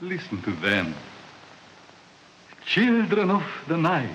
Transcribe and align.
Listen 0.00 0.40
to 0.42 0.52
them. 0.52 0.94
Children 2.64 3.30
of 3.30 3.42
the 3.66 3.76
night. 3.76 4.10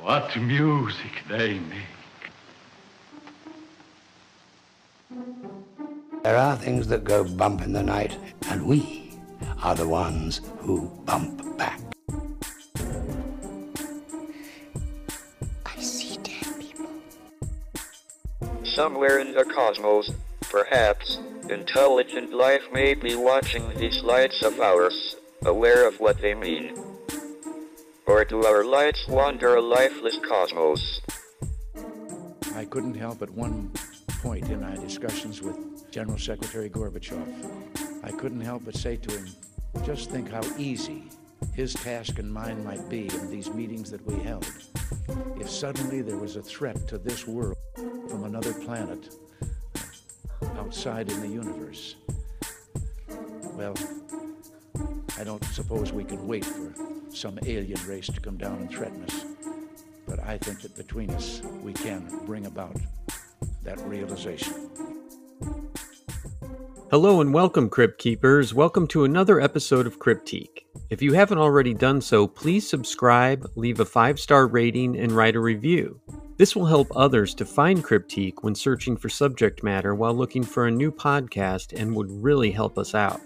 What 0.00 0.36
music 0.36 1.10
they 1.28 1.58
make. 1.58 1.80
There 6.22 6.36
are 6.36 6.56
things 6.56 6.86
that 6.86 7.02
go 7.02 7.24
bump 7.24 7.62
in 7.62 7.72
the 7.72 7.82
night, 7.82 8.16
and 8.48 8.64
we 8.64 9.10
are 9.60 9.74
the 9.74 9.88
ones 9.88 10.40
who 10.58 10.88
bump 11.04 11.58
back. 11.58 11.80
I 15.66 15.80
see 15.80 16.16
dead 16.18 16.60
people. 16.60 16.86
Somewhere 18.62 19.18
in 19.18 19.32
the 19.34 19.44
cosmos, 19.44 20.12
perhaps, 20.54 21.18
intelligent 21.50 22.32
life 22.32 22.62
may 22.72 22.94
be 22.94 23.16
watching 23.16 23.68
these 23.74 24.04
lights 24.04 24.40
of 24.44 24.60
ours, 24.60 25.16
aware 25.44 25.88
of 25.88 25.98
what 25.98 26.16
they 26.20 26.32
mean. 26.32 26.78
Or 28.06 28.24
do 28.24 28.44
our 28.44 28.64
lights 28.64 29.08
wander 29.08 29.56
a 29.56 29.60
lifeless 29.60 30.16
cosmos? 30.20 31.00
I 32.54 32.66
couldn't 32.66 32.94
help 32.94 33.20
at 33.20 33.30
one 33.30 33.72
point 34.22 34.48
in 34.48 34.62
our 34.62 34.76
discussions 34.76 35.42
with 35.42 35.90
General 35.90 36.18
Secretary 36.18 36.70
Gorbachev, 36.70 37.26
I 38.04 38.12
couldn't 38.12 38.42
help 38.42 38.64
but 38.64 38.76
say 38.76 38.94
to 38.94 39.10
him, 39.10 39.26
just 39.84 40.12
think 40.12 40.30
how 40.30 40.42
easy 40.56 41.10
his 41.52 41.74
task 41.74 42.20
and 42.20 42.32
mine 42.32 42.62
might 42.62 42.88
be 42.88 43.08
in 43.08 43.28
these 43.28 43.52
meetings 43.52 43.90
that 43.90 44.06
we 44.06 44.22
held. 44.22 44.46
If 45.40 45.50
suddenly 45.50 46.00
there 46.00 46.16
was 46.16 46.36
a 46.36 46.42
threat 46.42 46.86
to 46.86 46.98
this 46.98 47.26
world 47.26 47.56
from 48.08 48.22
another 48.22 48.52
planet 48.52 49.12
outside 50.58 51.10
in 51.10 51.20
the 51.20 51.28
universe, 51.28 51.96
well, 53.54 53.74
I 55.18 55.24
don't 55.24 55.44
suppose 55.44 55.92
we 55.92 56.04
can 56.04 56.26
wait 56.26 56.44
for 56.44 56.72
some 57.10 57.38
alien 57.46 57.80
race 57.86 58.06
to 58.06 58.20
come 58.20 58.36
down 58.36 58.58
and 58.58 58.70
threaten 58.70 59.04
us. 59.04 59.24
But 60.06 60.20
I 60.20 60.38
think 60.38 60.60
that 60.62 60.76
between 60.76 61.10
us, 61.10 61.40
we 61.62 61.72
can 61.72 62.20
bring 62.26 62.46
about 62.46 62.76
that 63.62 63.80
realization. 63.80 64.70
Hello 66.90 67.20
and 67.20 67.32
welcome, 67.32 67.68
Crypt 67.68 67.98
Keepers. 67.98 68.54
Welcome 68.54 68.86
to 68.88 69.04
another 69.04 69.40
episode 69.40 69.86
of 69.86 69.98
Cryptique. 69.98 70.64
If 70.90 71.02
you 71.02 71.14
haven't 71.14 71.38
already 71.38 71.74
done 71.74 72.00
so, 72.00 72.26
please 72.26 72.68
subscribe, 72.68 73.50
leave 73.56 73.80
a 73.80 73.84
five 73.84 74.20
star 74.20 74.46
rating, 74.46 74.96
and 74.98 75.10
write 75.10 75.36
a 75.36 75.40
review. 75.40 76.00
This 76.36 76.56
will 76.56 76.66
help 76.66 76.88
others 76.96 77.32
to 77.36 77.44
find 77.44 77.84
Cryptique 77.84 78.42
when 78.42 78.56
searching 78.56 78.96
for 78.96 79.08
subject 79.08 79.62
matter 79.62 79.94
while 79.94 80.14
looking 80.14 80.42
for 80.42 80.66
a 80.66 80.70
new 80.70 80.90
podcast 80.90 81.78
and 81.78 81.94
would 81.94 82.10
really 82.10 82.50
help 82.50 82.76
us 82.76 82.92
out. 82.94 83.20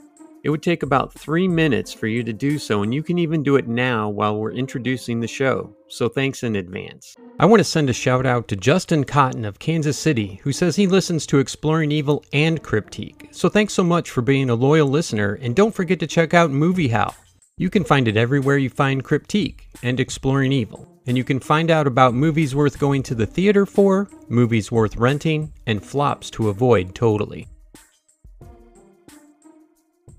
It 0.45 0.51
would 0.51 0.62
take 0.62 0.83
about 0.83 1.12
three 1.12 1.48
minutes 1.48 1.92
for 1.92 2.06
you 2.06 2.23
to 2.23 2.33
do 2.33 2.59
so, 2.59 2.83
and 2.83 2.95
you 2.95 3.03
can 3.03 3.19
even 3.19 3.42
do 3.42 3.56
it 3.56 3.67
now 3.67 4.09
while 4.09 4.36
we're 4.39 4.53
introducing 4.53 5.20
the 5.20 5.27
show, 5.27 5.75
so 5.89 6.09
thanks 6.09 6.42
in 6.42 6.56
advance. 6.56 7.17
I 7.41 7.47
want 7.47 7.61
to 7.61 7.64
send 7.64 7.91
a 7.91 7.95
shout 7.95 8.25
out 8.25 8.47
to 8.48 8.56
Justin 8.56 9.05
Cotton 9.05 9.45
of 9.45 9.59
Kansas 9.59 9.98
City, 9.98 10.41
who 10.45 10.53
says 10.53 10.77
he 10.77 10.86
listens 10.86 11.27
to 11.27 11.39
Exploring 11.39 11.91
Evil 11.91 12.25
and 12.33 12.62
Cryptique. 12.62 13.34
So 13.34 13.48
thanks 13.48 13.73
so 13.73 13.83
much 13.83 14.11
for 14.11 14.23
being 14.23 14.51
a 14.51 14.55
loyal 14.55 14.89
listener, 14.89 15.39
and 15.41 15.56
don't 15.56 15.75
forget 15.75 15.98
to 16.01 16.06
check 16.06 16.34
out 16.34 16.51
Movie 16.51 16.89
Howl. 16.89 17.17
You 17.56 17.70
can 17.70 17.84
find 17.84 18.06
it 18.06 18.17
everywhere 18.17 18.59
you 18.59 18.70
find 18.70 19.03
Cryptique 19.03 19.62
and 19.83 19.98
Exploring 19.98 20.53
Evil. 20.53 20.98
And 21.09 21.17
you 21.17 21.25
can 21.25 21.41
find 21.41 21.70
out 21.70 21.87
about 21.87 22.12
movies 22.12 22.55
worth 22.55 22.78
going 22.78 23.03
to 23.05 23.14
the 23.14 23.25
theater 23.25 23.64
for, 23.64 24.11
movies 24.28 24.70
worth 24.70 24.95
renting, 24.97 25.55
and 25.67 25.83
flops 25.83 26.28
to 26.33 26.51
avoid 26.51 26.95
totally. 26.95 27.48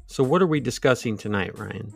So, 0.08 0.24
what 0.24 0.42
are 0.42 0.48
we 0.48 0.60
discussing 0.60 1.16
tonight, 1.16 1.60
Ryan? 1.60 1.94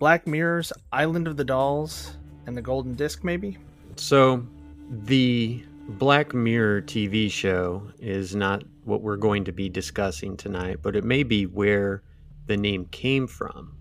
Black 0.00 0.26
Mirror's 0.26 0.72
Island 0.92 1.28
of 1.28 1.36
the 1.36 1.44
Dolls 1.44 2.16
and 2.46 2.56
the 2.56 2.62
Golden 2.62 2.94
Disc, 2.96 3.22
maybe? 3.22 3.58
So, 3.94 4.44
the 4.90 5.62
Black 5.90 6.34
Mirror 6.34 6.82
TV 6.82 7.30
show 7.30 7.80
is 8.00 8.34
not 8.34 8.64
what 8.82 9.02
we're 9.02 9.16
going 9.16 9.44
to 9.44 9.52
be 9.52 9.68
discussing 9.68 10.36
tonight, 10.36 10.78
but 10.82 10.96
it 10.96 11.04
may 11.04 11.22
be 11.22 11.46
where 11.46 12.02
the 12.46 12.56
name 12.56 12.86
came 12.86 13.28
from. 13.28 13.76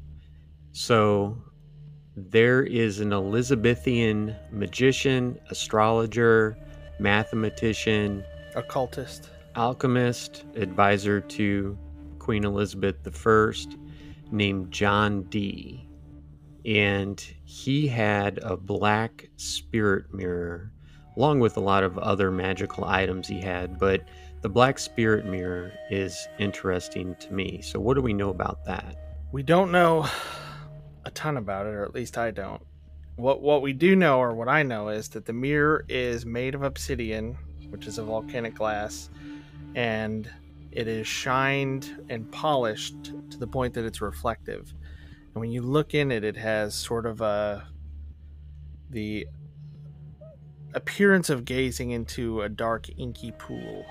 So, 0.71 1.35
there 2.15 2.63
is 2.63 3.01
an 3.01 3.11
Elizabethan 3.11 4.35
magician, 4.51 5.37
astrologer, 5.49 6.57
mathematician, 6.97 8.23
Occultist. 8.55 9.29
alchemist, 9.55 10.45
advisor 10.55 11.19
to 11.19 11.77
Queen 12.19 12.45
Elizabeth 12.45 12.95
I, 13.05 13.51
named 14.31 14.71
John 14.71 15.23
Dee. 15.23 15.89
And 16.65 17.19
he 17.43 17.87
had 17.87 18.39
a 18.41 18.55
black 18.55 19.29
spirit 19.35 20.13
mirror, 20.13 20.71
along 21.17 21.41
with 21.41 21.57
a 21.57 21.61
lot 21.61 21.83
of 21.83 21.97
other 21.97 22.31
magical 22.31 22.85
items 22.85 23.27
he 23.27 23.41
had. 23.41 23.77
But 23.77 24.07
the 24.41 24.49
black 24.49 24.79
spirit 24.79 25.25
mirror 25.25 25.73
is 25.91 26.27
interesting 26.39 27.15
to 27.19 27.33
me. 27.33 27.61
So, 27.61 27.79
what 27.79 27.95
do 27.95 28.01
we 28.01 28.13
know 28.13 28.29
about 28.29 28.63
that? 28.65 28.95
We 29.31 29.43
don't 29.43 29.71
know 29.71 30.07
a 31.05 31.11
ton 31.11 31.37
about 31.37 31.67
it, 31.67 31.69
or 31.69 31.83
at 31.83 31.93
least 31.93 32.17
I 32.17 32.31
don't. 32.31 32.61
What 33.15 33.41
what 33.41 33.61
we 33.61 33.71
do 33.71 33.95
know, 33.95 34.19
or 34.19 34.33
what 34.33 34.49
I 34.49 34.63
know, 34.63 34.89
is 34.89 35.09
that 35.09 35.25
the 35.25 35.33
mirror 35.33 35.85
is 35.87 36.25
made 36.25 36.55
of 36.55 36.63
obsidian, 36.63 37.37
which 37.69 37.87
is 37.87 37.97
a 37.97 38.03
volcanic 38.03 38.55
glass, 38.55 39.09
and 39.75 40.29
it 40.71 40.87
is 40.87 41.07
shined 41.07 42.05
and 42.09 42.29
polished 42.31 43.13
to 43.29 43.37
the 43.37 43.47
point 43.47 43.73
that 43.75 43.85
it's 43.85 44.01
reflective. 44.01 44.73
And 45.33 45.41
when 45.41 45.51
you 45.51 45.61
look 45.61 45.93
in 45.93 46.11
it, 46.11 46.23
it 46.23 46.35
has 46.35 46.75
sort 46.75 47.05
of 47.05 47.21
a 47.21 47.65
the 48.89 49.27
appearance 50.73 51.29
of 51.29 51.45
gazing 51.45 51.91
into 51.91 52.41
a 52.41 52.49
dark 52.49 52.87
inky 52.97 53.31
pool, 53.31 53.85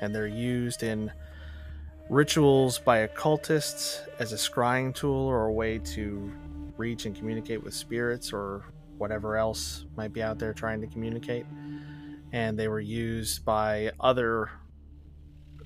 and 0.00 0.14
they're 0.14 0.26
used 0.26 0.82
in 0.82 1.12
rituals 2.08 2.78
by 2.78 2.98
occultists 2.98 4.00
as 4.18 4.32
a 4.32 4.36
scrying 4.36 4.94
tool 4.94 5.26
or 5.26 5.46
a 5.46 5.52
way 5.52 5.78
to 5.78 6.32
reach 6.76 7.06
and 7.06 7.14
communicate 7.14 7.62
with 7.62 7.74
spirits 7.74 8.32
or 8.32 8.64
whatever 8.98 9.36
else 9.36 9.84
might 9.96 10.12
be 10.12 10.22
out 10.22 10.38
there 10.38 10.52
trying 10.52 10.80
to 10.80 10.86
communicate. 10.86 11.46
And 12.32 12.58
they 12.58 12.68
were 12.68 12.80
used 12.80 13.44
by 13.44 13.92
other 14.00 14.50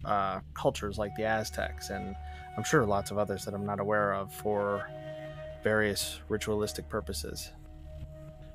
uh, 0.05 0.41
cultures 0.55 0.99
like 0.99 1.15
the 1.17 1.25
Aztecs, 1.25 1.91
and 1.91 2.15
I'm 2.57 2.65
sure 2.65 2.85
lots 2.85 3.11
of 3.11 3.19
others 3.19 3.45
that 3.45 3.55
I'm 3.55 3.67
not 3.67 3.81
aware 3.81 4.15
of 4.15 4.33
for 4.33 4.89
various 5.63 6.21
ritualistic 6.29 6.89
purposes. 6.89 7.51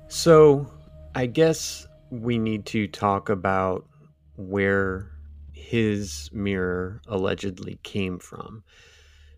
So, 0.08 0.66
I 1.14 1.26
guess 1.26 1.86
we 2.10 2.38
need 2.38 2.66
to 2.66 2.86
talk 2.88 3.28
about 3.28 3.86
where 4.36 5.10
his 5.52 6.30
mirror 6.32 7.00
allegedly 7.06 7.78
came 7.82 8.18
from. 8.18 8.64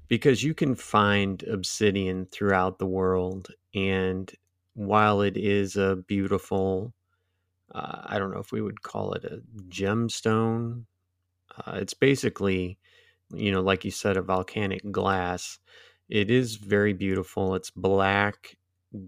Because 0.08 0.42
you 0.42 0.54
can 0.54 0.74
find 0.74 1.42
obsidian 1.44 2.26
throughout 2.26 2.78
the 2.78 2.86
world, 2.86 3.48
and 3.74 4.30
while 4.74 5.22
it 5.22 5.36
is 5.36 5.76
a 5.76 5.96
beautiful, 5.96 6.92
uh, 7.74 8.02
I 8.04 8.18
don't 8.18 8.32
know 8.32 8.40
if 8.40 8.52
we 8.52 8.62
would 8.62 8.82
call 8.82 9.14
it 9.14 9.24
a 9.24 9.42
gemstone, 9.68 10.86
uh, 11.66 11.78
it's 11.80 11.94
basically, 11.94 12.78
you 13.34 13.52
know, 13.52 13.62
like 13.62 13.84
you 13.84 13.90
said, 13.90 14.16
a 14.16 14.22
volcanic 14.22 14.90
glass. 14.92 15.58
It 16.08 16.30
is 16.30 16.56
very 16.56 16.92
beautiful. 16.92 17.54
It's 17.54 17.70
black, 17.70 18.56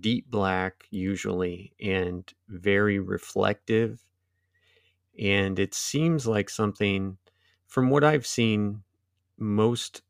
deep 0.00 0.30
black, 0.30 0.86
usually, 0.90 1.74
and 1.80 2.32
very 2.48 2.98
reflective. 3.00 4.02
And 5.18 5.58
it 5.58 5.74
seems 5.74 6.26
like 6.26 6.50
something, 6.50 7.18
from 7.66 7.90
what 7.90 8.04
I've 8.04 8.26
seen, 8.26 8.82
most 9.38 10.02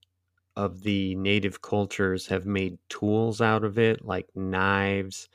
of 0.56 0.82
the 0.82 1.14
native 1.16 1.62
cultures 1.62 2.26
have 2.28 2.46
made 2.46 2.78
tools 2.88 3.40
out 3.40 3.64
of 3.64 3.78
it, 3.78 4.04
like 4.04 4.34
knives, 4.36 5.28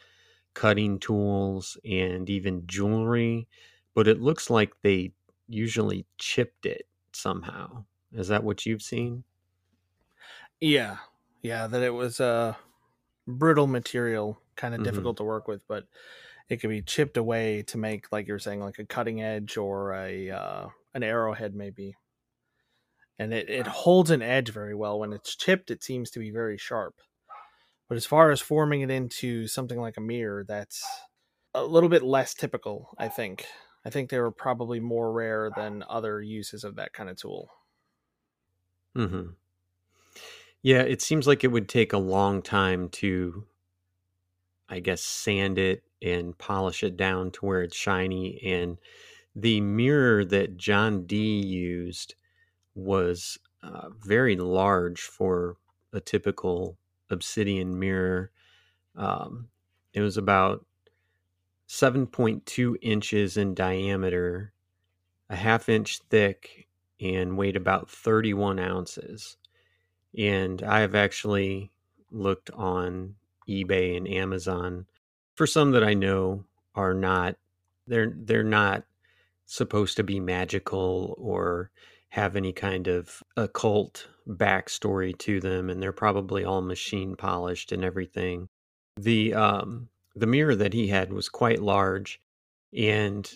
cutting 0.56 1.00
tools, 1.00 1.78
and 1.86 2.30
even 2.30 2.68
jewelry. 2.68 3.48
But 3.96 4.08
it 4.08 4.22
looks 4.22 4.50
like 4.50 4.74
they 4.82 5.14
usually 5.48 6.08
chipped 6.18 6.66
it 6.66 6.88
somehow. 7.14 7.86
Is 8.14 8.30
that 8.30 8.44
what 8.44 8.66
you've 8.66 8.84
seen? 8.84 9.24
Yeah, 10.60 10.98
yeah, 11.42 11.68
that 11.68 11.82
it 11.82 11.92
was 11.92 12.20
a 12.20 12.58
brittle 13.28 13.68
material, 13.68 14.42
kind 14.56 14.76
of 14.76 14.82
Mhm. 14.82 14.84
difficult 14.84 15.18
to 15.18 15.24
work 15.24 15.48
with, 15.48 15.68
but 15.68 15.88
it 16.50 16.58
could 16.58 16.70
be 16.70 16.82
chipped 16.82 17.18
away 17.18 17.64
to 17.64 17.78
make, 17.78 18.12
like 18.12 18.28
you're 18.28 18.40
saying, 18.40 18.62
like 18.62 18.80
a 18.80 18.86
cutting 18.86 19.22
edge 19.22 19.58
or 19.58 19.94
a 19.96 20.32
uh, 20.32 20.70
an 20.94 21.04
arrowhead, 21.04 21.56
maybe. 21.56 21.96
And 23.22 23.34
it, 23.34 23.50
it 23.50 23.68
holds 23.68 24.12
an 24.12 24.22
edge 24.22 24.52
very 24.52 24.76
well. 24.76 25.00
When 25.00 25.14
it's 25.14 25.36
chipped, 25.36 25.72
it 25.72 25.84
seems 25.84 26.12
to 26.12 26.20
be 26.20 26.32
very 26.32 26.58
sharp. 26.58 27.02
But 27.90 27.98
as 27.98 28.06
far 28.06 28.32
as 28.32 28.42
forming 28.42 28.82
it 28.82 28.92
into 28.92 29.48
something 29.48 29.80
like 29.80 29.98
a 29.98 30.02
mirror, 30.02 30.46
that's 30.48 30.84
a 31.54 31.64
little 31.66 31.90
bit 31.90 32.04
less 32.04 32.34
typical, 32.34 32.96
I 32.98 33.10
think. 33.10 33.46
I 33.86 33.90
think 33.92 34.10
they 34.10 34.20
were 34.20 34.32
probably 34.32 34.80
more 34.80 35.12
rare 35.14 35.52
than 35.56 35.84
other 35.90 36.22
uses 36.22 36.64
of 36.64 36.76
that 36.78 36.94
kind 36.94 37.10
of 37.10 37.18
tool. 37.18 37.50
hmm 38.96 39.36
Yeah, 40.64 40.82
it 40.82 41.02
seems 41.02 41.28
like 41.28 41.44
it 41.44 41.48
would 41.52 41.70
take 41.70 41.94
a 41.94 41.98
long 41.98 42.42
time 42.42 42.90
to, 42.90 43.48
I 44.70 44.80
guess, 44.80 45.02
sand 45.04 45.58
it 45.60 45.84
and 46.02 46.38
polish 46.38 46.84
it 46.84 46.98
down 46.98 47.32
to 47.34 47.46
where 47.46 47.62
it's 47.62 47.76
shiny. 47.76 48.42
And 48.44 48.80
the 49.36 49.62
mirror 49.62 50.26
that 50.26 50.58
John 50.58 51.06
Dee 51.08 51.42
used 51.46 52.16
was 52.76 53.38
uh, 53.64 53.90
very 54.00 54.36
large 54.36 55.02
for 55.02 55.58
a 55.94 56.00
typical 56.00 56.78
obsidian 57.10 57.78
mirror. 57.80 58.32
Um, 58.96 59.50
it 59.94 60.02
was 60.02 60.18
about 60.18 60.66
7.2 61.68 62.76
inches 62.82 63.38
in 63.38 63.54
diameter, 63.54 64.54
a 65.30 65.36
half 65.36 65.70
inch 65.70 66.00
thick, 66.10 66.68
and 67.00 67.38
weighed 67.38 67.56
about 67.56 67.90
31 67.90 68.60
ounces. 68.60 69.38
And 70.18 70.62
I 70.64 70.82
have 70.82 70.96
actually 70.96 71.72
looked 72.12 72.52
on 72.52 73.16
eBay 73.48 73.98
and 73.98 74.08
Amazon 74.08 74.86
for 75.36 75.48
some 75.48 75.72
that 75.72 75.84
I 75.84 75.94
know 75.94 76.46
are 76.76 76.94
not 76.94 77.36
they're 77.88 78.14
they're 78.16 78.44
not 78.44 78.84
supposed 79.46 79.98
to 79.98 80.04
be 80.04 80.20
magical 80.20 81.16
or 81.18 81.72
have 82.12 82.36
any 82.36 82.52
kind 82.52 82.88
of 82.88 83.24
occult 83.38 84.08
backstory 84.28 85.18
to 85.18 85.40
them 85.40 85.70
and 85.70 85.82
they're 85.82 85.94
probably 85.94 86.44
all 86.44 86.62
machine 86.62 87.16
polished 87.16 87.72
and 87.72 87.84
everything. 87.84 88.48
The 88.98 89.34
um 89.34 89.90
the 90.16 90.28
mirror 90.28 90.56
that 90.56 90.74
he 90.74 90.88
had 90.88 91.14
was 91.14 91.30
quite 91.30 91.62
large 91.62 92.22
and 92.76 93.30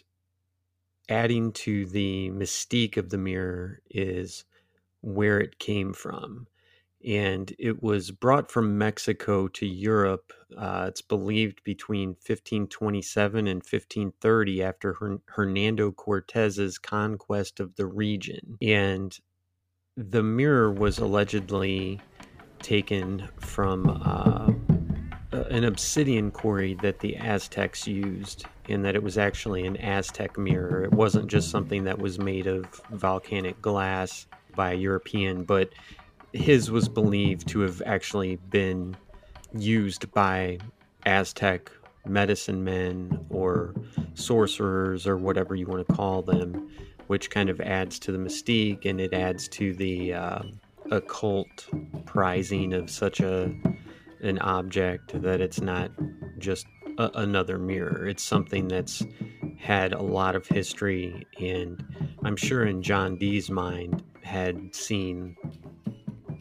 adding 1.07 1.53
to 1.53 1.85
the 1.85 2.29
mystique 2.31 2.97
of 2.97 3.09
the 3.09 3.17
mirror 3.17 3.79
is 3.89 4.43
where 5.01 5.39
it 5.39 5.57
came 5.57 5.93
from 5.93 6.47
and 7.05 7.53
it 7.59 7.83
was 7.83 8.09
brought 8.09 8.49
from 8.49 8.77
Mexico 8.77 9.47
to 9.49 9.65
Europe. 9.65 10.33
Uh, 10.57 10.85
it's 10.87 11.01
believed 11.01 11.63
between 11.63 12.09
1527 12.09 13.47
and 13.47 13.57
1530 13.57 14.63
after 14.63 14.93
Her- 14.93 15.19
Hernando 15.27 15.91
Cortez's 15.91 16.79
conquest 16.79 17.59
of 17.59 17.75
the 17.75 17.85
region. 17.85 18.57
And 18.61 19.17
the 19.95 20.23
mirror 20.23 20.71
was 20.71 20.97
allegedly 20.97 22.01
taken 22.59 23.29
from 23.39 24.01
uh, 24.03 24.51
an 25.49 25.63
obsidian 25.63 26.31
quarry 26.31 26.73
that 26.81 26.99
the 26.99 27.15
Aztecs 27.17 27.87
used, 27.87 28.45
and 28.67 28.83
that 28.83 28.95
it 28.95 29.03
was 29.03 29.17
actually 29.17 29.67
an 29.67 29.77
Aztec 29.77 30.37
mirror. 30.37 30.83
It 30.83 30.91
wasn't 30.91 31.27
just 31.27 31.51
something 31.51 31.83
that 31.83 31.99
was 31.99 32.17
made 32.17 32.47
of 32.47 32.65
volcanic 32.91 33.61
glass 33.61 34.25
by 34.55 34.71
a 34.71 34.75
European, 34.75 35.43
but 35.43 35.69
his 36.35 36.69
was 36.69 36.89
believed 36.89 37.47
to 37.47 37.61
have 37.61 37.81
actually 37.85 38.35
been 38.49 38.95
used 39.53 40.11
by 40.11 40.57
Aztec 41.05 41.71
medicine 42.05 42.63
men 42.63 43.25
or 43.29 43.73
sorcerers 44.13 45.07
or 45.07 45.17
whatever 45.17 45.55
you 45.55 45.65
want 45.65 45.87
to 45.87 45.93
call 45.93 46.21
them, 46.21 46.69
which 47.07 47.29
kind 47.29 47.49
of 47.49 47.59
adds 47.61 47.97
to 47.99 48.11
the 48.11 48.17
mystique 48.17 48.85
and 48.85 48.99
it 48.99 49.13
adds 49.13 49.47
to 49.47 49.73
the 49.73 50.13
uh, 50.13 50.41
occult 50.91 51.67
prizing 52.05 52.73
of 52.73 52.89
such 52.89 53.19
a 53.19 53.53
an 54.21 54.39
object 54.39 55.21
that 55.21 55.39
it's 55.41 55.61
not 55.61 55.91
just 56.37 56.65
a, 56.97 57.11
another 57.15 57.57
mirror. 57.57 58.07
It's 58.07 58.23
something 58.23 58.67
that's 58.67 59.03
had 59.57 59.93
a 59.93 60.01
lot 60.01 60.35
of 60.35 60.47
history, 60.47 61.25
and 61.39 61.83
I'm 62.23 62.35
sure 62.35 62.65
in 62.65 62.81
John 62.81 63.17
Dee's 63.17 63.49
mind 63.49 64.03
had 64.23 64.73
seen 64.73 65.35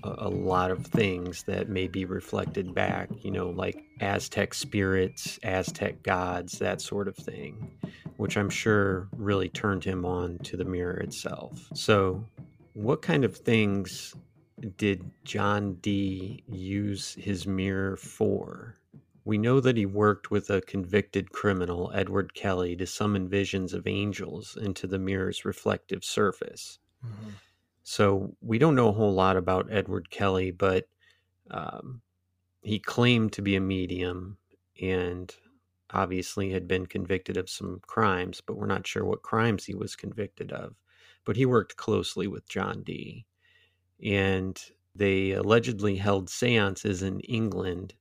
a, 0.05 0.29
lot 0.29 0.71
of 0.71 0.87
things 0.87 1.45
that 1.45 1.69
may 1.69 1.89
be 1.89 2.05
reflected 2.05 2.75
back, 2.75 3.09
you 3.23 3.31
know, 3.31 3.51
like 3.51 3.83
Aztec 4.01 4.55
spirits, 4.55 5.39
Aztec 5.43 6.03
gods, 6.03 6.59
that 6.59 6.81
sort 6.81 7.09
of 7.09 7.17
thing, 7.17 7.73
which 8.17 8.37
I'm 8.37 8.51
sure 8.51 9.09
really 9.17 9.49
turned 9.49 9.85
him 9.85 10.05
on 10.05 10.39
to 10.41 10.57
the 10.57 10.65
mirror 10.65 10.97
itself. 10.97 11.69
So, 11.75 12.25
what 12.75 13.03
kind 13.03 13.25
of 13.25 13.37
things 13.37 14.15
did 14.77 15.11
John 15.25 15.75
Dee 15.75 16.43
use 16.49 17.15
his 17.15 17.47
mirror 17.47 17.97
for? 17.97 18.75
We 19.25 19.39
know 19.39 19.61
that 19.61 19.77
he 19.77 19.87
worked 19.87 20.31
with 20.31 20.51
a 20.51 20.61
convicted 20.61 21.33
criminal, 21.33 21.91
Edward 21.95 22.35
Kelly, 22.35 22.77
to 22.77 22.87
summon 22.87 23.29
visions 23.29 23.73
of 23.73 23.87
angels 23.87 24.57
into 24.61 24.87
the 24.87 24.99
mirror's 24.99 25.45
reflective 25.45 26.05
surface. 26.05 26.79
Mm-hmm. 27.05 27.31
So 27.85 28.35
we 28.41 28.59
don't 28.59 28.75
know 28.75 28.89
a 28.89 28.93
whole 28.93 29.13
lot 29.13 29.37
about 29.37 29.71
Edward 29.71 30.11
Kelly, 30.11 30.51
but 30.51 30.89
um, 31.51 32.01
he 32.63 32.79
claimed 32.79 33.33
to 33.35 33.43
be 33.43 33.57
a 33.57 33.61
medium 33.61 34.39
and 34.81 35.33
obviously 35.91 36.51
had 36.51 36.67
been 36.67 36.87
convicted 36.87 37.37
of 37.37 37.51
some 37.51 37.81
crimes, 37.87 38.41
but 38.41 38.57
we're 38.57 38.67
not 38.67 38.87
sure 38.87 39.05
what 39.05 39.23
crimes 39.23 39.67
he 39.67 39.75
was 39.75 39.97
convicted 39.97 40.51
of. 40.51 40.75
But 41.27 41.37
he 41.37 41.45
worked 41.45 41.77
closely 41.77 42.27
with 42.27 42.49
John 42.49 42.83
Dee. 42.83 43.27
And 44.03 44.61
they 44.95 45.33
allegedly 45.33 45.97
held 45.97 46.31
seances 46.31 47.03
in 47.03 47.21
England 47.21 47.95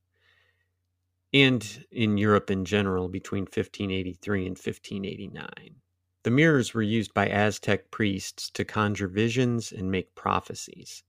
and 1.32 1.84
in 1.90 2.16
Europe 2.16 2.50
in 2.50 2.64
general 2.64 3.08
between 3.08 3.42
1583 3.42 4.46
and 4.46 4.56
1589. 4.56 5.76
The 6.24 6.30
mirrors 6.30 6.72
were 6.72 6.82
used 6.82 7.12
by 7.12 7.28
Aztec 7.28 7.90
priests 7.90 8.50
to 8.50 8.64
conjure 8.64 9.08
visions 9.08 9.72
and 9.72 9.90
make 9.90 10.14
prophecies. 10.14 11.02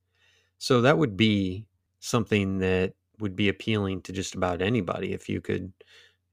So 0.58 0.82
that 0.82 0.98
would 0.98 1.16
be 1.16 1.66
something 2.02 2.60
that 2.60 2.94
would 3.20 3.36
be 3.36 3.48
appealing 3.48 4.02
to 4.02 4.12
just 4.12 4.36
about 4.36 4.62
anybody 4.62 5.14
if 5.14 5.30
you 5.30 5.40
could, 5.40 5.72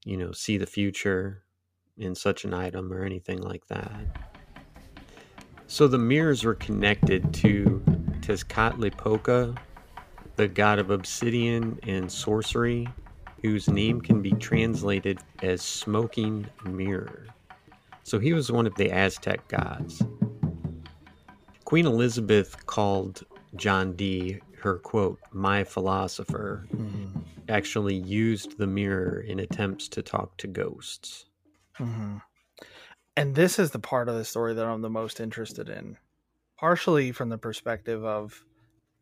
you 0.03 0.17
know, 0.17 0.33
see 0.33 0.57
the 0.57 0.65
future 0.65 1.43
in 1.97 2.13
such 2.13 2.43
an 2.43 2.53
item 2.53 2.91
or 2.91 3.05
anything 3.05 3.41
like 3.41 3.65
that. 3.67 4.17
So 5.67 5.87
the 5.87 5.97
mirrors 5.97 6.43
were 6.43 6.55
connected 6.55 7.33
to 7.35 7.81
Tezcatlipoca, 8.19 9.57
the 10.35 10.47
god 10.49 10.79
of 10.79 10.89
obsidian 10.89 11.79
and 11.83 12.11
sorcery, 12.11 12.87
whose 13.41 13.69
name 13.69 14.01
can 14.01 14.21
be 14.21 14.31
translated 14.31 15.19
as 15.41 15.61
smoking 15.61 16.45
mirror. 16.65 17.27
So 18.03 18.19
he 18.19 18.33
was 18.33 18.51
one 18.51 18.67
of 18.67 18.75
the 18.75 18.91
Aztec 18.91 19.47
gods. 19.47 20.01
Queen 21.65 21.85
Elizabeth 21.85 22.65
called 22.65 23.23
John 23.55 23.95
Dee 23.95 24.39
her 24.63 24.79
quote, 24.79 25.19
my 25.33 25.63
philosopher, 25.65 26.65
mm-hmm. 26.73 27.19
actually 27.49 27.95
used 27.95 28.57
the 28.57 28.65
mirror 28.65 29.19
in 29.19 29.39
attempts 29.39 29.89
to 29.89 30.01
talk 30.01 30.37
to 30.37 30.47
ghosts. 30.47 31.25
Mm-hmm. 31.77 32.19
And 33.17 33.35
this 33.35 33.59
is 33.59 33.71
the 33.71 33.79
part 33.79 34.07
of 34.07 34.15
the 34.15 34.23
story 34.23 34.53
that 34.53 34.65
I'm 34.65 34.81
the 34.81 34.89
most 34.89 35.19
interested 35.19 35.67
in, 35.67 35.97
partially 36.57 37.11
from 37.11 37.27
the 37.27 37.37
perspective 37.37 38.05
of 38.05 38.45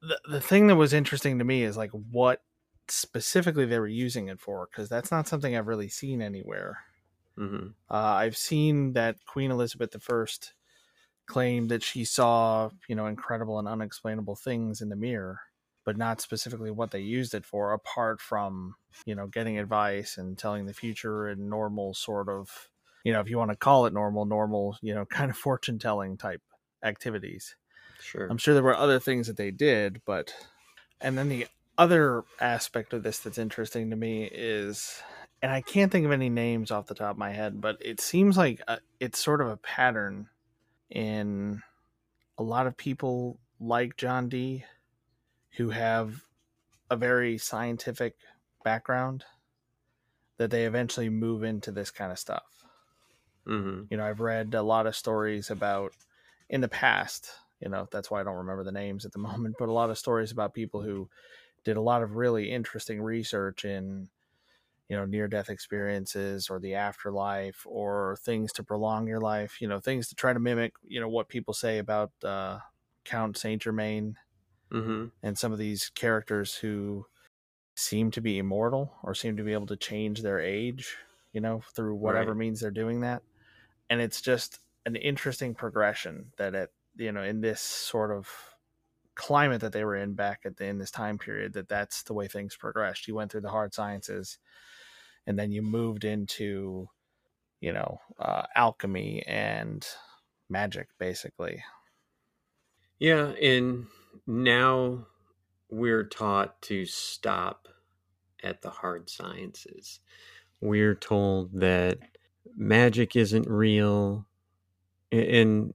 the, 0.01 0.19
the 0.27 0.41
thing 0.41 0.65
that 0.67 0.77
was 0.77 0.93
interesting 0.93 1.37
to 1.37 1.45
me 1.45 1.61
is 1.61 1.77
like 1.77 1.91
what 1.91 2.41
specifically 2.87 3.65
they 3.65 3.79
were 3.79 3.87
using 3.87 4.27
it 4.29 4.39
for, 4.39 4.67
because 4.69 4.89
that's 4.89 5.11
not 5.11 5.27
something 5.27 5.55
I've 5.55 5.67
really 5.67 5.89
seen 5.89 6.23
anywhere. 6.23 6.79
Mm-hmm. 7.37 7.67
Uh, 7.89 7.93
I've 7.93 8.37
seen 8.37 8.93
that 8.93 9.17
Queen 9.25 9.51
Elizabeth 9.51 9.95
I 9.95 10.25
claimed 11.27 11.69
that 11.69 11.83
she 11.83 12.03
saw, 12.03 12.69
you 12.87 12.95
know, 12.95 13.05
incredible 13.05 13.57
and 13.59 13.67
unexplainable 13.67 14.35
things 14.35 14.81
in 14.81 14.89
the 14.89 14.95
mirror, 14.95 15.39
but 15.85 15.97
not 15.97 16.21
specifically 16.21 16.71
what 16.71 16.91
they 16.91 16.99
used 16.99 17.33
it 17.33 17.45
for, 17.45 17.71
apart 17.73 18.19
from, 18.19 18.75
you 19.05 19.15
know, 19.15 19.27
getting 19.27 19.57
advice 19.57 20.17
and 20.17 20.37
telling 20.37 20.65
the 20.65 20.73
future 20.73 21.27
and 21.27 21.49
normal 21.49 21.93
sort 21.93 22.27
of, 22.27 22.69
you 23.03 23.13
know, 23.13 23.21
if 23.21 23.29
you 23.29 23.37
want 23.37 23.51
to 23.51 23.57
call 23.57 23.85
it 23.85 23.93
normal, 23.93 24.25
normal, 24.25 24.77
you 24.81 24.93
know, 24.93 25.05
kind 25.09 25.31
of 25.31 25.37
fortune 25.37 25.79
telling 25.79 26.17
type 26.17 26.41
activities. 26.83 27.55
Sure. 28.01 28.27
I'm 28.27 28.37
sure 28.37 28.53
there 28.53 28.63
were 28.63 28.75
other 28.75 28.99
things 28.99 29.27
that 29.27 29.37
they 29.37 29.51
did, 29.51 30.01
but, 30.05 30.33
and 30.99 31.17
then 31.17 31.29
the 31.29 31.47
other 31.77 32.23
aspect 32.39 32.93
of 32.93 33.03
this 33.03 33.19
that's 33.19 33.37
interesting 33.37 33.89
to 33.89 33.95
me 33.95 34.25
is 34.25 35.01
and 35.41 35.51
I 35.51 35.61
can't 35.61 35.91
think 35.91 36.05
of 36.05 36.11
any 36.11 36.29
names 36.29 36.71
off 36.71 36.87
the 36.87 36.95
top 36.95 37.11
of 37.11 37.17
my 37.17 37.31
head, 37.31 37.59
but 37.59 37.77
it 37.81 37.99
seems 37.99 38.37
like 38.37 38.61
a, 38.67 38.79
it's 38.99 39.19
sort 39.19 39.41
of 39.41 39.47
a 39.47 39.57
pattern 39.57 40.29
in 40.89 41.61
a 42.37 42.43
lot 42.43 42.67
of 42.67 42.77
people 42.77 43.39
like 43.59 43.97
John 43.97 44.29
Dee 44.29 44.65
who 45.57 45.69
have 45.69 46.21
a 46.89 46.95
very 46.95 47.37
scientific 47.37 48.15
background 48.63 49.25
that 50.37 50.51
they 50.51 50.65
eventually 50.65 51.09
move 51.09 51.43
into 51.43 51.71
this 51.71 51.91
kind 51.91 52.11
of 52.11 52.19
stuff. 52.19 52.65
Mm-hmm. 53.47 53.83
You 53.89 53.97
know, 53.97 54.05
I've 54.05 54.19
read 54.19 54.53
a 54.53 54.61
lot 54.61 54.87
of 54.87 54.95
stories 54.95 55.49
about 55.49 55.93
in 56.49 56.61
the 56.61 56.67
past, 56.67 57.31
you 57.59 57.69
know, 57.69 57.87
that's 57.91 58.11
why 58.11 58.21
I 58.21 58.23
don't 58.23 58.37
remember 58.37 58.63
the 58.63 58.71
names 58.71 59.05
at 59.05 59.11
the 59.11 59.19
moment, 59.19 59.55
but 59.57 59.69
a 59.69 59.73
lot 59.73 59.89
of 59.89 59.97
stories 59.97 60.31
about 60.31 60.53
people 60.53 60.81
who 60.81 61.09
did 61.63 61.77
a 61.77 61.81
lot 61.81 62.03
of 62.03 62.15
really 62.15 62.51
interesting 62.51 63.01
research 63.01 63.65
in 63.65 64.09
you 64.91 64.97
know 64.97 65.05
near 65.05 65.29
death 65.29 65.49
experiences 65.49 66.51
or 66.51 66.59
the 66.59 66.75
afterlife 66.75 67.65
or 67.67 68.17
things 68.21 68.53
to 68.53 68.65
prolong 68.65 69.07
your 69.07 69.21
life 69.21 69.61
you 69.61 69.69
know 69.69 69.79
things 69.81 70.09
to 70.09 70.15
try 70.15 70.33
to 70.33 70.41
mimic 70.41 70.73
you 70.83 71.01
know 71.01 71.09
what 71.09 71.29
people 71.29 71.55
say 71.55 71.79
about 71.79 72.13
uh, 72.25 72.59
count 73.05 73.37
saint 73.37 73.63
germain 73.63 74.17
Mm-hmm. 74.71 75.11
and 75.23 75.37
some 75.37 75.51
of 75.51 75.57
these 75.57 75.89
characters 75.89 76.55
who 76.55 77.05
seem 77.75 78.11
to 78.11 78.21
be 78.21 78.39
immortal 78.39 78.95
or 79.03 79.15
seem 79.15 79.37
to 79.37 79.43
be 79.43 79.53
able 79.53 79.67
to 79.67 79.77
change 79.77 80.21
their 80.21 80.39
age, 80.41 80.97
you 81.33 81.41
know, 81.41 81.61
through 81.75 81.95
whatever 81.95 82.35
Right. 82.35 82.35
means 82.35 82.59
they're 82.61 82.71
doing 82.71 83.01
that. 83.01 83.23
And 83.89 84.01
it's 84.01 84.21
just 84.21 84.61
an 84.85 84.95
interesting 84.97 85.55
progression 85.55 86.33
that 86.37 86.55
it, 86.55 86.73
you 86.95 87.11
know, 87.11 87.23
in 87.23 87.41
this 87.41 87.61
sort 87.61 88.11
of 88.11 88.29
climate 89.15 89.61
that 89.61 89.73
they 89.73 89.85
were 89.85 89.95
in 89.95 90.15
back 90.15 90.41
at 90.45 90.57
the, 90.57 90.65
in 90.65 90.79
this 90.79 90.91
time 90.91 91.17
period, 91.17 91.53
that 91.53 91.69
that's 91.69 92.03
the 92.03 92.13
way 92.13 92.27
things 92.27 92.55
progressed. 92.57 93.07
You 93.07 93.15
went 93.15 93.31
through 93.31 93.41
the 93.41 93.49
hard 93.51 93.73
sciences 93.73 94.39
and 95.27 95.37
then 95.37 95.51
you 95.51 95.61
moved 95.61 96.03
into, 96.03 96.89
you 97.59 97.73
know, 97.73 97.99
uh, 98.19 98.43
alchemy 98.55 99.23
and 99.27 99.85
magic, 100.49 100.89
basically. 100.99 101.63
Yeah, 102.99 103.29
and 103.41 103.87
now 104.27 105.07
we're 105.69 106.03
taught 106.03 106.61
to 106.63 106.85
stop 106.85 107.67
at 108.43 108.61
the 108.61 108.69
hard 108.69 109.09
sciences. 109.09 109.99
We're 110.59 110.95
told 110.95 111.59
that 111.61 111.99
magic 112.55 113.15
isn't 113.15 113.47
real. 113.49 114.27
And 115.11 115.73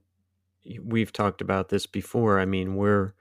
we've 0.81 1.11
talked 1.11 1.41
about 1.41 1.69
this 1.69 1.85
before. 1.85 2.39
I 2.39 2.45
mean, 2.45 2.75
we're 2.75 3.13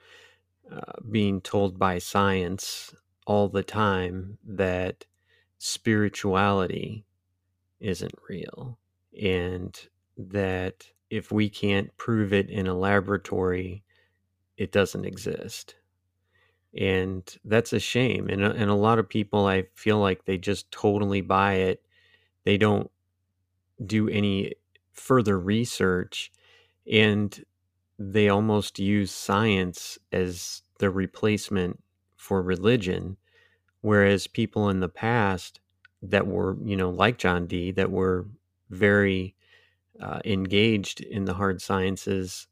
uh, 0.70 1.00
being 1.10 1.40
told 1.40 1.78
by 1.78 1.98
science 1.98 2.94
all 3.26 3.48
the 3.48 3.62
time 3.62 4.38
that 4.44 5.04
spirituality 5.58 7.04
isn't 7.80 8.14
real 8.28 8.78
and 9.20 9.88
that 10.16 10.86
if 11.10 11.32
we 11.32 11.48
can't 11.48 11.96
prove 11.96 12.32
it 12.32 12.50
in 12.50 12.66
a 12.66 12.74
laboratory, 12.74 13.84
it 14.56 14.72
doesn't 14.72 15.04
exist. 15.04 15.76
And 16.78 17.22
that's 17.44 17.72
a 17.72 17.80
shame. 17.80 18.28
And, 18.28 18.42
a- 18.42 18.52
and 18.54 18.70
a 18.70 18.74
lot 18.74 18.98
of 18.98 19.08
people, 19.08 19.46
I 19.46 19.66
feel 19.74 19.98
like 19.98 20.24
they 20.24 20.38
just 20.38 20.70
totally 20.70 21.20
buy 21.20 21.54
it. 21.54 21.82
They 22.44 22.58
don't 22.58 22.90
do 23.84 24.08
any 24.08 24.54
further 24.92 25.38
research 25.38 26.32
and 26.90 27.44
they 27.98 28.28
almost 28.28 28.78
use 28.78 29.10
science 29.10 29.98
as 30.12 30.62
the 30.78 30.90
replacement 30.90 31.82
for 32.16 32.42
religion. 32.42 33.16
Whereas 33.80 34.26
people 34.26 34.68
in 34.68 34.80
the 34.80 34.88
past 34.88 35.60
that 36.02 36.26
were, 36.26 36.56
you 36.64 36.76
know, 36.76 36.90
like 36.90 37.18
John 37.18 37.46
Dee, 37.46 37.70
that 37.72 37.90
were 37.90 38.26
very 38.70 39.34
uh, 40.00 40.20
engaged 40.24 41.00
in 41.00 41.24
the 41.24 41.34
hard 41.34 41.62
sciences 41.62 42.48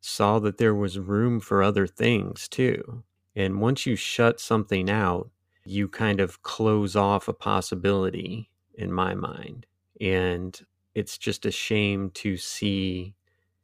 saw 0.00 0.38
that 0.38 0.58
there 0.58 0.74
was 0.74 0.98
room 0.98 1.40
for 1.40 1.62
other 1.62 1.86
things 1.86 2.48
too. 2.48 3.02
And 3.36 3.60
once 3.60 3.86
you 3.86 3.96
shut 3.96 4.40
something 4.40 4.90
out, 4.90 5.30
you 5.64 5.88
kind 5.88 6.20
of 6.20 6.42
close 6.42 6.96
off 6.96 7.28
a 7.28 7.32
possibility 7.32 8.50
in 8.74 8.92
my 8.92 9.14
mind. 9.14 9.66
And 10.00 10.58
it's 10.94 11.18
just 11.18 11.44
a 11.46 11.50
shame 11.50 12.10
to 12.10 12.36
see 12.36 13.14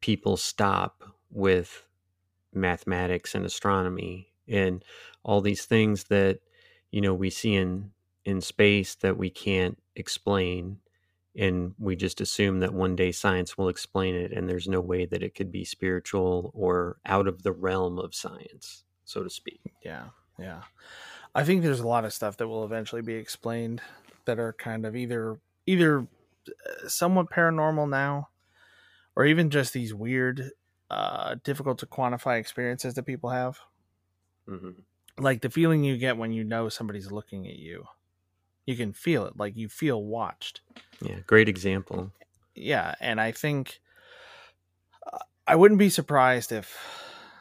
people 0.01 0.37
stop 0.37 1.03
with 1.31 1.87
mathematics 2.53 3.35
and 3.35 3.45
astronomy 3.45 4.29
and 4.47 4.85
all 5.25 5.41
these 5.41 5.65
things 5.65 6.05
that 6.05 6.41
you 6.91 7.01
know 7.01 7.15
we 7.15 7.31
see 7.31 7.55
in 7.55 7.93
in 8.25 8.41
space 8.41 8.95
that 8.97 9.17
we 9.17 9.31
can't 9.31 9.79
explain 9.95 10.81
and 11.37 11.75
we 11.79 11.95
just 11.97 12.21
assume 12.21 12.61
that 12.61 12.73
one 12.73 12.97
day 12.97 13.13
science 13.13 13.59
will 13.59 13.69
explain 13.69 14.15
it 14.15 14.33
and 14.33 14.49
there's 14.49 14.69
no 14.69 14.81
way 14.81 15.07
that 15.07 15.23
it 15.23 15.35
could 15.35 15.53
be 15.53 15.65
spiritual 15.65 16.51
or 16.55 16.99
out 17.07 17.29
of 17.29 17.43
the 17.43 17.53
realm 17.53 17.99
of 17.99 18.15
science 18.15 18.85
so 19.05 19.23
to 19.23 19.31
speak 19.31 19.61
Yeah, 19.85 20.11
yeah. 20.39 20.63
I 21.35 21.45
think 21.45 21.63
there's 21.63 21.81
a 21.81 21.87
lot 21.87 22.05
of 22.05 22.13
stuff 22.13 22.37
that 22.39 22.49
will 22.49 22.65
eventually 22.65 23.03
be 23.03 23.15
explained 23.15 23.83
that 24.25 24.39
are 24.39 24.53
kind 24.55 24.87
of 24.87 24.97
either 24.97 25.41
either 25.67 26.01
uh, 26.49 26.89
somewhat 26.89 27.31
paranormal 27.31 27.89
now, 27.89 28.29
or 29.17 29.27
even 29.27 29.51
just 29.51 29.73
these 29.73 29.95
weird, 29.95 30.53
uh, 30.91 31.37
difficult 31.45 31.79
to 31.81 31.87
quantify 31.87 32.39
experiences 32.41 32.95
that 32.95 33.05
people 33.05 33.31
have. 33.31 33.61
hmm 34.47 34.87
Like 35.19 35.41
the 35.41 35.51
feeling 35.51 35.83
you 35.85 35.97
get 35.97 36.17
when 36.17 36.33
you 36.33 36.45
know 36.45 36.69
somebody's 36.69 37.11
looking 37.11 37.47
at 37.47 37.57
you. 37.57 37.85
You 38.67 38.77
can 38.77 38.93
feel 38.93 39.27
it, 39.27 39.37
like 39.37 39.57
you 39.57 39.69
feel 39.69 40.03
watched. 40.03 40.61
yeah 41.01 41.21
great 41.27 41.49
example 41.49 42.11
yeah 42.55 42.95
and 43.01 43.21
i 43.21 43.31
think 43.31 43.81
uh, 45.13 45.19
i 45.47 45.55
wouldn't 45.55 45.79
be 45.79 45.91
surprised 45.91 46.53
if 46.53 46.77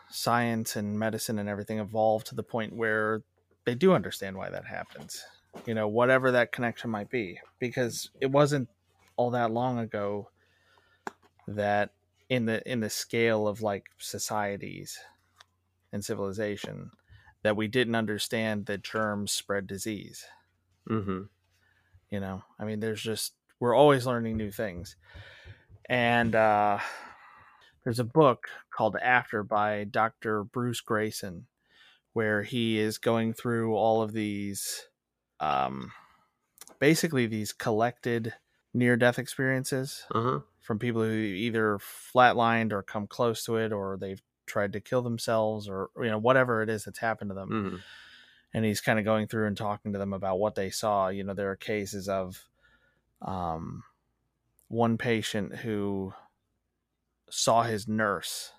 science 0.10 0.76
and 0.76 1.00
medicine 1.00 1.40
and 1.40 1.50
everything 1.50 1.80
evolved 1.80 2.28
to 2.28 2.36
the 2.36 2.44
point 2.44 2.76
where 2.76 3.24
they 3.66 3.76
do 3.76 3.94
understand 3.94 4.38
why 4.38 4.50
that 4.50 4.66
happens 4.66 5.24
you 5.66 5.74
know 5.74 5.88
whatever 5.88 6.32
that 6.32 6.52
connection 6.52 6.90
might 6.90 7.10
be 7.10 7.40
because 7.60 8.10
it 8.20 8.28
wasn't 8.28 8.68
all 9.16 9.32
that 9.32 9.52
long 9.52 9.80
ago 9.80 10.30
that 11.48 11.92
in 12.30 12.46
the 12.46 12.70
in 12.70 12.80
the 12.80 12.90
scale 12.90 13.48
of 13.48 13.62
like 13.62 13.86
societies 13.98 15.00
and 15.94 16.04
civilization 16.04 16.92
that 17.46 17.56
we 17.56 17.70
didn't 17.70 17.96
understand 17.96 18.66
that 18.66 18.84
germs 18.84 19.32
spread 19.32 19.68
disease. 19.68 20.26
Hmm 20.88 21.24
you 22.10 22.20
know 22.20 22.44
i 22.60 22.64
mean 22.64 22.80
there's 22.80 23.02
just 23.02 23.34
we're 23.60 23.76
always 23.76 24.06
learning 24.06 24.38
new 24.38 24.52
things. 24.52 24.96
And 25.88 26.36
uh 26.36 26.80
there's 27.84 28.00
a 28.00 28.04
book 28.04 28.48
called 28.72 28.96
after 29.02 29.44
by 29.44 29.84
dr 29.86 30.46
bruce 30.46 30.82
greyson 30.82 31.44
where 32.14 32.42
he 32.44 32.80
is 32.80 32.98
going 32.98 33.34
through 33.34 33.76
all 33.76 34.02
of 34.02 34.14
these 34.14 34.88
um 35.40 35.92
basically 36.80 37.28
these 37.28 37.54
collected 37.54 38.34
near 38.74 38.98
death 38.98 39.20
experiences 39.20 40.06
uh-huh. 40.14 40.40
from 40.60 40.80
people 40.80 41.02
who 41.02 41.12
either 41.12 41.78
flatlined 41.78 42.72
or 42.72 42.82
come 42.82 43.08
close 43.08 43.44
to 43.46 43.58
it 43.58 43.72
or 43.72 43.98
they've 44.00 44.22
tried 44.46 44.74
to 44.74 44.80
kill 44.80 45.02
themselves 45.02 45.68
or 45.68 45.90
you 45.98 46.10
know 46.10 46.18
whatever 46.18 46.62
it 46.62 46.70
is 46.70 46.86
that's 46.86 47.00
happened 47.00 47.30
to 47.30 47.36
them 47.36 47.50
hmm 47.50 47.76
and 48.56 48.64
he's 48.64 48.80
kind 48.80 48.98
of 48.98 49.04
going 49.04 49.28
through 49.28 49.48
and 49.48 49.58
talking 49.58 49.92
to 49.92 50.00
them 50.00 50.14
about 50.14 50.40
what 50.40 50.56
they 50.56 50.70
saw. 50.70 51.10
You 51.10 51.26
know, 51.26 51.34
there 51.34 51.52
are 51.52 51.58
cases 51.58 52.08
of 52.08 52.48
um, 53.22 53.84
one 54.70 54.98
patient 54.98 55.58
who 55.58 56.14
saw 57.30 57.64
his 57.64 57.86
nurse. 57.86 58.54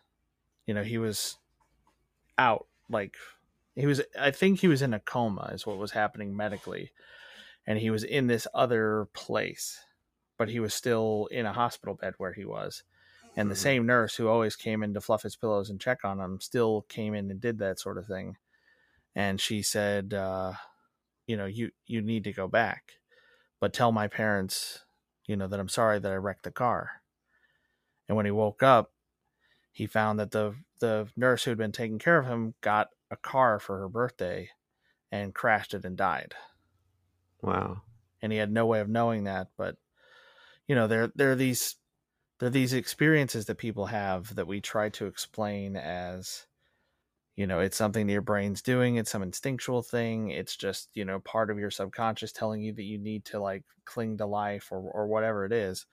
You 0.67 0.75
know, 0.75 0.83
he 0.83 0.99
was 0.99 1.39
out, 2.37 2.67
like 2.91 3.17
he 3.75 3.87
was. 3.87 4.03
I 4.21 4.33
think 4.33 4.61
he 4.61 4.69
was 4.69 4.83
in 4.83 4.93
a 4.93 5.01
coma, 5.01 5.51
is 5.55 5.67
what 5.67 5.79
was 5.79 5.93
happening 5.93 6.37
medically, 6.37 6.93
and 7.67 7.79
he 7.79 7.89
was 7.89 8.05
in 8.05 8.27
this 8.27 8.47
other 8.53 9.09
place, 9.15 9.81
but 10.37 10.51
he 10.51 10.61
was 10.61 10.75
still 10.75 11.27
in 11.31 11.47
a 11.47 11.55
hospital 11.55 11.95
bed 11.95 12.13
where 12.19 12.35
he 12.35 12.45
was. 12.45 12.83
And 13.37 13.51
the 13.51 13.55
Mhm. 13.55 13.57
same 13.57 13.87
nurse 13.87 14.17
who 14.17 14.29
always 14.29 14.57
came 14.57 14.83
in 14.83 14.95
to 14.95 15.01
fluff 15.01 15.23
his 15.23 15.37
pillows 15.37 15.71
and 15.71 15.81
check 15.81 16.05
on 16.05 16.21
him 16.21 16.41
still 16.41 16.83
came 16.83 17.15
in 17.15 17.31
and 17.31 17.41
did 17.41 17.59
that 17.59 17.79
sort 17.81 17.99
of 17.99 18.07
thing. 18.07 18.37
And 19.15 19.41
she 19.41 19.63
said 19.63 20.15
uh, 20.15 20.55
you 21.27 21.37
know 21.37 21.47
you 21.47 21.73
you 21.87 22.03
need 22.03 22.25
to 22.25 22.33
go 22.33 22.49
back 22.49 22.95
but 23.61 23.73
tell 23.75 23.93
my 23.93 24.09
parents 24.09 24.85
you 25.27 25.37
know 25.37 25.49
that 25.49 25.61
i'm 25.61 25.69
sorry 25.69 25.99
that 26.01 26.13
i 26.13 26.17
wrecked 26.17 26.45
the 26.45 26.53
car. 26.53 27.03
And 28.09 28.17
when 28.17 28.27
he 28.27 28.33
woke 28.33 28.65
up 28.65 28.93
he 29.73 29.87
found 29.87 30.19
that 30.21 30.33
the 30.33 30.57
the 30.81 31.13
nurse 31.17 31.45
who 31.45 31.51
had 31.53 31.59
been 31.59 31.73
taking 31.73 31.99
care 32.01 32.19
of 32.19 32.27
him 32.27 32.55
got 32.63 32.91
a 33.11 33.17
car 33.17 33.61
for 33.61 33.79
her 33.81 33.89
birthday 33.89 34.51
and 35.13 35.35
crashed 35.35 35.75
it 35.75 35.85
and 35.85 35.97
died. 35.99 36.35
Wow. 37.41 37.83
And 38.23 38.33
he 38.33 38.39
had 38.39 38.51
no 38.51 38.67
way 38.67 38.81
of 38.81 38.89
knowing 38.89 39.25
that 39.25 39.51
but 39.57 39.77
you 40.69 40.75
know 40.75 40.87
there 40.89 41.09
there 41.17 41.33
are 41.33 41.37
these 41.37 41.77
there 42.39 42.49
are 42.49 42.51
these 42.51 42.73
experiences 42.73 43.47
that 43.47 43.59
people 43.59 43.87
have 43.87 44.35
that 44.35 44.47
we 44.47 44.61
try 44.61 44.89
to 44.91 45.07
explain 45.07 45.77
as 45.77 46.47
you 47.35 47.47
know 47.47 47.61
it's 47.61 47.77
something 47.77 48.07
that 48.07 48.13
your 48.13 48.23
brain's 48.23 48.63
doing 48.63 48.97
it's 48.97 49.11
some 49.11 49.23
instinctual 49.23 49.83
thing 49.83 50.31
it's 50.31 50.57
just 50.57 50.89
you 50.95 51.05
know 51.05 51.21
part 51.21 51.51
of 51.51 51.59
your 51.59 51.71
subconscious 51.71 52.33
telling 52.33 52.63
you 52.63 52.73
that 52.73 52.85
you 52.85 52.99
need 52.99 53.25
to 53.25 53.41
like 53.41 53.65
cling 53.85 54.17
to 54.19 54.27
life 54.27 54.69
or 54.71 54.79
or 54.79 55.07
whatever 55.07 55.45
it 55.45 55.53
is 55.53 55.87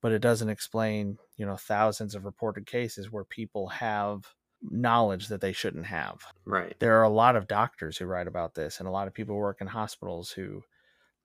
but 0.00 0.12
it 0.12 0.20
doesn't 0.20 0.48
explain 0.48 1.18
you 1.36 1.46
know 1.46 1.56
thousands 1.56 2.14
of 2.14 2.24
reported 2.24 2.66
cases 2.66 3.10
where 3.10 3.24
people 3.24 3.68
have 3.68 4.34
knowledge 4.62 5.28
that 5.28 5.40
they 5.40 5.52
shouldn't 5.52 5.86
have. 5.86 6.22
Right. 6.44 6.76
There 6.78 6.98
are 6.98 7.04
a 7.04 7.08
lot 7.08 7.36
of 7.36 7.48
doctors 7.48 7.96
who 7.96 8.04
write 8.04 8.26
about 8.26 8.54
this 8.54 8.78
and 8.78 8.88
a 8.88 8.92
lot 8.92 9.06
of 9.06 9.14
people 9.14 9.34
who 9.34 9.40
work 9.40 9.60
in 9.60 9.66
hospitals 9.66 10.30
who 10.30 10.62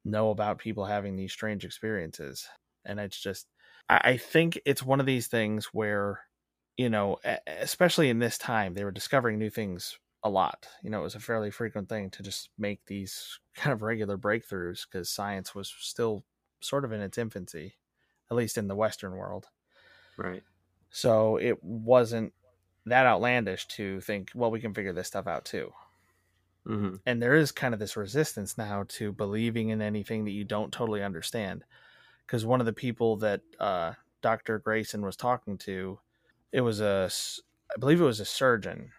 know 0.05 0.29
about 0.29 0.60
people 0.60 0.86
having 0.86 1.15
these 1.15 1.34
strange 1.34 1.65
experiences 1.65 2.48
and 2.86 3.00
it's 3.00 3.19
just 3.19 3.48
i 3.89 4.01
I 4.13 4.18
think 4.18 4.60
it's 4.65 4.84
one 4.84 5.00
of 5.00 5.06
these 5.06 5.27
things 5.27 5.68
where 5.68 6.22
you 6.77 6.89
know 6.89 7.18
especially 7.48 8.10
in 8.10 8.20
this 8.20 8.38
time 8.38 8.74
they 8.74 8.84
were 8.84 8.92
discovering 8.92 9.38
new 9.39 9.50
things 9.50 10.00
a 10.24 10.30
lot 10.30 10.68
you 10.84 10.89
know 10.89 11.00
it 11.01 11.04
was 11.04 11.15
a 11.15 11.20
fairly 11.20 11.51
frequent 11.51 11.88
thing 11.89 12.10
to 12.12 12.24
just 12.24 12.50
make 12.58 12.86
these 12.86 13.39
kind 13.56 13.74
of 13.74 13.82
regular 13.82 14.18
breakthroughs 14.18 14.86
because 14.86 15.10
science 15.10 15.54
was 15.56 15.70
still 15.70 16.25
sort 16.62 16.86
of 16.86 16.92
in 16.92 17.01
its 17.01 17.18
infancy 17.18 17.77
at 18.32 18.38
least 18.38 18.58
in 18.58 18.68
the 18.68 18.75
western 18.75 19.13
world 19.15 19.50
right 20.18 20.44
so 20.89 21.38
it 21.38 21.62
wasn't 21.63 22.34
that 22.86 23.06
outlandish 23.06 23.68
to 23.68 24.00
think, 24.01 24.32
well, 24.36 24.51
we 24.51 24.62
can 24.62 24.74
figure 24.74 24.94
this 24.94 25.08
stuff 25.08 25.27
out 25.27 25.46
too. 25.46 25.74
hmm 26.65 26.96
And 27.06 27.22
there 27.22 27.36
is 27.36 27.51
kind 27.51 27.74
of 27.74 27.80
this 27.80 27.98
resistance 27.98 28.58
now 28.58 28.84
to 28.89 29.12
believing 29.12 29.70
in 29.70 29.82
anything 29.82 30.25
that 30.25 30.32
you 30.32 30.44
don't 30.44 30.74
totally 30.74 31.04
understand. 31.04 31.63
Because 32.25 32.46
one 32.46 32.60
of 32.60 32.65
the 32.65 32.74
people 32.74 33.17
that 33.17 33.41
uh, 33.60 33.94
Dr. 34.22 34.60
Greyson 34.60 35.01
was 35.03 35.15
talking 35.15 35.58
to, 35.60 36.00
it 36.51 36.62
was 36.62 36.82
a, 36.82 37.10
I 37.75 37.79
believe 37.79 38.01
it 38.01 38.05
was 38.05 38.20
a 38.20 38.25
surgeon, 38.25 38.91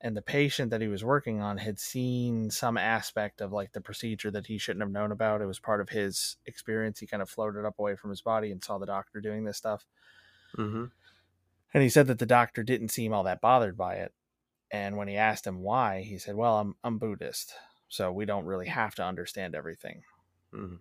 and 0.00 0.16
the 0.16 0.22
patient 0.22 0.70
that 0.70 0.80
he 0.80 0.88
was 0.88 1.04
working 1.04 1.40
on 1.40 1.58
had 1.58 1.78
seen 1.78 2.50
some 2.50 2.76
aspect 2.76 3.40
of 3.40 3.52
like 3.52 3.72
the 3.72 3.80
procedure 3.80 4.30
that 4.32 4.46
he 4.46 4.58
shouldn't 4.58 4.82
have 4.82 4.90
known 4.90 5.12
about. 5.12 5.42
It 5.42 5.46
was 5.46 5.60
part 5.60 5.80
of 5.80 5.90
his 5.90 6.36
experience. 6.46 6.98
He 7.00 7.06
kind 7.06 7.22
of 7.22 7.30
floated 7.30 7.64
up 7.64 7.78
away 7.78 7.96
from 7.96 8.10
his 8.10 8.22
body 8.22 8.50
and 8.50 8.62
saw 8.62 8.78
the 8.78 8.86
doctor 8.86 9.20
doing 9.20 9.44
this 9.44 9.58
stuff. 9.58 9.86
hmm 10.56 10.84
And 11.74 11.82
he 11.82 11.90
said 11.90 12.06
that 12.06 12.18
the 12.18 12.24
doctor 12.24 12.62
didn't 12.62 12.88
seem 12.88 13.12
all 13.12 13.24
that 13.24 13.42
bothered 13.42 13.76
by 13.76 13.96
it. 13.96 14.14
And 14.70 14.96
when 14.96 15.08
he 15.08 15.16
asked 15.16 15.46
him 15.46 15.60
why, 15.60 16.02
he 16.02 16.18
said, 16.18 16.36
"Well, 16.36 16.58
I'm 16.58 16.76
I'm 16.84 16.98
Buddhist, 16.98 17.54
so 17.88 18.12
we 18.12 18.26
don't 18.26 18.46
really 18.46 18.68
have 18.68 18.94
to 18.96 19.04
understand 19.04 19.54
everything." 19.54 20.04
hmm 20.52 20.76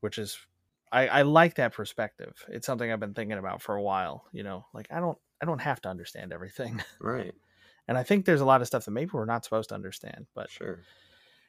Which 0.00 0.18
is, 0.18 0.44
I, 0.90 1.08
I 1.08 1.22
like 1.22 1.54
that 1.56 1.72
perspective. 1.74 2.44
It's 2.48 2.66
something 2.66 2.90
I've 2.90 3.00
been 3.00 3.14
thinking 3.14 3.38
about 3.38 3.62
for 3.62 3.74
a 3.76 3.82
while. 3.82 4.26
You 4.32 4.42
know, 4.42 4.66
like 4.74 4.88
I 4.90 5.00
don't 5.00 5.18
I 5.42 5.46
don't 5.46 5.60
have 5.60 5.80
to 5.82 5.88
understand 5.88 6.32
everything, 6.32 6.82
Right. 7.00 7.34
and 7.86 7.96
I 7.98 8.02
think 8.02 8.24
there's 8.24 8.40
a 8.40 8.44
lot 8.46 8.60
of 8.60 8.66
stuff 8.66 8.84
that 8.84 8.90
maybe 8.90 9.10
we're 9.12 9.24
not 9.24 9.44
supposed 9.44 9.68
to 9.70 9.74
understand. 9.74 10.26
But 10.34 10.50
Sure. 10.50 10.80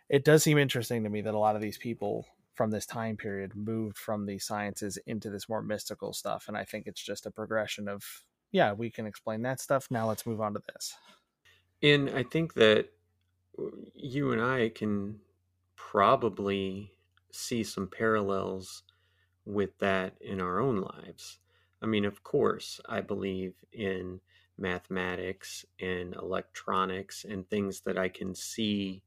it 0.10 0.24
does 0.26 0.44
seem 0.44 0.58
interesting 0.58 1.04
to 1.04 1.10
me 1.10 1.22
that 1.22 1.34
a 1.34 1.40
lot 1.40 1.56
of 1.56 1.62
these 1.62 1.78
people 1.78 2.28
from 2.54 2.72
this 2.72 2.86
time 2.86 3.16
period 3.16 3.56
moved 3.56 3.98
from 3.98 4.26
these 4.26 4.46
sciences 4.46 4.98
into 5.08 5.30
this 5.30 5.48
more 5.48 5.62
mystical 5.62 6.14
stuff, 6.14 6.48
and 6.48 6.58
I 6.58 6.66
think 6.66 6.88
it's 6.88 7.02
just 7.04 7.26
a 7.26 7.32
progression 7.32 7.88
of 7.88 8.24
yeah, 8.52 8.74
we 8.74 8.90
can 8.90 9.06
explain 9.06 9.44
that 9.44 9.60
stuff. 9.60 9.88
Now 9.92 10.08
let's 10.08 10.26
move 10.26 10.42
on 10.42 10.54
to 10.56 10.62
this. 10.74 10.96
And 11.82 12.10
I 12.10 12.24
think 12.24 12.56
that 12.56 12.90
you 13.94 14.32
and 14.32 14.42
I 14.42 14.70
can 14.70 15.20
probably 15.76 16.94
see 17.32 17.64
some 17.64 17.88
parallels 17.88 18.84
with 19.50 19.78
that 19.80 20.14
in 20.22 20.40
our 20.40 20.60
own 20.60 20.82
lives. 20.82 21.40
I 21.82 21.86
mean, 21.86 22.06
of 22.06 22.24
course, 22.24 22.80
I 22.88 23.02
believe 23.02 23.54
in 23.72 24.22
mathematics 24.58 25.66
and 25.80 26.14
electronics 26.16 27.26
and 27.28 27.50
things 27.50 27.82
that 27.82 27.98
I 27.98 28.10
can 28.10 28.36
see 28.36 29.04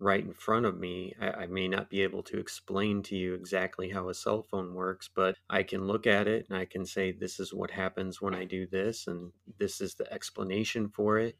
right 0.00 0.24
in 0.24 0.32
front 0.32 0.66
of 0.66 0.78
me. 0.78 1.14
I, 1.20 1.30
I 1.30 1.46
may 1.46 1.68
not 1.68 1.90
be 1.90 2.02
able 2.02 2.22
to 2.24 2.38
explain 2.38 3.02
to 3.04 3.16
you 3.16 3.34
exactly 3.34 3.90
how 3.90 4.08
a 4.08 4.14
cell 4.14 4.42
phone 4.42 4.74
works, 4.74 5.08
but 5.12 5.36
I 5.48 5.62
can 5.62 5.86
look 5.86 6.06
at 6.06 6.28
it 6.28 6.46
and 6.48 6.58
I 6.58 6.64
can 6.64 6.84
say, 6.84 7.12
this 7.12 7.40
is 7.40 7.54
what 7.54 7.70
happens 7.70 8.20
when 8.20 8.34
I 8.34 8.44
do 8.44 8.66
this, 8.66 9.06
and 9.06 9.32
this 9.58 9.80
is 9.80 9.94
the 9.94 10.12
explanation 10.12 10.88
for 10.88 11.18
it 11.18 11.36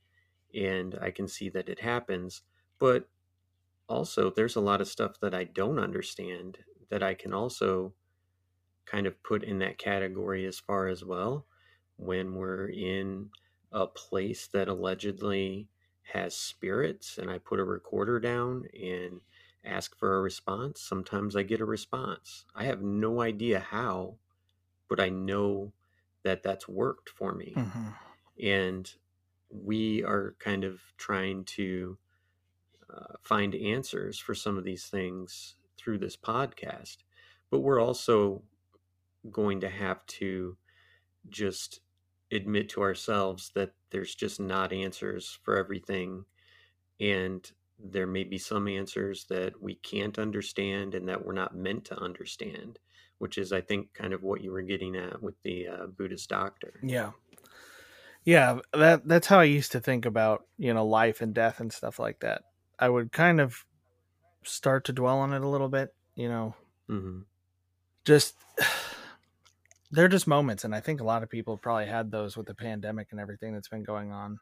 and 0.54 0.96
I 1.00 1.10
can 1.10 1.28
see 1.28 1.48
that 1.50 1.68
it 1.68 1.80
happens. 1.80 2.42
But 2.78 3.08
also, 3.88 4.30
there's 4.30 4.56
a 4.56 4.60
lot 4.60 4.80
of 4.80 4.88
stuff 4.88 5.18
that 5.20 5.34
I 5.34 5.44
don't 5.44 5.78
understand 5.78 6.58
that 6.90 7.02
I 7.02 7.14
can 7.14 7.32
also 7.32 7.92
kind 8.90 9.06
of 9.06 9.22
put 9.22 9.44
in 9.44 9.58
that 9.60 9.78
category 9.78 10.46
as 10.46 10.58
far 10.60 10.88
as 10.88 11.04
well. 11.04 11.46
When 11.96 12.34
we're 12.36 12.68
in 12.68 13.30
a 13.72 13.86
place 13.86 14.46
that 14.48 14.68
allegedly 14.68 15.68
has 16.14 16.34
spirits 16.36 17.18
and 17.18 17.30
I 17.30 17.38
put 17.38 17.60
a 17.60 17.64
recorder 17.64 18.20
down 18.20 18.66
and 18.74 19.20
ask 19.64 19.96
for 19.98 20.16
a 20.16 20.22
response, 20.22 20.80
sometimes 20.80 21.36
I 21.36 21.42
get 21.42 21.60
a 21.60 21.66
response. 21.66 22.46
I 22.54 22.64
have 22.64 22.82
no 22.82 23.20
idea 23.20 23.60
how, 23.60 24.16
but 24.88 25.00
I 25.00 25.10
know 25.10 25.72
that 26.24 26.42
that's 26.42 26.68
worked 26.68 27.10
for 27.10 27.34
me 27.34 27.60
and 28.40 28.94
we 29.50 30.04
are 30.04 30.36
kind 30.38 30.64
of 30.64 30.80
trying 30.96 31.44
to 31.44 31.98
uh, 32.92 33.14
find 33.22 33.54
answers 33.54 34.18
for 34.18 34.34
some 34.34 34.58
of 34.58 34.64
these 34.64 34.86
things 34.86 35.56
through 35.78 35.98
this 35.98 36.16
podcast 36.16 36.98
but 37.50 37.60
we're 37.60 37.80
also 37.80 38.42
going 39.28 39.60
to 39.60 39.68
have 39.68 40.04
to 40.06 40.56
just 41.28 41.80
admit 42.32 42.68
to 42.70 42.82
ourselves 42.82 43.50
that 43.54 43.72
there's 43.90 44.14
just 44.14 44.40
not 44.40 44.72
answers 44.72 45.38
for 45.42 45.56
everything 45.56 46.24
and 47.00 47.52
there 47.78 48.06
may 48.06 48.24
be 48.24 48.38
some 48.38 48.68
answers 48.68 49.24
that 49.30 49.60
we 49.62 49.76
can't 49.76 50.18
understand 50.18 50.94
and 50.94 51.08
that 51.08 51.24
we're 51.24 51.32
not 51.32 51.56
meant 51.56 51.84
to 51.84 51.98
understand 51.98 52.78
which 53.18 53.38
is 53.38 53.52
i 53.52 53.60
think 53.60 53.92
kind 53.94 54.12
of 54.12 54.22
what 54.22 54.42
you 54.42 54.50
were 54.50 54.62
getting 54.62 54.96
at 54.96 55.22
with 55.22 55.34
the 55.42 55.66
uh, 55.68 55.86
buddhist 55.86 56.28
doctor 56.28 56.74
Yeah. 56.82 57.12
Yeah, 58.24 58.58
that 58.74 59.06
that's 59.08 59.26
how 59.26 59.40
I 59.40 59.44
used 59.44 59.72
to 59.72 59.80
think 59.80 60.04
about, 60.04 60.44
you 60.58 60.74
know, 60.74 60.84
life 60.84 61.20
and 61.22 61.34
death 61.34 61.60
and 61.60 61.72
stuff 61.72 61.98
like 61.98 62.20
that. 62.20 62.42
I 62.78 62.88
would 62.88 63.10
kind 63.10 63.40
of 63.40 63.64
start 64.42 64.84
to 64.86 64.92
dwell 64.92 65.20
on 65.20 65.32
it 65.32 65.42
a 65.42 65.48
little 65.48 65.68
bit, 65.68 65.94
you 66.14 66.28
know, 66.28 66.54
hmm 66.88 67.20
just 68.04 68.34
they're 69.90 70.08
just 70.08 70.26
moments 70.26 70.64
and 70.64 70.74
I 70.74 70.80
think 70.80 71.00
a 71.00 71.04
lot 71.04 71.22
of 71.22 71.30
people 71.30 71.56
probably 71.58 71.86
had 71.86 72.10
those 72.10 72.36
with 72.36 72.46
the 72.46 72.54
pandemic 72.54 73.08
and 73.10 73.20
everything 73.20 73.54
that's 73.54 73.68
been 73.68 73.84
going 73.84 74.12
on. 74.12 74.38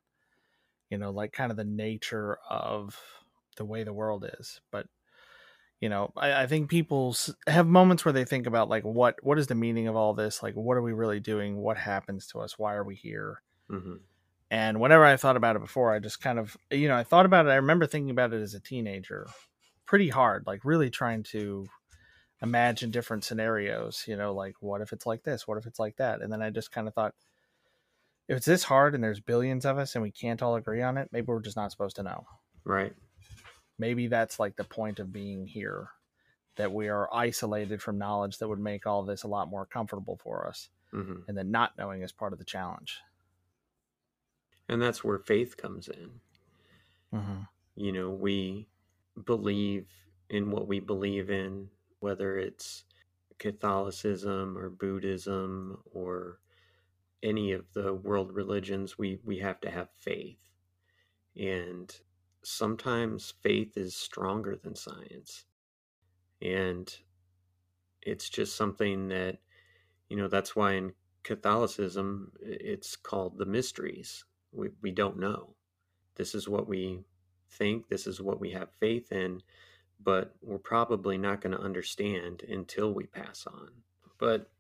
You 0.90 0.98
know, 0.98 1.10
like 1.10 1.32
kind 1.32 1.50
of 1.50 1.56
the 1.56 1.64
nature 1.64 2.38
of 2.48 3.00
the 3.56 3.64
way 3.64 3.84
the 3.84 3.92
world 3.92 4.28
is. 4.40 4.60
But 4.70 4.86
you 5.80 5.88
know, 5.90 6.12
I, 6.16 6.44
I 6.44 6.46
think 6.46 6.70
people 6.70 7.16
have 7.46 7.66
moments 7.66 8.04
where 8.04 8.12
they 8.12 8.24
think 8.24 8.46
about 8.46 8.68
like 8.68 8.84
what 8.84 9.22
what 9.24 9.38
is 9.38 9.48
the 9.48 9.54
meaning 9.56 9.88
of 9.88 9.96
all 9.96 10.14
this? 10.14 10.42
Like 10.42 10.54
what 10.54 10.76
are 10.76 10.82
we 10.82 10.92
really 10.92 11.20
doing? 11.20 11.58
What 11.58 11.78
happens 11.78 12.26
to 12.28 12.40
us? 12.40 12.58
Why 12.58 12.74
are 12.74 12.84
we 12.84 12.96
here? 12.96 13.42
hmm 13.68 13.96
And 14.50 14.80
whenever 14.80 15.04
I 15.04 15.16
thought 15.16 15.36
about 15.36 15.56
it 15.56 15.62
before, 15.62 15.92
I 15.92 15.98
just 15.98 16.20
kind 16.20 16.38
of, 16.38 16.56
you 16.70 16.86
know, 16.88 16.96
I 16.96 17.02
thought 17.02 17.26
about 17.26 17.46
it. 17.46 17.50
I 17.50 17.56
remember 17.56 17.86
thinking 17.86 18.10
about 18.10 18.32
it 18.32 18.40
as 18.40 18.54
a 18.54 18.60
teenager 18.60 19.26
pretty 19.86 20.08
hard, 20.08 20.46
like 20.46 20.64
really 20.64 20.90
trying 20.90 21.22
to 21.24 21.66
imagine 22.42 22.90
different 22.90 23.24
scenarios, 23.24 24.04
you 24.06 24.16
know, 24.16 24.34
like 24.34 24.56
what 24.60 24.80
if 24.80 24.92
it's 24.92 25.06
like 25.06 25.22
this? 25.22 25.48
What 25.48 25.58
if 25.58 25.66
it's 25.66 25.78
like 25.78 25.96
that? 25.96 26.20
And 26.20 26.32
then 26.32 26.42
I 26.42 26.50
just 26.50 26.72
kind 26.72 26.86
of 26.88 26.94
thought, 26.94 27.14
if 28.28 28.36
it's 28.36 28.46
this 28.46 28.64
hard 28.64 28.94
and 28.94 29.02
there's 29.02 29.20
billions 29.20 29.64
of 29.64 29.78
us 29.78 29.94
and 29.94 30.02
we 30.02 30.10
can't 30.10 30.42
all 30.42 30.56
agree 30.56 30.82
on 30.82 30.98
it, 30.98 31.08
maybe 31.12 31.26
we're 31.26 31.40
just 31.40 31.56
not 31.56 31.70
supposed 31.70 31.96
to 31.96 32.02
know. 32.02 32.26
Right. 32.64 32.92
Maybe 33.78 34.08
that's 34.08 34.40
like 34.40 34.56
the 34.56 34.64
point 34.64 34.98
of 34.98 35.12
being 35.12 35.46
here, 35.46 35.88
that 36.56 36.72
we 36.72 36.88
are 36.88 37.08
isolated 37.14 37.80
from 37.80 37.98
knowledge 37.98 38.38
that 38.38 38.48
would 38.48 38.58
make 38.58 38.86
all 38.86 39.04
this 39.04 39.22
a 39.22 39.28
lot 39.28 39.48
more 39.48 39.66
comfortable 39.66 40.18
for 40.22 40.48
us. 40.48 40.68
hmm 40.90 41.20
And 41.28 41.36
then 41.36 41.50
not 41.50 41.78
knowing 41.78 42.02
is 42.02 42.12
part 42.12 42.32
of 42.32 42.38
the 42.38 42.44
challenge. 42.44 42.98
And 44.68 44.82
that's 44.82 45.04
where 45.04 45.18
faith 45.18 45.56
comes 45.56 45.88
in. 45.88 46.10
Mm-hmm. 47.14 47.42
You 47.76 47.92
know, 47.92 48.10
we 48.10 48.66
believe 49.24 49.86
in 50.28 50.50
what 50.50 50.66
we 50.66 50.80
believe 50.80 51.30
in, 51.30 51.68
whether 52.06 52.38
it's 52.38 52.84
Catholicism 53.40 54.56
or 54.56 54.70
Buddhism 54.70 55.76
or 55.92 56.38
any 57.20 57.50
of 57.50 57.64
the 57.72 57.94
world 57.94 58.32
religions, 58.32 58.96
we, 58.96 59.18
we 59.24 59.38
have 59.38 59.60
to 59.62 59.70
have 59.72 59.88
faith. 59.90 60.38
And 61.36 61.92
sometimes 62.44 63.34
faith 63.42 63.76
is 63.76 63.96
stronger 63.96 64.54
than 64.54 64.76
science. 64.76 65.46
And 66.40 66.96
it's 68.02 68.28
just 68.28 68.54
something 68.54 69.08
that, 69.08 69.38
you 70.08 70.16
know, 70.16 70.28
that's 70.28 70.54
why 70.54 70.74
in 70.74 70.92
Catholicism 71.24 72.30
it's 72.40 72.94
called 72.94 73.36
the 73.36 73.46
mysteries. 73.46 74.24
We, 74.52 74.68
we 74.80 74.92
don't 74.92 75.18
know. 75.18 75.56
This 76.14 76.36
is 76.36 76.48
what 76.48 76.68
we 76.68 77.00
think, 77.50 77.88
this 77.88 78.06
is 78.06 78.20
what 78.20 78.38
we 78.38 78.52
have 78.52 78.68
faith 78.78 79.10
in, 79.10 79.42
but 80.02 80.34
we're 80.42 80.58
probably 80.58 81.18
not 81.18 81.40
going 81.40 81.56
to 81.56 81.62
understand 81.62 82.42
until 82.48 82.92
we 82.92 83.06
pass 83.06 83.46
on. 83.46 83.70
But 84.18 84.50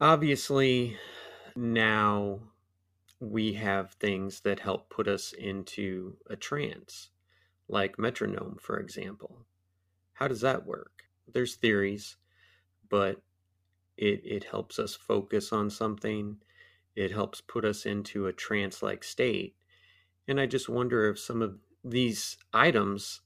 obviously, 0.00 0.96
now 1.56 2.40
we 3.20 3.52
have 3.54 3.92
things 3.92 4.40
that 4.40 4.60
help 4.60 4.88
put 4.90 5.06
us 5.06 5.32
into 5.32 6.16
a 6.28 6.36
trance, 6.36 7.10
like 7.68 7.98
metronome, 7.98 8.56
for 8.60 8.78
example. 8.78 9.46
How 10.14 10.28
does 10.28 10.40
that 10.40 10.66
work? 10.66 11.04
There's 11.32 11.56
theories, 11.56 12.16
but 12.88 13.20
it, 13.96 14.22
it 14.24 14.44
helps 14.44 14.78
us 14.78 14.94
focus 14.94 15.52
on 15.52 15.70
something. 15.70 16.36
It 16.96 17.12
helps 17.12 17.40
put 17.40 17.64
us 17.64 17.86
into 17.86 18.26
a 18.26 18.32
trance 18.32 18.82
like 18.82 19.04
state. 19.04 19.54
And 20.26 20.40
I 20.40 20.46
just 20.46 20.68
wonder 20.68 21.08
if 21.08 21.18
some 21.18 21.42
of 21.42 21.56
these 21.84 22.36
items 22.52 23.20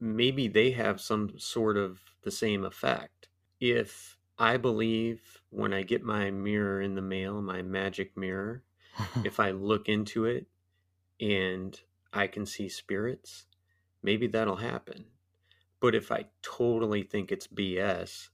maybe 0.00 0.48
they 0.48 0.72
have 0.72 1.00
some 1.00 1.38
sort 1.38 1.76
of 1.76 2.00
the 2.22 2.30
same 2.30 2.64
effect. 2.64 3.28
If 3.60 4.18
I 4.38 4.56
believe 4.56 5.42
when 5.50 5.72
I 5.72 5.82
get 5.82 6.02
my 6.02 6.30
mirror 6.30 6.80
in 6.80 6.94
the 6.94 7.02
mail, 7.02 7.40
my 7.42 7.62
magic 7.62 8.16
mirror, 8.16 8.64
if 9.24 9.40
I 9.40 9.52
look 9.52 9.88
into 9.88 10.24
it 10.26 10.48
and 11.20 11.80
I 12.12 12.26
can 12.26 12.46
see 12.46 12.68
spirits, 12.68 13.46
maybe 14.02 14.26
that'll 14.28 14.56
happen. 14.56 15.06
But 15.80 15.94
if 15.94 16.10
I 16.10 16.26
totally 16.42 17.02
think 17.02 17.30
it's 17.30 17.46
BS, 17.46 18.30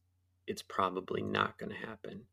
it's 0.46 0.62
probably 0.62 1.22
not 1.22 1.58
going 1.58 1.70
to 1.70 1.76
happen. 1.86 2.26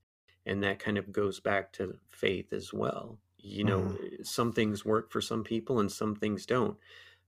And 0.46 0.64
that 0.64 0.80
kind 0.80 0.98
of 0.98 1.12
goes 1.12 1.40
back 1.40 1.74
to 1.74 2.00
faith 2.08 2.54
as 2.54 2.74
well. 2.74 3.20
You 3.38 3.64
know, 3.64 3.98
Mhm. 3.98 4.26
some 4.26 4.54
things 4.54 4.86
work 4.86 5.12
for 5.12 5.22
some 5.22 5.44
people 5.44 5.80
and 5.80 5.92
some 5.92 6.16
things 6.16 6.46
don't. 6.46 6.78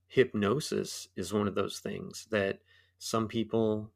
Hypnosis 0.10 1.08
is 1.16 1.32
one 1.32 1.48
of 1.48 1.56
those 1.56 1.80
things 1.80 2.28
that 2.32 2.60
some 2.98 3.28
people 3.28 3.92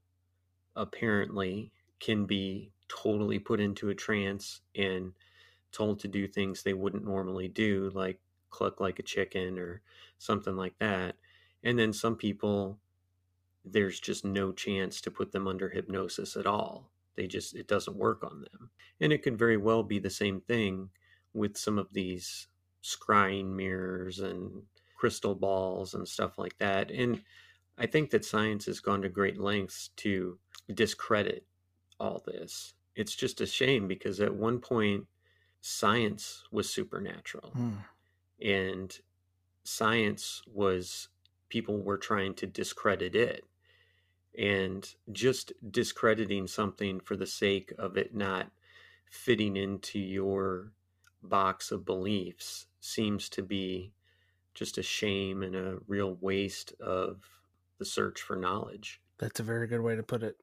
apparently 0.76 1.72
can 2.00 2.26
be 2.26 2.72
totally 2.88 3.40
put 3.40 3.60
into 3.60 3.90
a 3.90 3.96
trance 3.96 4.62
and 4.76 5.14
told 5.72 6.00
to 6.00 6.08
do 6.08 6.28
things 6.28 6.62
they 6.62 6.74
wouldn't 6.74 7.04
normally 7.04 7.48
do, 7.48 7.92
like 7.96 8.20
cluck 8.52 8.80
like 8.80 9.00
a 9.00 9.04
chicken 9.04 9.58
or 9.58 9.82
something 10.20 10.56
like 10.56 10.78
that. 10.80 11.16
And 11.64 11.80
then 11.80 11.92
some 11.92 12.16
people, 12.16 12.78
there's 13.66 14.00
just 14.00 14.24
no 14.24 14.52
chance 14.52 15.02
to 15.02 15.12
put 15.12 15.32
them 15.32 15.48
under 15.48 15.70
hypnosis 15.70 16.36
at 16.36 16.46
all. 16.46 16.92
They 17.16 17.26
just, 17.26 17.56
it 17.56 17.68
doesn't 17.68 17.98
work 17.98 18.24
on 18.24 18.42
them. 18.42 18.70
And 19.02 19.12
it 19.12 19.24
could 19.24 19.38
very 19.38 19.58
well 19.58 19.82
be 19.82 19.98
the 19.98 20.12
same 20.12 20.42
thing 20.42 20.90
with 21.34 21.58
some 21.58 21.80
of 21.80 21.88
these 21.92 22.48
scrying 22.84 23.56
mirrors 23.56 24.20
and 24.20 24.64
crystal 25.04 25.36
balls 25.36 25.94
and 25.94 26.08
stuff 26.08 26.38
like 26.38 26.58
that. 26.60 26.90
And 26.92 27.22
I 27.78 27.88
think 27.88 28.12
that 28.12 28.26
science 28.26 28.66
has 28.68 28.80
gone 28.80 29.02
to 29.02 29.10
great 29.10 29.38
lengths 29.38 29.90
to 29.98 30.40
discredit 30.74 31.46
all 32.00 32.24
this. 32.26 32.74
It's 32.96 33.16
just 33.16 33.42
a 33.42 33.46
shame 33.46 33.88
because 33.88 34.22
at 34.22 34.34
one 34.34 34.60
point, 34.60 35.08
science 35.62 36.44
was 36.52 36.70
supernatural 36.70 37.58
Hmm. 37.58 37.76
and 38.42 39.00
science 39.66 40.42
was 40.48 41.10
people 41.50 41.82
were 41.84 41.98
trying 41.98 42.36
to 42.36 42.48
discredit 42.48 43.16
it 43.16 43.46
and 44.38 44.96
just 45.12 45.54
discrediting 45.72 46.48
something 46.48 47.00
for 47.00 47.16
the 47.18 47.28
sake 47.28 47.74
of 47.80 47.98
it 47.98 48.16
not 48.16 48.52
fitting 49.12 49.58
into 49.58 50.00
your 50.00 50.74
box 51.24 51.72
of 51.72 51.86
beliefs 51.86 52.68
seems 52.82 53.30
to 53.30 53.44
be 53.44 53.94
just 54.54 54.78
a 54.78 54.84
shame 54.84 55.44
and 55.44 55.56
a 55.56 55.78
real 55.88 56.18
waste 56.22 56.74
of 56.80 57.24
the 57.80 57.86
search 57.86 58.22
for 58.22 58.36
knowledge 58.36 59.02
That's 59.20 59.40
a 59.40 59.44
very 59.44 59.68
good 59.68 59.82
way 59.82 59.96
to 59.96 60.04
put 60.04 60.24
it. 60.24 60.38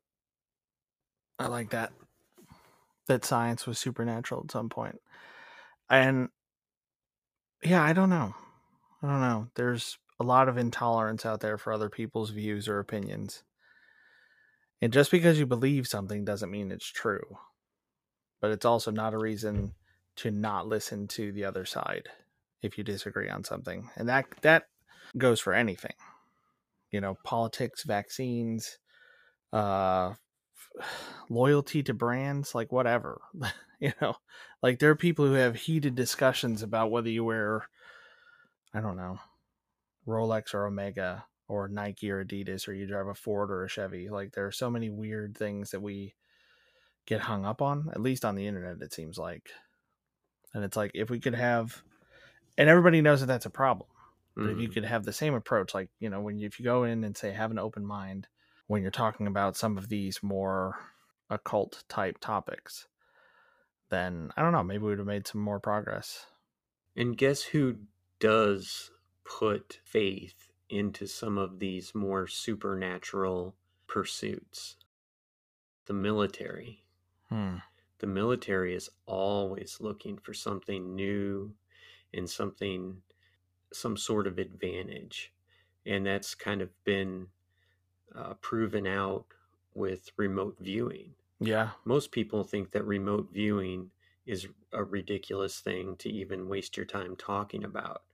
I 1.39 1.47
like 1.47 1.71
that. 1.71 1.93
That 3.09 3.25
science 3.25 3.67
was 3.67 3.79
supernatural 3.79 4.43
at 4.45 4.53
some 4.53 4.69
point. 4.69 5.01
And 5.89 6.29
yeah, 7.65 7.83
I 7.83 7.93
don't 7.93 8.11
know. 8.11 8.35
I 9.03 9.07
don't 9.07 9.21
know. 9.21 9.49
There's 9.55 9.99
a 10.21 10.25
lot 10.25 10.49
of 10.49 10.59
intolerance 10.59 11.25
out 11.25 11.41
there 11.41 11.59
for 11.59 11.73
other 11.73 11.89
people's 11.89 12.31
views 12.31 12.69
or 12.69 12.79
opinions. 12.79 13.43
And 14.83 14.93
just 14.93 15.11
because 15.11 15.39
you 15.39 15.47
believe 15.47 15.87
something 15.87 16.25
doesn't 16.25 16.51
mean 16.51 16.71
it's 16.71 16.87
true. 16.87 17.39
But 18.41 18.51
it's 18.51 18.65
also 18.65 18.91
not 18.91 19.15
a 19.15 19.19
reason 19.19 19.75
to 20.17 20.31
not 20.31 20.67
listen 20.67 21.09
to 21.09 21.33
the 21.33 21.45
other 21.45 21.65
side 21.65 22.09
if 22.63 22.77
you 22.77 22.85
disagree 22.85 23.29
on 23.29 23.45
something. 23.45 23.91
And 23.97 24.09
that 24.09 24.27
that 24.43 24.65
goes 25.17 25.41
for 25.41 25.53
anything. 25.53 25.95
You 26.91 27.01
know, 27.01 27.17
politics, 27.25 27.85
vaccines, 27.85 28.79
uh 29.53 30.15
loyalty 31.31 31.83
to 31.85 31.95
brands, 31.95 32.55
like 32.55 32.73
whatever. 32.73 33.21
you 33.81 33.93
know, 34.01 34.17
like 34.63 34.79
there 34.79 34.91
are 34.91 34.97
people 34.97 35.27
who 35.27 35.35
have 35.35 35.57
heated 35.57 35.95
discussions 35.95 36.63
about 36.63 36.91
whether 36.91 37.11
you 37.11 37.25
wear 37.25 37.69
I 38.73 38.81
don't 38.81 38.97
know, 38.97 39.19
Rolex 40.07 40.55
or 40.55 40.67
Omega 40.67 41.25
or 41.49 41.67
Nike 41.67 42.11
or 42.11 42.25
Adidas 42.25 42.69
or 42.69 42.73
you 42.73 42.87
drive 42.87 43.09
a 43.09 43.15
Ford 43.15 43.51
or 43.51 43.65
a 43.65 43.69
Chevy. 43.69 44.09
Like 44.09 44.33
there 44.33 44.47
are 44.47 44.53
so 44.53 44.71
many 44.71 44.89
weird 44.89 45.37
things 45.37 45.73
that 45.73 45.81
we 45.81 46.15
get 47.07 47.23
hung 47.23 47.45
up 47.45 47.61
on, 47.61 47.89
at 47.93 48.01
least 48.01 48.25
on 48.25 48.37
the 48.37 48.47
internet 48.47 48.81
it 48.81 48.93
seems 48.93 49.19
like. 49.19 49.51
And 50.55 50.65
it's 50.65 50.77
like 50.77 50.93
if 50.95 51.11
we 51.11 51.19
could 51.19 51.35
have 51.35 51.83
and 52.61 52.71
everybody 52.71 53.03
knows 53.03 53.21
that 53.21 53.27
that's 53.27 53.47
a 53.47 53.51
problem. 53.51 53.91
But 54.43 54.53
if 54.53 54.61
you 54.61 54.69
Mhm. 54.69 54.75
could 54.75 54.85
have 54.87 55.05
the 55.05 55.15
same 55.15 55.35
approach, 55.35 55.75
like, 55.75 55.91
you 56.01 56.11
know, 56.11 56.21
when 56.23 56.39
you, 56.39 56.47
if 56.47 56.61
you 56.61 56.65
go 56.65 56.85
in 56.85 57.05
and 57.05 57.17
say 57.17 57.33
have 57.33 57.51
an 57.53 57.59
open 57.59 57.87
mind 57.87 58.29
when 58.69 58.83
you're 58.83 58.93
talking 58.93 59.29
about 59.29 59.57
some 59.57 59.79
of 59.79 59.89
these 59.89 60.23
more 60.23 60.79
occult 61.31 61.85
type 61.89 62.19
topics, 62.21 62.89
then 63.91 64.33
I 64.37 64.43
don't 64.43 64.53
know, 64.53 64.63
maybe 64.65 64.85
we 64.85 64.91
would 64.91 64.99
have 64.99 65.07
made 65.07 65.27
some 65.27 65.43
more 65.43 65.61
progress. 65.61 66.27
And 66.95 67.19
guess 67.19 67.43
who 67.43 67.89
does 68.21 68.93
put 69.25 69.81
faith 69.85 70.53
into 70.69 71.09
some 71.09 71.37
of 71.37 71.59
these 71.59 71.97
more 71.97 72.29
supernatural 72.29 73.57
pursuits? 73.89 74.77
The 75.85 75.93
military. 75.93 76.87
Hmm. 77.29 77.59
The 77.99 78.09
military 78.09 78.75
is 78.75 78.91
always 79.07 79.81
looking 79.81 80.19
for 80.19 80.35
something 80.35 80.97
new 80.97 81.55
and 82.15 82.29
something, 82.31 83.03
some 83.73 83.97
sort 83.97 84.27
of 84.27 84.39
advantage. 84.39 85.33
And 85.87 86.07
that's 86.07 86.35
kind 86.35 86.63
of 86.63 86.71
been 86.85 87.29
uh, 88.15 88.35
proven 88.43 88.87
out 88.87 89.27
with 89.75 90.11
remote 90.17 90.57
viewing 90.61 91.15
Yeah. 91.41 91.71
most 91.85 92.13
people 92.13 92.45
think 92.45 92.73
that 92.73 92.87
remote 92.87 93.31
viewing 93.33 93.93
is 94.27 94.49
a 94.73 94.85
ridiculous 94.85 95.61
thing 95.61 95.97
to 95.99 96.11
even 96.11 96.49
waste 96.49 96.77
your 96.79 96.87
time 96.87 97.17
talking 97.17 97.65
about. 97.65 98.05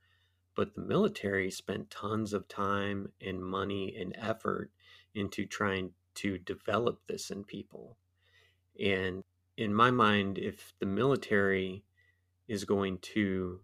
But 0.57 0.75
the 0.75 0.83
military 0.83 1.51
spent 1.51 1.91
tons 1.91 2.33
of 2.33 2.49
time 2.49 3.13
and 3.21 3.45
money 3.45 3.97
and 3.97 4.15
effort 4.19 4.71
into 5.15 5.47
trying 5.47 5.93
to 6.17 6.39
develop 6.39 7.01
this 7.09 7.31
in 7.31 7.45
people. 7.45 7.99
And 8.81 9.25
in 9.57 9.75
my 9.75 9.91
mind, 9.91 10.39
if 10.39 10.75
the 10.81 10.87
military 10.87 11.85
is 12.49 12.65
going 12.65 12.99
to 13.01 13.61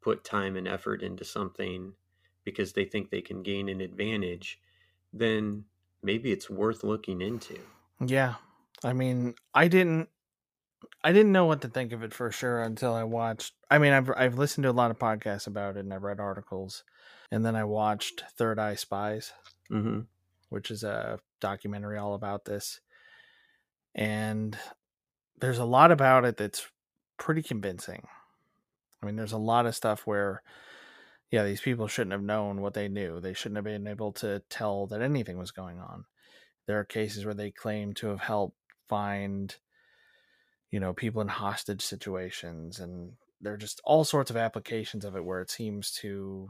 put 0.00 0.24
time 0.24 0.56
and 0.56 0.66
effort 0.68 1.02
into 1.02 1.24
something 1.24 1.92
because 2.44 2.72
they 2.72 2.84
think 2.84 3.10
they 3.10 3.20
can 3.20 3.42
gain 3.42 3.68
an 3.68 3.80
advantage, 3.80 4.60
then 5.12 5.64
maybe 6.02 6.32
it's 6.32 6.48
worth 6.48 6.82
looking 6.82 7.20
into. 7.20 7.58
Yeah. 8.04 8.34
I 8.82 8.92
mean, 8.94 9.34
I 9.54 9.68
didn't 9.68 10.08
I 11.04 11.12
didn't 11.12 11.32
know 11.32 11.44
what 11.44 11.60
to 11.62 11.68
think 11.68 11.92
of 11.92 12.02
it 12.02 12.14
for 12.14 12.30
sure 12.30 12.62
until 12.62 12.94
I 12.94 13.04
watched 13.04 13.52
I 13.70 13.78
mean, 13.78 13.92
I've 13.92 14.10
I've 14.16 14.38
listened 14.38 14.64
to 14.64 14.70
a 14.70 14.72
lot 14.72 14.90
of 14.90 14.98
podcasts 14.98 15.46
about 15.46 15.76
it 15.76 15.80
and 15.80 15.92
I've 15.92 16.02
read 16.02 16.20
articles 16.20 16.82
and 17.30 17.44
then 17.44 17.54
I 17.54 17.64
watched 17.64 18.24
Third 18.36 18.58
Eye 18.58 18.74
Spies, 18.74 19.32
Mm-hmm. 19.70 20.00
which 20.48 20.70
is 20.70 20.82
a 20.82 21.20
documentary 21.40 21.98
all 21.98 22.14
about 22.14 22.44
this. 22.44 22.80
And 23.94 24.56
there's 25.38 25.58
a 25.58 25.64
lot 25.64 25.92
about 25.92 26.24
it 26.24 26.36
that's 26.36 26.66
pretty 27.18 27.42
convincing. 27.42 28.06
I 29.02 29.06
mean, 29.06 29.16
there's 29.16 29.32
a 29.32 29.38
lot 29.38 29.66
of 29.66 29.74
stuff 29.74 30.06
where 30.06 30.42
yeah, 31.30 31.44
these 31.44 31.60
people 31.60 31.86
shouldn't 31.86 32.12
have 32.12 32.22
known 32.22 32.60
what 32.60 32.74
they 32.74 32.88
knew. 32.88 33.20
They 33.20 33.34
shouldn't 33.34 33.56
have 33.56 33.64
been 33.64 33.86
able 33.86 34.12
to 34.14 34.42
tell 34.50 34.86
that 34.88 35.00
anything 35.00 35.38
was 35.38 35.52
going 35.52 35.78
on. 35.78 36.04
There 36.66 36.78
are 36.78 36.84
cases 36.84 37.24
where 37.24 37.34
they 37.34 37.52
claim 37.52 37.94
to 37.94 38.08
have 38.08 38.20
helped 38.20 38.56
find, 38.88 39.54
you 40.70 40.80
know, 40.80 40.92
people 40.92 41.22
in 41.22 41.28
hostage 41.28 41.82
situations, 41.82 42.80
and 42.80 43.12
there 43.40 43.52
are 43.52 43.58
just 43.58 43.80
all 43.84 44.02
sorts 44.02 44.30
of 44.30 44.36
applications 44.36 45.04
of 45.04 45.14
it 45.14 45.24
where 45.24 45.40
it 45.40 45.50
seems 45.50 45.92
to 45.92 46.48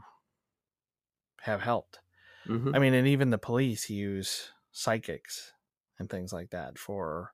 have 1.41 1.61
helped. 1.61 1.99
Mm-hmm. 2.47 2.75
I 2.75 2.79
mean, 2.79 2.95
and 2.95 3.07
even 3.07 3.29
the 3.29 3.37
police 3.37 3.89
use 3.89 4.51
psychics 4.71 5.53
and 5.99 6.09
things 6.09 6.33
like 6.33 6.49
that 6.49 6.79
for, 6.79 7.33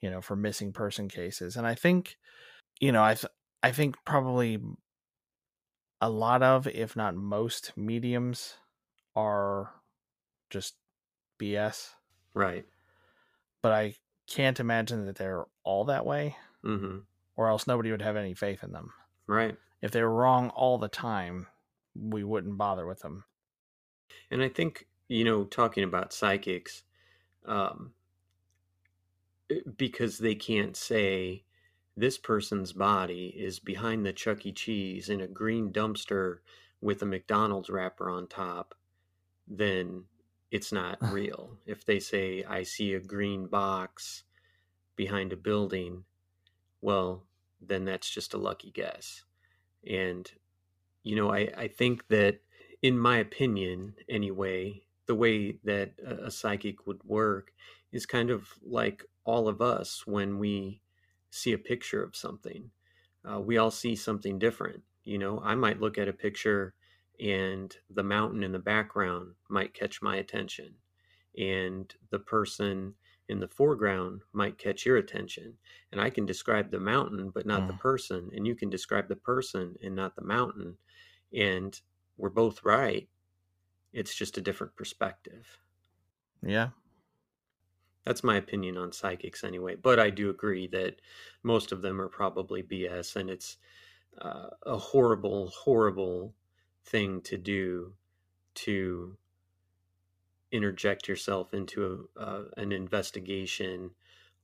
you 0.00 0.10
know, 0.10 0.22
for 0.22 0.34
missing 0.34 0.72
person 0.72 1.08
cases. 1.08 1.56
And 1.56 1.66
I 1.66 1.74
think, 1.74 2.16
you 2.80 2.90
know, 2.90 3.04
I 3.04 3.14
th- 3.14 3.30
I 3.64 3.72
think 3.72 3.96
probably 4.04 4.60
a 6.00 6.10
lot 6.10 6.42
of, 6.42 6.66
if 6.66 6.96
not 6.96 7.14
most, 7.14 7.72
mediums 7.76 8.58
are 9.16 9.70
just 10.50 10.74
BS. 11.40 11.88
Right. 12.34 12.66
But 13.62 13.72
I 13.72 13.94
can't 14.26 14.60
imagine 14.60 15.06
that 15.06 15.16
they're 15.16 15.46
all 15.62 15.86
that 15.86 16.04
way, 16.04 16.36
Mm-hmm. 16.62 16.98
or 17.36 17.48
else 17.48 17.66
nobody 17.66 17.90
would 17.90 18.02
have 18.02 18.16
any 18.16 18.34
faith 18.34 18.62
in 18.62 18.72
them. 18.72 18.92
Right. 19.26 19.56
If 19.80 19.90
they 19.92 20.02
were 20.02 20.14
wrong 20.14 20.50
all 20.50 20.76
the 20.76 20.88
time, 20.88 21.46
we 21.94 22.22
wouldn't 22.22 22.58
bother 22.58 22.86
with 22.86 23.00
them. 23.00 23.24
And 24.30 24.42
I 24.42 24.50
think, 24.50 24.86
you 25.08 25.24
know, 25.24 25.44
talking 25.44 25.84
about 25.84 26.12
psychics, 26.12 26.82
um, 27.46 27.92
eh, 29.50 29.60
because 29.76 30.18
they 30.18 30.34
can't 30.34 30.76
say 30.76 31.44
this 31.96 32.18
person's 32.18 32.72
body 32.72 33.34
is 33.36 33.58
behind 33.58 34.04
the 34.04 34.12
Chuck 34.12 34.44
E. 34.46 34.52
Cheese 34.52 35.08
in 35.08 35.20
a 35.20 35.28
green 35.28 35.72
dumpster 35.72 36.38
with 36.80 37.02
a 37.02 37.06
McDonald's 37.06 37.70
wrapper 37.70 38.10
on 38.10 38.26
top, 38.26 38.74
then 39.46 40.04
it's 40.50 40.72
not 40.72 40.98
real. 41.12 41.58
if 41.66 41.84
they 41.84 42.00
say, 42.00 42.44
I 42.44 42.62
see 42.62 42.94
a 42.94 43.00
green 43.00 43.46
box 43.46 44.24
behind 44.96 45.32
a 45.32 45.36
building, 45.36 46.04
well, 46.80 47.24
then 47.60 47.84
that's 47.84 48.10
just 48.10 48.34
a 48.34 48.38
lucky 48.38 48.70
guess. 48.70 49.24
And, 49.88 50.30
you 51.02 51.16
know, 51.16 51.32
I, 51.32 51.48
I 51.56 51.68
think 51.68 52.06
that, 52.08 52.40
in 52.82 52.98
my 52.98 53.18
opinion, 53.18 53.94
anyway, 54.08 54.82
the 55.06 55.14
way 55.14 55.58
that 55.64 55.92
a, 56.04 56.26
a 56.26 56.30
psychic 56.30 56.86
would 56.86 57.02
work 57.04 57.52
is 57.92 58.06
kind 58.06 58.30
of 58.30 58.48
like 58.62 59.04
all 59.24 59.48
of 59.48 59.62
us 59.62 60.06
when 60.06 60.38
we 60.38 60.80
see 61.34 61.52
a 61.52 61.58
picture 61.58 62.02
of 62.02 62.16
something. 62.16 62.70
uh, 63.30 63.40
we 63.40 63.58
all 63.58 63.70
see 63.70 63.96
something 63.96 64.38
different. 64.38 64.84
You 65.04 65.18
know, 65.18 65.40
I 65.40 65.54
might 65.54 65.80
look 65.80 65.98
at 65.98 66.08
a 66.08 66.12
picture 66.12 66.74
and 67.20 67.76
the 67.90 68.02
mountain 68.04 68.42
in 68.44 68.52
the 68.52 68.58
background 68.58 69.36
might 69.48 69.74
catch 69.74 70.02
my 70.02 70.16
attention, 70.16 70.76
and 71.38 71.94
the 72.10 72.18
person 72.18 72.96
in 73.28 73.40
the 73.40 73.48
foreground 73.48 74.22
might 74.32 74.58
catch 74.58 74.84
your 74.86 74.96
attention. 74.98 75.58
And 75.92 76.00
I 76.00 76.10
can 76.10 76.26
describe 76.26 76.70
the 76.70 76.80
mountain, 76.80 77.30
but 77.30 77.46
not 77.46 77.66
the 77.66 77.72
Mm. 77.72 77.80
person, 77.88 78.30
and 78.34 78.46
you 78.46 78.54
can 78.56 78.70
describe 78.70 79.08
the 79.08 79.16
person 79.16 79.76
and 79.82 79.94
not 79.94 80.16
the 80.16 80.24
mountain. 80.24 80.78
And 81.32 81.80
we're 82.16 82.30
both 82.30 82.64
right. 82.64 83.08
It's 83.92 84.14
just 84.16 84.38
a 84.38 84.42
different 84.42 84.76
perspective. 84.76 85.58
Yeah. 86.42 86.70
That's 88.04 88.24
my 88.24 88.36
opinion 88.36 88.76
on 88.76 88.92
psychics 88.92 89.44
anyway. 89.44 89.76
But 89.76 89.98
I 89.98 90.10
do 90.10 90.30
agree 90.30 90.66
that 90.68 91.00
most 91.42 91.72
of 91.72 91.82
them 91.82 92.00
are 92.00 92.08
probably 92.08 92.62
BS, 92.62 93.16
and 93.16 93.30
it's 93.30 93.56
uh, 94.18 94.50
a 94.64 94.76
horrible, 94.76 95.48
horrible 95.48 96.34
thing 96.84 97.20
to 97.22 97.38
do 97.38 97.94
to 98.54 99.16
interject 100.52 101.08
yourself 101.08 101.52
into 101.52 102.08
a, 102.16 102.20
uh, 102.20 102.44
an 102.56 102.72
investigation 102.72 103.90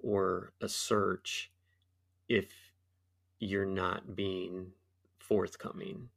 or 0.00 0.52
a 0.60 0.68
search 0.68 1.52
if 2.28 2.72
you're 3.38 3.66
not 3.66 4.16
being 4.16 4.72
forthcoming 5.18 6.08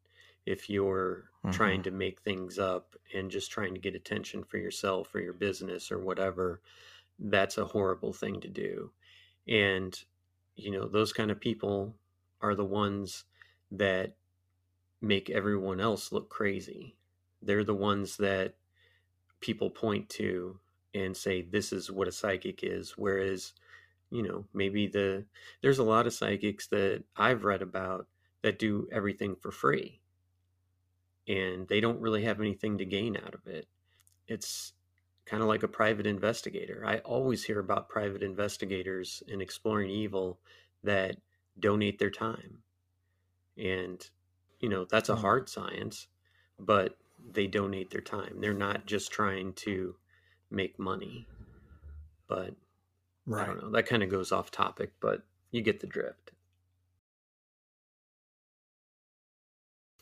if 0.46 0.70
you're 0.70 1.30
trying 1.52 1.84
to 1.84 1.92
make 1.92 2.22
things 2.22 2.60
up 2.60 2.96
and 3.14 3.32
just 3.32 3.52
trying 3.52 3.74
to 3.74 3.80
get 3.80 3.96
attention 3.96 4.44
for 4.44 4.58
yourself 4.58 5.14
or 5.16 5.20
your 5.22 5.34
business 5.34 5.92
or 5.92 6.00
whatever 6.00 6.62
that's 7.20 7.58
a 7.58 7.66
horrible 7.66 8.14
thing 8.14 8.42
to 8.42 8.50
do. 8.50 8.92
And 9.48 9.98
you 10.56 10.72
know 10.72 10.88
those 10.88 11.14
kind 11.14 11.32
of 11.32 11.40
people 11.40 11.96
are 12.42 12.56
the 12.56 12.66
ones 12.66 13.26
that 13.72 14.16
make 15.02 15.30
everyone 15.30 15.80
else 15.80 16.12
look 16.12 16.30
crazy. 16.30 16.96
They're 17.42 17.64
the 17.64 17.74
ones 17.74 18.18
that 18.18 18.56
people 19.42 19.70
point 19.70 20.10
to 20.10 20.60
and 20.94 21.18
say 21.18 21.42
this 21.42 21.74
is 21.74 21.92
what 21.92 22.08
a 22.08 22.12
psychic 22.12 22.64
is 22.64 22.92
whereas 22.98 23.52
you 24.10 24.24
know 24.24 24.46
maybe 24.54 24.88
the 24.88 25.26
there's 25.62 25.80
a 25.80 25.84
lot 25.84 26.08
of 26.08 26.14
psychics 26.14 26.68
that 26.68 27.04
i've 27.18 27.44
read 27.44 27.62
about 27.62 28.08
that 28.42 28.58
do 28.58 28.88
everything 28.92 29.36
for 29.36 29.52
free 29.52 30.00
and 31.28 31.68
they 31.68 31.80
don't 31.80 32.02
really 32.02 32.24
have 32.24 32.40
anything 32.40 32.78
to 32.78 32.86
gain 32.86 33.18
out 33.18 33.34
of 33.34 33.48
it. 33.48 33.68
It's 34.28 34.74
kind 35.26 35.42
of 35.42 35.48
like 35.50 35.64
a 35.64 35.68
private 35.68 36.08
investigator 36.08 36.84
i 36.86 36.98
always 37.00 37.44
hear 37.44 37.60
about 37.60 37.90
private 37.90 38.24
investigators 38.24 39.24
in 39.28 39.42
exploring 39.42 39.90
evil 39.90 40.40
that 40.84 41.16
donate 41.60 42.00
their 42.00 42.12
time 42.12 42.58
and 43.58 44.10
you 44.60 44.70
know 44.70 44.86
that's 44.90 45.10
a 45.10 45.16
hard 45.16 45.48
science 45.48 46.08
but 46.60 46.98
they 47.32 47.48
donate 47.48 47.90
their 47.90 48.02
time 48.02 48.38
they're 48.40 48.54
not 48.54 48.86
just 48.86 49.12
trying 49.12 49.54
to 49.54 49.96
make 50.50 50.78
money 50.80 51.28
but 52.28 52.56
I 53.32 53.46
don't 53.46 53.62
know. 53.62 53.70
That 53.72 53.86
kind 53.86 54.04
of 54.04 54.10
goes 54.10 54.32
off 54.32 54.52
topic, 54.52 54.92
but 55.00 55.22
you 55.52 55.62
get 55.62 55.80
the 55.80 55.88
drift. 55.88 56.32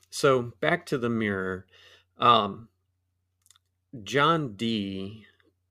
So 0.09 0.53
back 0.59 0.85
to 0.87 0.97
the 0.97 1.09
mirror. 1.09 1.67
Um, 2.17 2.67
John 4.03 4.55
Dee 4.55 5.25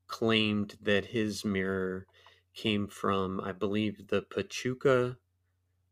claimed 0.07 0.77
that 0.81 1.05
his 1.05 1.43
mirror 1.43 2.05
came 2.53 2.87
from, 2.87 3.39
I 3.41 3.51
believe, 3.51 4.07
the 4.07 4.21
Pachuca 4.21 5.17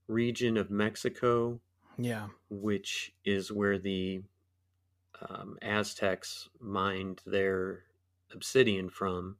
region 0.07 0.57
of 0.57 0.69
Mexico, 0.69 1.59
Yeah. 1.97 2.29
which 2.49 3.13
is 3.25 3.51
where 3.51 3.77
the 3.79 4.21
um, 5.27 5.57
Aztecs 5.61 6.49
mined 6.59 7.21
their 7.25 7.85
obsidian 8.31 8.89
from. 8.89 9.37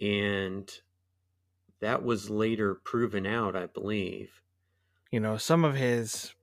And 0.00 0.70
that 1.80 2.02
was 2.02 2.30
later 2.30 2.74
proven 2.74 3.26
out, 3.26 3.54
I 3.54 3.66
believe. 3.66 4.42
You 5.10 5.20
know, 5.20 5.36
some 5.36 5.64
of 5.64 5.74
his 5.74 6.34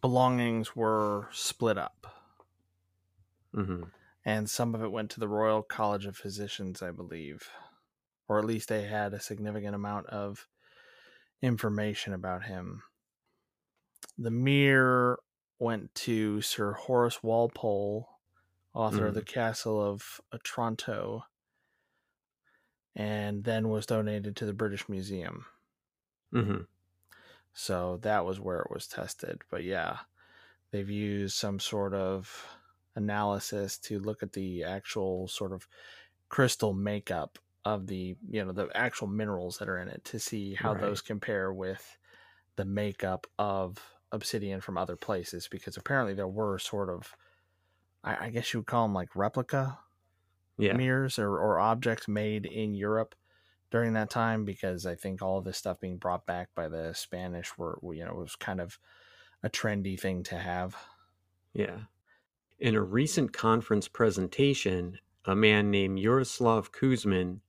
belongings 0.00 0.74
were 0.76 1.28
split 1.32 1.78
up, 1.78 2.06
hmm 3.54 3.84
and 4.24 4.48
some 4.50 4.74
of 4.74 4.82
it 4.82 4.92
went 4.92 5.10
to 5.12 5.20
the 5.20 5.28
Royal 5.28 5.62
College 5.62 6.06
of 6.06 6.16
Physicians, 6.16 6.82
I 6.82 6.90
believe. 6.90 7.50
Or 8.28 8.38
at 8.38 8.44
least 8.46 8.68
they 8.68 8.84
had 8.84 9.14
a 9.14 9.20
significant 9.20 9.74
amount 9.74 10.06
of 10.08 10.48
information 11.42 12.12
about 12.12 12.44
him. 12.44 12.82
The 14.16 14.30
mirror 14.30 15.20
went 15.58 15.92
to 15.96 16.40
Sir 16.42 16.74
Horace 16.74 17.24
Walpole, 17.24 18.08
author 18.72 19.06
of 19.06 19.14
Mhm. 19.14 19.14
The 19.14 19.22
Castle 19.24 19.82
of 19.82 20.20
Otranto, 20.32 21.24
and 22.94 23.42
then 23.42 23.68
was 23.68 23.84
donated 23.86 24.36
to 24.36 24.46
the 24.46 24.52
British 24.54 24.88
Museum. 24.88 25.46
hmm 26.32 26.62
So 27.52 27.98
that 27.98 28.24
was 28.24 28.40
where 28.40 28.60
it 28.60 28.70
was 28.70 28.86
tested. 28.88 29.42
But 29.50 29.62
yeah, 29.64 30.00
they've 30.70 30.90
used 30.90 31.36
some 31.36 31.60
sort 31.60 31.94
of 31.94 32.46
analysis 32.96 33.78
to 33.78 33.98
look 34.00 34.22
at 34.22 34.32
the 34.32 34.64
actual 34.64 35.28
sort 35.28 35.52
of 35.52 35.68
crystal 36.28 36.74
makeup 36.74 37.38
of 37.64 37.86
the, 37.86 38.16
you 38.28 38.44
know, 38.44 38.52
the 38.52 38.68
actual 38.74 39.06
minerals 39.08 39.58
that 39.58 39.68
are 39.68 39.78
in 39.78 39.88
it 39.88 40.04
to 40.04 40.18
see 40.18 40.54
how 40.54 40.74
Right. 40.74 40.74
those 40.74 41.02
compare 41.02 41.52
with 41.52 41.98
the 42.56 42.64
makeup 42.64 43.26
of 43.38 43.94
obsidian 44.12 44.60
from 44.60 44.78
other 44.78 44.96
places 44.96 45.48
because 45.48 45.76
apparently 45.76 46.14
there 46.14 46.28
were 46.28 46.58
sort 46.58 46.90
of 46.90 47.16
I, 48.04 48.26
I 48.26 48.30
guess 48.30 48.52
you 48.52 48.60
would 48.60 48.66
call 48.66 48.84
them 48.86 48.94
like 48.94 49.16
replica 49.16 49.78
Yeah. 50.58 50.70
mirrors 50.70 51.18
or, 51.18 51.30
or 51.38 51.58
objects 51.60 52.08
made 52.08 52.46
in 52.46 52.74
Europe 52.74 53.14
during 53.70 53.94
that 53.94 54.10
time 54.10 54.44
because 54.44 54.86
I 54.86 54.96
think 54.96 55.22
all 55.22 55.38
of 55.38 55.44
this 55.44 55.58
stuff 55.58 55.80
being 55.80 55.98
brought 55.98 56.26
back 56.26 56.50
by 56.54 56.68
the 56.68 56.94
Spanish 56.94 57.56
were 57.58 57.80
you 57.94 58.04
know 58.04 58.14
was 58.14 58.36
kind 58.36 58.60
of 58.60 58.78
a 59.42 59.50
trendy 59.50 59.98
thing 60.00 60.22
to 60.24 60.38
have. 60.38 60.76
Yeah. 61.52 61.84
In 62.60 62.74
a 62.74 62.82
recent 62.82 63.32
conference 63.32 63.88
presentation, 63.88 64.98
a 65.24 65.34
man 65.34 65.70
named 65.70 65.98
Yaroslav 65.98 66.70
Kuzmin 66.72 67.40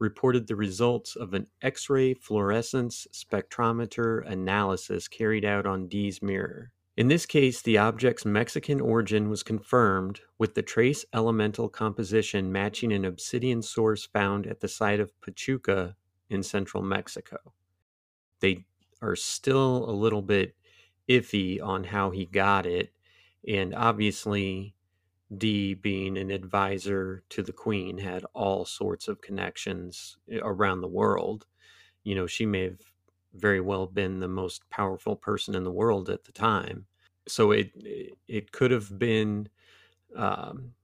reported 0.00 0.48
the 0.48 0.56
results 0.56 1.14
of 1.14 1.34
an 1.34 1.46
X 1.62 1.88
ray 1.88 2.14
fluorescence 2.14 3.06
spectrometer 3.12 4.28
analysis 4.28 5.06
carried 5.06 5.44
out 5.44 5.66
on 5.66 5.86
Dee's 5.86 6.20
mirror. 6.20 6.72
In 6.96 7.06
this 7.06 7.26
case, 7.26 7.62
the 7.62 7.78
object's 7.78 8.24
Mexican 8.24 8.80
origin 8.80 9.30
was 9.30 9.44
confirmed 9.44 10.20
with 10.36 10.56
the 10.56 10.62
trace 10.62 11.04
elemental 11.14 11.68
composition 11.68 12.50
matching 12.50 12.92
an 12.92 13.04
obsidian 13.04 13.62
source 13.62 14.04
found 14.06 14.48
at 14.48 14.58
the 14.58 14.68
site 14.68 14.98
of 14.98 15.12
Pachuca 15.20 15.94
in 16.28 16.42
central 16.42 16.82
Mexico. 16.82 17.38
They 18.40 18.64
are 19.00 19.14
still 19.14 19.88
a 19.88 19.92
little 19.94 20.22
bit 20.22 20.56
iffy 21.08 21.62
on 21.62 21.84
how 21.84 22.10
he 22.10 22.26
got 22.26 22.66
it. 22.66 22.90
And 23.48 23.74
obviously, 23.74 24.74
Dee, 25.36 25.74
being 25.74 26.16
an 26.18 26.30
advisor 26.30 27.24
to 27.30 27.42
the 27.42 27.52
Queen, 27.52 27.98
had 27.98 28.24
all 28.34 28.64
sorts 28.64 29.08
of 29.08 29.20
connections 29.22 30.18
eh, 30.30 30.38
around 30.42 30.80
the 30.82 30.88
world. 30.88 31.46
You 32.04 32.14
know, 32.16 32.26
she 32.26 32.46
may 32.46 32.64
have 32.64 32.80
very 33.34 33.60
well 33.60 33.86
been 33.86 34.20
the 34.20 34.28
most 34.28 34.68
powerful 34.70 35.16
person 35.16 35.54
in 35.54 35.64
the 35.64 35.72
world 35.72 36.10
at 36.10 36.24
the 36.24 36.32
time. 36.32 36.86
So 37.28 37.52
it 37.52 37.72
it 38.28 38.52
could 38.52 38.70
have 38.72 38.98
been 38.98 39.48
um, 40.16 40.74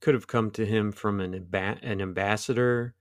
could 0.00 0.14
have 0.14 0.26
come 0.28 0.50
to 0.52 0.66
him 0.66 0.92
from 0.92 1.20
an 1.20 1.34
an 1.54 2.00
ambassador. 2.02 2.94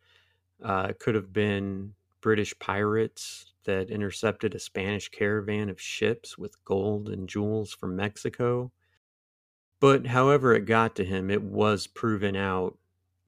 Uh, 0.64 0.88
it 0.92 1.00
could 1.00 1.16
have 1.16 1.34
been 1.34 1.94
British 2.22 2.58
pirates 2.60 3.54
that 3.66 3.90
intercepted 3.92 4.56
a 4.56 4.60
Spanish 4.60 5.10
caravan 5.10 5.70
of 5.70 5.82
ships 5.82 6.38
with 6.38 6.64
gold 6.66 7.10
and 7.10 7.30
jewels 7.30 7.74
from 7.74 7.96
Mexico. 7.96 8.72
But 9.82 10.06
however 10.06 10.54
it 10.54 10.66
got 10.66 10.96
to 10.96 11.04
him, 11.04 11.30
it 11.30 11.42
was 11.42 11.88
proven 11.88 12.36
out 12.38 12.78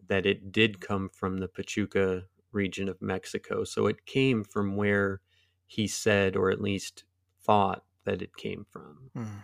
that 0.08 0.26
it 0.26 0.52
did 0.52 0.80
come 0.80 1.10
from 1.10 1.39
the 1.39 1.48
Pachuca 1.48 2.26
region 2.52 2.88
of 2.88 3.02
Mexico. 3.02 3.63
So 3.63 3.88
it 3.88 4.06
came 4.06 4.44
from 4.44 4.76
where 4.76 5.20
he 5.66 5.88
said, 5.88 6.36
or 6.36 6.52
at 6.52 6.62
least 6.62 7.04
thought, 7.42 7.84
that 8.06 8.22
it 8.22 8.38
came 8.38 8.66
from. 8.70 9.10
Hmm. 9.16 9.39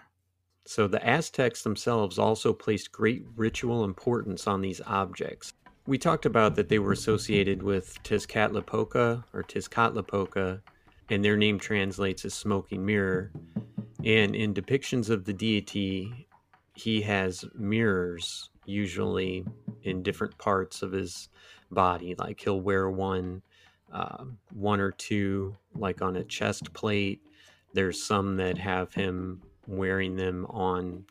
So 0.65 0.87
the 0.87 1.03
Aztecs 1.03 1.63
themselves 1.63 2.19
also 2.19 2.53
placed 2.53 2.91
great 2.91 3.25
ritual 3.35 3.83
importance 3.83 4.45
on 4.45 4.61
these 4.61 4.81
objects. 4.85 5.53
We 5.87 5.97
talked 5.97 6.27
about 6.27 6.55
that 6.55 6.69
they 6.69 6.77
were 6.77 6.91
associated 6.91 7.63
with 7.63 7.97
Tezcatlipoca 8.03 9.23
or 9.33 9.43
Tezcatlipoca, 9.43 10.61
and 11.09 11.25
their 11.25 11.37
name 11.37 11.57
translates 11.57 12.23
as 12.23 12.35
smoking 12.35 12.85
mirror. 12.85 13.31
And 14.05 14.35
in 14.35 14.53
depictions 14.53 15.09
of 15.09 15.25
the 15.25 15.33
deity, 15.33 16.27
he 16.79 17.01
has 17.01 17.43
mirrors 17.55 18.49
usually 18.65 19.45
in 19.83 20.01
different 20.01 20.37
parts 20.37 20.81
of 20.81 20.91
his 20.93 21.27
body. 21.71 22.15
Like 22.17 22.39
he'll 22.39 22.61
wear 22.61 22.89
one, 22.89 23.41
um, 23.91 24.37
one 24.53 24.79
or 24.79 24.91
two, 24.91 25.57
like 25.75 26.01
on 26.01 26.15
a 26.15 26.23
chest 26.23 26.73
plate, 26.73 27.21
There's 27.73 28.01
some 28.01 28.37
that 28.37 28.57
have 28.57 28.93
him 28.93 29.41
wearing 29.67 30.15
them 30.15 30.45
on 30.49 31.05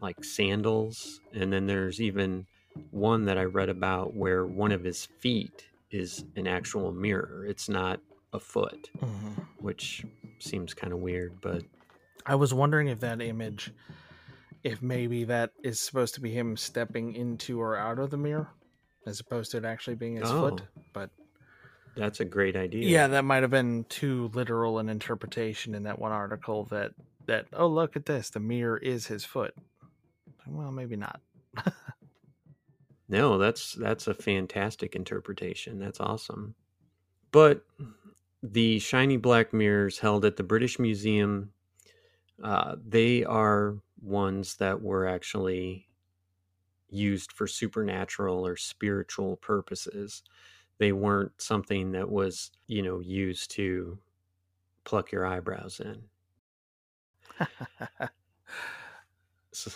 like 0.00 0.24
sandals. 0.24 1.20
And 1.34 1.52
then 1.52 1.66
there's 1.66 2.00
even 2.00 2.46
one 2.92 3.24
that 3.26 3.36
I 3.36 3.44
read 3.44 3.68
about 3.68 4.14
where 4.14 4.46
one 4.46 4.72
of 4.72 4.84
his 4.84 5.04
feet 5.04 5.66
is 5.90 6.24
an 6.36 6.46
actual 6.46 6.92
mirror. 6.92 7.44
It's 7.46 7.68
not 7.68 8.00
a 8.32 8.38
foot, 8.40 8.88
Mhm. 9.00 9.46
which 9.58 10.06
seems 10.38 10.72
kind 10.74 10.92
of 10.94 11.00
weird, 11.00 11.40
but 11.42 11.62
I 12.24 12.36
was 12.36 12.54
wondering 12.54 12.88
if 12.88 13.00
that 13.00 13.20
image, 13.20 13.72
if 14.72 14.82
maybe 14.82 15.24
that 15.24 15.52
is 15.62 15.80
supposed 15.80 16.14
to 16.14 16.20
be 16.20 16.30
him 16.30 16.56
stepping 16.56 17.14
into 17.14 17.60
or 17.60 17.76
out 17.76 17.98
of 17.98 18.10
the 18.10 18.16
mirror, 18.16 18.48
as 19.06 19.20
opposed 19.20 19.52
to 19.52 19.58
it 19.58 19.64
actually 19.64 19.96
being 19.96 20.16
his 20.16 20.30
foot. 20.30 20.62
Oh. 20.62 20.82
But 20.92 21.10
that's 21.96 22.20
a 22.20 22.24
great 22.24 22.56
idea. 22.56 22.88
yeah, 22.88 23.08
that 23.08 23.24
might 23.24 23.42
have 23.42 23.50
been 23.50 23.84
too 23.88 24.30
literal 24.34 24.78
an 24.78 24.88
interpretation 24.88 25.74
in 25.74 25.84
that 25.84 25.98
one 25.98 26.12
article 26.12 26.64
that 26.66 26.92
that 27.26 27.46
oh 27.52 27.66
look 27.66 27.96
at 27.96 28.06
this, 28.06 28.30
the 28.30 28.40
mirror 28.40 28.78
is 28.78 29.06
his 29.06 29.24
foot. 29.24 29.54
Well, 30.46 30.72
maybe 30.72 30.96
not. 30.96 31.20
No, 33.08 33.38
that's 33.38 33.72
that's 33.72 34.06
a 34.06 34.14
fantastic 34.14 34.94
interpretation. 34.94 35.78
That's 35.78 36.00
awesome. 36.00 36.54
But 37.32 37.64
the 38.42 38.78
shiny 38.78 39.16
black 39.16 39.52
mirrors 39.52 39.98
held 39.98 40.24
at 40.24 40.36
the 40.36 40.42
British 40.42 40.78
Museum, 40.78 41.50
uh, 42.42 42.76
they 42.86 43.24
are 43.24 43.76
ones 44.02 44.56
that 44.56 44.82
were 44.82 45.06
actually 45.06 45.88
used 46.90 47.32
for 47.32 47.46
supernatural 47.46 48.46
or 48.46 48.56
spiritual 48.56 49.36
purposes. 49.36 50.22
They 50.78 50.92
weren't 50.92 51.40
something 51.40 51.92
that 51.92 52.10
was, 52.10 52.50
you 52.66 52.82
know, 52.82 53.00
used 53.00 53.50
to 53.52 53.98
pluck 54.84 55.12
your 55.12 55.26
eyebrows 55.26 55.80
in. 55.80 56.04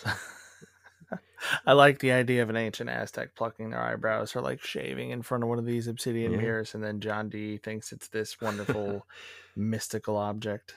I 1.65 1.73
like 1.73 1.99
the 1.99 2.11
idea 2.11 2.41
of 2.41 2.49
an 2.49 2.55
ancient 2.55 2.89
Aztec 2.89 3.35
plucking 3.35 3.69
their 3.69 3.81
eyebrows 3.81 4.35
or 4.35 4.41
like 4.41 4.61
shaving 4.61 5.09
in 5.11 5.21
front 5.21 5.43
of 5.43 5.49
one 5.49 5.59
of 5.59 5.65
these 5.65 5.87
obsidian 5.87 6.35
Yeah. 6.35 6.37
mirrors, 6.37 6.73
and 6.73 6.83
then 6.83 6.99
John 7.01 7.29
Dee 7.29 7.57
thinks 7.57 7.91
it's 7.91 8.07
this 8.07 8.39
wonderful 8.41 9.07
mystical 9.55 10.17
object. 10.17 10.75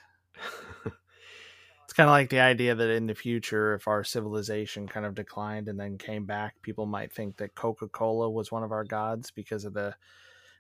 Kind 1.97 2.11
of 2.11 2.13
like 2.13 2.29
the 2.29 2.41
idea 2.41 2.75
that 2.75 2.91
in 2.91 3.07
the 3.07 3.15
future, 3.15 3.73
if 3.73 3.89
our 3.89 4.05
civilization 4.05 4.87
kind 4.87 5.07
of 5.07 5.15
declined 5.15 5.67
and 5.67 5.81
then 5.81 5.97
came 5.97 6.27
back, 6.27 6.61
people 6.61 6.85
might 6.85 7.11
think 7.11 7.39
that 7.39 7.55
Coca 7.55 7.89
Cola 7.89 8.29
was 8.29 8.53
one 8.53 8.63
of 8.63 8.71
our 8.71 8.85
gods 8.85 9.31
because 9.31 9.65
of 9.65 9.73
the 9.73 9.97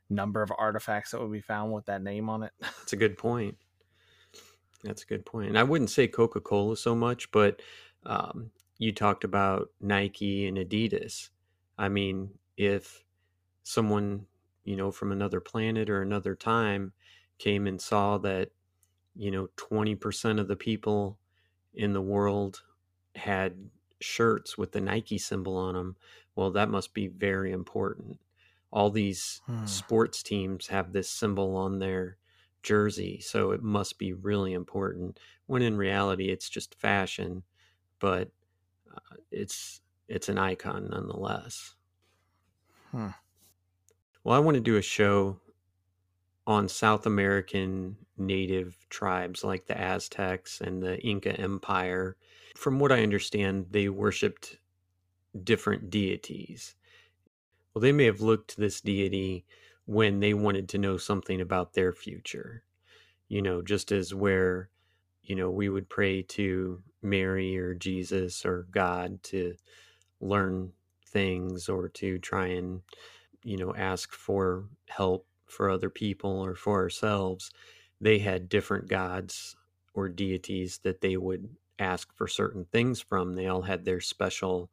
number 0.09 0.43
of 0.43 0.51
artifacts 0.57 1.11
that 1.11 1.21
would 1.21 1.33
be 1.33 1.43
found 1.43 1.75
with 1.75 1.85
that 1.87 2.03
name 2.03 2.31
on 2.31 2.43
it. 2.43 2.53
That's 2.61 2.95
a 2.95 2.97
good 2.97 3.19
point. 3.19 3.59
That's 4.83 5.03
a 5.03 5.07
good 5.07 5.27
point. 5.27 5.49
And 5.49 5.59
I 5.59 5.63
wouldn't 5.63 5.91
say 5.91 6.09
Coca 6.09 6.41
Cola 6.41 6.75
so 6.75 6.95
much, 6.95 7.31
but 7.33 7.61
um, 8.07 8.51
you 8.79 8.93
talked 8.93 9.25
about 9.25 9.69
Nike 9.79 10.47
and 10.47 10.57
Adidas. 10.57 11.29
I 11.77 11.91
mean, 11.91 12.31
if 12.57 13.05
someone, 13.63 14.25
you 14.65 14.77
know, 14.77 14.91
from 14.91 15.13
another 15.13 15.41
planet 15.41 15.91
or 15.91 16.01
another 16.01 16.35
time 16.35 16.95
came 17.39 17.67
and 17.67 17.79
saw 17.79 18.17
that, 18.19 18.53
you 19.15 19.31
know, 19.31 19.49
20% 19.59 20.41
of 20.41 20.49
the 20.49 20.57
people 20.57 21.19
in 21.77 21.93
the 21.93 22.03
world 22.03 22.63
had 23.15 23.71
shirts 24.01 24.59
with 24.59 24.73
the 24.73 24.81
Nike 24.81 25.19
symbol 25.19 25.57
on 25.57 25.75
them, 25.75 25.97
well, 26.35 26.51
that 26.53 26.69
must 26.71 26.95
be 26.95 27.09
very 27.09 27.53
important. 27.53 28.21
All 28.71 28.91
these 28.91 29.43
Hmm. 29.47 29.65
sports 29.65 30.23
teams 30.23 30.69
have 30.69 30.93
this 30.93 31.11
symbol 31.11 31.57
on 31.57 31.79
their 31.79 32.19
jersey, 32.63 33.21
so 33.21 33.53
it 33.53 33.63
must 33.63 33.99
be 33.99 34.13
really 34.13 34.53
important. 34.53 35.19
When 35.47 35.63
in 35.63 35.77
reality, 35.77 36.31
it's 36.31 36.49
just 36.51 36.75
fashion, 36.75 37.45
but 38.01 38.33
uh, 38.93 39.17
it's 39.31 39.83
it's 40.09 40.29
an 40.29 40.39
icon 40.39 40.89
nonetheless. 40.91 41.77
Hmm. 42.91 43.11
Well, 44.25 44.37
I 44.37 44.41
want 44.41 44.57
to 44.57 44.61
do 44.61 44.77
a 44.77 44.83
show 44.83 45.41
on 46.47 46.69
South 46.69 47.07
American 47.07 47.97
native 48.17 48.77
tribes 48.89 49.43
like 49.43 49.67
the 49.67 49.79
Aztecs 49.79 50.61
and 50.61 50.83
the 50.83 50.99
Inca 51.01 51.39
Empire. 51.41 52.17
From 52.57 52.79
what 52.79 52.93
I 52.93 53.03
understand, 53.03 53.67
they 53.71 53.89
worshipped 53.89 54.59
different 55.43 55.91
deities. 55.91 56.75
Well, 57.75 57.83
they 57.83 57.93
may 57.93 58.05
have 58.05 58.21
looked 58.21 58.51
to 58.51 58.61
this 58.61 58.81
deity 58.81 59.45
when 59.87 60.21
they 60.21 60.35
wanted 60.35 60.69
to 60.71 60.79
know 60.79 60.97
something 60.97 61.41
about 61.41 61.75
their 61.75 61.93
future. 61.93 62.63
You 63.29 63.43
know, 63.43 63.61
just 63.61 63.93
as 63.93 64.15
where, 64.15 64.71
you 65.23 65.35
know, 65.35 65.51
we 65.51 65.69
would 65.69 65.89
pray 65.89 66.23
to 66.23 66.83
Mary 67.03 67.59
or 67.59 67.75
Jesus 67.75 68.47
or 68.47 68.67
God 68.71 69.23
to 69.25 69.55
learn 70.21 70.73
things 71.09 71.69
or 71.69 71.89
to 71.89 72.19
try 72.19 72.47
and, 72.47 72.83
you 73.43 73.57
know, 73.57 73.75
ask 73.75 74.13
for 74.13 74.65
help 74.89 75.27
for 75.49 75.71
other 75.71 75.91
people 75.91 76.41
or 76.41 76.55
for 76.55 76.81
ourselves. 76.83 77.51
They 78.01 78.19
had 78.19 78.49
different 78.49 78.89
gods 78.89 79.57
or 79.95 80.09
deities 80.09 80.79
that 80.85 81.01
they 81.01 81.17
would 81.17 81.49
ask 81.79 82.15
for 82.15 82.29
certain 82.29 82.67
things 82.67 83.01
from. 83.01 83.35
They 83.35 83.47
all 83.47 83.63
had 83.63 83.85
their 83.85 84.01
special 84.01 84.71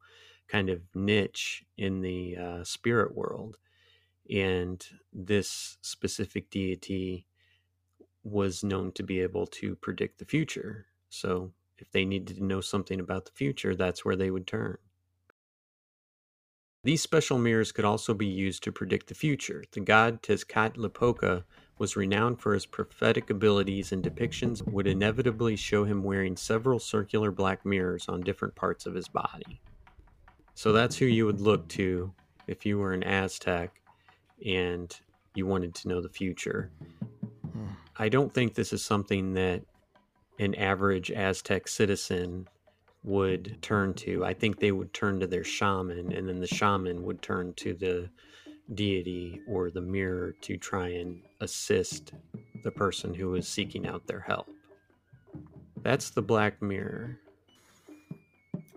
kind 0.48 0.68
of 0.68 0.82
niche 0.94 1.64
in 1.76 2.00
the 2.00 2.36
uh, 2.36 2.64
spirit 2.64 3.14
world. 3.14 3.56
And 4.30 4.84
this 5.12 5.78
specific 5.82 6.50
deity 6.50 7.26
was 8.22 8.64
known 8.64 8.92
to 8.92 9.02
be 9.02 9.20
able 9.20 9.46
to 9.46 9.76
predict 9.76 10.18
the 10.18 10.24
future. 10.24 10.86
So 11.10 11.52
if 11.78 11.90
they 11.90 12.04
needed 12.04 12.36
to 12.36 12.44
know 12.44 12.60
something 12.60 13.00
about 13.00 13.26
the 13.26 13.32
future, 13.32 13.74
that's 13.74 14.04
where 14.04 14.16
they 14.16 14.30
would 14.30 14.46
turn. 14.46 14.78
These 16.84 17.00
special 17.00 17.38
mirrors 17.38 17.72
could 17.72 17.86
also 17.86 18.12
be 18.12 18.26
used 18.26 18.62
to 18.64 18.72
predict 18.72 19.06
the 19.06 19.14
future. 19.14 19.64
The 19.72 19.80
god 19.80 20.22
Tezcatlipoca 20.22 21.44
was 21.78 21.96
renowned 21.96 22.40
for 22.40 22.52
his 22.52 22.66
prophetic 22.66 23.30
abilities, 23.30 23.90
and 23.90 24.04
depictions 24.04 24.62
would 24.70 24.86
inevitably 24.86 25.56
show 25.56 25.84
him 25.84 26.04
wearing 26.04 26.36
several 26.36 26.78
circular 26.78 27.30
black 27.30 27.64
mirrors 27.64 28.06
on 28.08 28.20
different 28.20 28.54
parts 28.54 28.84
of 28.84 28.94
his 28.94 29.08
body. 29.08 29.60
So 30.54 30.72
that's 30.72 30.96
who 30.96 31.06
you 31.06 31.24
would 31.24 31.40
look 31.40 31.66
to 31.68 32.12
if 32.46 32.66
you 32.66 32.78
were 32.78 32.92
an 32.92 33.02
Aztec 33.02 33.80
and 34.44 34.94
you 35.34 35.46
wanted 35.46 35.74
to 35.76 35.88
know 35.88 36.02
the 36.02 36.08
future. 36.10 36.70
Hmm. 37.52 37.66
I 37.96 38.10
don't 38.10 38.32
think 38.32 38.54
this 38.54 38.74
is 38.74 38.84
something 38.84 39.32
that 39.34 39.62
an 40.38 40.54
average 40.54 41.10
Aztec 41.10 41.66
citizen 41.66 42.46
would 43.04 43.58
turn 43.62 43.94
to. 43.94 44.24
I 44.24 44.34
think 44.34 44.58
they 44.58 44.72
would 44.72 44.92
turn 44.92 45.20
to 45.20 45.26
their 45.26 45.44
shaman, 45.44 46.12
and 46.12 46.28
then 46.28 46.40
the 46.40 46.46
shaman 46.46 47.04
would 47.04 47.22
turn 47.22 47.54
to 47.54 47.74
the 47.74 48.10
deity 48.72 49.40
or 49.46 49.70
the 49.70 49.82
mirror 49.82 50.32
to 50.40 50.56
try 50.56 50.88
and 50.88 51.22
assist 51.40 52.14
the 52.62 52.70
person 52.70 53.14
who 53.14 53.34
is 53.34 53.46
seeking 53.46 53.86
out 53.86 54.06
their 54.06 54.20
help. 54.20 54.48
That's 55.82 56.10
the 56.10 56.22
black 56.22 56.62
mirror. 56.62 57.20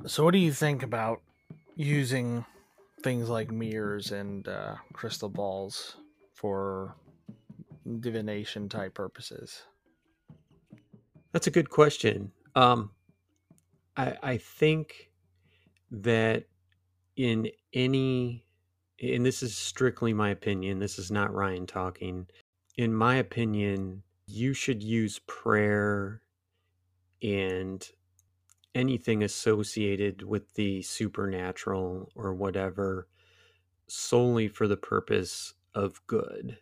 So, 0.05 0.23
what 0.23 0.31
do 0.31 0.39
you 0.39 0.51
think 0.51 0.83
about 0.83 1.21
using 1.75 2.45
things 3.01 3.29
like 3.29 3.51
mirrors 3.51 4.11
and 4.11 4.47
uh, 4.47 4.75
crystal 4.93 5.29
balls 5.29 5.97
for 6.33 6.95
divination 7.99 8.69
type 8.69 8.93
purposes? 8.93 9.63
That's 11.31 11.47
a 11.47 11.51
good 11.51 11.69
question. 11.69 12.31
Um, 12.55 12.91
I 13.97 14.17
I 14.23 14.37
think 14.37 15.11
that 15.91 16.45
in 17.15 17.49
any, 17.73 18.45
and 19.01 19.25
this 19.25 19.41
is 19.43 19.57
strictly 19.57 20.13
my 20.13 20.29
opinion. 20.29 20.79
This 20.79 20.99
is 20.99 21.11
not 21.11 21.33
Ryan 21.33 21.65
talking. 21.65 22.27
In 22.75 22.93
my 22.93 23.15
opinion, 23.15 24.03
you 24.27 24.53
should 24.53 24.83
use 24.83 25.19
prayer 25.25 26.21
and 27.23 27.89
anything 28.75 29.23
associated 29.23 30.21
with 30.21 30.53
the 30.53 30.83
supernatural 30.83 32.11
or 32.15 32.33
whatever 32.33 33.07
solely 33.87 34.47
for 34.47 34.67
the 34.67 34.77
purpose 34.77 35.53
of 35.73 36.05
good. 36.05 36.57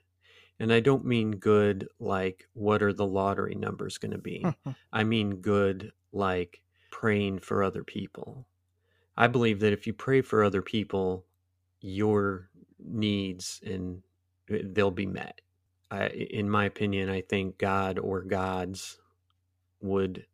And 0.57 0.71
I 0.71 0.79
don't 0.79 1.03
mean 1.03 1.31
good 1.31 1.89
like 1.99 2.47
what 2.53 2.81
are 2.81 2.93
the 2.93 3.05
lottery 3.05 3.55
numbers 3.55 3.97
going 3.97 4.13
to 4.13 4.17
be. 4.17 4.45
I 4.93 5.03
mean 5.03 5.37
good 5.37 5.91
like 6.13 6.61
praying 6.95 7.37
for 7.37 7.61
other 7.61 7.83
people. 7.83 8.47
I 9.17 9.27
believe 9.27 9.59
that 9.59 9.73
if 9.73 9.85
you 9.85 9.91
pray 9.91 10.21
for 10.21 10.45
other 10.45 10.61
people, 10.61 11.25
your 11.81 12.49
needs 12.79 13.59
and 13.65 14.01
uh, 14.49 14.59
they'll 14.63 14.91
be 14.91 15.05
met. 15.05 15.41
I, 15.91 16.07
in 16.07 16.49
my 16.49 16.63
opinion, 16.63 17.09
I 17.09 17.19
think 17.19 17.57
God 17.57 17.99
or 17.99 18.21
gods 18.21 18.97
would 19.81 20.25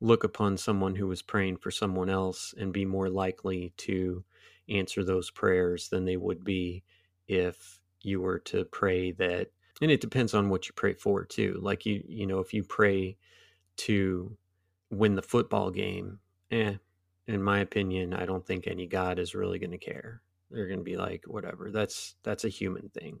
look 0.00 0.24
upon 0.24 0.56
someone 0.56 0.94
who 0.94 1.06
was 1.06 1.20
praying 1.20 1.58
for 1.58 1.70
someone 1.70 2.08
else 2.08 2.54
and 2.58 2.72
be 2.72 2.86
more 2.86 3.10
likely 3.10 3.74
to 3.76 4.24
answer 4.70 5.04
those 5.04 5.30
prayers 5.30 5.90
than 5.90 6.06
they 6.06 6.16
would 6.16 6.42
be 6.42 6.82
if 7.28 7.78
you 8.00 8.22
were 8.22 8.38
to 8.38 8.64
pray 8.64 9.12
that 9.12 9.48
and 9.82 9.90
it 9.90 10.00
depends 10.00 10.32
on 10.32 10.48
what 10.48 10.66
you 10.66 10.72
pray 10.74 10.94
for 10.94 11.24
too 11.26 11.58
like 11.60 11.84
you 11.84 12.02
you 12.08 12.26
know 12.26 12.38
if 12.38 12.54
you 12.54 12.62
pray 12.64 13.14
to 13.76 14.34
win 14.90 15.14
the 15.14 15.22
football 15.22 15.70
game, 15.70 16.18
eh, 16.50 16.74
in 17.26 17.42
my 17.42 17.60
opinion, 17.60 18.12
I 18.12 18.26
don't 18.26 18.44
think 18.46 18.66
any 18.66 18.86
God 18.86 19.18
is 19.18 19.34
really 19.34 19.58
going 19.58 19.70
to 19.70 19.78
care. 19.78 20.20
They're 20.50 20.66
going 20.66 20.80
to 20.80 20.84
be 20.84 20.96
like, 20.96 21.24
whatever. 21.26 21.70
That's 21.70 22.16
that's 22.24 22.44
a 22.44 22.48
human 22.48 22.88
thing. 22.88 23.20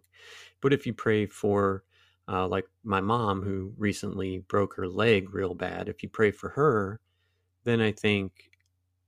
But 0.60 0.72
if 0.72 0.84
you 0.86 0.92
pray 0.92 1.26
for, 1.26 1.84
uh, 2.28 2.48
like 2.48 2.66
my 2.82 3.00
mom 3.00 3.42
who 3.42 3.72
recently 3.78 4.38
broke 4.38 4.74
her 4.74 4.88
leg 4.88 5.32
real 5.32 5.54
bad, 5.54 5.88
if 5.88 6.02
you 6.02 6.08
pray 6.08 6.32
for 6.32 6.48
her, 6.50 7.00
then 7.64 7.80
I 7.80 7.92
think 7.92 8.50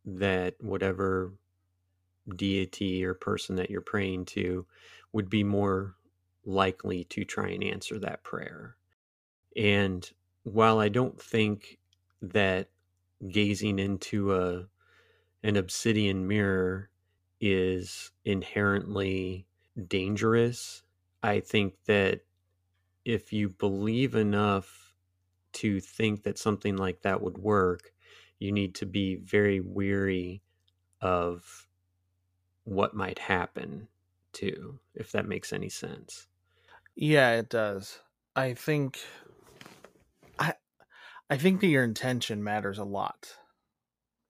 that 0.05 0.55
whatever 0.61 1.33
deity 2.37 3.05
or 3.05 3.15
person 3.15 3.57
that 3.57 3.71
you're 3.71 3.81
praying 3.81 4.25
to 4.25 4.67
would 5.13 5.29
be 5.29 5.43
more 5.43 5.97
likely 6.45 7.05
to 7.05 7.25
try 7.25 7.49
and 7.49 7.65
answer 7.65 7.99
that 7.99 8.23
prayer. 8.23 8.77
And 9.57 10.09
while 10.45 10.79
I 10.79 10.89
don't 10.89 11.21
think 11.21 11.79
that 12.23 12.71
gazing 13.31 13.79
into 13.81 14.35
a 14.35 14.69
an 15.45 15.57
obsidian 15.57 16.27
mirror 16.29 16.91
is 17.41 18.13
inherently 18.25 19.47
dangerous, 19.89 20.85
I 21.23 21.41
think 21.41 21.85
that 21.87 22.23
if 23.05 23.33
you 23.33 23.49
believe 23.51 24.15
enough 24.15 24.95
to 25.55 25.81
think 25.81 26.25
that 26.25 26.39
something 26.39 26.77
like 26.77 27.03
that 27.03 27.23
would 27.23 27.39
work, 27.39 27.95
you 28.39 28.53
need 28.53 28.75
to 28.77 28.87
be 28.87 29.17
very 29.17 29.61
weary 29.61 30.43
of 31.01 31.69
what 32.65 32.95
might 32.95 33.19
happen 33.21 33.89
too, 34.33 34.81
if 34.95 35.13
that 35.13 35.27
makes 35.29 35.53
any 35.53 35.69
sense. 35.69 36.29
Yeah, 36.95 37.33
it 37.33 37.49
does. 37.49 38.01
I 38.37 38.55
think 38.55 39.01
I 41.31 41.37
think 41.37 41.61
that 41.61 41.69
your 41.69 41.85
intention 41.85 42.45
matters 42.45 42.79
a 42.79 42.85
lot 42.85 43.37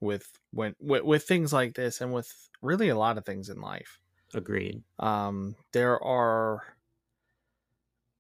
with 0.01 0.39
when 0.51 0.75
with, 0.81 1.03
with 1.03 1.23
things 1.25 1.53
like 1.53 1.75
this 1.75 2.01
and 2.01 2.13
with 2.13 2.33
really 2.61 2.89
a 2.89 2.99
lot 2.99 3.19
of 3.19 3.25
things 3.25 3.49
in 3.49 3.61
life. 3.61 4.01
Agreed. 4.35 4.83
Um 4.99 5.57
there 5.73 6.03
are 6.03 6.77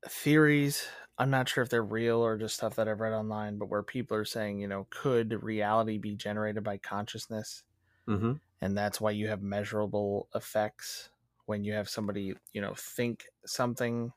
theories 0.09 0.87
I'm 1.19 1.31
not 1.31 1.49
sure 1.49 1.63
if 1.63 1.69
they're 1.69 1.85
real 1.85 2.19
or 2.19 2.39
just 2.39 2.57
stuff 2.57 2.77
that 2.77 2.89
I've 2.89 3.01
read 3.01 3.13
online, 3.13 3.59
but 3.59 3.69
where 3.69 3.83
people 3.83 4.17
are 4.17 4.25
saying, 4.25 4.61
you 4.61 4.67
know, 4.67 4.87
could 4.91 5.43
reality 5.43 5.99
be 5.99 6.17
generated 6.17 6.65
by 6.65 6.79
consciousness? 6.79 7.65
Mm-hmm. 8.09 8.33
And 8.61 8.77
that's 8.77 9.01
why 9.01 9.11
you 9.11 9.29
have 9.29 9.43
measurable 9.43 10.29
effects 10.35 11.11
when 11.47 11.65
you 11.65 11.75
have 11.75 11.89
somebody, 11.89 12.35
you 12.53 12.61
know, 12.61 12.75
think 12.77 13.27
something, 13.45 14.13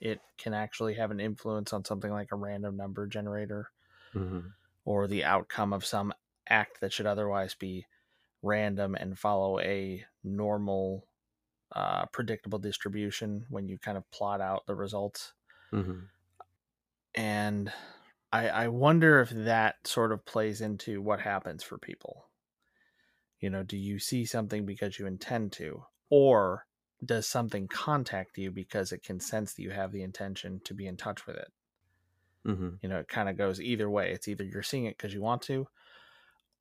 it 0.00 0.20
can 0.38 0.52
actually 0.52 0.94
have 0.94 1.10
an 1.10 1.20
influence 1.20 1.72
on 1.72 1.84
something 1.84 2.10
like 2.10 2.32
a 2.32 2.36
random 2.36 2.76
number 2.76 3.06
generator 3.06 3.70
Mm-hmm. 4.14 4.40
or 4.84 5.06
the 5.06 5.24
outcome 5.24 5.72
of 5.72 5.86
some 5.86 6.12
act 6.48 6.80
that 6.80 6.92
should 6.92 7.06
otherwise 7.06 7.54
be 7.54 7.86
random 8.42 8.94
and 8.94 9.18
follow 9.18 9.60
a 9.60 10.04
normal, 10.24 11.06
uh, 11.72 12.06
predictable 12.06 12.58
distribution 12.58 13.46
when 13.50 13.68
you 13.68 13.78
kind 13.78 13.96
of 13.96 14.10
plot 14.10 14.40
out 14.40 14.66
the 14.66 14.74
results. 14.74 15.32
Mm-hmm. 15.72 16.00
and 17.14 17.72
I, 18.32 18.48
I 18.48 18.68
wonder 18.68 19.20
if 19.20 19.30
that 19.30 19.86
sort 19.86 20.12
of 20.12 20.24
plays 20.24 20.60
into 20.60 21.00
what 21.02 21.20
happens 21.20 21.62
for 21.62 21.78
people. 21.78 22.26
You 23.40 23.50
know, 23.50 23.62
do 23.62 23.76
you 23.76 23.98
see 23.98 24.24
something 24.24 24.66
because 24.66 24.98
you 24.98 25.06
intend 25.06 25.52
to, 25.52 25.84
or 26.10 26.66
does 27.04 27.26
something 27.26 27.68
contact 27.68 28.36
you 28.36 28.50
because 28.50 28.92
it 28.92 29.02
can 29.02 29.18
sense 29.20 29.54
that 29.54 29.62
you 29.62 29.70
have 29.70 29.92
the 29.92 30.02
intention 30.02 30.60
to 30.64 30.74
be 30.74 30.86
in 30.86 30.96
touch 30.96 31.26
with 31.26 31.36
it? 31.36 31.48
Mm-hmm. 32.46 32.76
You 32.82 32.88
know, 32.88 32.98
it 33.00 33.08
kind 33.08 33.28
of 33.28 33.36
goes 33.36 33.60
either 33.60 33.90
way. 33.90 34.12
It's 34.12 34.28
either 34.28 34.44
you're 34.44 34.62
seeing 34.62 34.86
it 34.86 34.96
because 34.96 35.14
you 35.14 35.20
want 35.22 35.42
to, 35.42 35.68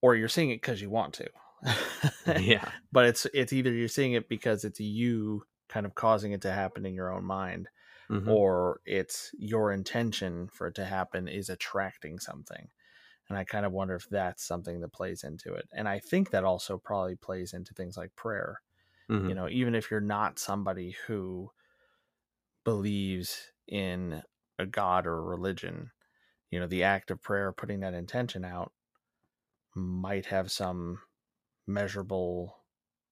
or 0.01 0.15
you're 0.15 0.29
seeing 0.29 0.51
it 0.51 0.57
because 0.61 0.81
you 0.81 0.89
want 0.89 1.13
to. 1.15 1.29
yeah. 2.37 2.71
but 2.91 3.05
it's 3.05 3.25
it's 3.33 3.53
either 3.53 3.71
you're 3.71 3.87
seeing 3.87 4.13
it 4.13 4.29
because 4.29 4.63
it's 4.63 4.79
you 4.79 5.43
kind 5.67 5.85
of 5.85 5.95
causing 5.95 6.31
it 6.31 6.41
to 6.41 6.51
happen 6.51 6.85
in 6.85 6.93
your 6.93 7.13
own 7.13 7.23
mind 7.25 7.67
Mhm. 8.09 8.35
or 8.35 8.81
it's 8.85 9.31
your 9.39 9.71
intention 9.73 10.49
for 10.49 10.67
it 10.67 10.75
to 10.75 10.85
happen 10.85 11.27
is 11.27 11.49
attracting 11.49 12.19
something. 12.19 12.69
And 13.29 13.37
I 13.37 13.45
kind 13.45 13.65
of 13.65 13.73
wonder 13.73 13.95
if 13.95 14.09
that's 14.09 14.43
something 14.45 14.81
that 14.81 14.93
plays 14.93 15.23
into 15.23 15.53
it. 15.55 15.67
And 15.73 15.89
I 15.89 15.99
think 15.99 16.31
that 16.31 16.45
also 16.45 16.77
probably 16.77 17.15
plays 17.15 17.53
into 17.53 17.73
things 17.73 17.97
like 17.97 18.15
prayer. 18.15 18.61
Mhm. 19.09 19.29
You 19.29 19.35
know, 19.35 19.49
even 19.49 19.75
if 19.75 19.91
you're 19.91 20.01
not 20.01 20.39
somebody 20.39 20.91
who 21.07 21.51
believes 22.63 23.51
in 23.67 24.23
a 24.59 24.65
god 24.65 25.07
or 25.07 25.17
a 25.17 25.21
religion, 25.21 25.91
you 26.51 26.59
know, 26.59 26.67
the 26.67 26.83
act 26.83 27.09
of 27.09 27.21
prayer, 27.21 27.51
putting 27.51 27.79
that 27.79 27.93
intention 27.93 28.45
out, 28.45 28.71
might 29.75 30.27
have 30.27 30.51
some 30.51 30.99
measurable 31.65 32.57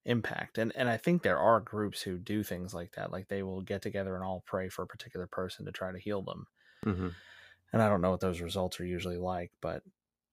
impact. 0.06 0.58
And 0.58 0.72
and 0.76 0.90
I 0.90 0.98
think 0.98 1.22
there 1.22 1.40
are 1.40 1.60
groups 1.60 2.02
who 2.02 2.18
do 2.18 2.44
things 2.44 2.74
like 2.74 2.94
that. 2.94 3.12
Like 3.12 3.28
they 3.28 3.44
will 3.44 3.62
get 3.62 3.82
together 3.82 4.16
and 4.16 4.24
all 4.24 4.44
pray 4.46 4.70
for 4.70 4.84
a 4.84 4.88
particular 4.88 5.28
person 5.28 5.66
to 5.66 5.72
try 5.72 5.92
to 5.92 6.00
heal 6.00 6.22
them. 6.22 6.48
mm-hmm. 6.86 7.10
And 7.74 7.82
I 7.82 7.90
don't 7.90 8.02
know 8.02 8.12
what 8.12 8.22
those 8.22 8.42
results 8.42 8.80
are 8.80 8.86
usually 8.86 9.18
like, 9.18 9.52
but 9.62 9.84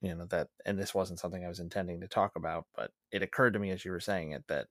you 0.00 0.14
know 0.14 0.26
that 0.26 0.48
and 0.66 0.78
this 0.78 0.94
wasn't 0.94 1.18
something 1.18 1.44
I 1.44 1.48
was 1.48 1.60
intending 1.60 2.00
to 2.00 2.08
talk 2.08 2.32
about, 2.36 2.66
but 2.76 2.90
it 3.10 3.22
occurred 3.22 3.54
to 3.54 3.58
me 3.58 3.70
as 3.70 3.84
you 3.84 3.90
were 3.90 4.00
saying 4.00 4.32
it 4.32 4.44
that 4.48 4.66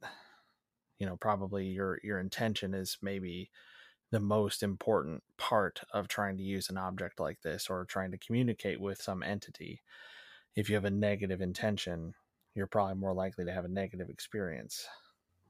you 1.00 1.06
know 1.06 1.18
probably 1.18 1.68
your 1.68 2.00
your 2.04 2.20
intention 2.20 2.74
is 2.74 2.98
maybe 3.02 3.50
the 4.14 4.22
most 4.22 4.64
important 4.64 5.24
part 5.38 5.82
of 5.92 6.08
trying 6.08 6.38
to 6.38 6.44
use 6.44 6.70
an 6.70 6.78
object 6.78 7.20
like 7.20 7.42
this 7.44 7.70
or 7.70 7.86
trying 7.86 8.12
to 8.12 8.20
communicate 8.20 8.82
with 8.82 9.02
some 9.02 9.24
entity. 9.24 9.84
If 10.56 10.70
you 10.70 10.76
have 10.76 10.86
a 10.86 10.92
negative 10.92 11.42
intention, 11.42 12.16
you're 12.56 12.68
probably 12.68 12.96
more 12.96 13.14
likely 13.14 13.46
to 13.46 13.54
have 13.54 13.66
a 13.66 13.70
negative 13.70 14.10
experience. 14.10 14.88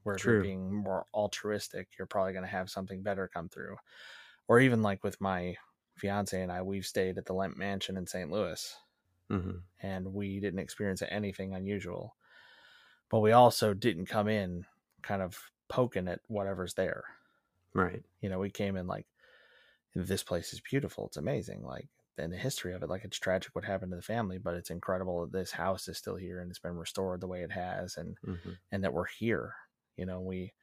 Where 0.04 0.16
if 0.16 0.26
you're 0.26 0.34
being 0.34 0.74
more 0.74 1.06
altruistic, 1.14 1.90
you're 1.98 2.06
probably 2.08 2.32
going 2.34 2.44
to 2.44 2.50
have 2.50 2.70
something 2.70 3.02
better 3.02 3.28
come 3.28 3.48
through. 3.50 3.78
Or 4.48 4.60
even 4.60 4.82
like 4.82 5.04
with 5.04 5.20
my 5.20 5.56
fiance 5.98 6.40
and 6.40 6.52
I, 6.52 6.62
we've 6.62 6.86
stayed 6.86 7.18
at 7.18 7.26
the 7.26 7.34
Lemp 7.34 7.56
Mansion 7.58 7.96
in 7.98 8.06
St. 8.06 8.30
Louis 8.30 8.76
Mhm. 9.28 9.64
and 9.82 10.12
we 10.14 10.40
didn't 10.40 10.60
experience 10.60 11.02
anything 11.02 11.54
unusual. 11.54 12.16
But 13.10 13.20
we 13.20 13.32
also 13.32 13.74
didn't 13.74 14.06
come 14.06 14.28
in 14.28 14.66
kind 15.02 15.22
of 15.22 15.50
poking 15.68 16.08
at 16.08 16.20
whatever's 16.28 16.74
there. 16.74 17.04
Right. 17.74 18.04
You 18.20 18.28
know, 18.28 18.38
we 18.38 18.50
came 18.50 18.76
in 18.76 18.86
like, 18.86 19.06
this 19.94 20.22
place 20.24 20.52
is 20.52 20.60
beautiful. 20.60 21.06
It's 21.06 21.16
amazing. 21.18 21.62
Like, 21.64 21.88
and 22.18 22.32
the 22.32 22.38
history 22.38 22.74
of 22.74 22.82
it, 22.82 22.88
like, 22.90 23.04
it's 23.04 23.18
tragic 23.18 23.54
what 23.54 23.64
happened 23.64 23.92
to 23.92 23.96
the 23.96 24.02
family, 24.02 24.38
but 24.38 24.54
it's 24.56 24.70
incredible 24.70 25.22
that 25.22 25.32
this 25.32 25.52
house 25.52 25.88
is 25.88 25.98
still 25.98 26.16
here 26.16 26.40
and 26.40 26.50
it's 26.50 26.60
been 26.60 26.76
restored 26.76 27.20
the 27.20 27.28
way 27.28 27.42
it 27.42 27.52
has, 27.52 27.96
and 27.96 28.18
Mhm. 28.22 28.58
and 28.72 28.84
that 28.84 28.94
we're 28.94 29.06
here. 29.06 29.54
You 29.96 30.06
know, 30.06 30.20
we 30.20 30.54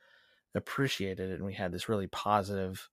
appreciated 0.55 1.31
it 1.31 1.35
and 1.35 1.45
we 1.45 1.55
had 1.55 1.71
this 1.73 1.89
really 1.89 2.07
positive 2.07 2.89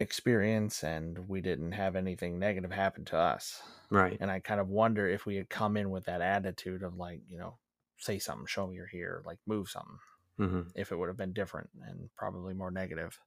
experience, 0.00 0.82
and 0.82 1.28
we 1.28 1.40
didn't 1.40 1.72
have 1.72 1.94
anything 1.96 2.38
negative 2.38 2.72
happen 2.72 3.04
to 3.06 3.16
us. 3.16 3.62
Right. 3.90 4.20
And 4.20 4.30
I 4.30 4.40
kind 4.40 4.60
of 4.60 4.68
wonder 4.68 5.08
if 5.08 5.26
we 5.26 5.36
had 5.36 5.48
come 5.48 5.76
in 5.76 5.90
with 5.90 6.04
that 6.04 6.20
attitude 6.20 6.82
of 6.82 6.96
like, 6.96 7.22
you 7.28 7.38
know, 7.38 7.58
say 7.98 8.18
something, 8.18 8.46
show 8.46 8.66
me 8.66 8.76
you're 8.76 8.86
here, 8.86 9.22
like 9.24 9.38
move 9.46 9.68
something, 9.70 9.98
Mhm. 10.38 10.72
if 10.74 10.92
it 10.92 10.96
would 10.96 11.08
have 11.08 11.16
been 11.16 11.32
different 11.32 11.70
and 11.82 12.10
probably 12.16 12.54
more 12.54 12.70
negative. 12.70 13.20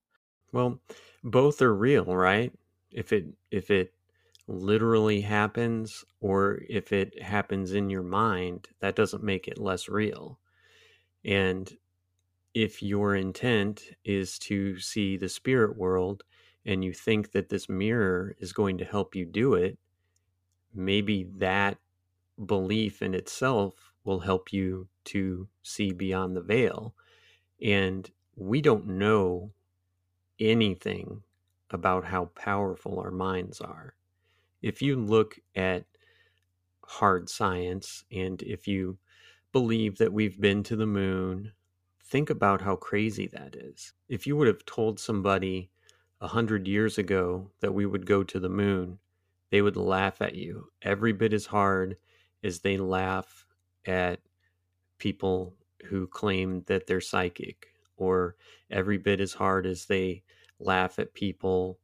Well, 0.52 0.82
both 1.24 1.62
are 1.62 1.76
real, 1.76 2.06
right? 2.16 2.52
If 2.92 3.12
it 3.14 3.26
if 3.52 3.70
it 3.70 3.94
literally 4.48 5.22
happens 5.22 6.06
or 6.20 6.62
if 6.70 6.92
it 6.94 7.22
happens 7.22 7.74
in 7.74 7.90
your 7.90 8.04
mind, 8.04 8.70
that 8.80 8.96
doesn't 8.96 9.24
make 9.24 9.48
it 9.48 9.58
less 9.58 9.90
real. 9.90 10.40
And 11.26 11.78
if 12.54 12.84
your 12.84 13.16
intent 13.16 13.92
is 14.06 14.40
to 14.40 14.80
see 14.80 15.18
the 15.18 15.30
spirit 15.30 15.78
world 15.78 16.24
and 16.66 16.84
you 16.86 16.94
think 16.94 17.32
that 17.34 17.50
this 17.50 17.70
mirror 17.70 18.36
is 18.40 18.54
going 18.54 18.78
to 18.80 18.86
help 18.86 19.16
you 19.16 19.26
do 19.26 19.56
it, 19.56 19.80
maybe 20.74 21.24
that 21.24 21.80
belief 22.46 23.02
in 23.04 23.16
itself 23.16 23.95
will 24.06 24.20
help 24.20 24.54
you 24.54 24.88
to 25.06 25.48
see 25.64 25.92
beyond 25.92 26.36
the 26.36 26.42
veil. 26.42 26.96
And 27.62 28.10
we 28.36 28.62
don't 28.62 28.88
know 28.88 29.52
anything 30.40 31.24
about 31.72 32.06
how 32.06 32.26
powerful 32.36 33.00
our 33.00 33.12
minds 33.12 33.60
are. 33.60 33.96
If 34.62 34.82
you 34.82 34.96
look 34.96 35.40
at 35.56 35.86
hard 36.84 37.30
science 37.30 38.04
and 38.12 38.42
if 38.44 38.68
you 38.68 38.98
believe 39.52 39.98
that 39.98 40.14
we've 40.14 40.40
been 40.40 40.64
to 40.64 40.76
the 40.76 40.86
moon, 40.86 41.52
think 42.04 42.30
about 42.30 42.62
how 42.62 42.76
crazy 42.76 43.28
that 43.28 43.56
is. 43.56 43.94
If 44.08 44.28
you 44.28 44.36
would 44.36 44.48
have 44.48 44.66
told 44.66 45.00
somebody 45.00 45.72
a 46.22 46.28
hundred 46.28 46.68
years 46.68 46.98
ago 46.98 47.52
that 47.62 47.74
we 47.74 47.86
would 47.86 48.06
go 48.06 48.24
to 48.24 48.40
the 48.40 48.50
moon, 48.50 49.00
they 49.52 49.62
would 49.62 49.78
laugh 49.78 50.22
at 50.22 50.36
you 50.36 50.70
every 50.82 51.14
bit 51.14 51.34
as 51.34 51.46
hard 51.46 51.98
as 52.44 52.60
they 52.60 52.78
laugh 52.78 53.45
at 53.86 54.20
people 54.98 55.56
who 55.86 56.08
claim 56.08 56.64
that 56.68 56.88
they're 56.88 57.02
psychic, 57.02 57.68
or 57.98 58.36
every 58.72 58.98
bit 58.98 59.20
as 59.20 59.34
hard 59.34 59.66
as 59.66 59.86
they 59.86 60.24
laugh 60.60 61.00
at 61.00 61.14
people 61.14 61.80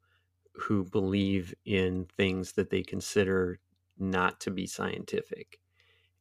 who 0.53 0.83
believe 0.83 1.53
in 1.65 2.05
things 2.17 2.53
that 2.53 2.69
they 2.69 2.81
consider 2.81 3.59
not 3.97 4.39
to 4.39 4.51
be 4.51 4.65
scientific. 4.65 5.59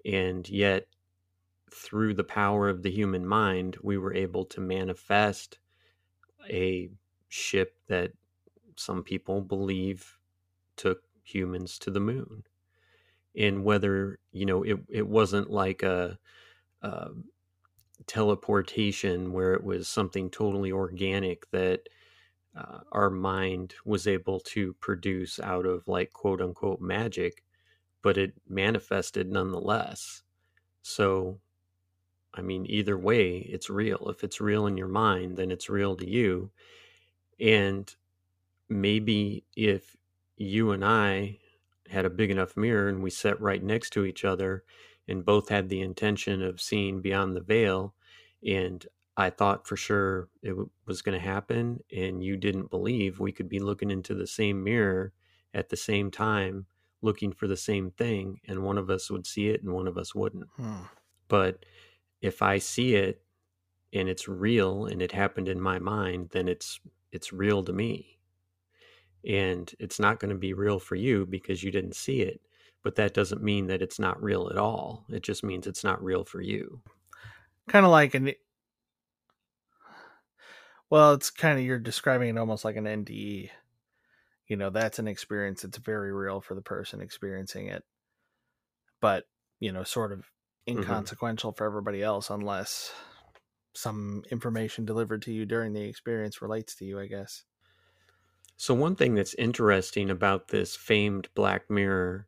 And 0.05 0.49
yet, 0.49 0.87
through 1.73 2.15
the 2.15 2.25
power 2.25 2.69
of 2.69 2.83
the 2.83 2.91
human 2.91 3.27
mind, 3.27 3.77
we 3.83 3.99
were 3.99 4.15
able 4.15 4.45
to 4.47 4.61
manifest 4.61 5.59
a 6.49 6.91
ship 7.29 7.77
that 7.89 8.13
some 8.77 9.03
people 9.03 9.41
believe 9.41 10.19
took 10.77 11.03
humans 11.23 11.79
to 11.81 11.91
the 11.91 12.01
moon. 12.01 12.43
And 13.37 13.65
whether, 13.65 14.19
you 14.33 14.47
know, 14.47 14.63
it, 14.63 14.79
it 14.89 15.07
wasn't 15.07 15.51
like 15.51 15.83
a, 15.83 16.19
a 16.83 17.11
teleportation 18.07 19.33
where 19.33 19.55
it 19.55 19.63
was 19.63 19.89
something 19.89 20.31
totally 20.31 20.73
organic 20.73 21.51
that 21.51 21.89
uh, 22.57 22.81
our 22.93 23.11
mind 23.11 23.75
was 23.85 24.07
able 24.07 24.41
to 24.41 24.73
produce 24.75 25.39
out 25.39 25.67
of 25.67 25.87
like 25.87 26.13
quote 26.13 26.41
unquote 26.41 26.81
magic, 26.81 27.45
but 28.03 28.19
it 28.19 28.35
manifested 28.49 29.31
nonetheless. 29.31 30.23
So, 30.83 31.41
I 32.35 32.43
mean, 32.43 32.67
either 32.69 32.99
way, 32.99 33.39
it's 33.39 33.71
real. 33.71 34.09
If 34.09 34.25
it's 34.25 34.41
real 34.41 34.67
in 34.67 34.77
your 34.77 34.89
mind, 34.89 35.37
then 35.37 35.51
it's 35.51 35.69
real 35.69 35.97
to 35.97 36.09
you. 36.09 36.51
And 37.39 37.95
maybe 38.69 39.45
if 39.57 39.97
you 40.37 40.73
and 40.73 40.85
I 40.85 41.39
had 41.91 42.05
a 42.05 42.11
big 42.11 42.31
enough 42.31 42.57
mirror 42.57 42.89
and 42.89 43.03
we 43.03 43.11
sat 43.11 43.41
right 43.41 43.63
next 43.63 43.91
to 43.91 44.05
each 44.05 44.25
other 44.25 44.65
and 45.09 45.25
both 45.25 45.49
had 45.49 45.69
the 45.69 45.81
intention 45.81 46.43
of 46.43 46.61
seeing 46.61 47.01
beyond 47.01 47.37
the 47.37 47.41
veil, 47.41 47.95
and 48.47 48.87
I 49.17 49.31
thought 49.31 49.67
for 49.67 49.77
sure 49.77 50.29
it 50.43 50.51
w- 50.51 50.71
was 50.87 51.03
going 51.03 51.19
to 51.19 51.25
happen, 51.27 51.83
and 51.93 52.23
you 52.23 52.37
didn't 52.37 52.71
believe 52.71 53.19
we 53.19 53.33
could 53.33 53.49
be 53.49 53.59
looking 53.59 53.91
into 53.91 54.15
the 54.15 54.27
same 54.27 54.63
mirror 54.63 55.13
at 55.53 55.69
the 55.69 55.77
same 55.77 56.11
time, 56.11 56.67
looking 57.03 57.33
for 57.33 57.49
the 57.49 57.57
same 57.57 57.91
thing, 57.91 58.41
and 58.47 58.63
one 58.63 58.79
of 58.79 58.89
us 58.91 59.11
would 59.11 59.27
see 59.27 59.49
it 59.49 59.63
and 59.63 59.73
one 59.73 59.89
of 59.89 59.99
us 59.99 60.15
wouldn't. 60.15 60.49
Hmm. 60.57 60.85
But 61.29 61.67
if 62.23 62.43
I 62.43 62.59
see 62.59 62.95
it 62.97 63.25
and 63.93 64.09
it's 64.09 64.29
real 64.29 64.87
and 64.87 65.03
it 65.03 65.13
happened 65.13 65.49
in 65.49 65.61
my 65.61 65.81
mind, 65.81 66.31
then 66.31 66.49
it's 66.49 66.81
it's 67.13 67.33
real 67.33 67.65
to 67.65 67.73
me. 67.75 68.20
And 69.27 69.73
it's 69.79 70.01
not 70.01 70.19
going 70.19 70.31
to 70.31 70.39
be 70.39 70.55
real 70.55 70.79
for 70.79 70.97
you 70.97 71.27
because 71.27 71.63
you 71.63 71.71
didn't 71.71 71.97
see 71.97 72.23
it. 72.23 72.41
But 72.83 72.97
that 72.97 73.13
doesn't 73.13 73.43
mean 73.43 73.67
that 73.67 73.83
it's 73.83 73.99
not 73.99 74.23
real 74.23 74.49
at 74.51 74.57
all. 74.57 75.05
It 75.11 75.23
just 75.23 75.45
means 75.45 75.67
it's 75.67 75.85
not 75.85 76.03
real 76.03 76.25
for 76.25 76.41
you. 76.41 76.81
Kind 77.69 77.85
of 77.85 77.93
like 77.93 78.15
an. 78.15 78.33
Well, 80.89 81.13
it's 81.13 81.31
kind 81.31 81.59
of 81.59 81.65
you're 81.65 81.79
describing 81.79 82.31
it 82.31 82.39
almost 82.39 82.65
like 82.65 82.77
an 82.77 82.85
NDE. 82.85 83.51
You 84.49 84.57
know, 84.57 84.71
that's 84.71 84.99
an 84.99 85.07
experience 85.07 85.63
that's 85.63 85.79
very 85.79 86.13
real 86.13 86.41
for 86.41 86.57
the 86.57 86.63
person 86.63 87.01
experiencing 87.01 87.69
it, 87.69 87.85
but 89.01 89.25
you 89.61 89.71
know, 89.71 89.85
sort 89.85 90.11
of 90.11 90.27
mm-hmm. 90.69 90.79
inconsequential 90.79 91.53
for 91.53 91.65
everybody 91.65 92.03
else 92.03 92.31
unless 92.31 92.93
some 93.73 94.25
information 94.33 94.85
delivered 94.85 95.23
to 95.23 95.33
you 95.33 95.47
during 95.47 95.73
the 95.73 95.83
experience 95.83 96.43
relates 96.43 96.75
to 96.77 96.85
you. 96.85 96.99
I 96.99 97.07
guess. 97.07 97.45
So, 98.61 98.75
one 98.75 98.95
thing 98.95 99.15
that's 99.15 99.33
interesting 99.37 100.11
about 100.11 100.49
this 100.49 100.77
famed 100.77 101.31
Black 101.35 101.71
Mirror, 101.71 102.27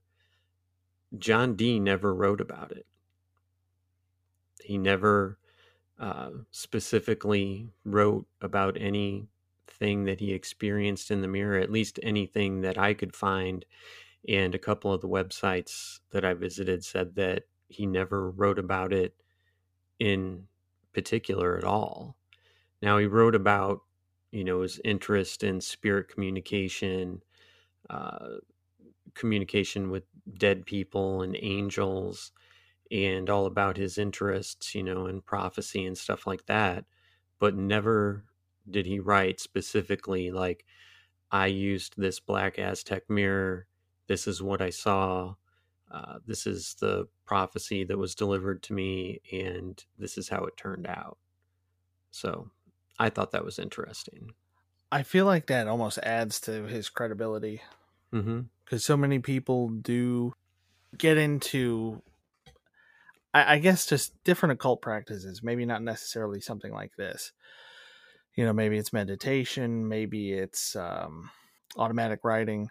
John 1.19 1.57
Dee 1.57 1.79
never 1.79 2.15
wrote 2.15 2.41
about 2.41 2.73
it. 2.73 2.87
He 4.65 4.79
never 4.79 5.39
uh, 5.99 6.31
specifically 6.51 7.75
wrote 7.85 8.27
about 8.41 8.79
anything 8.81 10.05
that 10.05 10.21
he 10.21 10.33
experienced 10.33 11.11
in 11.11 11.21
the 11.21 11.29
mirror, 11.29 11.59
at 11.59 11.71
least 11.71 12.01
anything 12.03 12.63
that 12.63 12.79
I 12.79 12.95
could 12.95 13.15
find. 13.15 13.67
And 14.27 14.55
a 14.55 14.59
couple 14.59 14.91
of 14.91 15.03
the 15.03 15.09
websites 15.09 16.01
that 16.13 16.25
I 16.25 16.33
visited 16.33 16.83
said 16.83 17.15
that 17.17 17.43
he 17.69 17.85
never 17.85 18.31
wrote 18.31 18.59
about 18.59 18.95
it 18.95 19.15
in 19.99 20.47
particular 20.95 21.59
at 21.59 21.65
all. 21.65 22.17
Now, 22.81 22.97
he 22.97 23.05
wrote 23.05 23.35
about, 23.35 23.83
you 24.33 24.45
know, 24.45 24.63
his 24.63 24.81
interest 24.85 25.45
in 25.45 25.61
spirit 25.61 26.09
communication, 26.09 27.23
uh, 27.91 28.37
communication 29.15 29.91
with 29.91 30.05
dead 30.39 30.67
people 30.67 31.23
and 31.23 31.37
angels 31.41 32.33
and 32.91 33.31
all 33.31 33.47
about 33.47 33.77
his 33.77 33.99
interests, 33.99 34.75
you 34.75 34.83
know, 34.83 35.07
in 35.07 35.21
prophecy 35.21 35.85
and 35.85 35.97
stuff 35.97 36.27
like 36.27 36.47
that. 36.47 36.85
But 37.39 37.55
never 37.55 38.25
did 38.71 38.87
he 38.87 39.01
write 39.01 39.41
specifically 39.41 40.31
like, 40.31 40.65
I 41.31 41.47
used 41.47 41.95
this 41.97 42.21
black 42.21 42.59
Aztec 42.59 43.09
mirror. 43.09 43.67
This 44.07 44.27
is 44.27 44.43
what 44.43 44.61
I 44.61 44.71
saw. 44.71 45.35
Uh, 45.91 46.19
this 46.27 46.47
is 46.47 46.75
the 46.81 47.07
prophecy 47.25 47.85
that 47.85 47.99
was 47.99 48.15
delivered 48.15 48.63
to 48.65 48.73
me, 48.73 49.21
and 49.33 49.83
this 49.99 50.17
is 50.17 50.29
how 50.29 50.45
it 50.45 50.57
turned 50.57 50.87
out. 50.87 51.19
So 52.11 52.51
I 53.03 53.11
thought 53.11 53.33
that 53.33 53.45
was 53.45 53.59
interesting. 53.59 54.31
I 54.93 55.03
feel 55.03 55.27
like 55.27 55.47
that 55.47 55.67
almost 55.67 55.99
adds 55.99 56.41
to 56.43 56.67
his 56.67 56.89
credibility 56.89 57.61
Mm-hmm. 58.13 58.41
because 58.65 58.85
so 58.85 58.95
many 58.95 59.21
people 59.21 59.71
do 59.71 60.35
get 60.99 61.17
into 61.17 62.03
I, 63.33 63.55
I 63.55 63.59
guess 63.59 63.87
just 63.87 64.23
different 64.23 64.53
occult 64.53 64.83
practices 64.83 65.43
maybe 65.43 65.65
not 65.65 65.83
necessarily 65.83 66.41
something 66.43 66.73
like 66.73 66.95
this 66.97 67.33
you 68.37 68.45
know 68.45 68.53
maybe 68.53 68.77
it's 68.77 68.93
meditation 68.93 69.89
maybe 69.89 70.35
it's 70.35 70.77
um, 70.77 71.31
automatic 71.79 72.21
writing 72.23 72.69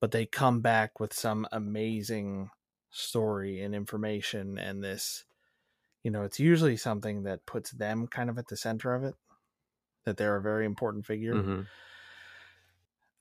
but 0.00 0.12
they 0.12 0.24
come 0.24 0.62
back 0.62 0.98
with 0.98 1.12
some 1.12 1.46
amazing 1.52 2.48
story 2.90 3.60
and 3.60 3.74
information 3.74 4.56
and 4.56 4.82
this 4.82 5.26
you 6.02 6.10
know 6.10 6.22
it's 6.22 6.40
usually 6.40 6.78
something 6.78 7.24
that 7.24 7.44
puts 7.44 7.70
them 7.72 8.06
kind 8.06 8.30
of 8.30 8.38
at 8.38 8.48
the 8.48 8.56
center 8.56 8.94
of 8.94 9.04
it 9.04 9.14
that 10.04 10.16
they're 10.16 10.36
a 10.36 10.42
very 10.42 10.66
important 10.66 11.06
figure 11.06 11.34
Mm-hmm. 11.34 11.62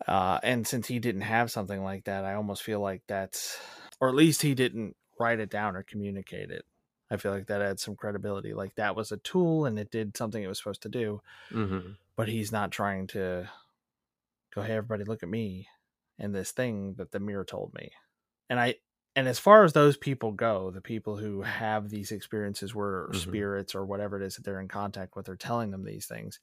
uh, 0.07 0.39
and 0.43 0.67
since 0.67 0.87
he 0.87 0.99
didn't 0.99 1.21
have 1.21 1.51
something 1.51 1.83
like 1.83 2.05
that, 2.05 2.25
I 2.25 2.33
almost 2.33 2.63
feel 2.63 2.79
like 2.79 3.03
that's, 3.07 3.59
or 4.01 4.09
at 4.09 4.15
least 4.15 4.41
he 4.41 4.53
didn't 4.53 4.95
write 5.19 5.39
it 5.39 5.49
down 5.49 5.75
or 5.75 5.83
communicate 5.83 6.51
it. 6.51 6.65
I 7.09 7.17
feel 7.17 7.31
like 7.31 7.47
that 7.47 7.61
adds 7.61 7.83
some 7.83 7.95
credibility. 7.95 8.53
Like 8.53 8.75
that 8.75 8.95
was 8.95 9.11
a 9.11 9.17
tool 9.17 9.65
and 9.65 9.77
it 9.79 9.91
did 9.91 10.17
something 10.17 10.43
it 10.43 10.47
was 10.47 10.57
supposed 10.57 10.81
to 10.83 10.89
do, 10.89 11.21
Mm-hmm. 11.51 11.93
but 12.15 12.27
he's 12.29 12.51
not 12.51 12.71
trying 12.71 13.07
to 13.07 13.49
go, 14.53 14.61
hey, 14.61 14.73
everybody, 14.73 15.03
look 15.03 15.23
at 15.23 15.29
me 15.29 15.67
and 16.19 16.33
this 16.33 16.51
thing 16.51 16.95
that 16.95 17.11
the 17.11 17.19
mirror 17.19 17.45
told 17.45 17.73
me. 17.73 17.91
And 18.49 18.59
I, 18.59 18.75
and 19.15 19.27
as 19.27 19.39
far 19.39 19.63
as 19.63 19.73
those 19.73 19.97
people 19.97 20.31
go, 20.31 20.71
the 20.71 20.81
people 20.81 21.17
who 21.17 21.41
have 21.43 21.89
these 21.89 22.11
experiences 22.11 22.75
where 22.75 23.09
Mhm. 23.11 23.13
spirits 23.13 23.75
or 23.75 23.85
whatever 23.85 24.21
it 24.21 24.25
is 24.25 24.35
that 24.35 24.43
they're 24.45 24.59
in 24.59 24.67
contact 24.67 25.15
with 25.15 25.29
are 25.29 25.35
telling 25.35 25.71
them 25.71 25.83
these 25.83 26.07
things, 26.07 26.39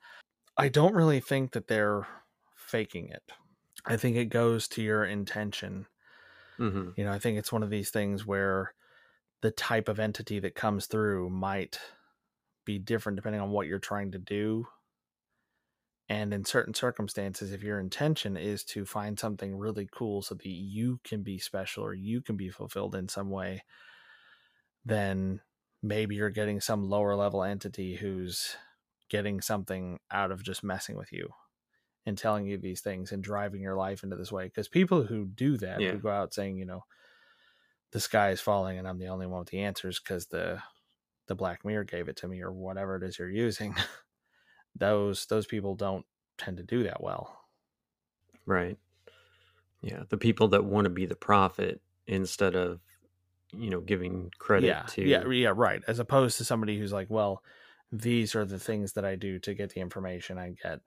I 0.61 0.69
don't 0.69 0.95
really 0.95 1.21
think 1.21 1.53
that 1.53 1.69
they're 1.69 2.07
faking 2.55 3.09
it. 3.09 3.23
I 3.87 3.97
think 3.97 4.17
it 4.17 4.27
goes 4.27 4.69
to 4.69 4.83
your 4.83 5.05
intention. 5.05 5.87
Mm-hmm. 6.59 6.91
You 6.97 7.05
know, 7.05 7.13
I 7.13 7.19
think 7.19 7.39
it's 7.39 7.53
one 7.53 7.63
of 7.63 7.71
these 7.71 7.91
things 7.91 8.27
where 8.27 8.75
the 9.41 9.51
type 9.51 9.89
of 9.89 9.99
entity 9.99 10.39
that 10.41 10.55
comes 10.55 10.87
through 10.87 11.31
might 11.31 11.81
be 12.67 12.79
different 12.79 13.17
depending 13.17 13.41
on 13.41 13.51
what 13.51 13.67
you're 13.67 13.79
trying 13.79 14.13
to 14.13 14.19
do. 14.19 14.67
And 16.11 16.35
in 16.35 16.45
certain 16.45 16.75
circumstances, 16.75 17.53
if 17.53 17.63
your 17.63 17.79
intention 17.79 18.37
is 18.37 18.65
to 18.65 18.85
find 18.85 19.19
something 19.19 19.57
really 19.57 19.89
cool 19.91 20.23
so 20.23 20.35
that 20.35 20.47
you 20.47 21.01
can 21.05 21.23
be 21.23 21.39
special 21.39 21.85
or 21.85 21.95
you 21.95 22.21
can 22.21 22.37
be 22.37 22.51
fulfilled 22.51 22.95
in 22.95 23.09
some 23.09 23.31
way, 23.31 23.63
then 24.85 25.41
maybe 25.83 26.17
you're 26.17 26.31
getting 26.31 26.61
some 26.61 26.83
lower 26.83 27.15
level 27.15 27.43
entity 27.45 27.95
who's 27.95 28.57
getting 29.11 29.43
something 29.43 29.99
out 30.11 30.31
of 30.31 30.43
just 30.43 30.65
messing 30.65 30.97
with 30.97 31.13
you 31.13 31.29
and 32.07 32.17
telling 32.17 32.47
you 32.47 32.57
these 32.57 32.81
things 32.81 33.13
and 33.13 33.23
driving 33.23 33.61
your 33.61 33.77
life 33.77 34.03
into 34.03 34.17
this 34.17 34.33
way. 34.33 34.45
Because 34.45 34.69
people 34.69 35.03
who 35.03 35.27
do 35.27 35.59
that, 35.59 35.81
Yeah. 35.81 35.93
who 35.93 35.99
go 35.99 36.09
out 36.11 36.33
saying, 36.33 36.57
you 36.57 36.65
know, 36.65 36.85
the 37.93 38.01
sky 38.01 38.31
is 38.31 38.41
falling 38.41 38.79
and 38.79 38.89
I'm 38.89 38.99
the 38.99 39.09
only 39.09 39.27
one 39.27 39.41
with 39.41 39.49
the 39.51 39.61
answers 39.61 40.01
because 40.01 40.27
the 40.27 40.63
the 41.27 41.35
black 41.37 41.65
mirror 41.65 41.85
gave 41.85 42.09
it 42.09 42.17
to 42.17 42.27
me 42.29 42.41
or 42.41 42.51
whatever 42.51 42.97
it 42.97 43.03
is 43.03 43.19
you're 43.19 43.29
using. 43.29 43.75
those 44.75 45.27
those 45.27 45.47
people 45.47 45.75
don't 45.75 46.07
tend 46.39 46.57
to 46.57 46.63
do 46.63 46.85
that 46.85 47.03
well. 47.03 47.37
Right. 48.47 48.79
Yeah. 49.83 50.05
The 50.09 50.17
people 50.17 50.49
that 50.49 50.65
want 50.65 50.87
to 50.87 50.91
be 50.91 51.07
the 51.07 51.15
prophet 51.17 51.81
instead 52.07 52.55
of, 52.55 52.81
you 53.53 53.71
know, 53.71 53.81
giving 53.81 54.31
credit 54.39 54.67
yeah, 54.67 54.83
to. 54.89 55.03
yeah, 55.07 55.29
yeah, 55.29 55.53
right. 55.55 55.83
As 55.87 55.99
opposed 55.99 56.39
to 56.39 56.45
somebody 56.45 56.79
who's 56.79 56.93
like, 56.93 57.09
well, 57.11 57.43
these 57.93 58.35
are 58.35 58.45
the 58.45 58.59
things 58.59 58.93
that 58.95 59.05
I 59.05 59.17
do 59.17 59.39
to 59.41 59.55
get 59.55 59.71
the 59.71 59.81
information 59.81 60.39
I 60.39 60.51
get. 60.63 60.81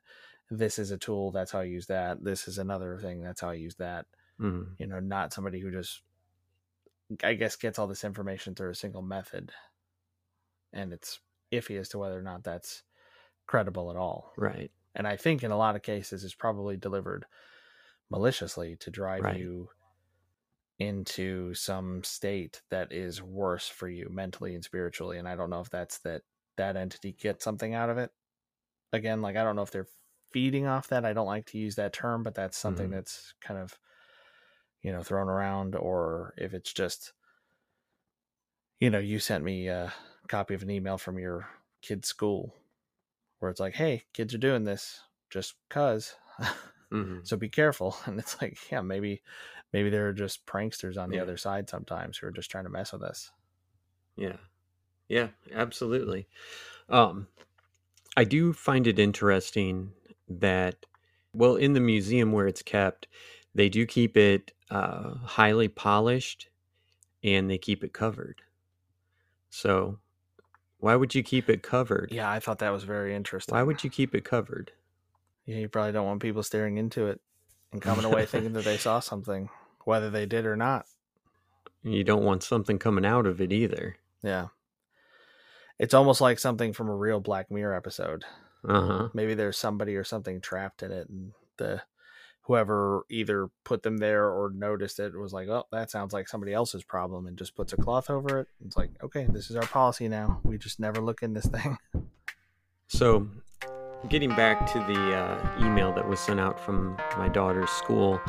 This 0.49 0.79
is 0.79 0.91
a 0.91 0.97
tool. 0.97 1.31
That's 1.31 1.51
how 1.51 1.59
I 1.61 1.63
use 1.65 1.87
that. 1.87 2.23
This 2.23 2.47
is 2.47 2.57
another 2.57 2.97
thing. 2.99 3.21
That's 3.21 3.41
how 3.41 3.49
I 3.49 3.55
use 3.55 3.75
that. 3.75 4.07
Mhm. 4.39 4.77
You 4.77 4.87
know, 4.87 4.99
not 4.99 5.33
somebody 5.33 5.59
who 5.61 5.71
just, 5.71 6.03
I 7.23 7.33
guess, 7.33 7.55
gets 7.55 7.79
all 7.79 7.87
this 7.87 8.03
information 8.03 8.53
through 8.55 8.69
a 8.71 8.75
single 8.75 9.01
method, 9.01 9.51
and 10.71 10.93
it's 10.93 11.19
iffy 11.51 11.79
as 11.79 11.89
to 11.89 11.99
whether 11.99 12.17
or 12.17 12.23
not 12.23 12.43
that's 12.43 12.83
credible 13.47 13.91
at 13.91 13.97
all. 13.97 14.33
Right. 14.37 14.71
And 14.95 15.07
I 15.07 15.17
think 15.17 15.43
in 15.43 15.51
a 15.51 15.57
lot 15.57 15.75
of 15.75 15.81
cases, 15.83 16.23
it's 16.23 16.35
probably 16.35 16.77
delivered 16.77 17.25
maliciously 18.09 18.77
to 18.77 18.91
drive 18.91 19.23
Right. 19.23 19.37
you 19.37 19.69
into 20.79 21.53
some 21.53 22.03
state 22.03 22.61
that 22.69 22.91
is 22.91 23.21
worse 23.21 23.67
for 23.67 23.87
you 23.87 24.09
mentally 24.09 24.55
and 24.55 24.63
spiritually 24.63 25.17
and 25.19 25.27
i 25.27 25.35
don't 25.35 25.49
know 25.51 25.61
if 25.61 25.69
that's 25.69 25.99
that 25.99 26.23
that 26.57 26.75
entity 26.77 27.13
gets 27.13 27.43
something 27.43 27.73
out 27.73 27.89
of 27.89 27.97
it 27.97 28.11
again 28.93 29.21
like 29.21 29.35
i 29.37 29.43
don't 29.43 29.55
know 29.55 29.63
if 29.63 29.71
they're 29.71 29.87
feeding 30.31 30.67
off 30.67 30.87
that 30.89 31.05
i 31.05 31.13
don't 31.13 31.27
like 31.27 31.45
to 31.47 31.57
use 31.57 31.75
that 31.75 31.93
term 31.93 32.23
but 32.23 32.35
that's 32.35 32.57
something 32.57 32.89
Mhm. 32.89 32.91
that's 32.91 33.35
kind 33.41 33.59
of 33.59 33.79
you 34.81 34.91
know 34.91 35.03
thrown 35.03 35.29
around 35.29 35.75
or 35.75 36.33
if 36.37 36.53
it's 36.53 36.73
just 36.73 37.13
you 38.79 38.89
know 38.89 38.99
you 38.99 39.19
sent 39.19 39.43
me 39.43 39.67
a 39.67 39.93
copy 40.27 40.53
of 40.53 40.63
an 40.63 40.69
email 40.69 40.97
from 40.97 41.19
your 41.19 41.49
kid's 41.81 42.07
school 42.07 42.55
where 43.39 43.51
it's 43.51 43.59
like 43.59 43.75
hey 43.75 44.03
kids 44.13 44.33
are 44.33 44.39
doing 44.39 44.63
this 44.65 45.01
just 45.29 45.55
cuz 45.69 46.15
hmm 46.91 47.23
so 47.23 47.37
be 47.37 47.49
careful 47.49 47.97
and 48.05 48.19
it's 48.19 48.41
like 48.41 48.71
yeah 48.71 48.81
maybe 48.81 49.23
maybe 49.73 49.89
there 49.91 50.07
are 50.09 50.13
just 50.13 50.45
pranksters 50.47 51.01
on 51.01 51.09
the 51.09 51.19
Yeah. 51.19 51.21
other 51.21 51.37
side 51.37 51.69
sometimes 51.69 52.17
who 52.17 52.27
are 52.27 52.31
just 52.31 52.51
trying 52.51 52.65
to 52.65 52.69
mess 52.71 52.93
with 52.93 53.03
us 53.03 53.31
Yeah. 54.15 54.37
Yeah, 55.13 55.27
absolutely. 55.53 56.27
Um 56.89 57.27
I 58.17 58.23
do 58.23 58.53
find 58.53 58.87
it 58.87 58.97
interesting 58.99 59.91
that 60.27 60.85
well 61.33 61.55
in 61.55 61.73
the 61.73 61.79
museum 61.79 62.31
where 62.31 62.47
it's 62.47 62.61
kept, 62.61 63.07
they 63.53 63.69
do 63.69 63.85
keep 63.85 64.17
it 64.17 64.51
uh 64.71 65.15
highly 65.37 65.67
polished 65.67 66.49
and 67.23 67.49
they 67.49 67.57
keep 67.57 67.83
it 67.83 67.93
covered. 67.93 68.41
So 69.49 69.99
why 70.79 70.95
would 70.95 71.13
you 71.15 71.23
keep 71.23 71.49
it 71.49 71.61
covered? 71.63 72.09
yeah 72.11 72.29
i 72.29 72.39
thought 72.39 72.59
that 72.59 72.71
was 72.71 72.83
very 72.83 73.15
interesting 73.15 73.53
Why 73.55 73.63
would 73.63 73.83
you 73.83 73.89
keep 73.89 74.15
it 74.15 74.25
covered? 74.25 74.71
yeah 75.45 75.57
you 75.57 75.69
probably 75.69 75.91
don't 75.91 76.05
want 76.07 76.21
people 76.21 76.43
staring 76.43 76.77
into 76.77 77.07
it 77.07 77.21
and 77.71 77.81
coming 77.87 78.05
away 78.05 78.25
thinking 78.25 78.53
that 78.53 78.65
they 78.65 78.77
saw 78.77 78.99
something 78.99 79.49
whether 79.85 80.09
they 80.09 80.25
did 80.25 80.45
or 80.45 80.55
not 80.57 80.85
You 81.83 82.03
don't 82.03 82.23
want 82.23 82.43
something 82.43 82.79
coming 82.79 83.05
out 83.05 83.25
of 83.25 83.39
it 83.41 83.51
either. 83.53 83.97
yeah 84.23 84.47
it's 85.79 85.93
almost 85.93 86.21
like 86.21 86.39
something 86.39 86.73
from 86.73 86.87
a 86.89 86.95
real 86.95 87.19
black 87.19 87.49
mirror 87.51 87.75
episode 87.75 88.23
Uh-huh. 88.67 89.09
maybe 89.13 89.33
there's 89.33 89.57
somebody 89.57 89.95
or 89.95 90.03
something 90.03 90.39
trapped 90.41 90.83
in 90.83 90.91
it 90.91 91.09
and 91.09 91.31
the 91.57 91.81
whoever 92.43 93.03
either 93.09 93.49
put 93.63 93.83
them 93.83 93.97
there 93.97 94.27
or 94.29 94.49
noticed 94.53 94.99
it 94.99 95.15
was 95.17 95.31
like 95.33 95.47
oh 95.47 95.63
that 95.71 95.89
sounds 95.89 96.11
like 96.13 96.27
somebody 96.27 96.51
else's 96.53 96.83
problem 96.83 97.25
and 97.25 97.37
just 97.37 97.55
puts 97.55 97.71
a 97.73 97.77
cloth 97.77 98.09
over 98.09 98.39
it 98.39 98.47
it's 98.65 98.75
like 98.75 98.91
okay 99.03 99.25
this 99.29 99.49
is 99.49 99.55
our 99.55 99.65
policy 99.67 100.07
now 100.09 100.41
we 100.43 100.57
just 100.57 100.79
never 100.79 101.01
look 101.01 101.23
in 101.23 101.33
this 101.33 101.45
thing 101.45 101.77
So, 102.87 103.27
getting 104.09 104.29
back 104.35 104.71
to 104.73 104.77
the 104.79 105.15
uh, 105.15 105.65
email 105.65 105.91
that 105.93 106.07
was 106.07 106.19
sent 106.19 106.39
out 106.39 106.59
from 106.59 106.95
my 107.17 107.27
daughter's 107.27 107.71
school, 107.71 108.21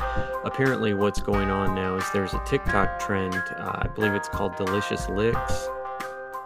apparently 0.43 0.95
what's 0.95 1.21
going 1.21 1.51
on 1.51 1.75
now 1.75 1.95
is 1.97 2.09
there's 2.11 2.33
a 2.33 2.41
TikTok 2.45 2.97
trend. 2.99 3.35
Uh, 3.35 3.79
I 3.83 3.87
believe 3.93 4.13
it's 4.13 4.29
called 4.29 4.55
Devious 4.55 5.07
Licks, 5.09 5.67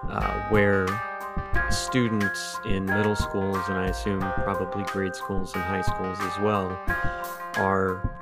uh, 0.08 0.48
where 0.50 0.88
students 1.70 2.60
in 2.66 2.86
middle 2.86 3.16
schools 3.16 3.58
and 3.68 3.78
I 3.78 3.88
assume 3.88 4.20
probably 4.20 4.84
grade 4.84 5.16
schools 5.16 5.54
and 5.54 5.64
high 5.64 5.82
schools 5.82 6.18
as 6.22 6.40
well 6.40 6.80
are 7.56 8.16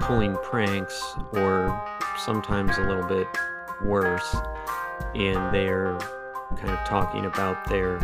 pulling 0.00 0.36
pranks 0.36 1.14
or 1.32 1.82
sometimes 2.18 2.78
a 2.78 2.82
little 2.82 3.06
bit 3.06 3.28
worse, 3.82 4.36
and 5.14 5.54
they're 5.54 5.98
kind 6.56 6.70
of 6.70 6.86
talking 6.86 7.26
about 7.26 7.68
their 7.68 7.98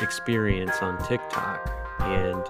experience 0.00 0.76
on 0.82 0.98
TikTok. 1.06 1.70
And 2.00 2.44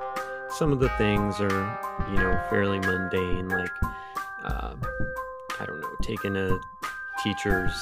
some 0.51 0.73
of 0.73 0.81
the 0.81 0.89
things 0.91 1.41
are, 1.41 1.81
you 2.11 2.17
know, 2.17 2.41
fairly 2.51 2.81
mundane, 2.81 3.49
like, 3.49 3.71
uh, 4.45 4.75
I 5.61 5.67
don't 5.67 5.81
know, 5.81 5.97
taking 6.03 6.37
a 6.37 6.59
teacher's 7.23 7.75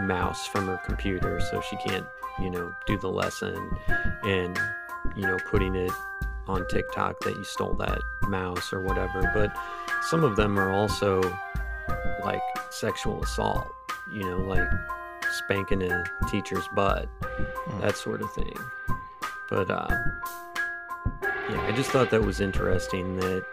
mouse 0.00 0.46
from 0.46 0.66
her 0.66 0.80
computer 0.84 1.40
so 1.40 1.60
she 1.60 1.76
can't, 1.76 2.06
you 2.40 2.50
know, 2.50 2.74
do 2.86 2.98
the 2.98 3.08
lesson 3.08 3.70
and, 4.22 4.58
you 5.16 5.22
know, 5.22 5.36
putting 5.46 5.74
it 5.74 5.92
on 6.46 6.66
TikTok 6.68 7.20
that 7.20 7.36
you 7.36 7.44
stole 7.44 7.74
that 7.74 7.98
mouse 8.22 8.72
or 8.72 8.80
whatever. 8.80 9.30
But 9.34 9.56
some 10.02 10.24
of 10.24 10.36
them 10.36 10.58
are 10.58 10.72
also 10.72 11.22
like 12.22 12.42
sexual 12.70 13.22
assault, 13.22 13.72
you 14.12 14.24
know, 14.24 14.38
like 14.38 14.68
spanking 15.32 15.82
a 15.82 16.04
teacher's 16.28 16.68
butt, 16.74 17.08
that 17.80 17.96
sort 17.96 18.22
of 18.22 18.32
thing. 18.32 18.56
But 19.48 19.70
uh, 19.70 19.88
yeah, 21.22 21.66
I 21.66 21.72
just 21.72 21.90
thought 21.90 22.10
that 22.10 22.22
was 22.22 22.40
interesting 22.40 23.16
that 23.16 23.44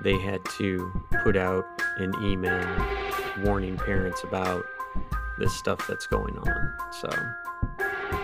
they 0.00 0.18
had 0.18 0.44
to 0.56 0.92
put 1.22 1.36
out 1.36 1.66
an 1.96 2.14
email 2.22 2.64
warning 3.42 3.76
parents 3.76 4.22
about 4.24 4.66
this 5.38 5.54
stuff 5.56 5.86
that's 5.86 6.06
going 6.06 6.38
on. 6.38 6.72
So 7.00 7.10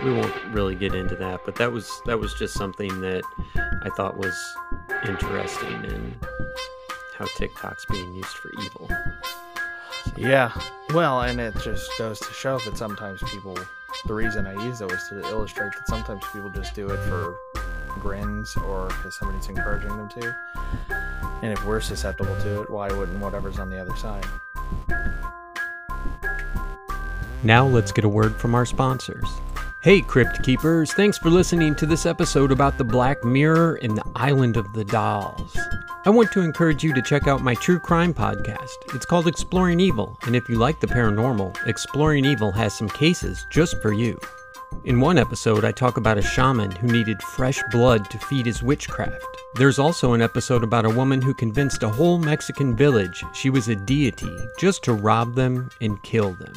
we 0.03 0.13
won't 0.13 0.33
really 0.47 0.75
get 0.75 0.95
into 0.95 1.15
that, 1.15 1.41
but 1.45 1.55
that 1.55 1.71
was 1.71 2.01
that 2.05 2.19
was 2.19 2.33
just 2.33 2.53
something 2.53 3.01
that 3.01 3.23
I 3.55 3.89
thought 3.95 4.17
was 4.17 4.35
interesting 5.05 5.85
in 5.85 6.15
how 7.17 7.25
TikTok's 7.37 7.85
being 7.85 8.13
used 8.13 8.27
for 8.27 8.51
evil. 8.61 8.89
Yeah. 10.17 10.51
Well, 10.93 11.21
and 11.21 11.39
it 11.39 11.55
just 11.63 11.89
goes 11.97 12.19
to 12.19 12.33
show 12.33 12.59
that 12.59 12.77
sometimes 12.77 13.21
people, 13.23 13.57
the 14.05 14.13
reason 14.13 14.47
I 14.47 14.53
use 14.65 14.81
it 14.81 14.89
was 14.89 15.07
to 15.09 15.21
illustrate 15.29 15.73
that 15.73 15.87
sometimes 15.87 16.23
people 16.33 16.49
just 16.49 16.73
do 16.73 16.89
it 16.89 16.97
for 17.07 17.35
grins 17.99 18.55
or 18.57 18.87
because 18.87 19.17
somebody's 19.17 19.47
encouraging 19.47 19.95
them 19.95 20.09
to. 20.09 20.35
And 21.41 21.51
if 21.51 21.63
we're 21.65 21.81
susceptible 21.81 22.35
to 22.41 22.61
it, 22.63 22.69
why 22.69 22.91
wouldn't 22.91 23.19
whatever's 23.19 23.59
on 23.59 23.69
the 23.69 23.77
other 23.77 23.95
side? 23.95 24.25
Now 27.43 27.65
let's 27.65 27.91
get 27.91 28.05
a 28.05 28.09
word 28.09 28.35
from 28.35 28.53
our 28.53 28.67
sponsors. 28.67 29.25
Hey, 29.81 30.01
Crypt 30.01 30.43
Keepers, 30.43 30.93
thanks 30.93 31.17
for 31.17 31.31
listening 31.31 31.73
to 31.75 31.87
this 31.87 32.05
episode 32.05 32.51
about 32.51 32.77
the 32.77 32.83
Black 32.83 33.23
Mirror 33.23 33.79
and 33.81 33.97
the 33.97 34.05
Island 34.15 34.57
of 34.57 34.71
the 34.73 34.85
Dolls. 34.85 35.57
I 36.05 36.11
want 36.11 36.31
to 36.33 36.41
encourage 36.41 36.83
you 36.83 36.93
to 36.93 37.01
check 37.01 37.27
out 37.27 37.41
my 37.41 37.55
true 37.55 37.79
crime 37.79 38.13
podcast. 38.13 38.75
It's 38.93 39.07
called 39.07 39.27
Exploring 39.27 39.79
Evil, 39.79 40.19
and 40.21 40.35
if 40.35 40.47
you 40.49 40.55
like 40.55 40.79
the 40.79 40.87
paranormal, 40.87 41.65
Exploring 41.65 42.25
Evil 42.25 42.51
has 42.51 42.77
some 42.77 42.89
cases 42.89 43.47
just 43.49 43.81
for 43.81 43.91
you. 43.91 44.19
In 44.83 44.99
one 44.99 45.17
episode, 45.17 45.65
I 45.65 45.71
talk 45.71 45.97
about 45.97 46.19
a 46.19 46.21
shaman 46.21 46.69
who 46.69 46.87
needed 46.89 47.23
fresh 47.23 47.59
blood 47.71 48.07
to 48.11 48.19
feed 48.19 48.45
his 48.45 48.61
witchcraft. 48.61 49.25
There's 49.55 49.79
also 49.79 50.13
an 50.13 50.21
episode 50.21 50.63
about 50.63 50.85
a 50.85 50.89
woman 50.89 51.23
who 51.23 51.33
convinced 51.33 51.81
a 51.81 51.89
whole 51.89 52.19
Mexican 52.19 52.75
village 52.75 53.23
she 53.33 53.49
was 53.49 53.67
a 53.67 53.75
deity 53.75 54.37
just 54.59 54.83
to 54.83 54.93
rob 54.93 55.33
them 55.33 55.71
and 55.81 56.01
kill 56.03 56.33
them. 56.33 56.53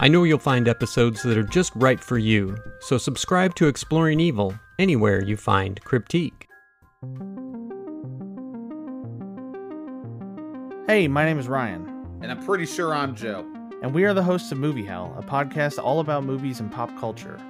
I 0.00 0.08
know 0.08 0.24
you'll 0.24 0.38
find 0.38 0.66
episodes 0.68 1.22
that 1.22 1.38
are 1.38 1.42
just 1.44 1.72
right 1.76 2.00
for 2.00 2.18
you, 2.18 2.56
so 2.80 2.98
subscribe 2.98 3.54
to 3.56 3.68
Exploring 3.68 4.20
Evil 4.20 4.54
anywhere 4.78 5.22
you 5.22 5.36
find 5.36 5.80
Cryptique. 5.82 6.32
Hey, 10.86 11.08
my 11.08 11.24
name 11.24 11.38
is 11.38 11.48
Ryan, 11.48 11.88
And 12.22 12.30
I'm 12.30 12.44
pretty 12.44 12.66
sure 12.66 12.92
I'm 12.92 13.14
Joe. 13.14 13.46
and 13.82 13.94
we 13.94 14.04
are 14.04 14.14
the 14.14 14.22
hosts 14.22 14.50
of 14.52 14.58
Movie 14.58 14.84
Hell, 14.84 15.14
a 15.18 15.22
podcast 15.22 15.82
all 15.82 16.00
about 16.00 16.24
movies 16.24 16.60
and 16.60 16.70
pop 16.72 16.94
culture. 16.98 17.40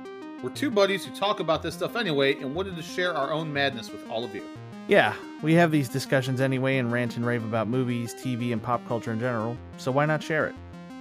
We're 0.43 0.51
two 0.51 0.71
buddies 0.71 1.05
who 1.05 1.15
talk 1.15 1.41
about 1.41 1.63
this 1.63 1.75
stuff 1.75 1.97
anyway 1.97 2.35
and 2.35 2.55
wanted 2.55 2.77
to 2.77 2.83
share 2.83 3.15
our 3.17 3.33
own 3.33 3.53
madness 3.53 3.91
with 3.91 4.09
all 4.11 4.23
of 4.25 4.35
you. 4.35 4.43
Yeah, 4.87 5.15
we 5.43 5.55
have 5.55 5.71
these 5.71 5.89
discussions 5.89 6.41
anyway 6.43 6.77
and 6.77 6.93
rant 6.93 7.17
and 7.17 7.25
rave 7.25 7.43
about 7.45 7.69
movies, 7.69 8.15
TV, 8.15 8.53
and 8.53 8.63
pop 8.63 8.87
culture 8.87 9.13
in 9.13 9.19
general, 9.21 9.57
so 9.79 9.91
why 9.91 10.05
not 10.05 10.23
share 10.23 10.47
it? 10.47 10.55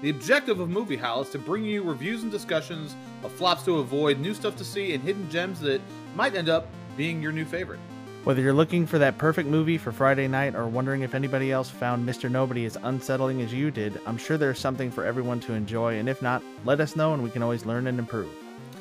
The 0.04 0.10
objective 0.10 0.60
of 0.60 0.70
Movie 0.70 0.98
Howl 0.98 1.22
is 1.22 1.30
to 1.30 1.40
bring 1.40 1.64
you 1.64 1.82
reviews 1.82 2.24
and 2.24 2.32
discussions 2.32 2.94
of 3.24 3.32
flops 3.32 3.64
to 3.64 3.80
avoid, 3.80 4.20
new 4.20 4.34
stuff 4.34 4.58
to 4.58 4.66
see, 4.66 4.94
and 4.94 5.02
hidden 5.02 5.30
gems 5.30 5.62
that 5.62 5.80
might 6.14 6.36
end 6.36 6.50
up 6.50 6.68
being 6.98 7.24
your 7.24 7.32
new 7.32 7.46
favorite. 7.46 7.80
Whether 8.26 8.42
you're 8.42 8.52
looking 8.52 8.86
for 8.86 8.98
that 9.00 9.18
perfect 9.18 9.48
movie 9.48 9.78
for 9.78 9.94
Friday 9.94 10.28
night 10.28 10.56
or 10.56 10.68
wondering 10.68 11.04
if 11.04 11.16
anybody 11.16 11.54
else 11.54 11.70
found 11.70 12.06
Mr. 12.06 12.30
Nobody 12.30 12.66
as 12.66 12.78
unsettling 12.84 13.42
as 13.42 13.54
you 13.54 13.72
did, 13.72 13.98
I'm 14.06 14.18
sure 14.18 14.38
there's 14.38 14.60
something 14.60 14.92
for 14.92 15.06
everyone 15.06 15.40
to 15.40 15.54
enjoy, 15.54 15.98
and 15.98 16.10
if 16.10 16.22
not, 16.22 16.44
let 16.66 16.82
us 16.82 16.98
know 16.98 17.14
and 17.14 17.24
we 17.24 17.30
can 17.30 17.42
always 17.42 17.66
learn 17.66 17.88
and 17.88 17.98
improve. 17.98 18.30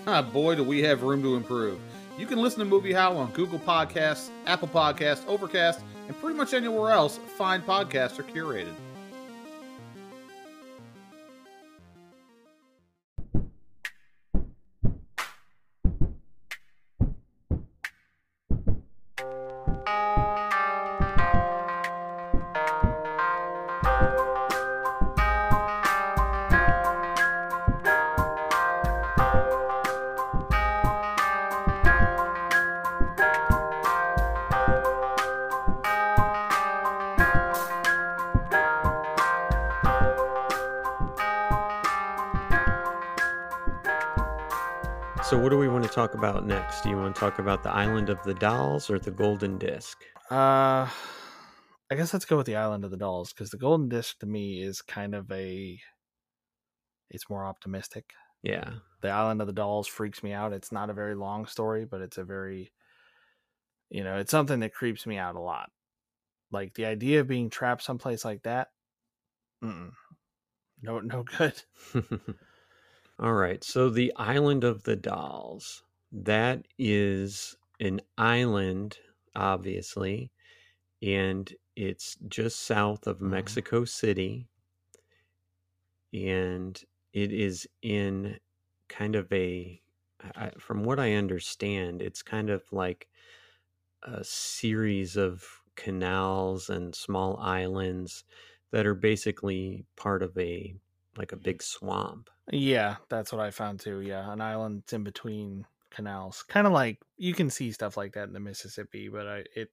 Ah, 0.08 0.22
boy, 0.22 0.56
do 0.56 0.64
we 0.64 0.82
have 0.82 1.04
room 1.04 1.22
to 1.22 1.36
improve. 1.36 1.78
You 2.18 2.26
can 2.26 2.42
listen 2.42 2.58
to 2.58 2.64
Movie 2.64 2.94
Howl 2.94 3.16
on 3.18 3.30
Google 3.30 3.60
Podcasts, 3.60 4.30
Apple 4.46 4.66
Podcasts, 4.66 5.24
Overcast, 5.28 5.84
and 6.08 6.20
pretty 6.20 6.36
much 6.36 6.52
anywhere 6.52 6.90
else 6.90 7.20
fine 7.36 7.62
podcasts 7.62 8.18
are 8.18 8.24
curated. 8.24 8.74
So, 45.32 45.38
what 45.38 45.48
do 45.48 45.56
we 45.56 45.66
want 45.66 45.82
to 45.82 45.88
talk 45.88 46.12
about 46.12 46.46
next? 46.46 46.82
Do 46.82 46.90
you 46.90 46.96
want 46.98 47.14
to 47.14 47.18
talk 47.18 47.38
about 47.38 47.62
the 47.62 47.70
Island 47.70 48.10
of 48.10 48.22
the 48.22 48.34
Dolls 48.34 48.90
or 48.90 48.98
the 48.98 49.10
Golden 49.10 49.56
Disc? 49.56 49.96
Uh, 50.30 50.86
I 51.90 51.94
guess 51.96 52.12
let's 52.12 52.26
go 52.26 52.36
with 52.36 52.44
the 52.44 52.56
Island 52.56 52.84
of 52.84 52.90
the 52.90 52.98
Dolls 52.98 53.32
because 53.32 53.48
the 53.48 53.56
Golden 53.56 53.88
Disc 53.88 54.18
to 54.18 54.26
me 54.26 54.60
is 54.60 54.82
kind 54.82 55.14
of 55.14 55.32
a. 55.32 55.80
It's 57.08 57.30
more 57.30 57.46
optimistic. 57.46 58.12
Yeah. 58.42 58.72
The 59.00 59.08
Island 59.08 59.40
of 59.40 59.46
the 59.46 59.54
Dolls 59.54 59.88
freaks 59.88 60.22
me 60.22 60.34
out. 60.34 60.52
It's 60.52 60.70
not 60.70 60.90
a 60.90 60.92
very 60.92 61.14
long 61.14 61.46
story, 61.46 61.86
but 61.86 62.02
it's 62.02 62.18
a 62.18 62.24
very, 62.24 62.70
you 63.88 64.04
know, 64.04 64.18
it's 64.18 64.30
something 64.30 64.60
that 64.60 64.74
creeps 64.74 65.06
me 65.06 65.16
out 65.16 65.36
a 65.36 65.40
lot. 65.40 65.70
Like 66.50 66.74
the 66.74 66.84
idea 66.84 67.20
of 67.20 67.26
being 67.26 67.48
trapped 67.48 67.84
someplace 67.84 68.22
like 68.22 68.42
that. 68.42 68.68
Mm-mm. 69.64 69.92
No, 70.82 71.00
no 71.00 71.22
good. 71.22 71.54
All 73.22 73.32
right. 73.32 73.64
So, 73.64 73.88
the 73.88 74.12
Island 74.16 74.64
of 74.64 74.82
the 74.82 74.96
Dolls. 74.96 75.82
That 76.10 76.66
is 76.78 77.56
an 77.80 78.02
island, 78.18 78.98
obviously, 79.34 80.30
and 81.02 81.54
it's 81.76 82.16
just 82.28 82.60
south 82.60 83.06
of 83.06 83.20
Mhm. 83.24 83.30
Mexico 83.30 83.84
City. 83.86 84.48
And 86.12 86.82
it 87.12 87.32
is 87.32 87.68
in 87.82 88.38
kind 88.88 89.16
of 89.16 89.32
a, 89.32 89.82
I- 90.20 90.50
from 90.58 90.84
what 90.84 90.98
I 91.00 91.14
understand, 91.14 92.02
it's 92.02 92.22
kind 92.22 92.50
of 92.50 92.70
like 92.72 93.08
a 94.02 94.24
series 94.24 95.16
of 95.16 95.62
canals 95.76 96.70
and 96.70 96.94
small 96.94 97.38
islands 97.38 98.24
that 98.72 98.86
are 98.86 98.94
basically 98.94 99.86
part 99.96 100.22
of 100.22 100.36
a 100.38 100.76
like 101.16 101.32
a 101.32 101.36
big 101.36 101.62
swamp. 101.62 102.30
Yeah, 102.50 102.96
that's 103.08 103.32
what 103.32 103.40
I 103.40 103.50
found 103.50 103.80
too. 103.80 104.00
Yeah, 104.00 104.30
an 104.32 104.40
island 104.40 104.84
in 104.92 105.04
between 105.04 105.66
canals, 105.90 106.42
kind 106.42 106.66
of 106.66 106.72
like 106.72 106.98
you 107.16 107.34
can 107.34 107.50
see 107.50 107.72
stuff 107.72 107.96
like 107.96 108.14
that 108.14 108.28
in 108.28 108.32
the 108.32 108.40
Mississippi, 108.40 109.08
but 109.08 109.26
I, 109.26 109.44
it 109.54 109.70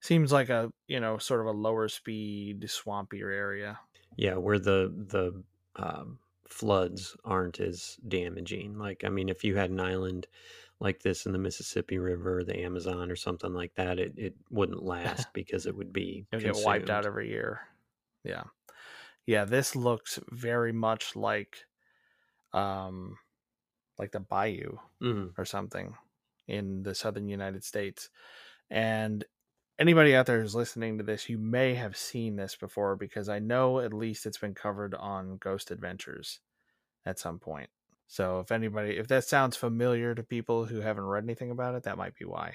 seems 0.00 0.32
like 0.32 0.48
a 0.48 0.72
you 0.88 1.00
know 1.00 1.18
sort 1.18 1.40
of 1.40 1.46
a 1.46 1.52
lower 1.52 1.88
speed, 1.88 2.62
swampier 2.62 3.32
area. 3.34 3.78
Yeah, 4.16 4.36
where 4.36 4.58
the 4.58 4.92
the 4.94 5.42
um, 5.76 6.18
floods 6.48 7.16
aren't 7.24 7.60
as 7.60 7.96
damaging. 8.08 8.78
Like, 8.78 9.04
I 9.04 9.08
mean, 9.08 9.28
if 9.28 9.44
you 9.44 9.56
had 9.56 9.70
an 9.70 9.80
island 9.80 10.26
like 10.80 11.00
this 11.02 11.26
in 11.26 11.32
the 11.32 11.38
Mississippi 11.38 11.98
River, 11.98 12.44
the 12.44 12.60
Amazon, 12.60 13.10
or 13.10 13.16
something 13.16 13.52
like 13.52 13.74
that, 13.76 13.98
it, 13.98 14.14
it 14.16 14.34
wouldn't 14.50 14.82
last 14.84 15.32
because 15.32 15.66
it 15.66 15.76
would 15.76 15.92
be 15.92 16.26
It'll 16.32 16.52
get 16.52 16.64
wiped 16.64 16.90
out 16.90 17.06
every 17.06 17.28
year. 17.30 17.60
Yeah, 18.24 18.44
yeah. 19.26 19.44
This 19.44 19.76
looks 19.76 20.18
very 20.30 20.72
much 20.72 21.16
like, 21.16 21.66
um, 22.52 23.18
like 23.98 24.12
the 24.12 24.20
Bayou 24.20 24.78
Mhm. 25.02 25.34
or 25.38 25.44
something 25.44 25.96
in 26.46 26.82
the 26.82 26.94
southern 26.94 27.28
United 27.28 27.64
States. 27.64 28.08
And 28.70 29.24
anybody 29.78 30.14
out 30.14 30.26
there 30.26 30.40
who's 30.40 30.54
listening 30.54 30.98
to 30.98 31.04
this, 31.04 31.28
you 31.28 31.38
may 31.38 31.74
have 31.74 31.96
seen 31.96 32.36
this 32.36 32.56
before 32.56 32.96
because 32.96 33.28
I 33.28 33.38
know 33.38 33.80
at 33.80 33.92
least 33.92 34.26
it's 34.26 34.38
been 34.38 34.54
covered 34.54 34.94
on 34.94 35.38
Ghost 35.38 35.70
Adventures 35.70 36.40
at 37.04 37.18
some 37.18 37.38
point. 37.38 37.70
So 38.08 38.40
if 38.40 38.52
anybody, 38.52 38.96
if 38.96 39.08
that 39.08 39.24
sounds 39.24 39.56
familiar 39.56 40.14
to 40.14 40.22
people 40.22 40.66
who 40.66 40.80
haven't 40.80 41.04
read 41.06 41.24
anything 41.24 41.50
about 41.50 41.74
it, 41.74 41.82
that 41.84 41.98
might 41.98 42.14
be 42.16 42.24
why. 42.24 42.54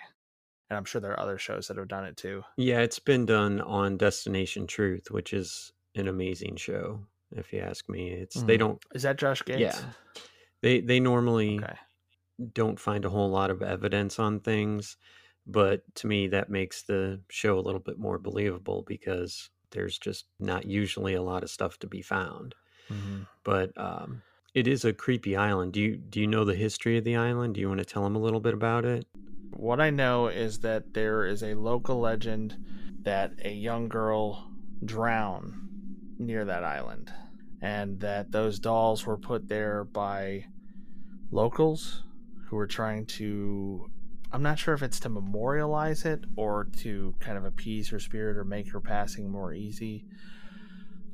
And 0.70 0.78
I'm 0.78 0.86
sure 0.86 1.02
there 1.02 1.12
are 1.12 1.20
other 1.20 1.38
shows 1.38 1.68
that 1.68 1.78
have 1.78 1.90
done 1.90 2.06
it 2.06 2.16
too. 2.16 2.44
Yeah, 2.56 2.80
it's 2.80 3.00
been 3.00 3.26
done 3.26 3.60
on 3.60 3.98
Destination 3.98 4.68
Truth, 4.68 5.12
which 5.12 5.34
is 5.34 5.74
an 5.96 6.08
amazing 6.08 6.56
show. 6.56 7.06
If 7.32 7.54
you 7.54 7.60
ask 7.60 7.88
me, 7.90 8.10
it's 8.10 8.42
they 8.44 8.56
Mhm. 8.56 8.60
don't. 8.60 8.86
Is 8.94 9.04
that 9.04 9.18
Josh 9.18 9.44
Gates? 9.46 9.62
Yeah, 9.62 9.94
they 10.62 10.82
they 10.82 11.00
normally 11.00 11.60
Okay. 11.60 11.78
don't 12.54 12.80
find 12.80 13.06
a 13.06 13.10
whole 13.10 13.30
lot 13.30 13.52
of 13.52 13.62
evidence 13.62 14.20
on 14.20 14.40
things, 14.40 14.98
but 15.48 15.84
to 15.96 16.08
me 16.08 16.28
that 16.28 16.50
makes 16.50 16.84
the 16.84 17.22
show 17.30 17.58
a 17.58 17.62
little 17.62 17.80
bit 17.80 18.00
more 18.00 18.18
believable 18.20 18.84
because 18.88 19.50
there's 19.72 19.98
just 20.00 20.26
not 20.40 20.66
usually 20.66 21.14
a 21.14 21.22
lot 21.22 21.44
of 21.44 21.50
stuff 21.50 21.80
to 21.80 21.88
be 21.88 22.02
found. 22.02 22.56
Mhm. 22.90 23.28
But 23.44 23.78
um, 23.78 24.24
it 24.54 24.68
is 24.68 24.86
a 24.86 24.94
creepy 24.94 25.36
island. 25.36 25.74
Do 25.74 25.82
you 25.82 25.98
do 25.98 26.20
you 26.20 26.28
know 26.28 26.46
the 26.46 26.56
history 26.56 26.98
of 26.98 27.04
the 27.04 27.16
island? 27.16 27.56
Do 27.56 27.62
you 27.62 27.68
want 27.70 27.80
to 27.80 27.86
tell 27.86 28.04
them 28.04 28.16
a 28.16 28.20
little 28.20 28.40
bit 28.42 28.54
about 28.54 28.86
it? 28.86 29.06
What 29.56 29.80
I 29.80 29.90
know 29.90 30.28
is 30.28 30.60
that 30.60 30.94
there 30.94 31.26
is 31.26 31.44
a 31.44 31.54
local 31.56 32.00
legend 32.00 32.58
that 33.04 33.34
a 33.44 33.52
young 33.52 33.90
girl 33.90 34.52
drowned 34.84 35.54
near 36.22 36.46
that 36.46 36.64
island, 36.64 37.12
and 37.62 38.00
that 38.00 38.32
those 38.32 38.60
dolls 38.60 39.06
were 39.06 39.18
put 39.18 39.48
there 39.48 39.84
by 39.84 40.46
locals 41.32 42.04
who 42.48 42.56
were 42.56 42.68
trying 42.68 43.06
to. 43.06 43.90
I'm 44.34 44.44
not 44.44 44.60
sure 44.60 44.74
if 44.74 44.82
it's 44.82 45.00
to 45.02 45.10
memorialize 45.10 46.06
it 46.06 46.24
or 46.38 46.68
to 46.78 47.14
kind 47.20 47.38
of 47.38 47.44
appease 47.44 47.90
her 47.90 48.00
spirit 48.00 48.38
or 48.38 48.46
make 48.46 48.72
her 48.72 48.80
passing 48.80 49.30
more 49.30 49.54
easy. 49.54 50.06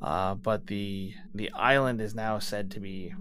Uh, 0.00 0.34
but 0.36 0.66
the 0.68 1.14
the 1.34 1.50
island 1.52 2.00
is 2.00 2.14
now 2.14 2.38
said 2.38 2.70
to 2.72 2.80
be 2.80 3.12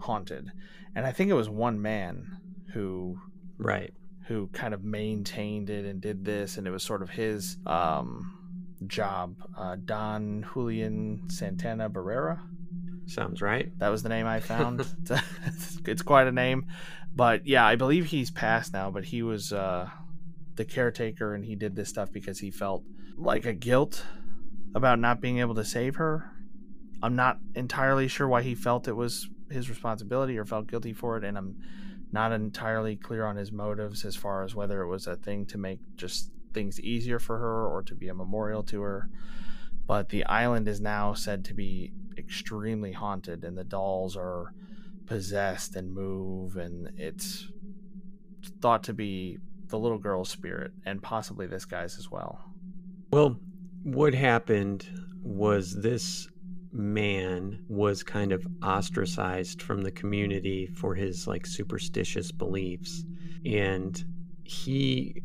haunted, 0.00 0.50
and 0.94 1.06
I 1.06 1.12
think 1.12 1.30
it 1.30 1.34
was 1.34 1.48
one 1.48 1.80
man 1.80 2.38
who 2.72 3.20
Right. 3.56 3.94
who 4.26 4.48
kind 4.48 4.74
of 4.74 4.82
maintained 4.82 5.70
it 5.70 5.84
and 5.84 6.00
did 6.00 6.24
this, 6.24 6.56
and 6.58 6.66
it 6.66 6.70
was 6.70 6.82
sort 6.82 7.02
of 7.02 7.10
his 7.10 7.56
um, 7.66 8.43
job. 8.88 9.36
Uh, 9.56 9.76
Don 9.84 10.46
Julian 10.52 11.22
Santana 11.28 11.88
Barrera. 11.90 12.40
Sounds 13.06 13.42
right. 13.42 13.76
That 13.78 13.88
was 13.88 14.02
the 14.02 14.08
name 14.08 14.26
I 14.26 14.40
found. 14.40 14.86
it's 15.86 16.02
quite 16.02 16.26
a 16.26 16.32
name, 16.32 16.66
but 17.14 17.46
yeah, 17.46 17.66
I 17.66 17.76
believe 17.76 18.06
he's 18.06 18.30
passed 18.30 18.72
now. 18.72 18.90
But 18.90 19.04
he 19.04 19.22
was 19.22 19.52
uh, 19.52 19.88
the 20.56 20.64
caretaker, 20.64 21.34
and 21.34 21.44
he 21.44 21.54
did 21.54 21.76
this 21.76 21.88
stuff 21.88 22.10
because 22.12 22.38
he 22.38 22.50
felt 22.50 22.82
like 23.16 23.44
a 23.44 23.52
guilt 23.52 24.04
about 24.74 24.98
not 24.98 25.20
being 25.20 25.38
able 25.38 25.54
to 25.54 25.64
save 25.64 25.96
her. 25.96 26.30
I'm 27.02 27.16
not 27.16 27.38
entirely 27.54 28.08
sure 28.08 28.26
why 28.26 28.42
he 28.42 28.54
felt 28.54 28.88
it 28.88 28.96
was 28.96 29.28
his 29.50 29.68
responsibility 29.68 30.38
or 30.38 30.44
felt 30.44 30.66
guilty 30.66 30.92
for 30.92 31.18
it, 31.18 31.24
and 31.24 31.36
I'm 31.36 31.56
not 32.12 32.32
entirely 32.32 32.96
clear 32.96 33.26
on 33.26 33.36
his 33.36 33.52
motives 33.52 34.04
as 34.04 34.16
far 34.16 34.44
as 34.44 34.54
whether 34.54 34.82
it 34.82 34.88
was 34.88 35.06
a 35.06 35.16
thing 35.16 35.44
to 35.46 35.58
make 35.58 35.80
just 35.96 36.30
things 36.54 36.80
easier 36.80 37.18
for 37.18 37.38
her 37.38 37.66
or 37.66 37.82
to 37.82 37.94
be 37.94 38.08
a 38.08 38.14
memorial 38.14 38.62
to 38.64 38.80
her. 38.80 39.08
But 39.86 40.08
the 40.08 40.24
island 40.24 40.66
is 40.68 40.80
now 40.80 41.12
said 41.12 41.44
to 41.46 41.54
be 41.54 41.92
extremely 42.16 42.92
haunted, 42.92 43.44
and 43.44 43.58
the 43.58 43.64
dolls 43.64 44.16
are 44.16 44.54
possessed 45.06 45.76
and 45.76 45.92
move, 45.92 46.56
and 46.56 46.90
it's 46.96 47.48
thought 48.62 48.84
to 48.84 48.94
be 48.94 49.38
the 49.68 49.78
little 49.78 49.98
girl's 49.98 50.28
spirit 50.28 50.72
and 50.84 51.02
possibly 51.02 51.46
this 51.46 51.64
guy's 51.64 51.98
as 51.98 52.10
well. 52.10 52.38
Well, 53.10 53.38
what 53.82 54.14
happened 54.14 54.86
was 55.22 55.74
this 55.74 56.28
man 56.72 57.64
was 57.68 58.02
kind 58.02 58.32
of 58.32 58.46
ostracized 58.62 59.62
from 59.62 59.82
the 59.82 59.92
community 59.92 60.66
for 60.74 60.94
his 60.94 61.26
like 61.26 61.46
superstitious 61.46 62.32
beliefs 62.32 63.04
and 63.44 64.04
he 64.42 65.22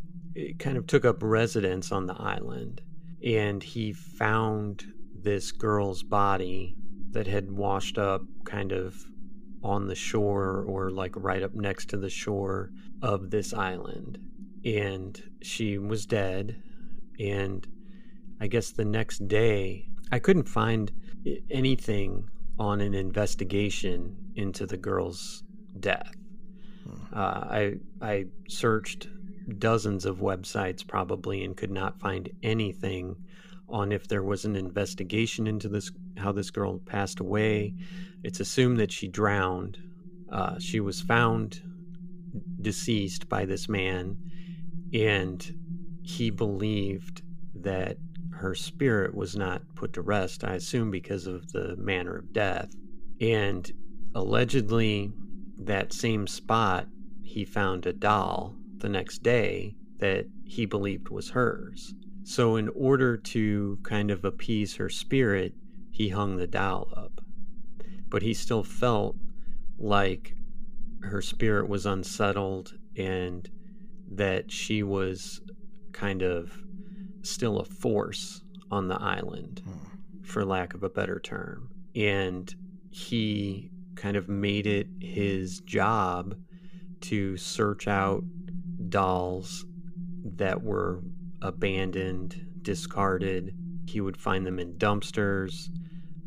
kind 0.60 0.78
of 0.78 0.88
took 0.88 1.06
up 1.06 1.18
residence 1.22 1.92
on 1.92 2.06
the 2.06 2.16
island 2.16 2.82
and 3.24 3.62
he 3.62 3.92
found 3.92 4.86
this 5.22 5.52
girl's 5.52 6.04
body 6.04 6.76
that 7.12 7.28
had 7.28 7.52
washed 7.52 7.98
up 7.98 8.22
kind 8.46 8.72
of 8.72 8.96
on 9.64 9.88
the 9.88 9.96
shore 9.96 10.64
or 10.68 10.90
like 10.92 11.14
right 11.16 11.44
up 11.44 11.54
next 11.54 11.90
to 11.90 11.98
the 11.98 12.10
shore 12.10 12.72
of 13.02 13.30
this 13.30 13.54
island 13.54 14.18
and 14.64 15.22
she 15.42 15.78
was 15.78 16.06
dead 16.06 16.62
and 17.20 17.68
I 18.42 18.48
guess 18.48 18.72
the 18.72 18.86
next 18.86 19.28
day, 19.28 19.90
I 20.12 20.20
couldn't 20.20 20.48
find 20.48 20.92
anything 21.52 22.30
on 22.58 22.80
an 22.82 22.94
investigation 22.94 24.16
into 24.36 24.66
the 24.66 24.78
girl's 24.78 25.44
death. 25.80 26.14
Uh, 27.14 27.20
I 27.20 27.74
I 28.02 28.26
searched 28.48 29.08
dozens 29.58 30.06
of 30.06 30.18
websites 30.18 30.86
probably 30.86 31.44
and 31.44 31.58
could 31.58 31.72
not 31.72 32.00
find 32.00 32.30
anything 32.44 33.16
on 33.68 33.92
if 33.92 34.08
there 34.08 34.24
was 34.24 34.46
an 34.46 34.56
investigation 34.56 35.48
into 35.48 35.70
this 35.70 35.92
how 36.18 36.32
this 36.32 36.52
girl 36.52 36.80
passed 36.80 37.20
away. 37.20 37.74
It's 38.24 38.40
assumed 38.40 38.80
that 38.80 38.92
she 38.92 39.08
drowned. 39.08 39.78
Uh, 40.32 40.60
she 40.60 40.80
was 40.80 41.02
found 41.02 41.62
deceased 42.62 43.30
by 43.30 43.46
this 43.46 43.70
man, 43.70 44.18
and 44.94 45.56
he 46.04 46.30
believed 46.30 47.22
that 47.56 47.98
her 48.32 48.56
spirit 48.56 49.14
was 49.14 49.36
not 49.36 49.62
put 49.76 49.94
to 49.94 50.02
rest, 50.02 50.44
I 50.44 50.56
assume 50.56 50.92
because 50.92 51.28
of 51.28 51.52
the 51.52 51.76
manner 51.78 52.18
of 52.18 52.32
death. 52.32 52.74
And 53.20 53.70
allegedly, 54.16 55.12
that 55.58 55.94
same 55.94 56.26
spot, 56.28 56.88
he 57.22 57.44
found 57.44 57.86
a 57.86 57.94
doll 57.94 58.56
the 58.80 58.90
next 58.90 59.24
day 59.24 59.76
that 60.00 60.26
he 60.46 60.66
believed 60.66 61.10
was 61.10 61.32
hers. 61.32 61.94
So, 62.24 62.56
in 62.56 62.70
order 62.70 63.18
to 63.18 63.80
kind 63.84 64.12
of 64.12 64.24
appease 64.24 64.76
her 64.76 64.90
spirit, 64.90 65.54
he 65.92 66.10
hung 66.10 66.38
the 66.38 66.48
doll 66.48 66.90
up. 66.96 67.22
But 68.08 68.22
he 68.22 68.34
still 68.34 68.64
felt 68.64 69.16
like 69.78 70.36
her 71.02 71.22
spirit 71.22 71.68
was 71.70 71.86
unsettled 71.86 72.74
and 72.96 73.50
that 74.12 74.52
she 74.52 74.84
was 74.84 75.42
kind 75.92 76.22
of 76.22 76.52
still 77.22 77.60
a 77.60 77.66
force 77.66 78.42
on 78.72 78.88
the 78.88 79.02
island, 79.02 79.62
hmm. 79.64 80.24
for 80.24 80.46
lack 80.46 80.74
of 80.74 80.84
a 80.84 80.90
better 80.90 81.20
term. 81.20 81.70
And 81.96 82.54
he 82.92 83.72
kind 83.96 84.16
of 84.16 84.30
made 84.30 84.66
it 84.66 84.88
his 85.00 85.60
job 85.62 86.36
to 87.02 87.38
search 87.38 87.88
out 87.88 88.24
dolls 88.90 89.66
that 90.36 90.62
were 90.62 91.02
abandoned, 91.42 92.46
discarded. 92.62 93.56
He 93.88 94.02
would 94.02 94.18
find 94.18 94.46
them 94.46 94.60
in 94.60 94.78
dumpsters. 94.78 95.70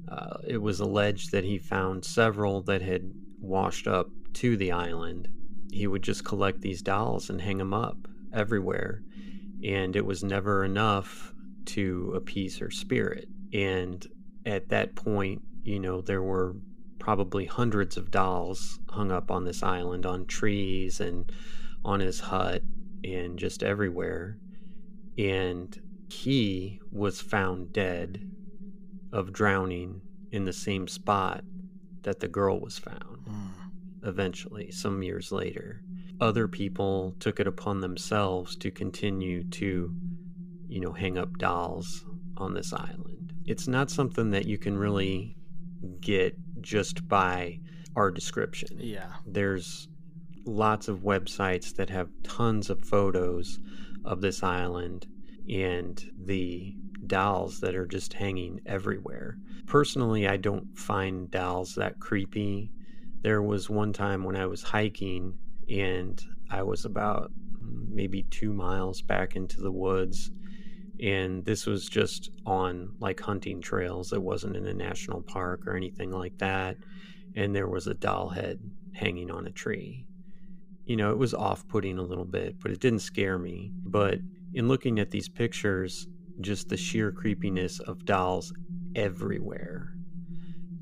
Uh, 0.09 0.39
it 0.47 0.59
was 0.61 0.81
alleged 0.81 1.33
that 1.33 1.45
he 1.45 1.59
found 1.59 2.05
several 2.05 2.63
that 2.63 2.83
had 2.83 3.11
washed 3.41 3.87
up 3.87 4.09
to 4.35 4.57
the 4.57 4.73
island. 4.73 5.29
He 5.71 5.87
would 5.87 6.03
just 6.03 6.25
collect 6.25 6.61
these 6.61 6.83
dolls 6.83 7.31
and 7.31 7.41
hang 7.41 7.59
them 7.59 7.73
up 7.73 7.97
everywhere. 8.33 9.03
And 9.65 9.95
it 9.97 10.05
was 10.05 10.25
never 10.25 10.65
enough 10.65 11.33
to 11.67 12.13
appease 12.17 12.59
her 12.59 12.71
spirit. 12.71 13.29
And 13.53 14.05
at 14.45 14.69
that 14.71 14.97
point, 14.97 15.43
you 15.63 15.79
know, 15.79 16.01
there 16.01 16.23
were 16.23 16.57
probably 16.99 17.47
hundreds 17.47 17.97
of 17.97 18.11
dolls 18.11 18.79
hung 18.91 19.11
up 19.11 19.31
on 19.31 19.45
this 19.45 19.63
island, 19.63 20.07
on 20.07 20.27
trees 20.27 21.01
and 21.01 21.31
on 21.85 22.01
his 22.01 22.21
hut 22.21 22.63
and 23.05 23.39
just 23.39 23.63
everywhere. 23.63 24.39
And 25.19 25.81
he 26.09 26.81
was 26.91 27.21
found 27.21 27.73
dead 27.73 28.31
of 29.13 29.33
drowning 29.33 30.01
in 30.31 30.45
the 30.45 30.53
same 30.53 30.89
spot 30.89 31.45
that 32.03 32.21
the 32.21 32.29
girl 32.29 32.61
was 32.61 32.79
found 32.79 33.27
hmm. 33.27 33.49
eventually, 34.09 34.71
some 34.71 35.03
years 35.03 35.31
later. 35.33 35.83
Other 36.21 36.49
people 36.49 37.15
took 37.19 37.41
it 37.41 37.47
upon 37.47 37.81
themselves 37.81 38.57
to 38.57 38.71
continue 38.71 39.45
to, 39.51 39.95
you 40.69 40.81
know, 40.81 40.93
hang 40.93 41.19
up 41.19 41.37
dolls 41.39 42.05
on 42.37 42.55
this 42.55 42.73
island. 42.73 43.33
It's 43.45 43.69
not 43.69 43.91
something 43.91 44.31
that 44.31 44.47
you 44.47 44.57
can 44.57 44.79
really 44.79 45.37
get 46.01 46.37
just 46.61 47.07
by 47.09 47.59
our 47.97 48.11
description. 48.11 48.79
Yeah. 48.79 49.13
There's 49.27 49.89
lots 50.45 50.89
of 50.89 51.01
websites 51.01 51.75
that 51.77 51.91
have 51.91 52.11
tons 52.23 52.71
of 52.71 52.85
photos 52.85 53.59
of 54.05 54.21
this 54.21 54.43
island 54.43 55.07
and 55.49 56.05
the 56.25 56.75
dolls 57.07 57.61
that 57.61 57.75
are 57.75 57.87
just 57.87 58.13
hanging 58.13 58.61
everywhere. 58.67 59.37
Personally, 59.67 60.29
I 60.29 60.37
don't 60.37 60.77
find 60.79 61.31
dolls 61.31 61.75
that 61.75 62.01
creepy. 62.01 62.71
There 63.23 63.43
was 63.43 63.71
one 63.71 63.93
time 63.93 64.25
when 64.25 64.37
I 64.37 64.47
was 64.47 64.63
hiking 64.63 65.39
and 65.69 66.23
I 66.51 66.63
was 66.63 66.85
about 66.85 67.31
maybe 67.61 68.25
two 68.25 68.53
miles 68.53 69.03
back 69.03 69.37
into 69.37 69.61
the 69.61 69.73
woods. 69.73 70.31
And 71.01 71.45
this 71.45 71.67
was 71.67 71.89
just 71.89 72.31
on 72.47 72.95
like 73.01 73.21
hunting 73.21 73.61
trails. 73.61 74.13
It 74.13 74.23
wasn't 74.23 74.57
in 74.57 74.67
a 74.67 74.75
national 74.75 75.23
park 75.23 75.67
or 75.67 75.77
anything 75.77 76.11
like 76.11 76.39
that. 76.39 76.77
And 77.35 77.55
there 77.55 77.69
was 77.69 77.87
a 77.87 77.95
doll 77.95 78.29
head 78.29 78.61
hanging 78.95 79.31
on 79.31 79.47
a 79.47 79.51
tree. 79.51 80.07
You 80.85 80.97
know, 80.97 81.11
it 81.11 81.19
was 81.19 81.35
off 81.35 81.67
putting 81.69 81.99
a 81.99 82.03
little 82.03 82.25
bit, 82.25 82.57
but 82.61 82.71
it 82.71 82.81
didn't 82.81 83.01
scare 83.01 83.39
me. 83.39 83.73
But 83.85 84.19
in 84.55 84.69
looking 84.69 84.99
at 84.99 85.11
these 85.11 85.29
pictures, 85.29 86.07
just 86.41 86.69
the 86.69 86.77
sheer 86.77 87.13
creepiness 87.13 87.79
of 87.81 88.05
dolls 88.05 88.53
everywhere 88.95 89.93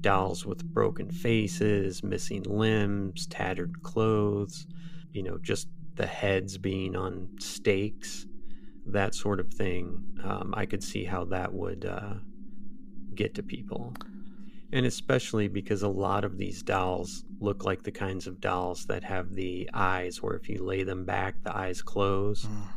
dolls 0.00 0.46
with 0.46 0.64
broken 0.64 1.10
faces, 1.10 2.02
missing 2.02 2.42
limbs, 2.44 3.26
tattered 3.26 3.82
clothes, 3.82 4.66
you 5.12 5.22
know, 5.22 5.38
just 5.38 5.68
the 5.96 6.06
heads 6.06 6.58
being 6.58 6.96
on 6.96 7.28
stakes, 7.38 8.26
that 8.86 9.14
sort 9.14 9.40
of 9.40 9.52
thing. 9.52 10.02
Um, 10.24 10.54
I 10.56 10.66
could 10.66 10.82
see 10.82 11.04
how 11.04 11.24
that 11.26 11.52
would 11.52 11.84
uh, 11.84 12.14
get 13.14 13.34
to 13.34 13.42
people. 13.42 13.94
And 14.72 14.86
especially 14.86 15.48
because 15.48 15.82
a 15.82 15.88
lot 15.88 16.24
of 16.24 16.38
these 16.38 16.62
dolls 16.62 17.24
look 17.40 17.64
like 17.64 17.82
the 17.82 17.90
kinds 17.90 18.26
of 18.26 18.40
dolls 18.40 18.86
that 18.86 19.02
have 19.02 19.34
the 19.34 19.68
eyes 19.74 20.22
where 20.22 20.36
if 20.36 20.48
you 20.48 20.62
lay 20.62 20.84
them 20.84 21.04
back, 21.04 21.42
the 21.42 21.56
eyes 21.56 21.82
close. 21.82 22.44
Mm. 22.44 22.68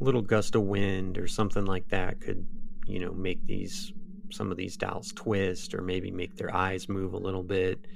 A 0.00 0.04
little 0.04 0.22
gust 0.22 0.54
of 0.54 0.62
wind 0.62 1.16
or 1.16 1.26
something 1.26 1.64
like 1.64 1.88
that 1.88 2.20
could, 2.20 2.46
you 2.86 2.98
know, 2.98 3.12
make 3.12 3.44
these 3.46 3.92
some 4.30 4.50
of 4.50 4.56
these 4.56 4.76
dolls 4.76 5.12
twist 5.12 5.74
or 5.74 5.82
maybe 5.82 6.10
make 6.10 6.36
their 6.36 6.54
eyes 6.54 6.88
move 6.88 7.12
a 7.12 7.18
little 7.18 7.42
bit, 7.42 7.86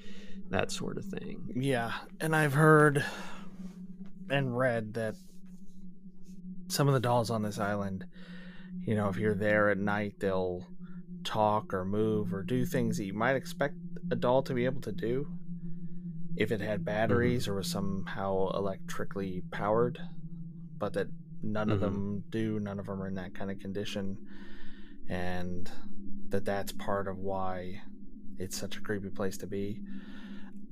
that 0.51 0.70
sort 0.70 0.99
of 0.99 1.05
thing. 1.05 1.53
Yeah, 1.57 1.93
and 2.20 2.37
I've 2.37 2.53
heard 2.53 3.05
and 4.30 4.57
read 4.57 4.95
that 4.95 5.14
some 6.68 6.89
of 6.89 6.95
the 6.95 7.01
dolls 7.01 7.30
on 7.30 7.43
this 7.43 7.59
island, 7.59 8.05
you 8.84 8.95
know, 8.95 9.09
if 9.09 9.16
you're 9.16 9.34
there 9.34 9.70
at 9.70 9.78
night, 9.78 10.14
they'll 10.18 10.66
talk 11.27 11.74
or 11.74 11.85
move 11.85 12.33
or 12.33 12.43
do 12.43 12.64
things 12.64 12.97
that 12.97 13.05
you 13.05 13.12
might 13.14 13.35
expect 13.37 13.74
a 14.11 14.16
doll 14.16 14.43
to 14.45 14.55
be 14.55 14.64
able 14.64 14.81
to 14.81 14.93
do 14.93 15.27
if 16.37 16.53
it 16.53 16.61
had 16.61 16.85
batteries 16.85 17.49
or 17.49 17.55
was 17.57 17.68
somehow 17.70 18.49
electrically 18.55 19.43
powered, 19.51 19.99
but 20.79 20.93
that 20.93 21.09
none 21.43 21.70
of 21.70 21.79
Mhm. 21.79 21.83
them 21.83 22.24
do, 22.31 22.61
none 22.61 22.79
of 22.79 22.87
them 22.87 23.03
are 23.03 23.09
in 23.09 23.14
that 23.14 23.35
kind 23.35 23.51
of 23.51 23.59
condition, 23.59 24.16
and 25.09 25.70
that 26.29 26.45
that's 26.45 26.72
part 26.72 27.09
of 27.09 27.18
why 27.18 27.81
it's 28.39 28.57
such 28.57 28.77
a 28.77 28.81
creepy 28.83 29.09
place 29.11 29.37
to 29.39 29.47
be. 29.47 29.81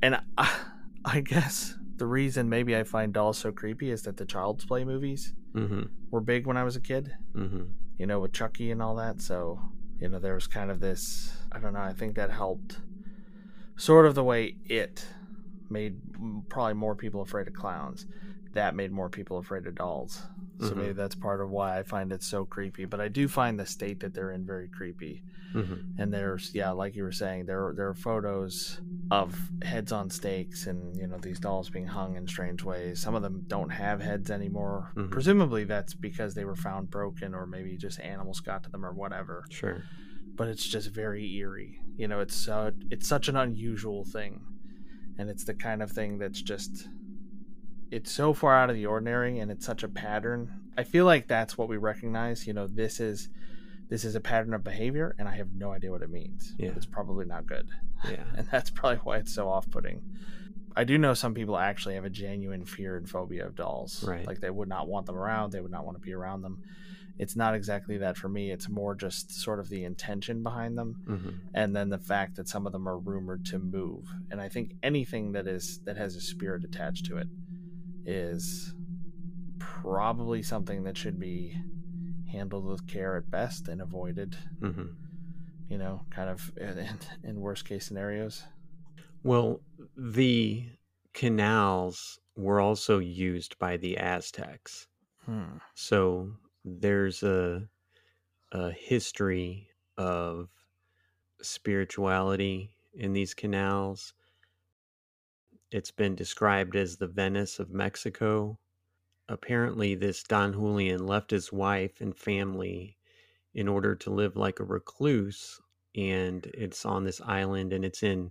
And 0.03 0.21
I, 0.37 0.49
I 1.05 1.21
guess 1.21 1.79
the 1.97 2.07
reason 2.07 2.49
maybe 2.49 2.77
I 2.77 2.83
find 2.85 3.13
dolls 3.13 3.39
so 3.39 3.53
creepy 3.53 3.91
is 3.91 4.03
that 4.03 4.17
the 4.17 4.25
Child's 4.27 4.65
Play 4.65 4.85
movies 4.85 5.35
Mm-hmm. 5.55 5.83
were 6.11 6.21
big 6.21 6.47
when 6.47 6.57
I 6.57 6.65
was 6.65 6.77
a 6.77 6.81
kid, 6.81 7.13
Mm-hmm. 7.35 7.65
you 7.99 8.07
know, 8.07 8.21
with 8.21 8.33
Chucky 8.33 8.71
and 8.71 8.83
all 8.83 8.97
that. 8.97 9.21
So, 9.23 9.61
you 10.05 10.11
know, 10.11 10.19
there 10.19 10.35
was 10.35 10.47
kind 10.47 10.71
of 10.71 10.81
this, 10.81 11.33
I 11.51 11.59
don't 11.59 11.73
know, 11.73 11.81
I 11.81 11.95
think 11.95 12.17
that 12.17 12.31
helped 12.31 12.77
sort 13.75 14.05
of 14.05 14.15
the 14.15 14.23
way 14.23 14.57
it 14.67 15.07
made 15.71 15.97
probably 16.51 16.75
more 16.75 16.95
people 16.95 17.23
afraid 17.23 17.49
of 17.49 17.55
clowns. 17.55 18.05
That 18.55 18.75
made 18.75 18.93
more 18.93 19.09
people 19.11 19.39
afraid 19.39 19.67
of 19.67 19.75
dolls. 19.75 20.23
So 20.61 20.71
Mhm. 20.71 20.77
maybe 20.77 20.93
that's 20.93 21.15
part 21.17 21.41
of 21.41 21.51
why 21.51 21.79
I 21.79 21.83
find 21.83 22.13
it 22.13 22.23
so 22.23 22.45
creepy. 22.45 22.85
But 22.85 23.01
I 23.01 23.09
do 23.09 23.27
find 23.29 23.59
the 23.59 23.67
state 23.67 24.01
that 24.01 24.15
they're 24.15 24.31
in 24.31 24.47
very 24.47 24.69
creepy. 24.69 25.23
Mm-hmm. 25.53 26.01
And 26.01 26.13
there's 26.13 26.53
yeah, 26.55 26.71
like 26.71 26.97
you 26.97 27.03
were 27.05 27.13
saying, 27.13 27.47
there 27.47 27.73
there 27.77 27.89
are 27.89 27.95
photos 27.95 28.81
of 29.11 29.37
heads 29.63 29.93
on 29.93 30.11
stakes 30.11 30.67
and 30.67 30.97
you 30.97 31.07
know 31.07 31.19
these 31.19 31.39
dolls 31.39 31.71
being 31.71 31.87
hung 31.87 32.17
in 32.17 32.27
strange 32.27 32.65
ways. 32.65 33.01
Some 33.01 33.15
of 33.15 33.23
them 33.23 33.45
don't 33.47 33.71
have 33.71 34.01
heads 34.01 34.31
anymore. 34.31 34.91
Mhm. 34.97 35.11
Presumably 35.11 35.65
that's 35.65 35.95
because 35.95 36.35
they 36.35 36.45
were 36.45 36.57
found 36.57 36.91
broken 36.91 37.35
or 37.35 37.47
maybe 37.47 37.77
just 37.77 38.01
animals 38.01 38.41
got 38.41 38.63
to 38.65 38.71
them 38.71 38.85
or 38.85 38.93
whatever. 38.93 39.45
Sure. 39.51 39.83
But 40.37 40.49
it's 40.49 40.67
just 40.67 40.91
very 40.93 41.25
eerie. 41.37 41.81
You 41.97 42.09
know, 42.09 42.19
it's 42.21 42.49
uh, 42.49 42.73
it's 42.91 43.07
such 43.07 43.29
an 43.29 43.37
unusual 43.37 44.05
thing, 44.05 44.41
and 45.19 45.31
it's 45.31 45.45
the 45.45 45.55
kind 45.55 45.81
of 45.83 45.91
thing 45.93 46.19
that's 46.19 46.43
just 46.43 46.89
it's 47.95 48.11
so 48.11 48.33
far 48.35 48.55
out 48.57 48.71
of 48.71 48.77
the 48.77 48.87
ordinary 48.87 49.39
and 49.39 49.51
it's 49.51 49.65
such 49.67 49.83
a 49.83 49.89
pattern. 49.89 50.53
I 50.77 50.83
feel 50.85 51.05
like 51.05 51.29
that's 51.29 51.57
what 51.57 51.69
we 51.69 51.77
recognize. 51.77 52.47
You 52.47 52.53
know, 52.53 52.67
this 52.67 53.01
is 53.01 53.29
this 53.89 54.05
is 54.05 54.15
a 54.15 54.21
pattern 54.21 54.55
of 54.55 54.65
behavior, 54.65 55.15
and 55.19 55.29
I 55.29 55.37
have 55.37 55.53
no 55.53 55.71
idea 55.73 55.91
what 55.91 56.03
it 56.03 56.11
means. 56.11 56.55
Yeah. 56.59 56.71
It's 56.75 56.87
probably 56.87 57.27
not 57.27 57.47
good, 57.47 57.69
Yeah. 58.11 58.25
and 58.37 58.49
that's 58.51 58.71
probably 58.71 58.99
why 59.05 59.19
it's 59.19 59.35
so 59.35 59.49
off-putting. 59.49 60.03
I 60.75 60.85
do 60.85 60.99
know 60.99 61.15
some 61.15 61.35
people 61.35 61.57
actually 61.57 61.95
have 61.95 62.05
a 62.05 62.11
genuine 62.11 62.65
fear 62.65 62.97
and 62.97 63.09
phobia 63.09 63.47
of 63.47 63.55
dolls. 63.55 64.03
Right. 64.03 64.27
Like 64.27 64.41
they 64.41 64.51
would 64.51 64.69
not 64.69 64.89
want 64.89 65.07
them 65.07 65.17
around. 65.17 65.53
They 65.53 65.61
would 65.61 65.71
not 65.71 65.85
want 65.85 65.97
to 65.99 66.01
be 66.03 66.13
around 66.15 66.43
them. 66.43 66.63
It's 67.17 67.37
not 67.37 67.55
exactly 67.55 67.99
that 67.99 68.17
for 68.17 68.29
me. 68.29 68.51
It's 68.51 68.69
more 68.69 68.97
just 68.97 69.31
sort 69.31 69.61
of 69.61 69.69
the 69.69 69.85
intention 69.85 70.43
behind 70.43 70.77
them 70.77 70.97
Mm-hmm. 71.07 71.29
and 71.55 71.77
then 71.77 71.91
the 71.91 71.99
fact 71.99 72.35
that 72.37 72.49
some 72.49 72.67
of 72.67 72.73
them 72.73 72.89
are 72.89 72.99
rumored 72.99 73.45
to 73.47 73.59
move 73.61 74.09
and 74.33 74.41
i 74.41 74.49
think 74.49 74.73
anything 74.83 75.33
that 75.33 75.47
is 75.47 75.79
that 75.85 75.97
has 75.97 76.17
a 76.17 76.21
spirit 76.21 76.65
attached 76.65 77.05
to 77.07 77.19
it 77.19 77.29
is 78.07 78.75
probably 79.59 80.43
something 80.43 80.85
that 80.85 80.97
should 80.97 81.19
be 81.19 81.57
handled 82.31 82.65
with 82.67 82.87
care 82.87 83.17
at 83.17 83.31
best 83.31 83.69
and 83.69 83.81
avoided 83.81 84.37
Mm-hmm. 84.61 84.87
you 85.69 85.79
know 85.79 86.03
kind 86.11 86.29
of 86.31 86.53
in, 86.57 86.89
in 87.23 87.41
worst 87.41 87.65
case 87.65 87.87
scenarios 87.87 88.43
Well, 89.23 89.61
the 89.97 90.67
canals 91.15 92.19
were 92.37 92.61
also 92.61 92.99
used 92.99 93.59
by 93.59 93.77
the 93.79 93.97
Aztecs. 93.97 94.87
hmm. 95.25 95.59
So 95.75 96.33
there's 96.65 97.23
a 97.23 97.69
a 98.53 98.71
history 98.73 99.69
of 99.97 100.49
spirituality 101.43 102.71
in 102.95 103.13
these 103.13 103.35
canals. 103.35 104.15
It's 105.75 105.91
been 105.91 106.15
described 106.15 106.77
as 106.77 106.97
the 106.99 107.09
Venice 107.09 107.59
of 107.59 107.73
Mexico. 107.73 108.61
Apparently, 109.29 109.97
this 109.97 110.23
Don 110.23 110.53
Julian 110.53 111.05
left 111.05 111.33
his 111.33 111.53
wife 111.53 112.01
and 112.01 112.17
family 112.17 112.97
in 113.55 113.67
order 113.67 113.97
to 113.97 114.11
live 114.13 114.37
like 114.37 114.61
a 114.61 114.65
recluse, 114.65 115.61
and 115.97 116.47
it's 116.55 116.87
on 116.87 117.03
this 117.03 117.21
island 117.21 117.73
and 117.73 117.85
it's 117.85 118.05
in 118.05 118.31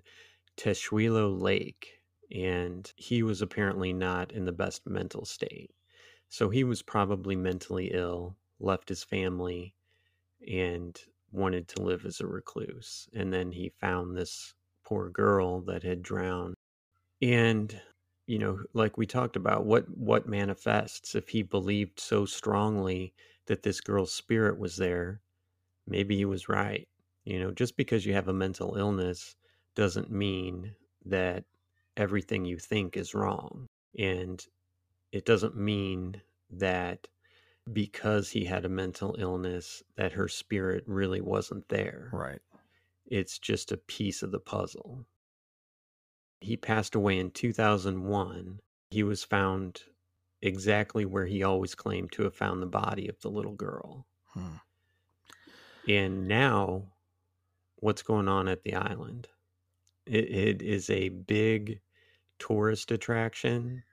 Teshuilo 0.55 1.37
Lake. 1.37 1.99
and 2.31 2.93
he 2.97 3.23
was 3.23 3.41
apparently 3.41 3.93
not 3.93 4.31
in 4.31 4.45
the 4.45 4.51
best 4.51 4.87
mental 4.87 5.25
state. 5.25 5.71
So 6.29 6.49
he 6.49 6.63
was 6.63 6.81
probably 6.81 7.35
mentally 7.35 7.91
ill, 7.93 8.37
left 8.59 8.89
his 8.89 9.03
family, 9.03 9.75
and 10.47 10.99
wanted 11.31 11.67
to 11.69 11.83
live 11.83 12.05
as 12.05 12.21
a 12.21 12.27
recluse. 12.27 13.07
And 13.13 13.31
then 13.33 13.51
he 13.51 13.69
found 13.81 14.15
this 14.17 14.55
poor 14.83 15.09
girl 15.09 15.61
that 15.61 15.83
had 15.83 16.01
drowned. 16.03 16.55
And 17.23 17.81
you 18.27 18.37
know, 18.39 18.59
like 18.73 18.97
we 18.97 19.05
talked 19.05 19.35
about, 19.35 19.65
what 19.65 19.85
what 19.97 20.27
manifests 20.27 21.15
if 21.15 21.29
he 21.29 21.41
believed 21.41 21.99
so 21.99 22.25
strongly 22.25 23.13
that 23.47 23.63
this 23.63 23.81
girl's 23.81 24.13
spirit 24.13 24.59
was 24.59 24.77
there, 24.77 25.21
maybe 25.87 26.17
he 26.17 26.25
was 26.25 26.49
right. 26.49 26.87
You 27.25 27.39
know, 27.39 27.51
just 27.51 27.77
because 27.77 28.05
you 28.05 28.13
have 28.13 28.27
a 28.27 28.33
mental 28.33 28.75
illness 28.75 29.35
doesn't 29.75 30.11
mean 30.11 30.75
that 31.05 31.45
everything 31.97 32.45
you 32.45 32.57
think 32.57 32.97
is 32.97 33.13
wrong. 33.13 33.67
And 33.97 34.45
it 35.11 35.25
doesn't 35.25 35.55
mean 35.55 36.21
that 36.49 37.07
because 37.71 38.29
he 38.29 38.45
had 38.45 38.65
a 38.65 38.69
mental 38.69 39.15
illness 39.19 39.83
that 39.95 40.13
her 40.13 40.27
spirit 40.27 40.83
really 40.87 41.21
wasn't 41.21 41.67
there. 41.69 42.09
Right. 42.11 42.41
It's 43.05 43.39
just 43.39 43.71
a 43.71 43.77
piece 43.77 44.23
of 44.23 44.31
the 44.31 44.39
puzzle. 44.39 45.05
He 46.43 46.57
passed 46.57 46.93
away 46.95 47.17
in 47.19 47.31
2001. 47.31 48.59
He 48.91 49.03
was 49.03 49.23
found 49.23 49.81
exactly 50.41 51.05
where 51.05 51.25
he 51.25 51.41
always 51.43 51.73
claimed 51.73 52.11
to 52.11 52.23
have 52.23 52.35
found 52.35 52.61
the 52.61 52.67
body 52.67 53.07
of 53.07 53.19
the 53.21 53.29
little 53.31 53.55
girl. 53.55 54.05
Hmm. 54.33 54.55
And 55.87 56.27
now, 56.27 56.93
what's 57.77 58.03
going 58.03 58.27
on 58.27 58.47
at 58.47 58.63
the 58.63 58.75
island? 58.75 59.27
It, 60.05 60.29
it 60.29 60.61
is 60.61 60.89
a 60.89 61.09
big 61.09 61.81
tourist 62.39 62.91
attraction. 62.91 63.83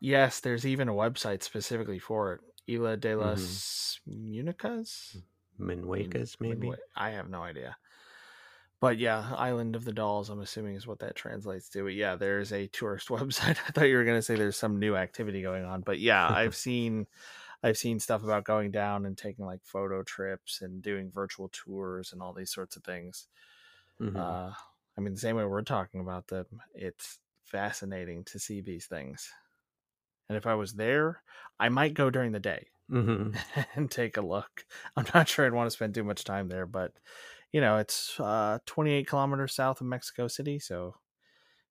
Yes, 0.00 0.40
there's 0.40 0.66
even 0.66 0.88
a 0.88 0.94
website 0.94 1.42
specifically 1.42 1.98
for 1.98 2.32
it. 2.34 2.40
Isla 2.66 2.96
de 2.96 3.16
Mm-hmm. 3.20 3.20
las 3.20 4.00
Municas? 4.06 5.16
Manhuecas, 5.58 6.40
maybe? 6.40 6.72
I 6.96 7.10
have 7.10 7.28
no 7.28 7.42
idea. 7.42 7.76
But 8.80 8.98
yeah, 8.98 9.34
Island 9.36 9.76
of 9.76 9.84
the 9.84 9.92
Dolls, 9.92 10.30
I'm 10.30 10.40
assuming 10.40 10.74
is 10.74 10.86
what 10.86 11.00
that 11.00 11.14
translates 11.14 11.68
to. 11.70 11.84
But 11.84 11.94
yeah, 11.94 12.16
there's 12.16 12.52
a 12.52 12.66
tourist 12.68 13.08
website. 13.10 13.58
I 13.66 13.70
thought 13.72 13.84
you 13.88 13.96
were 13.96 14.04
gonna 14.04 14.22
say 14.22 14.36
there's 14.36 14.56
some 14.56 14.78
new 14.78 14.96
activity 14.96 15.42
going 15.42 15.64
on. 15.64 15.82
But 15.82 15.98
yeah, 16.00 16.28
I've 16.28 16.54
seen 16.56 17.06
I've 17.62 17.78
seen 17.78 18.00
stuff 18.00 18.24
about 18.24 18.44
going 18.44 18.70
down 18.72 19.06
and 19.06 19.18
taking 19.18 19.46
like 19.46 19.64
photo 19.64 20.02
trips 20.04 20.62
and 20.62 20.82
doing 20.82 21.10
virtual 21.10 21.50
tours 21.50 22.12
and 22.12 22.22
all 22.22 22.34
these 22.34 22.52
sorts 22.52 22.76
of 22.76 22.84
things. 22.84 23.28
Mhm. 24.00 24.40
Uh 24.40 24.52
I 24.98 25.00
mean 25.02 25.14
the 25.14 25.20
same 25.20 25.36
way 25.36 25.44
we're 25.46 25.62
talking 25.62 26.00
about 26.00 26.28
them, 26.28 26.62
it's 26.74 27.20
fascinating 27.44 28.24
to 28.26 28.38
see 28.40 28.60
these 28.62 28.86
things. 28.86 29.30
And 30.28 30.38
if 30.38 30.46
I 30.46 30.54
was 30.54 30.74
there, 30.74 31.22
I 31.58 31.68
might 31.68 31.94
go 31.94 32.10
during 32.10 32.32
the 32.32 32.40
day 32.40 32.70
Mhm. 32.90 33.36
and 33.74 33.90
take 33.90 34.16
a 34.16 34.22
look. 34.22 34.66
I'm 34.96 35.06
not 35.14 35.28
sure 35.28 35.46
I'd 35.46 35.52
want 35.52 35.66
to 35.66 35.70
spend 35.72 35.94
too 35.94 36.04
much 36.04 36.24
time 36.24 36.48
there, 36.48 36.66
but 36.66 36.98
you 37.52 37.60
know, 37.60 37.78
it's 37.78 38.18
uh, 38.20 38.58
28 38.66 39.06
kilometers 39.06 39.54
south 39.54 39.80
of 39.80 39.86
Mexico 39.86 40.28
City. 40.28 40.58
So 40.58 40.96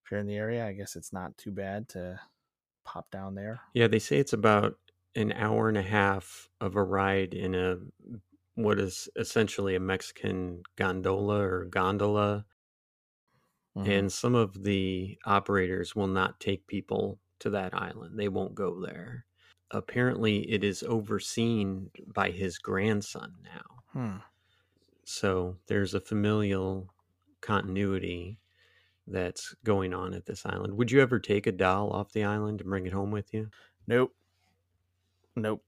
if 0.03 0.11
you're 0.11 0.19
in 0.19 0.27
the 0.27 0.37
area, 0.37 0.67
I 0.67 0.73
guess 0.73 0.95
it's 0.95 1.13
not 1.13 1.37
too 1.37 1.51
bad 1.51 1.89
to 1.89 2.19
pop 2.85 3.11
down 3.11 3.35
there. 3.35 3.61
Yeah, 3.73 3.87
they 3.87 3.99
say 3.99 4.17
it's 4.17 4.33
about 4.33 4.79
an 5.15 5.31
hour 5.33 5.69
and 5.69 5.77
a 5.77 5.81
half 5.81 6.49
of 6.61 6.75
a 6.75 6.83
ride 6.83 7.33
in 7.33 7.55
a 7.55 7.77
what 8.55 8.79
is 8.79 9.09
essentially 9.15 9.75
a 9.75 9.79
Mexican 9.79 10.63
gondola 10.75 11.39
or 11.41 11.65
gondola. 11.65 12.45
Mhm. 13.75 13.89
And 13.89 14.11
some 14.11 14.35
of 14.35 14.63
the 14.63 15.17
operators 15.25 15.95
will 15.95 16.07
not 16.07 16.39
take 16.39 16.67
people 16.67 17.19
to 17.39 17.49
that 17.51 17.73
island. 17.73 18.19
They 18.19 18.27
won't 18.29 18.55
go 18.55 18.79
there. 18.79 19.25
Apparently, 19.71 20.49
it 20.51 20.63
is 20.63 20.83
overseen 20.83 21.91
by 22.07 22.31
his 22.31 22.57
grandson 22.57 23.37
now. 23.43 23.83
Hmm. 23.93 24.17
So 25.11 25.57
there's 25.65 25.95
a 25.95 25.99
familial 25.99 26.93
continuity 27.41 28.37
that's 29.07 29.55
going 29.63 29.91
on 29.91 30.13
at 30.13 30.27
this 30.27 30.45
island. 30.45 30.77
Would 30.77 30.91
you 30.91 31.01
ever 31.01 31.19
take 31.19 31.47
a 31.47 31.51
doll 31.51 31.89
off 31.89 32.11
the 32.13 32.23
island 32.23 32.61
and 32.61 32.69
bring 32.69 32.85
it 32.85 32.93
home 32.93 33.09
with 33.09 33.33
you? 33.33 33.49
Nope. 33.87 34.13
Nope. 35.35 35.65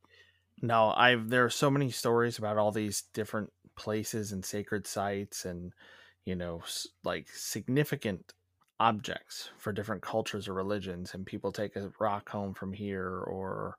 No, 0.61 0.93
I've 0.95 1.27
there 1.29 1.43
are 1.43 1.49
so 1.49 1.71
many 1.71 1.89
stories 1.89 2.37
about 2.37 2.59
all 2.59 2.71
these 2.71 3.01
different 3.13 3.51
places 3.75 4.31
and 4.31 4.45
sacred 4.45 4.85
sites 4.85 5.43
and 5.43 5.73
you 6.23 6.35
know 6.35 6.61
like 7.03 7.27
significant 7.29 8.35
objects 8.79 9.49
for 9.57 9.73
different 9.73 10.03
cultures 10.03 10.47
or 10.47 10.53
religions 10.53 11.15
and 11.15 11.25
people 11.25 11.51
take 11.51 11.75
a 11.75 11.91
rock 11.99 12.29
home 12.29 12.53
from 12.53 12.73
here 12.73 13.09
or 13.09 13.75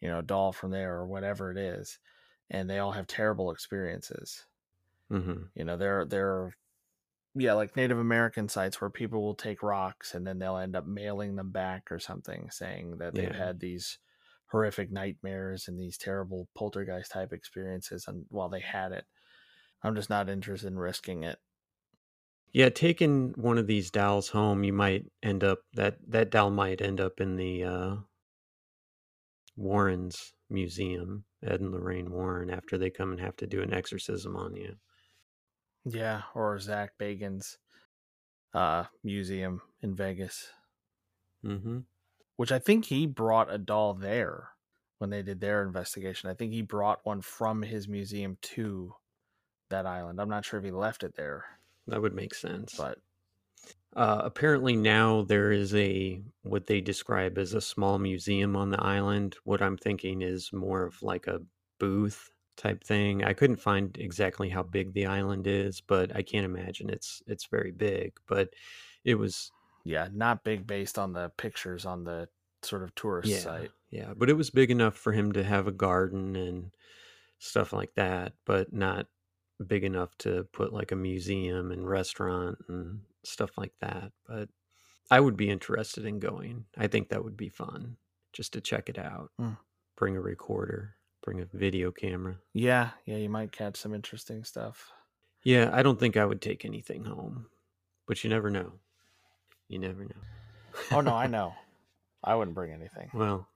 you 0.00 0.08
know 0.08 0.20
a 0.20 0.22
doll 0.22 0.50
from 0.50 0.70
there 0.70 0.96
or 0.96 1.06
whatever 1.06 1.50
it 1.50 1.58
is 1.58 1.98
and 2.48 2.70
they 2.70 2.78
all 2.78 2.92
have 2.92 3.06
terrible 3.06 3.50
experiences. 3.50 4.46
Hmm 5.10 5.52
You 5.54 5.64
know, 5.64 5.76
there 5.76 6.04
there 6.04 6.28
are 6.30 6.54
yeah, 7.34 7.54
like 7.54 7.76
Native 7.76 7.98
American 7.98 8.48
sites 8.48 8.80
where 8.80 8.90
people 8.90 9.22
will 9.22 9.34
take 9.36 9.62
rocks 9.62 10.14
and 10.14 10.26
then 10.26 10.38
they'll 10.38 10.58
end 10.58 10.76
up 10.76 10.86
mailing 10.86 11.36
them 11.36 11.52
back 11.52 11.92
or 11.92 11.98
something, 12.00 12.50
saying 12.50 12.98
that 12.98 13.16
they've 13.16 13.32
Yeah. 13.32 13.34
had 13.34 13.60
these 13.60 13.98
horrific 14.50 14.90
nightmares 14.92 15.68
and 15.68 15.78
these 15.80 15.98
terrible 15.98 16.48
poltergeist 16.56 17.12
type 17.12 17.32
experiences 17.32 18.06
and 18.08 18.26
while 18.30 18.48
they 18.50 18.60
had 18.60 18.92
it. 18.92 19.06
I'm 19.82 19.96
just 19.96 20.10
not 20.10 20.30
interested 20.30 20.68
in 20.68 20.78
risking 20.78 21.24
it. 21.24 21.40
Yeah, 22.54 22.70
taking 22.70 23.32
one 23.34 23.58
of 23.58 23.66
these 23.66 23.90
dolls 23.90 24.28
home, 24.30 24.64
you 24.64 24.72
might 24.72 25.12
end 25.22 25.44
up 25.44 25.60
that 25.74 25.98
that 26.10 26.30
doll 26.30 26.50
might 26.50 26.80
end 26.80 26.98
up 27.00 27.20
in 27.20 27.36
the 27.36 27.62
uh, 27.64 27.96
Warrens 29.56 30.32
Museum, 30.48 31.24
Ed 31.42 31.60
and 31.60 31.72
Lorraine 31.72 32.12
Warren, 32.12 32.50
after 32.50 32.78
they 32.78 32.88
come 32.88 33.10
and 33.10 33.20
have 33.20 33.34
to 33.38 33.48
do 33.48 33.62
an 33.62 33.72
exorcism 33.74 34.36
on 34.36 34.54
you. 34.54 34.78
Yeah, 35.86 36.24
or 36.34 36.58
Zak 36.58 36.98
Bagans' 36.98 37.56
uh 38.54 38.86
museum 39.02 39.62
in 39.82 39.94
Vegas, 39.96 40.52
Mm-hmm. 41.44 41.80
which 42.36 42.52
I 42.52 42.58
think 42.58 42.84
he 42.86 43.06
brought 43.06 43.52
a 43.52 43.58
doll 43.58 43.94
there 43.94 44.50
when 44.98 45.10
they 45.10 45.22
did 45.22 45.40
their 45.40 45.62
investigation. 45.62 46.30
I 46.30 46.34
think 46.34 46.52
he 46.52 46.62
brought 46.62 47.04
one 47.04 47.20
from 47.22 47.62
his 47.62 47.88
museum 47.88 48.38
to 48.42 48.94
that 49.70 49.86
island. 49.86 50.20
I'm 50.20 50.30
not 50.30 50.44
sure 50.46 50.58
if 50.60 50.64
he 50.66 50.72
left 50.72 51.02
it 51.04 51.16
there, 51.16 51.60
That 51.86 52.02
would 52.02 52.12
make 52.14 52.34
sense. 52.34 52.74
but 52.76 52.98
Uh, 53.96 54.22
apparently 54.24 54.74
now 54.76 55.22
there 55.22 55.52
is 55.52 55.74
a 55.74 56.22
what 56.42 56.66
they 56.66 56.80
describe 56.80 57.38
as 57.38 57.54
a 57.54 57.60
small 57.60 57.98
museum 57.98 58.56
on 58.56 58.70
the 58.70 58.82
island. 58.82 59.36
What 59.44 59.62
I'm 59.62 59.76
thinking 59.76 60.22
is 60.22 60.52
more 60.52 60.82
of 60.84 61.02
like 61.02 61.26
a 61.28 61.40
booth 61.78 62.33
type 62.56 62.84
thing. 62.84 63.24
I 63.24 63.32
couldn't 63.32 63.56
find 63.56 63.96
exactly 63.98 64.48
how 64.48 64.62
big 64.62 64.92
the 64.92 65.06
island 65.06 65.46
is, 65.46 65.80
but 65.80 66.14
I 66.14 66.22
can't 66.22 66.44
imagine 66.44 66.90
it's 66.90 67.22
it's 67.26 67.46
very 67.46 67.72
big. 67.72 68.12
But 68.26 68.50
it 69.04 69.16
was 69.16 69.50
yeah, 69.84 70.08
not 70.12 70.44
big 70.44 70.66
based 70.66 70.98
on 70.98 71.12
the 71.12 71.30
pictures 71.36 71.84
on 71.84 72.04
the 72.04 72.28
sort 72.62 72.82
of 72.82 72.94
tourist 72.94 73.28
yeah, 73.28 73.38
site. 73.38 73.70
yeah. 73.90 74.12
But 74.16 74.30
it 74.30 74.36
was 74.36 74.50
big 74.50 74.70
enough 74.70 74.94
for 74.96 75.12
him 75.12 75.32
to 75.32 75.44
have 75.44 75.66
a 75.66 75.72
garden 75.72 76.36
and 76.36 76.70
stuff 77.38 77.72
like 77.72 77.94
that, 77.96 78.32
but 78.46 78.72
not 78.72 79.06
big 79.66 79.84
enough 79.84 80.16
to 80.18 80.44
put 80.52 80.72
like 80.72 80.92
a 80.92 80.96
museum 80.96 81.70
and 81.70 81.88
restaurant 81.88 82.58
and 82.68 83.00
stuff 83.24 83.56
like 83.56 83.74
that. 83.80 84.12
But 84.26 84.48
I 85.10 85.20
would 85.20 85.36
be 85.36 85.50
interested 85.50 86.06
in 86.06 86.18
going. 86.18 86.64
I 86.76 86.86
think 86.86 87.10
that 87.10 87.22
would 87.22 87.36
be 87.36 87.50
fun 87.50 87.96
just 88.32 88.54
to 88.54 88.60
check 88.60 88.88
it 88.88 88.98
out. 88.98 89.30
Hmm. 89.38 89.52
Bring 89.96 90.16
a 90.16 90.20
recorder, 90.20 90.96
bring 91.24 91.40
a 91.40 91.46
video 91.46 91.90
camera. 91.90 92.36
Yeah, 92.52 92.90
yeah, 93.06 93.16
you 93.16 93.30
might 93.30 93.50
catch 93.50 93.76
some 93.78 93.94
interesting 93.94 94.44
stuff. 94.44 94.92
Yeah, 95.42 95.70
I 95.72 95.82
don't 95.82 95.98
think 95.98 96.16
I 96.16 96.24
would 96.24 96.42
take 96.42 96.64
anything 96.64 97.04
home, 97.04 97.46
but 98.06 98.22
you 98.22 98.30
never 98.30 98.50
know. 98.50 98.74
You 99.68 99.78
never 99.78 100.04
know. 100.04 100.90
Oh 100.92 101.00
no, 101.00 101.14
I 101.14 101.26
know. 101.28 101.54
I 102.22 102.34
wouldn't 102.34 102.54
bring 102.54 102.72
anything. 102.72 103.10
Well, 103.12 103.48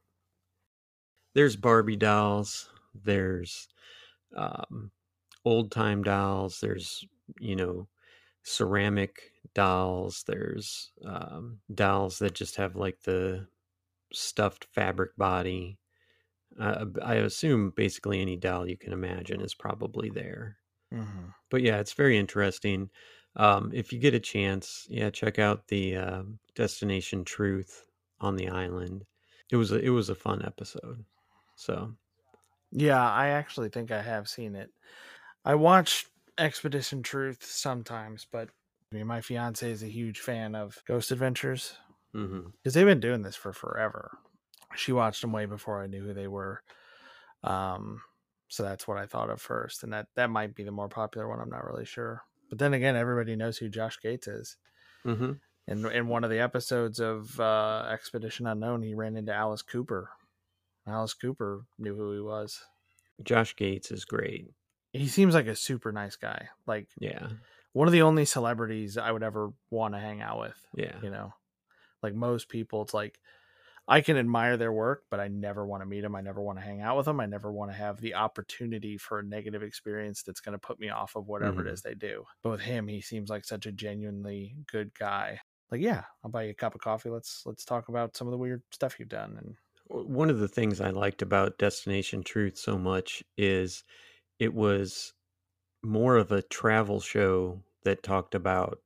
there's 1.34 1.56
Barbie 1.56 1.96
dolls. 1.96 2.68
There's 2.94 3.68
um, 4.36 4.90
old 5.44 5.70
time 5.70 6.02
dolls. 6.02 6.60
There's 6.60 7.04
you 7.38 7.56
know 7.56 7.88
ceramic 8.42 9.32
dolls. 9.54 10.24
There's 10.26 10.90
um, 11.04 11.58
dolls 11.74 12.18
that 12.20 12.34
just 12.34 12.56
have 12.56 12.76
like 12.76 13.00
the 13.02 13.46
stuffed 14.12 14.66
fabric 14.74 15.16
body. 15.16 15.78
Uh, 16.58 16.86
I 17.02 17.16
assume 17.16 17.70
basically 17.70 18.20
any 18.20 18.36
doll 18.36 18.68
you 18.68 18.76
can 18.76 18.92
imagine 18.92 19.40
is 19.40 19.54
probably 19.54 20.10
there. 20.10 20.58
hmm 20.92 21.28
But 21.50 21.62
yeah, 21.62 21.78
it's 21.80 21.94
very 21.94 22.18
interesting. 22.18 22.90
Um, 23.36 23.70
if 23.74 23.92
you 23.92 23.98
get 23.98 24.14
a 24.14 24.20
chance, 24.20 24.86
yeah, 24.90 25.10
check 25.10 25.38
out 25.38 25.68
the 25.68 25.96
uh, 25.96 26.22
Destination 26.54 27.24
Truth 27.24 27.86
on 28.20 28.36
the 28.36 28.48
island. 28.48 29.06
It 29.50 29.56
was 29.56 29.72
a, 29.72 29.78
it 29.80 29.90
was 29.90 30.08
a 30.10 30.14
fun 30.14 30.44
episode. 30.44 31.04
So 31.56 31.96
Yeah, 32.70 33.02
I 33.10 33.28
actually 33.28 33.70
think 33.70 33.90
I 33.90 34.02
have 34.02 34.28
seen 34.28 34.54
it. 34.54 34.72
I 35.44 35.54
watch 35.56 36.06
Expedition 36.38 37.02
Truth 37.02 37.44
sometimes, 37.44 38.26
but 38.30 38.50
I 38.92 38.96
mean, 38.96 39.06
my 39.06 39.20
fiance 39.20 39.70
is 39.70 39.82
a 39.82 39.88
huge 39.88 40.20
fan 40.20 40.54
of 40.54 40.82
Ghost 40.86 41.10
Adventures. 41.12 41.78
because 42.62 42.74
they've 42.74 42.86
been 42.86 43.00
doing 43.00 43.22
this 43.22 43.36
for 43.36 43.52
forever. 43.52 44.18
She 44.78 44.92
watched 44.92 45.22
them 45.22 45.32
way 45.32 45.46
before 45.46 45.82
I 45.82 45.86
knew 45.88 46.04
who 46.04 46.14
they 46.14 46.28
were. 46.28 46.62
Um, 47.42 48.02
so 48.48 48.62
that's 48.62 48.88
what 48.88 48.98
I 48.98 49.06
thought 49.06 49.30
of 49.30 49.40
first, 49.42 49.82
and 49.84 49.92
that 49.92 50.08
that 50.14 50.30
might 50.30 50.54
be 50.54 50.64
the 50.64 50.72
more 50.72 50.88
popular 50.88 51.28
one. 51.28 51.40
I'm 51.40 51.50
not 51.50 51.64
really 51.66 51.84
sure, 51.86 52.22
but 52.50 52.58
then 52.58 52.74
again, 52.74 52.96
everybody 52.96 53.36
knows 53.36 53.58
who 53.58 53.68
Josh 53.68 54.00
Gates 54.00 54.28
is. 54.28 54.56
hmm 55.04 55.40
In 55.68 55.86
in 55.86 56.08
one 56.08 56.24
of 56.24 56.30
the 56.30 56.40
episodes 56.40 56.98
of 56.98 57.38
uh, 57.38 57.86
Expedition 57.88 58.48
Unknown, 58.48 58.82
he 58.82 58.94
ran 58.94 59.16
into 59.16 59.32
Alice 59.32 59.62
Cooper. 59.62 60.10
Alice 60.86 61.14
Cooper 61.14 61.66
knew 61.78 61.96
who 61.96 62.12
he 62.14 62.20
was. 62.20 62.64
Josh 63.22 63.54
Gates 63.54 63.92
is 63.92 64.04
great. 64.04 64.50
He 64.92 65.06
seems 65.08 65.34
like 65.34 65.46
a 65.46 65.54
super 65.54 65.92
nice 65.92 66.16
guy. 66.16 66.48
Like 66.66 66.88
Yeah, 66.98 67.28
one 67.72 67.88
of 67.88 67.92
the 67.92 68.02
only 68.02 68.24
celebrities 68.24 68.98
I 68.98 69.12
would 69.12 69.22
ever 69.22 69.52
want 69.70 69.94
to 69.94 70.00
hang 70.00 70.22
out 70.22 70.40
with. 70.40 70.66
yeah, 70.74 71.00
you 71.02 71.10
know 71.10 71.34
like 72.02 72.14
most 72.14 72.48
people 72.48 72.82
it's 72.82 72.94
like 72.94 73.20
i 73.88 74.00
can 74.00 74.16
admire 74.16 74.56
their 74.56 74.72
work 74.72 75.04
but 75.10 75.20
i 75.20 75.28
never 75.28 75.66
want 75.66 75.82
to 75.82 75.86
meet 75.86 76.02
them 76.02 76.14
i 76.14 76.20
never 76.20 76.42
want 76.42 76.58
to 76.58 76.64
hang 76.64 76.80
out 76.80 76.96
with 76.96 77.06
them 77.06 77.20
i 77.20 77.26
never 77.26 77.52
want 77.52 77.70
to 77.70 77.76
have 77.76 78.00
the 78.00 78.14
opportunity 78.14 78.98
for 78.98 79.18
a 79.20 79.24
negative 79.24 79.62
experience 79.62 80.22
that's 80.22 80.40
going 80.40 80.52
to 80.52 80.58
put 80.58 80.78
me 80.78 80.88
off 80.90 81.16
of 81.16 81.26
whatever 81.26 81.60
Mhm. 81.60 81.66
it 81.66 81.72
is 81.72 81.82
they 81.82 81.94
do 81.94 82.24
but 82.42 82.50
with 82.50 82.60
him 82.60 82.88
he 82.88 83.00
seems 83.00 83.30
like 83.30 83.44
such 83.44 83.66
a 83.66 83.72
genuinely 83.72 84.56
good 84.66 84.94
guy 84.94 85.40
like 85.70 85.80
yeah 85.80 86.04
i'll 86.24 86.30
buy 86.30 86.44
you 86.44 86.50
a 86.50 86.54
cup 86.54 86.74
of 86.74 86.80
coffee 86.80 87.10
let's 87.10 87.42
let's 87.46 87.64
talk 87.64 87.88
about 87.88 88.16
some 88.16 88.26
of 88.26 88.32
the 88.32 88.38
weird 88.38 88.62
stuff 88.72 88.98
you've 88.98 89.08
done 89.08 89.36
and 89.38 89.56
One 89.86 90.30
of 90.30 90.38
the 90.38 90.48
things 90.48 90.80
I 90.80 90.90
liked 90.90 91.20
about 91.22 91.58
Destination 91.58 92.22
Truth 92.22 92.56
so 92.58 92.78
much 92.78 93.24
is 93.36 93.84
it 94.38 94.54
was 94.54 95.14
more 95.82 96.16
of 96.16 96.32
a 96.32 96.42
travel 96.42 97.00
show 97.00 97.64
that 97.84 98.02
talked 98.02 98.34
about 98.34 98.82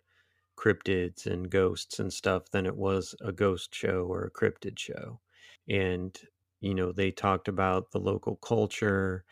cryptids 0.56 1.26
and 1.26 1.50
ghosts 1.50 1.98
and 1.98 2.12
stuff 2.12 2.50
than 2.50 2.66
it 2.66 2.76
was 2.76 3.14
a 3.20 3.32
ghost 3.32 3.74
show 3.74 4.06
or 4.06 4.24
a 4.24 4.30
cryptid 4.30 4.78
show. 4.78 5.20
And, 5.68 6.18
you 6.60 6.74
know, 6.74 6.92
they 6.92 7.10
talked 7.10 7.48
about 7.48 7.90
the 7.92 8.00
local 8.00 8.36
culture 8.36 9.24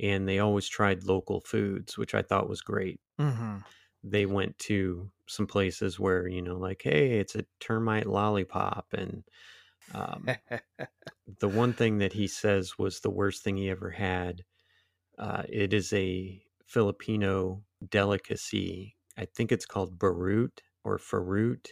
and 0.00 0.28
they 0.28 0.38
always 0.38 0.68
tried 0.68 1.04
local 1.04 1.40
foods, 1.40 1.98
which 1.98 2.14
I 2.14 2.22
thought 2.22 2.48
was 2.48 2.62
great. 2.62 3.00
mm-hmm. 3.18 3.58
They 4.02 4.26
went 4.26 4.58
to 4.60 5.10
some 5.26 5.46
places 5.46 5.98
where, 5.98 6.28
you 6.28 6.40
know, 6.42 6.56
like, 6.56 6.82
hey, 6.82 7.18
it's 7.18 7.34
a 7.34 7.44
termite 7.60 8.06
lollipop. 8.06 8.86
And 8.92 9.24
um, 9.94 10.38
the 11.40 11.48
one 11.48 11.72
thing 11.72 11.98
that 11.98 12.12
he 12.12 12.26
says 12.26 12.78
was 12.78 13.00
the 13.00 13.10
worst 13.10 13.42
thing 13.42 13.56
he 13.56 13.70
ever 13.70 13.90
had. 13.90 14.44
Uh, 15.18 15.42
it 15.48 15.72
is 15.72 15.92
a 15.92 16.42
Filipino 16.64 17.64
delicacy. 17.88 18.96
I 19.16 19.26
think 19.26 19.52
it's 19.52 19.66
called 19.66 19.98
barut 19.98 20.60
or 20.88 20.98
farut. 20.98 21.70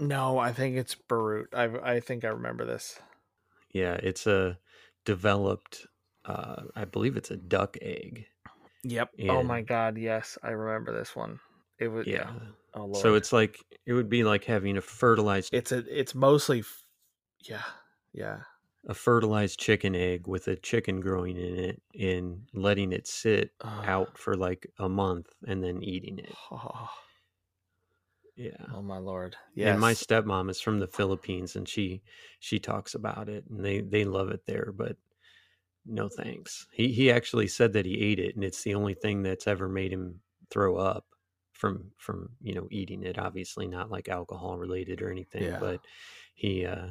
no 0.00 0.38
i 0.38 0.52
think 0.52 0.76
it's 0.76 0.96
barut 1.08 1.46
i 1.54 1.64
i 1.94 2.00
think 2.00 2.24
i 2.24 2.28
remember 2.28 2.64
this 2.64 3.00
Yeah, 3.72 3.94
it's 3.94 4.26
a 4.26 4.58
developed. 5.04 5.86
Uh, 6.24 6.62
I 6.76 6.84
believe 6.84 7.16
it's 7.16 7.30
a 7.30 7.36
duck 7.36 7.76
egg. 7.82 8.26
yep 8.82 9.10
oh 9.28 9.42
my 9.42 9.60
god 9.62 9.98
yes 9.98 10.38
i 10.42 10.50
remember 10.50 10.92
this 10.92 11.14
one 11.16 11.38
it 11.78 11.88
was 11.88 12.06
yeah, 12.06 12.30
Yeah. 12.32 12.48
oh 12.74 12.92
So 12.94 13.14
it's 13.14 13.32
like 13.32 13.58
it 13.86 13.92
would 13.94 14.08
be 14.08 14.24
like 14.24 14.44
having 14.44 14.76
a 14.76 14.80
fertilized 14.80 15.52
it's 15.52 15.72
a 15.72 15.78
it's 16.00 16.14
mostly 16.14 16.60
f- 16.60 16.82
yeah 17.48 17.62
yeah 18.12 18.40
a 18.86 18.94
fertilized 18.94 19.58
chicken 19.58 19.94
egg 19.94 20.26
with 20.26 20.46
a 20.48 20.56
chicken 20.56 21.00
growing 21.00 21.36
in 21.38 21.56
it 21.58 21.82
and 21.98 22.46
letting 22.52 22.92
it 22.92 23.06
sit 23.06 23.50
Ugh. 23.62 23.84
out 23.88 24.18
for 24.18 24.34
like 24.36 24.66
a 24.78 24.88
month 24.88 25.28
and 25.46 25.64
then 25.64 25.82
eating 25.82 26.18
it. 26.18 26.32
oh, 26.52 26.88
Yeah. 28.36 28.56
oh 28.74 28.82
my 28.82 28.98
lord 28.98 29.36
Yeah. 29.54 29.70
And 29.72 29.80
my 29.80 29.92
stepmom 29.94 30.50
is 30.50 30.60
from 30.60 30.80
the 30.80 30.88
Philippines 30.88 31.54
and 31.56 31.68
she 31.68 32.02
she 32.40 32.58
talks 32.58 32.94
about 32.94 33.28
it 33.28 33.44
and 33.48 33.64
they 33.64 33.80
they 33.80 34.04
love 34.04 34.30
it 34.30 34.44
there 34.46 34.72
but 34.76 34.96
no 35.86 36.08
thanks. 36.08 36.66
He 36.72 36.88
he 36.92 37.10
actually 37.12 37.46
said 37.46 37.74
that 37.74 37.86
he 37.86 38.00
ate 38.00 38.18
it 38.18 38.34
and 38.34 38.42
it's 38.44 38.62
the 38.62 38.74
only 38.74 38.94
thing 38.94 39.22
that's 39.22 39.46
ever 39.46 39.68
made 39.68 39.92
him 39.92 40.20
throw 40.50 40.76
up 40.76 41.06
from 41.52 41.92
from 41.96 42.30
you 42.42 42.54
know 42.54 42.66
eating 42.70 43.04
it 43.04 43.18
obviously 43.18 43.66
not 43.68 43.90
like 43.90 44.08
alcohol 44.08 44.58
related 44.58 45.00
or 45.02 45.10
anything 45.10 45.44
Yeah. 45.44 45.58
but 45.60 45.80
he 46.34 46.66
uh 46.66 46.88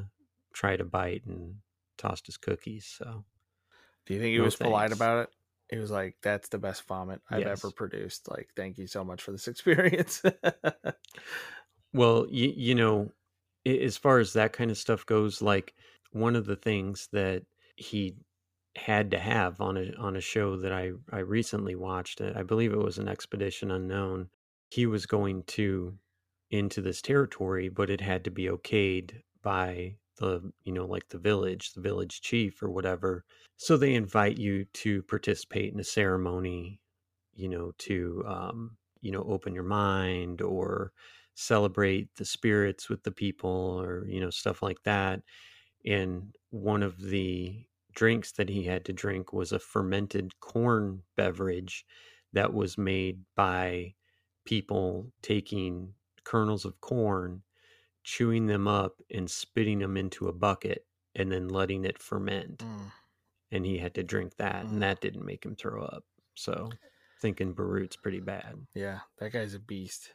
tried 0.53 0.79
a 0.79 0.85
bite 0.85 1.25
and 1.25 1.55
tossed 1.97 2.25
his 2.27 2.37
cookies 2.37 2.85
so 2.85 3.25
do 4.05 4.13
you 4.13 4.19
think 4.19 4.31
he 4.31 4.37
no 4.37 4.45
was 4.45 4.55
polite 4.55 4.93
about 4.93 5.23
it 5.23 5.29
he 5.69 5.77
was 5.77 5.91
like 5.91 6.17
that's 6.21 6.49
the 6.49 6.57
best 6.57 6.83
vomit 6.83 7.21
i've 7.29 7.45
Yes. 7.45 7.47
ever 7.47 7.71
produced 7.71 8.29
like 8.29 8.49
thank 8.55 8.77
you 8.77 8.87
so 8.87 9.03
much 9.03 9.21
for 9.21 9.31
this 9.31 9.47
experience 9.49 10.21
Well, 11.93 12.27
you, 12.29 12.53
you 12.55 12.75
know, 12.75 13.11
as 13.65 13.97
far 13.97 14.19
as 14.19 14.33
that 14.33 14.53
kind 14.53 14.71
of 14.71 14.77
stuff 14.77 15.05
goes, 15.05 15.41
like 15.41 15.75
one 16.11 16.35
of 16.35 16.45
the 16.45 16.55
things 16.55 17.07
that 17.11 17.45
he 17.77 18.17
had 18.75 19.11
to 19.11 19.19
have 19.19 19.61
on 19.61 19.77
a 19.77 19.93
on 19.97 20.15
a 20.15 20.21
show 20.21 20.57
that 20.57 20.71
I 20.73 20.93
I 21.11 21.19
recently 21.19 21.75
watched, 21.75 22.21
I 22.21 22.43
believe 22.43 22.73
it 22.73 22.77
was 22.77 22.97
an 22.97 23.07
Expedition 23.07 23.71
Unknown. 23.71 24.29
He 24.69 24.85
was 24.87 25.05
going 25.05 25.43
to 25.43 25.97
into 26.49 26.81
this 26.81 27.01
territory, 27.01 27.69
but 27.69 27.89
it 27.89 28.01
had 28.01 28.23
to 28.25 28.31
be 28.31 28.45
okayed 28.45 29.21
by 29.41 29.97
the 30.17 30.51
you 30.63 30.71
know 30.73 30.85
like 30.85 31.09
the 31.09 31.19
village, 31.19 31.73
the 31.73 31.81
village 31.81 32.21
chief 32.21 32.61
or 32.63 32.69
whatever. 32.69 33.25
So 33.57 33.77
they 33.77 33.95
invite 33.95 34.37
you 34.37 34.65
to 34.65 35.03
participate 35.03 35.73
in 35.73 35.79
a 35.79 35.83
ceremony, 35.83 36.81
you 37.33 37.49
know, 37.49 37.73
to 37.79 38.23
um, 38.27 38.77
you 39.01 39.11
know 39.11 39.23
open 39.23 39.53
your 39.55 39.63
mind 39.63 40.41
or 40.41 40.93
celebrate 41.35 42.09
the 42.17 42.25
spirits 42.25 42.89
with 42.89 43.03
the 43.03 43.11
people 43.11 43.79
or 43.81 44.05
you 44.07 44.19
know 44.21 44.29
stuff 44.29 44.61
like 44.61 44.81
that 44.83 45.21
and 45.85 46.35
one 46.49 46.83
of 46.83 46.99
the 46.99 47.65
drinks 47.93 48.31
that 48.33 48.49
he 48.49 48.63
had 48.63 48.85
to 48.85 48.93
drink 48.93 49.33
was 49.33 49.51
a 49.51 49.59
fermented 49.59 50.39
corn 50.39 51.03
beverage 51.15 51.85
that 52.33 52.53
was 52.53 52.77
made 52.77 53.23
by 53.35 53.93
people 54.45 55.11
taking 55.21 55.93
kernels 56.23 56.65
of 56.65 56.79
corn 56.81 57.43
chewing 58.03 58.47
them 58.47 58.67
up 58.67 59.01
and 59.11 59.29
spitting 59.29 59.79
them 59.79 59.97
into 59.97 60.27
a 60.27 60.33
bucket 60.33 60.85
and 61.15 61.31
then 61.31 61.47
letting 61.49 61.85
it 61.85 61.99
ferment. 61.99 62.59
Mm. 62.59 62.91
and 63.51 63.65
he 63.65 63.77
had 63.77 63.93
to 63.95 64.03
drink 64.03 64.35
that 64.37 64.65
Mm. 64.65 64.69
and 64.71 64.81
that 64.83 65.01
didn't 65.01 65.25
make 65.25 65.45
him 65.45 65.55
throw 65.55 65.83
up. 65.83 66.03
So 66.35 66.71
thinking 67.21 67.53
barut's 67.53 67.95
pretty 67.95 68.19
bad. 68.19 68.65
Yeah 68.75 69.01
that 69.19 69.31
guy's 69.31 69.53
a 69.53 69.59
beast. 69.59 70.13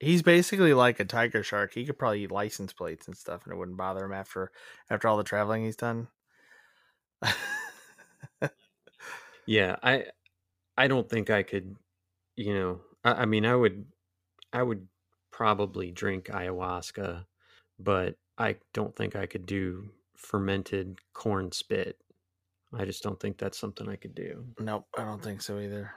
He's 0.00 0.22
basically 0.22 0.72
like 0.72 0.98
a 0.98 1.04
tiger 1.04 1.42
shark. 1.42 1.74
He 1.74 1.84
could 1.84 1.98
probably 1.98 2.24
eat 2.24 2.30
license 2.32 2.72
plates 2.72 3.06
and 3.06 3.16
stuff 3.16 3.44
and 3.44 3.52
it 3.52 3.56
wouldn't 3.56 3.76
bother 3.76 4.04
him 4.04 4.12
after 4.12 4.50
after 4.88 5.08
all 5.08 5.18
the 5.18 5.24
traveling 5.24 5.64
he's 5.64 5.76
done. 5.76 6.08
Yeah, 9.46 9.76
I 9.82 10.06
I 10.76 10.88
don't 10.88 11.08
think 11.08 11.30
I 11.30 11.42
could, 11.44 11.76
you 12.36 12.54
know, 12.54 12.80
I, 13.04 13.22
I 13.22 13.26
mean 13.26 13.46
I 13.46 13.56
would 13.56 13.86
I 14.52 14.62
would 14.62 14.88
probably 15.40 15.90
drink 15.90 16.26
ayahuasca, 16.26 17.24
but 17.78 18.14
I 18.36 18.56
don't 18.74 18.94
think 18.94 19.16
I 19.16 19.24
could 19.24 19.46
do 19.46 19.88
fermented 20.14 20.98
corn 21.14 21.50
spit. 21.50 21.96
I 22.74 22.84
just 22.84 23.02
don't 23.02 23.18
think 23.18 23.38
that's 23.38 23.56
something 23.58 23.88
I 23.88 23.96
could 23.96 24.14
do. 24.14 24.44
Nope, 24.58 24.84
I 24.98 25.02
don't 25.04 25.22
think 25.22 25.40
so 25.40 25.58
either. 25.58 25.92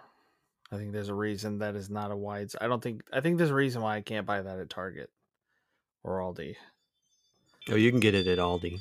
I 0.72 0.78
think 0.78 0.94
there's 0.94 1.10
a 1.10 1.14
reason 1.14 1.58
that 1.58 1.76
is 1.76 1.90
not 1.90 2.10
a 2.10 2.16
wide. 2.16 2.52
I 2.62 2.68
don't 2.68 2.82
think. 2.82 3.02
I 3.12 3.20
think 3.20 3.38
there's 3.38 3.50
a 3.50 3.54
reason 3.56 3.82
why 3.82 3.98
I 3.98 4.02
can't 4.02 4.26
buy 4.26 4.42
that 4.42 4.60
at 4.60 4.70
Target 4.70 5.10
or 6.06 6.20
Aldi. 6.20 6.56
Oh, 7.70 7.76
you 7.76 7.92
can 7.92 8.00
get 8.00 8.16
it 8.16 8.28
at 8.28 8.38
Aldi. 8.38 8.80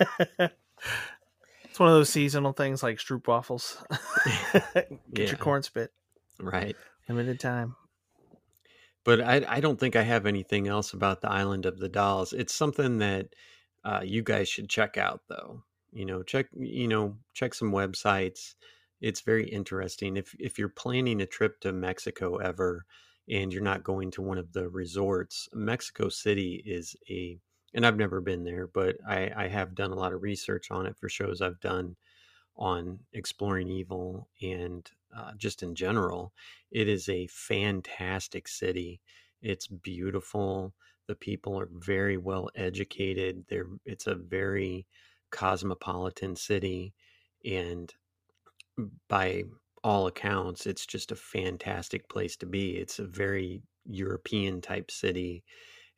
it's 0.38 1.78
one 1.78 1.90
of 1.90 1.94
those 1.94 2.08
seasonal 2.08 2.54
things 2.54 2.82
like 2.82 2.96
Stroop 2.96 3.28
waffles. 3.28 3.76
Get 4.54 4.88
Yeah. 5.12 5.26
your 5.26 5.36
corn 5.36 5.62
spit. 5.62 5.92
Right. 6.40 6.76
Limited 7.10 7.38
time. 7.40 7.76
But 9.04 9.20
I 9.20 9.44
I 9.48 9.60
don't 9.60 9.78
think 9.78 9.96
I 9.96 10.02
have 10.02 10.26
anything 10.26 10.68
else 10.68 10.92
about 10.92 11.20
the 11.20 11.30
Island 11.30 11.66
of 11.66 11.78
the 11.78 11.88
Dolls. 11.88 12.32
It's 12.32 12.54
something 12.54 12.98
that 12.98 13.34
uh, 13.84 14.00
you 14.04 14.22
guys 14.22 14.48
should 14.48 14.68
check 14.70 14.96
out 14.96 15.22
though. 15.28 15.62
You 15.92 16.04
know, 16.06 16.22
check 16.22 16.46
you 16.54 16.88
know, 16.88 17.18
check 17.34 17.54
some 17.54 17.72
websites. 17.72 18.54
It's 19.00 19.20
very 19.20 19.48
interesting. 19.48 20.16
If 20.16 20.34
if 20.38 20.58
you're 20.58 20.68
planning 20.68 21.20
a 21.20 21.26
trip 21.26 21.60
to 21.60 21.72
Mexico 21.72 22.36
ever 22.36 22.86
and 23.28 23.52
you're 23.52 23.62
not 23.62 23.84
going 23.84 24.10
to 24.12 24.22
one 24.22 24.38
of 24.38 24.52
the 24.52 24.68
resorts, 24.68 25.48
Mexico 25.52 26.08
City 26.08 26.62
is 26.66 26.96
a 27.10 27.38
and 27.74 27.84
I've 27.86 27.96
never 27.96 28.20
been 28.20 28.44
there, 28.44 28.68
but 28.68 28.96
I, 29.06 29.30
I 29.36 29.48
have 29.48 29.74
done 29.74 29.90
a 29.90 29.96
lot 29.96 30.12
of 30.12 30.22
research 30.22 30.70
on 30.70 30.86
it 30.86 30.96
for 30.96 31.08
shows 31.08 31.40
I've 31.42 31.58
done 31.60 31.96
on 32.56 33.00
exploring 33.12 33.68
evil 33.68 34.28
and 34.42 34.90
uh, 35.16 35.32
just 35.36 35.62
in 35.62 35.74
general. 35.74 36.32
It 36.70 36.88
is 36.88 37.08
a 37.08 37.26
fantastic 37.28 38.48
city. 38.48 39.00
It's 39.42 39.66
beautiful. 39.68 40.74
The 41.08 41.14
people 41.16 41.58
are 41.60 41.68
very 41.72 42.16
well 42.16 42.50
educated. 42.54 43.44
They're, 43.48 43.68
it's 43.84 44.06
a 44.06 44.14
very 44.14 44.86
cosmopolitan 45.30 46.36
city. 46.36 46.94
And 47.44 47.92
by 49.08 49.44
all 49.82 50.06
accounts, 50.06 50.66
it's 50.66 50.86
just 50.86 51.12
a 51.12 51.16
fantastic 51.16 52.08
place 52.08 52.36
to 52.38 52.46
be. 52.46 52.72
It's 52.76 52.98
a 52.98 53.04
very 53.06 53.62
European 53.86 54.60
type 54.60 54.90
city. 54.90 55.44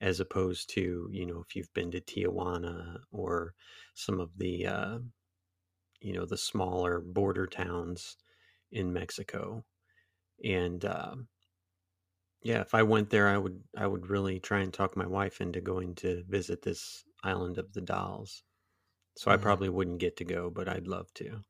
as 0.00 0.20
opposed 0.20 0.70
to 0.70 1.08
you 1.12 1.26
know 1.26 1.40
if 1.46 1.56
you've 1.56 1.74
been 1.74 1.90
to 1.92 2.00
Tijuana 2.02 2.98
or 3.12 3.54
some 3.94 4.20
of 4.20 4.30
the 4.38 4.66
uh, 4.66 4.98
you 6.00 6.12
know 6.12 6.26
the 6.26 6.38
smaller 6.38 7.00
border 7.00 7.46
towns 7.46 8.16
in 8.72 8.92
Mexico, 8.92 9.64
and 10.44 10.84
uh, 10.84 11.16
yeah, 12.42 12.60
if 12.60 12.74
I 12.74 12.82
went 12.82 13.10
there, 13.10 13.28
I 13.28 13.38
would 13.38 13.64
I 13.76 13.86
would 13.86 14.08
really 14.08 14.38
try 14.40 14.60
and 14.60 14.72
talk 14.72 14.96
my 14.96 15.06
wife 15.06 15.40
into 15.40 15.60
going 15.60 15.94
to 15.96 16.24
visit 16.24 16.62
this 16.62 17.04
island 17.24 17.58
of 17.58 17.72
the 17.72 17.80
dolls. 17.80 18.44
So 19.16 19.30
I 19.30 19.36
Mhm. 19.36 19.36
probably 19.38 19.70
wouldn't 19.70 20.00
get 20.00 20.16
to 20.18 20.24
go, 20.26 20.50
but 20.50 20.68
I'd 20.68 20.88
love 20.88 21.12
to. 21.16 21.44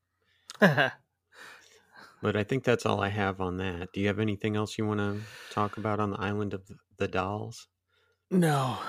But 2.21 2.35
I 2.35 2.43
think 2.43 2.63
that's 2.63 2.85
all 2.85 3.01
I 3.01 3.07
have 3.09 3.41
on 3.41 3.57
that. 3.57 3.91
Do 3.91 3.99
you 4.01 4.05
have 4.05 4.19
anything 4.19 4.55
else 4.55 4.77
you 4.77 4.85
want 4.85 4.99
to 4.99 5.25
talk 5.49 5.77
about 5.77 5.99
on 5.99 6.11
the 6.11 6.19
island 6.21 6.53
of 6.53 6.69
the 6.97 7.07
dolls? 7.07 7.67
no, 8.29 8.81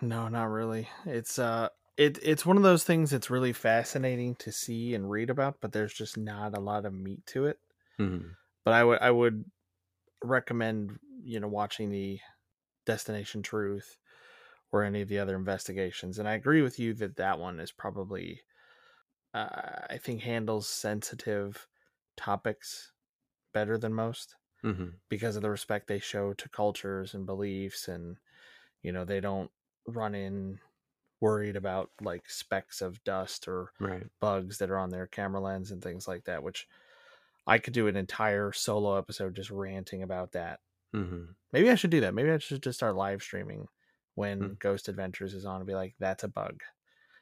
no, 0.00 0.28
not 0.28 0.44
really. 0.44 0.88
It's 1.04 1.38
uh, 1.38 1.68
it 1.98 2.18
it's 2.22 2.46
one 2.46 2.56
of 2.56 2.62
those 2.64 2.84
things 2.84 3.10
that's 3.10 3.30
really 3.30 3.52
fascinating 3.52 4.36
to 4.36 4.52
see 4.52 4.94
and 4.94 5.10
read 5.10 5.30
about, 5.30 5.60
but 5.60 5.72
there's 5.72 5.94
just 5.94 6.16
not 6.16 6.56
a 6.56 6.60
lot 6.60 6.86
of 6.86 6.94
meat 6.94 7.26
to 7.28 7.46
it. 7.46 7.60
Mhm. 7.98 8.36
But 8.64 8.74
I 8.74 8.84
would 8.84 8.98
I 9.00 9.10
would 9.10 9.50
recommend 10.24 11.00
you 11.22 11.40
know 11.40 11.48
watching 11.48 11.90
the 11.90 12.20
Destination 12.86 13.42
Truth 13.42 13.98
or 14.72 14.84
any 14.84 15.02
of 15.02 15.08
the 15.08 15.18
other 15.20 15.36
investigations. 15.36 16.18
And 16.18 16.28
I 16.28 16.34
agree 16.34 16.62
with 16.62 16.78
you 16.80 16.94
that 16.94 17.16
that 17.16 17.38
one 17.38 17.60
is 17.60 17.72
probably 17.72 18.42
uh, 19.34 19.86
I 19.90 19.98
think 19.98 20.22
handles 20.22 20.68
sensitive 20.68 21.68
topics 22.16 22.92
better 23.54 23.78
than 23.78 23.94
most 23.94 24.36
Mhm. 24.62 24.98
because 25.08 25.36
of 25.36 25.42
the 25.42 25.50
respect 25.50 25.88
they 25.88 26.00
show 26.00 26.34
to 26.34 26.48
cultures 26.48 27.14
and 27.14 27.26
beliefs 27.26 27.88
and 27.88 28.18
you 28.82 28.92
know 28.92 29.04
they 29.04 29.20
don't 29.20 29.50
run 29.86 30.14
in 30.14 30.60
worried 31.20 31.56
about 31.56 31.90
like 32.00 32.28
specks 32.30 32.80
of 32.80 33.02
dust 33.04 33.48
or 33.48 33.72
Right. 33.80 34.06
bugs 34.20 34.58
that 34.58 34.70
are 34.70 34.78
on 34.78 34.90
their 34.90 35.06
camera 35.06 35.40
lens 35.40 35.70
and 35.70 35.82
things 35.82 36.06
like 36.08 36.24
that 36.24 36.42
which 36.42 36.68
i 37.46 37.58
could 37.58 37.72
do 37.74 37.88
an 37.88 37.96
entire 37.96 38.52
solo 38.52 38.96
episode 38.96 39.34
just 39.34 39.50
ranting 39.50 40.02
about 40.02 40.32
that 40.32 40.60
Mhm. 40.94 41.34
maybe 41.52 41.70
i 41.70 41.74
should 41.74 41.90
do 41.90 42.00
that 42.02 42.14
maybe 42.14 42.30
i 42.30 42.38
should 42.38 42.62
just 42.62 42.78
start 42.78 42.94
live 42.96 43.22
streaming 43.22 43.66
when 44.14 44.40
Hmm. 44.40 44.52
ghost 44.54 44.88
adventures 44.88 45.34
is 45.34 45.44
on 45.44 45.56
and 45.56 45.66
be 45.66 45.74
like 45.74 45.94
that's 45.98 46.24
a 46.24 46.28
bug 46.28 46.62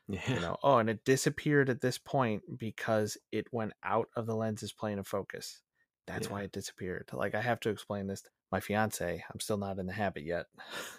Yeah. 0.09 0.35
you 0.35 0.41
know 0.41 0.57
oh 0.63 0.79
and 0.79 0.89
it 0.91 1.05
disappeared 1.05 1.69
at 1.71 1.81
this 1.81 1.99
point 1.99 2.43
because 2.59 3.17
it 3.33 3.53
went 3.53 3.73
out 3.83 4.09
of 4.17 4.27
the 4.27 4.37
lens's 4.37 4.73
plane 4.73 4.99
of 4.99 5.07
focus 5.09 5.63
that's 6.07 6.27
Yeah. 6.29 6.33
why 6.35 6.43
it 6.43 6.53
disappeared 6.53 7.09
like 7.13 7.35
i 7.35 7.41
have 7.41 7.61
to 7.61 7.71
explain 7.71 8.07
this 8.07 8.23
to 8.23 8.31
my 8.53 8.61
fiance 8.61 9.25
i'm 9.33 9.41
still 9.41 9.57
not 9.59 9.79
in 9.79 9.87
the 9.87 9.93
habit 9.93 10.23
yet 10.25 10.47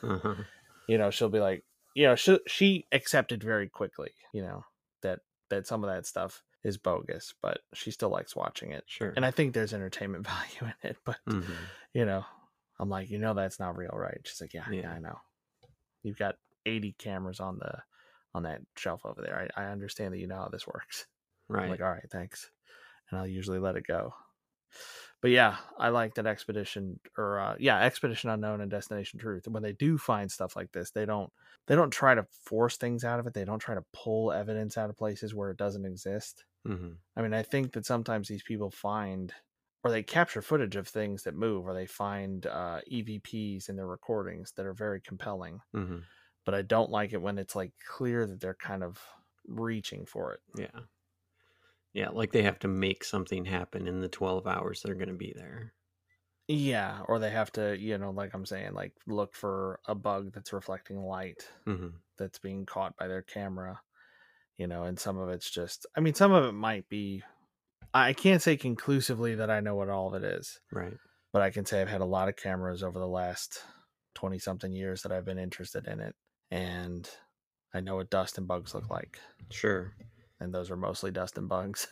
Uh-huh. 0.04 0.36
you 0.88 0.98
know 0.98 1.10
she'll 1.12 1.30
be 1.30 1.40
like 1.40 1.64
you 1.98 2.04
know 2.06 2.16
she 2.16 2.38
she 2.48 2.86
accepted 2.92 3.44
very 3.44 3.68
quickly 3.68 4.12
you 4.32 4.42
know 4.44 4.64
that 5.02 5.20
that 5.50 5.66
some 5.66 5.84
of 5.84 5.90
that 5.90 6.06
stuff 6.06 6.44
is 6.64 6.78
bogus 6.78 7.34
but 7.42 7.62
she 7.74 7.90
still 7.90 8.10
likes 8.10 8.36
watching 8.36 8.72
it 8.72 8.84
Sure. 8.86 9.14
and 9.16 9.26
i 9.26 9.32
think 9.32 9.54
there's 9.54 9.74
entertainment 9.74 10.28
value 10.34 10.72
in 10.84 10.90
it 10.90 10.98
but 11.04 11.18
Mhm. 11.28 11.56
you 11.94 12.06
know 12.06 12.24
i'm 12.80 12.90
like 12.90 13.10
you 13.10 13.18
know 13.18 13.34
that's 13.34 13.60
not 13.60 13.76
real 13.78 13.90
right 13.94 14.22
she's 14.26 14.40
like 14.40 14.54
yeah 14.54 14.66
yeah, 14.70 14.82
Yeah. 14.82 14.92
i 14.92 15.00
know 15.00 15.18
you've 16.04 16.20
got 16.20 16.36
80 16.68 16.94
cameras 17.00 17.40
on 17.40 17.58
the 17.58 17.74
on 18.36 18.44
that 18.44 18.62
shelf 18.78 19.02
over 19.04 19.22
there 19.24 19.50
i, 19.58 19.64
I 19.64 19.72
understand 19.72 20.14
that 20.14 20.20
you 20.20 20.28
know 20.28 20.36
how 20.44 20.50
this 20.50 20.68
works 20.68 21.08
I'm 21.50 21.56
Right. 21.56 21.70
like 21.72 21.82
all 21.82 21.90
right 21.92 22.12
thanks 22.12 22.52
and 23.10 23.20
i'll 23.20 23.26
usually 23.28 23.60
let 23.60 23.76
it 23.76 23.88
go 23.88 24.14
but 25.22 25.32
yeah 25.32 25.58
i 25.78 25.90
like 25.90 26.16
that 26.16 26.26
expedition 26.28 27.00
or 27.18 27.40
uh, 27.40 27.56
yeah 27.60 27.80
expedition 27.84 28.30
unknown 28.30 28.62
and 28.62 28.72
destination 28.72 29.20
truth 29.20 29.48
when 29.48 29.64
they 29.64 29.74
do 29.74 29.98
find 29.98 30.32
stuff 30.32 30.56
like 30.56 30.72
this 30.72 30.92
they 30.92 31.06
don't 31.06 31.32
they 31.68 31.76
don't 31.76 31.92
try 31.92 32.16
to 32.16 32.26
force 32.46 32.78
things 32.78 33.04
out 33.04 33.20
of 33.20 33.28
it 33.28 33.34
they 33.34 33.46
don't 33.46 33.60
try 33.60 33.76
to 33.76 33.86
pull 33.94 34.32
evidence 34.32 34.78
out 34.78 34.90
of 34.90 34.98
places 34.98 35.34
where 35.36 35.52
it 35.52 35.58
doesn't 35.58 35.86
exist 35.86 36.46
Mhm. 36.66 36.98
i 37.16 37.22
mean 37.22 37.34
i 37.34 37.44
think 37.44 37.74
that 37.74 37.86
sometimes 37.86 38.28
these 38.28 38.44
people 38.44 38.72
find 38.72 39.34
or 39.84 39.92
they 39.92 40.04
capture 40.04 40.42
footage 40.42 40.76
of 40.76 40.88
things 40.88 41.24
that 41.24 41.36
move 41.36 41.66
or 41.66 41.74
they 41.74 41.86
find 41.86 42.46
uh, 42.48 42.82
evps 42.92 43.70
in 43.70 43.76
their 43.78 43.88
recordings 43.88 44.52
that 44.54 44.66
are 44.66 44.74
very 44.74 45.02
compelling 45.02 45.60
Mhm. 45.74 46.08
but 46.46 46.56
i 46.56 46.62
don't 46.62 46.92
like 46.92 47.14
it 47.14 47.22
when 47.22 47.38
it's 47.38 47.56
like 47.56 47.74
clear 47.88 48.26
that 48.28 48.40
they're 48.42 48.56
kind 48.56 48.84
of 48.84 49.02
reaching 49.46 50.06
for 50.06 50.34
it 50.34 50.42
Yeah. 50.56 50.88
Yeah, 51.94 52.10
like 52.10 52.32
they 52.32 52.44
have 52.44 52.60
to 52.60 52.68
make 52.68 53.04
something 53.04 53.46
happen 53.46 53.88
in 53.88 54.00
the 54.02 54.08
12 54.10 54.48
hours 54.48 54.82
they're 54.82 54.96
going 54.96 55.10
to 55.10 55.16
be 55.16 55.34
there. 55.36 55.74
Yeah, 56.48 57.02
or 57.08 57.20
they 57.20 57.32
have 57.32 57.52
to, 57.54 57.78
you 57.78 57.98
know, 57.98 58.12
like 58.12 58.34
I'm 58.34 58.46
saying, 58.46 58.74
like 58.74 58.94
look 59.06 59.36
for 59.36 59.80
a 59.86 59.96
bug 59.96 60.32
that's 60.34 60.54
reflecting 60.54 60.98
light 60.98 61.50
Mhm. 61.66 62.02
that's 62.18 62.40
being 62.40 62.66
caught 62.66 62.96
by 62.98 63.08
their 63.08 63.22
camera, 63.22 63.82
you 64.58 64.68
know, 64.68 64.84
and 64.84 65.00
some 65.00 65.18
of 65.18 65.30
it's 65.30 65.52
just, 65.52 65.86
I 65.96 66.02
mean, 66.02 66.16
some 66.16 66.34
of 66.34 66.46
it 66.46 66.54
might 66.54 66.90
be, 66.90 67.24
I 67.94 68.14
can't 68.14 68.42
say 68.42 68.58
conclusively 68.58 69.36
that 69.36 69.52
I 69.52 69.62
know 69.62 69.76
what 69.76 69.90
all 69.90 70.14
of 70.14 70.24
it 70.24 70.26
is, 70.26 70.62
Right. 70.72 70.98
but 71.34 71.42
I 71.42 71.52
can 71.52 71.66
say 71.66 71.82
I've 71.82 71.90
had 71.90 72.02
a 72.02 72.06
lot 72.06 72.30
of 72.30 72.36
cameras 72.38 72.84
over 72.84 73.00
the 73.00 73.08
last 73.08 73.64
20 74.16 74.40
something 74.40 74.74
years 74.74 75.04
that 75.04 75.12
I've 75.14 75.26
been 75.26 75.40
interested 75.40 75.88
in 75.88 76.00
it. 76.02 76.16
And 76.52 77.10
I 77.74 77.82
know 77.82 77.98
what 77.98 78.10
dust 78.12 78.38
and 78.38 78.48
bugs 78.48 78.76
look 78.76 78.90
like. 78.90 79.20
Sure. 79.52 79.94
And 80.40 80.54
those 80.54 80.70
are 80.72 80.78
mostly 80.78 81.12
dust 81.12 81.38
and 81.38 81.48
bugs. 81.50 81.88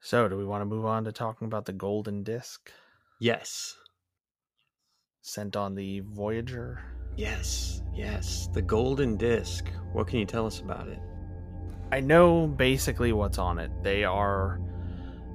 So, 0.00 0.28
do 0.28 0.36
we 0.36 0.44
want 0.44 0.60
to 0.60 0.66
move 0.66 0.84
on 0.84 1.04
to 1.04 1.12
talking 1.12 1.46
about 1.46 1.64
the 1.64 1.72
golden 1.72 2.22
disc 2.22 2.70
Yes. 3.20 3.74
sent 5.22 5.56
on 5.56 5.74
the 5.74 6.00
Voyager? 6.00 6.82
Yes. 7.16 7.82
Yes. 7.94 8.48
The 8.52 8.60
golden 8.62 9.16
disc. 9.16 9.66
What 9.92 10.06
can 10.08 10.18
you 10.18 10.26
tell 10.26 10.46
us 10.46 10.60
about 10.60 10.88
it? 10.88 10.98
I 11.90 12.00
know 12.00 12.46
basically 12.46 13.12
what's 13.12 13.38
on 13.38 13.58
it. 13.58 13.70
They 13.82 14.04
are. 14.04 14.60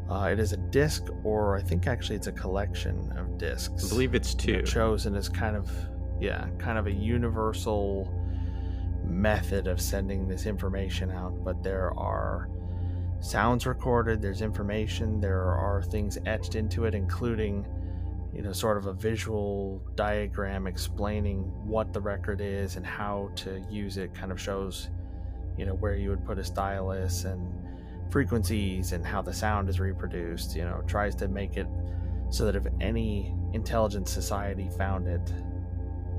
Uh, 0.09 0.29
it 0.31 0.39
is 0.39 0.53
a 0.53 0.57
disc, 0.57 1.05
or 1.23 1.55
I 1.57 1.61
think 1.61 1.87
actually 1.87 2.15
it's 2.17 2.27
a 2.27 2.31
collection 2.31 3.11
of 3.17 3.37
discs. 3.37 3.85
I 3.85 3.89
believe 3.89 4.13
it's 4.15 4.33
two. 4.33 4.61
chosen 4.63 5.15
as 5.15 5.29
kind 5.29 5.55
of, 5.55 5.71
yeah, 6.19 6.47
kind 6.57 6.77
of 6.77 6.87
a 6.87 6.91
universal 6.91 8.11
method 9.05 9.67
of 9.67 9.81
sending 9.81 10.27
this 10.27 10.45
information 10.45 11.11
out. 11.11 11.43
But 11.43 11.63
there 11.63 11.91
are 11.97 12.49
sounds 13.19 13.65
recorded. 13.65 14.21
There's 14.21 14.41
information. 14.41 15.19
There 15.19 15.43
are 15.43 15.81
things 15.81 16.17
etched 16.25 16.55
into 16.55 16.85
it, 16.85 16.95
including, 16.95 17.65
you 18.33 18.41
know, 18.41 18.53
sort 18.53 18.77
of 18.77 18.85
a 18.85 18.93
visual 18.93 19.81
diagram 19.95 20.67
explaining 20.67 21.39
what 21.65 21.93
the 21.93 22.01
record 22.01 22.41
is 22.41 22.75
and 22.75 22.85
how 22.85 23.31
to 23.37 23.63
use 23.69 23.97
it. 23.97 24.13
Kind 24.13 24.31
of 24.31 24.39
shows 24.39 24.89
you 25.59 25.65
know 25.65 25.73
where 25.75 25.95
you 25.95 26.09
would 26.09 26.25
put 26.25 26.39
a 26.39 26.43
stylus 26.43 27.25
and 27.25 27.53
frequencies 28.09 28.93
and 28.93 29.05
how 29.05 29.21
the 29.21 29.33
sound 29.33 29.67
is 29.67 29.79
reproduced 29.79 30.55
you 30.55 30.63
know 30.63 30.81
tries 30.87 31.13
to 31.13 31.27
make 31.27 31.57
it 31.57 31.67
so 32.29 32.45
that 32.45 32.55
if 32.55 32.65
any 32.79 33.35
intelligent 33.53 34.07
society 34.07 34.69
found 34.77 35.05
it 35.05 35.33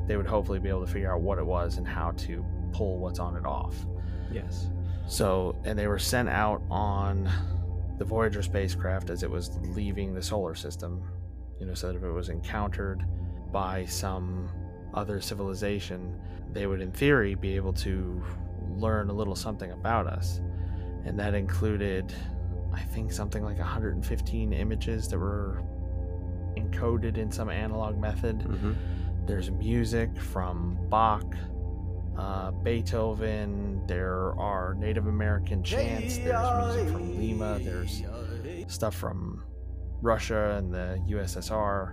they 0.07 0.17
would 0.17 0.27
hopefully 0.27 0.59
be 0.59 0.69
able 0.69 0.85
to 0.85 0.93
figure 0.93 1.13
out 1.13 1.23
what 1.23 1.39
it 1.39 1.47
was 1.47 1.79
and 1.79 1.89
how 1.89 2.11
to 2.13 2.45
pull 2.73 2.99
what's 2.99 3.19
on 3.19 3.37
it 3.37 3.45
off. 3.45 3.75
Yes. 4.33 4.69
so 5.09 5.57
and 5.65 5.77
they 5.79 5.89
were 5.89 5.99
sent 5.99 6.29
out 6.29 6.63
on 6.71 7.29
the 7.99 8.05
voyager 8.05 8.43
spacecraft 8.43 9.11
as 9.11 9.23
it 9.25 9.31
was 9.31 9.59
leaving 9.75 10.15
the 10.15 10.23
solar 10.23 10.55
system 10.55 11.03
you 11.59 11.67
know 11.67 11.75
so 11.75 11.89
that 11.89 11.97
if 11.97 12.05
it 12.05 12.11
was 12.13 12.29
encountered 12.29 13.05
by 13.51 13.85
some 13.87 14.49
other 14.95 15.21
civilization 15.21 16.17
they 16.53 16.67
would 16.69 16.81
in 16.81 16.93
theory 16.93 17.35
be 17.35 17.57
able 17.57 17.73
to 17.73 18.23
learn 18.77 19.11
a 19.11 19.13
little 19.13 19.35
something 19.35 19.73
about 19.73 20.07
us. 20.07 20.41
And 21.05 21.19
that 21.19 21.35
included 21.35 22.15
i 22.73 22.81
think 22.81 23.11
something 23.13 23.43
like 23.43 23.59
115 23.59 24.53
images 24.53 25.09
that 25.09 25.19
were 25.19 25.61
encoded 26.57 27.19
in 27.19 27.33
some 27.33 27.51
analog 27.51 27.99
method. 27.99 28.43
Hmm 28.43 28.73
there's 29.27 29.51
music 29.51 30.11
from 30.19 30.77
bach 30.89 31.37
uh, 32.19 32.51
beethoven 32.51 33.83
there 33.87 34.35
are 34.39 34.75
native 34.75 35.07
american 35.07 35.63
chants. 35.63 36.19
There's 36.19 36.77
music 36.77 36.93
from 36.93 37.19
lima. 37.19 37.59
There's 37.61 38.03
stuff 38.69 38.95
from 38.95 39.45
russia 40.03 40.57
and 40.57 40.73
the 40.73 40.99
ussr 41.11 41.93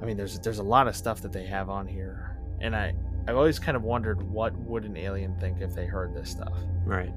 i 0.00 0.04
mean 0.04 0.16
there's 0.16 0.40
there's 0.40 0.58
a 0.58 0.62
lot 0.62 0.88
of 0.88 0.96
stuff 0.96 1.20
that 1.22 1.32
they 1.32 1.46
have 1.46 1.70
on 1.70 1.86
here. 1.86 2.36
And 2.60 2.74
i 2.74 2.92
i've 3.28 3.36
always 3.36 3.58
kind 3.58 3.76
of 3.76 3.82
wondered 3.84 4.20
what 4.22 4.52
would 4.58 4.84
an 4.84 4.96
alien 4.96 5.36
think 5.38 5.60
if 5.60 5.74
they 5.74 5.86
heard 5.86 6.14
this 6.14 6.30
stuff? 6.30 6.52
Right. 6.84 7.12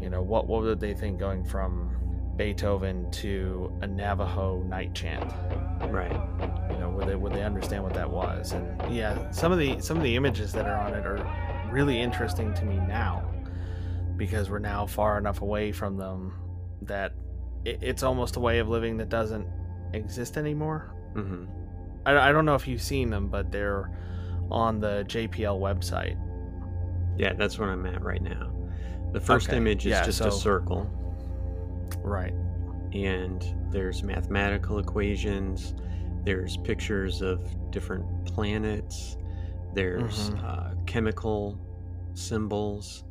you 0.00 0.10
know 0.10 0.22
what 0.22 0.46
what 0.46 0.62
would 0.62 0.80
they 0.80 0.94
think 0.94 1.18
going 1.18 1.44
from 1.44 1.94
beethoven 2.36 3.10
to 3.10 3.72
a 3.82 3.86
navajo 3.86 4.62
night 4.62 4.94
chant? 4.94 5.32
Right. 5.90 6.12
you 6.70 6.78
know 6.78 6.90
would 6.90 7.08
they 7.08 7.14
would 7.16 7.32
they 7.32 7.42
understand 7.42 7.82
what 7.84 7.94
that 7.94 8.10
was? 8.10 8.52
And 8.52 8.94
yeah 8.94 9.30
some 9.30 9.50
of 9.52 9.58
the 9.58 9.80
some 9.80 9.96
of 9.96 10.02
the 10.02 10.14
images 10.16 10.52
that 10.52 10.66
are 10.66 10.76
on 10.76 10.94
it 10.94 11.06
are 11.06 11.18
really 11.70 12.00
interesting 12.00 12.52
to 12.54 12.64
me 12.64 12.76
now 12.76 13.24
because 14.16 14.50
we're 14.50 14.58
now 14.58 14.86
far 14.86 15.18
enough 15.18 15.42
away 15.42 15.70
from 15.72 15.96
them 15.96 16.34
that 16.82 17.12
it, 17.64 17.78
it's 17.82 18.02
almost 18.02 18.36
a 18.36 18.40
way 18.40 18.58
of 18.58 18.68
living 18.68 18.96
that 18.96 19.08
doesn't 19.08 19.46
exist 19.92 20.36
anymore 20.36 20.94
hmm 21.14 21.44
I, 22.06 22.28
I 22.28 22.32
don't 22.32 22.44
know 22.44 22.54
if 22.54 22.66
you've 22.66 22.82
seen 22.82 23.10
them 23.10 23.28
but 23.28 23.50
they're 23.52 23.90
on 24.50 24.80
the 24.80 25.04
JPL 25.08 25.60
website. 25.60 26.16
Yeah, 27.18 27.34
that's 27.34 27.58
what 27.58 27.68
I'm 27.68 27.84
at 27.84 28.02
right 28.02 28.22
now. 28.22 28.50
The 29.12 29.20
first 29.20 29.48
Okay, 29.48 29.56
image 29.58 29.84
is 29.86 29.90
yeah, 29.90 30.04
just 30.04 30.20
a 30.22 30.30
circle, 30.32 30.90
Right. 31.98 32.32
and 32.94 33.44
there's 33.70 34.02
mathematical 34.02 34.78
equations. 34.78 35.74
There's 36.24 36.56
pictures 36.58 37.20
of 37.20 37.40
different 37.70 38.24
planets. 38.24 39.18
There's 39.74 40.30
Mhm. 40.30 40.44
uh, 40.44 40.74
chemical 40.88 41.60
symbols. 42.14 43.04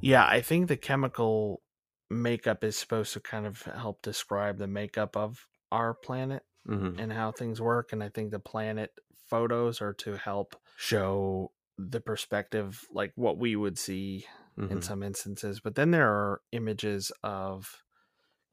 Yeah, 0.00 0.24
I 0.26 0.40
think 0.40 0.68
the 0.68 0.76
chemical 0.76 1.62
makeup 2.08 2.64
is 2.64 2.78
supposed 2.78 3.12
to 3.14 3.20
kind 3.20 3.46
of 3.46 3.62
help 3.62 4.02
describe 4.02 4.58
the 4.58 4.66
makeup 4.66 5.16
of 5.16 5.46
our 5.70 5.92
planet 5.92 6.44
hmm 6.66 6.94
and 6.96 7.12
how 7.12 7.32
things 7.32 7.60
work. 7.60 7.92
And 7.92 8.02
I 8.02 8.08
think 8.08 8.30
the 8.30 8.38
planet 8.38 8.92
photos 9.28 9.82
are 9.82 9.92
to 9.94 10.16
help 10.16 10.56
show 10.76 11.52
the 11.76 12.00
perspective, 12.00 12.86
like 12.92 13.12
what 13.16 13.38
we 13.38 13.56
would 13.56 13.78
see 13.78 14.26
hmm 14.56 14.66
in 14.70 14.80
some 14.80 15.02
instances. 15.02 15.60
But 15.60 15.74
then 15.74 15.90
there 15.90 16.08
are 16.08 16.40
images 16.52 17.10
of, 17.22 17.82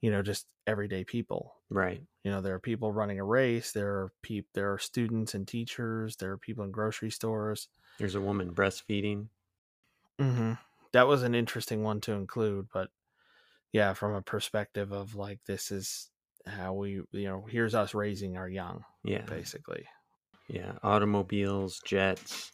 you 0.01 0.11
know, 0.11 0.21
just 0.23 0.47
everyday 0.67 1.03
people. 1.03 1.55
Right. 1.69 2.01
You 2.25 2.31
know, 2.31 2.41
there 2.41 2.55
are 2.55 2.59
people 2.59 2.91
running 2.91 3.19
a 3.19 3.23
race. 3.23 3.71
There 3.71 3.87
are 3.87 4.11
peop- 4.23 4.49
There 4.53 4.73
are 4.73 4.79
students 4.79 5.35
and 5.35 5.47
teachers. 5.47 6.15
There 6.15 6.31
are 6.31 6.37
people 6.37 6.63
in 6.63 6.71
grocery 6.71 7.11
stores. 7.11 7.67
There's 7.99 8.15
a 8.15 8.19
woman 8.19 8.51
breastfeeding. 8.51 9.27
Mm-hmm. 10.19 10.53
That 10.91 11.07
was 11.07 11.21
an 11.21 11.35
interesting 11.35 11.83
one 11.83 12.01
to 12.01 12.13
include, 12.13 12.67
but 12.73 12.89
yeah, 13.71 13.93
from 13.93 14.15
a 14.15 14.23
perspective 14.23 14.91
of 14.91 15.13
like 15.13 15.39
this 15.45 15.71
is 15.71 16.09
how 16.47 16.73
we, 16.73 17.01
you 17.11 17.27
know, 17.27 17.45
here's 17.47 17.75
us 17.75 17.93
raising 17.93 18.37
our 18.37 18.49
young, 18.49 18.83
Yeah. 19.03 19.21
basically. 19.21 19.85
Yeah. 20.47 20.73
Automobiles, 20.81 21.79
jets, 21.85 22.51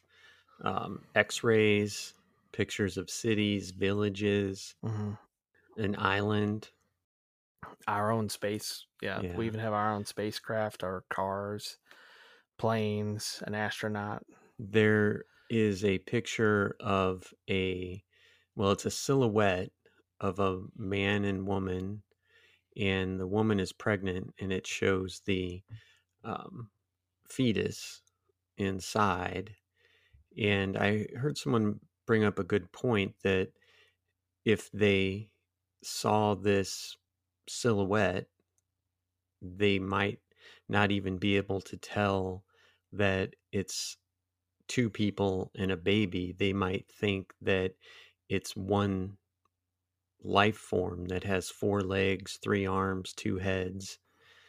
um, 0.64 1.04
x 1.16 1.44
rays, 1.46 2.14
pictures 2.52 2.98
of 2.98 3.10
cities, 3.10 3.72
villages, 3.72 4.76
Mm-hmm. 4.84 5.12
an 5.82 5.96
island. 5.98 6.70
Our 7.88 8.12
own 8.12 8.30
space, 8.30 8.86
yeah, 9.02 9.22
Yeah. 9.22 9.36
We 9.38 9.46
even 9.46 9.60
have 9.60 9.74
our 9.74 9.94
own 9.94 10.06
spacecraft, 10.06 10.84
our 10.84 11.04
cars, 11.10 11.78
planes, 12.58 13.42
an 13.46 13.56
astronaut. 13.56 14.24
There 14.60 15.26
is 15.50 15.84
a 15.84 16.00
picture 16.00 16.76
of 16.80 17.34
a, 17.50 18.04
well, 18.56 18.72
it's 18.72 18.86
a 18.86 18.92
silhouette 18.92 19.72
of 20.20 20.40
a 20.40 20.62
man 20.76 21.26
and 21.26 21.48
woman, 21.48 22.04
and 22.78 23.20
the 23.20 23.28
woman 23.28 23.60
is 23.60 23.74
pregnant, 23.74 24.34
and 24.40 24.54
it 24.54 24.66
shows 24.68 25.22
the 25.26 25.62
um, 26.24 26.70
fetus 27.30 28.02
inside. 28.58 29.56
And 30.38 30.78
I 30.78 31.08
heard 31.18 31.38
someone 31.38 31.80
bring 32.06 32.24
up 32.24 32.40
a 32.40 32.44
good 32.44 32.72
point 32.72 33.16
that 33.24 33.52
if 34.46 34.72
they 34.72 35.30
saw 35.84 36.36
this 36.36 36.96
silhouette, 37.48 38.30
they 39.42 39.80
might 39.80 40.22
not 40.70 40.92
even 40.92 41.18
be 41.18 41.38
able 41.38 41.62
to 41.62 41.78
tell 41.78 42.46
that 42.92 43.36
it's 43.52 43.98
two 44.68 44.90
people 44.90 45.52
and 45.56 45.72
a 45.72 45.78
baby. 45.78 46.34
They 46.34 46.54
might 46.54 46.90
think 46.92 47.34
that 47.42 47.76
it's 48.30 48.56
one 48.56 49.18
life 50.24 50.56
form 50.58 51.04
that 51.08 51.26
has 51.26 51.50
four 51.50 51.82
legs, 51.82 52.38
three 52.38 52.66
arms, 52.66 53.14
two 53.14 53.38
heads. 53.40 54.00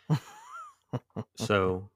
so, 1.37 1.91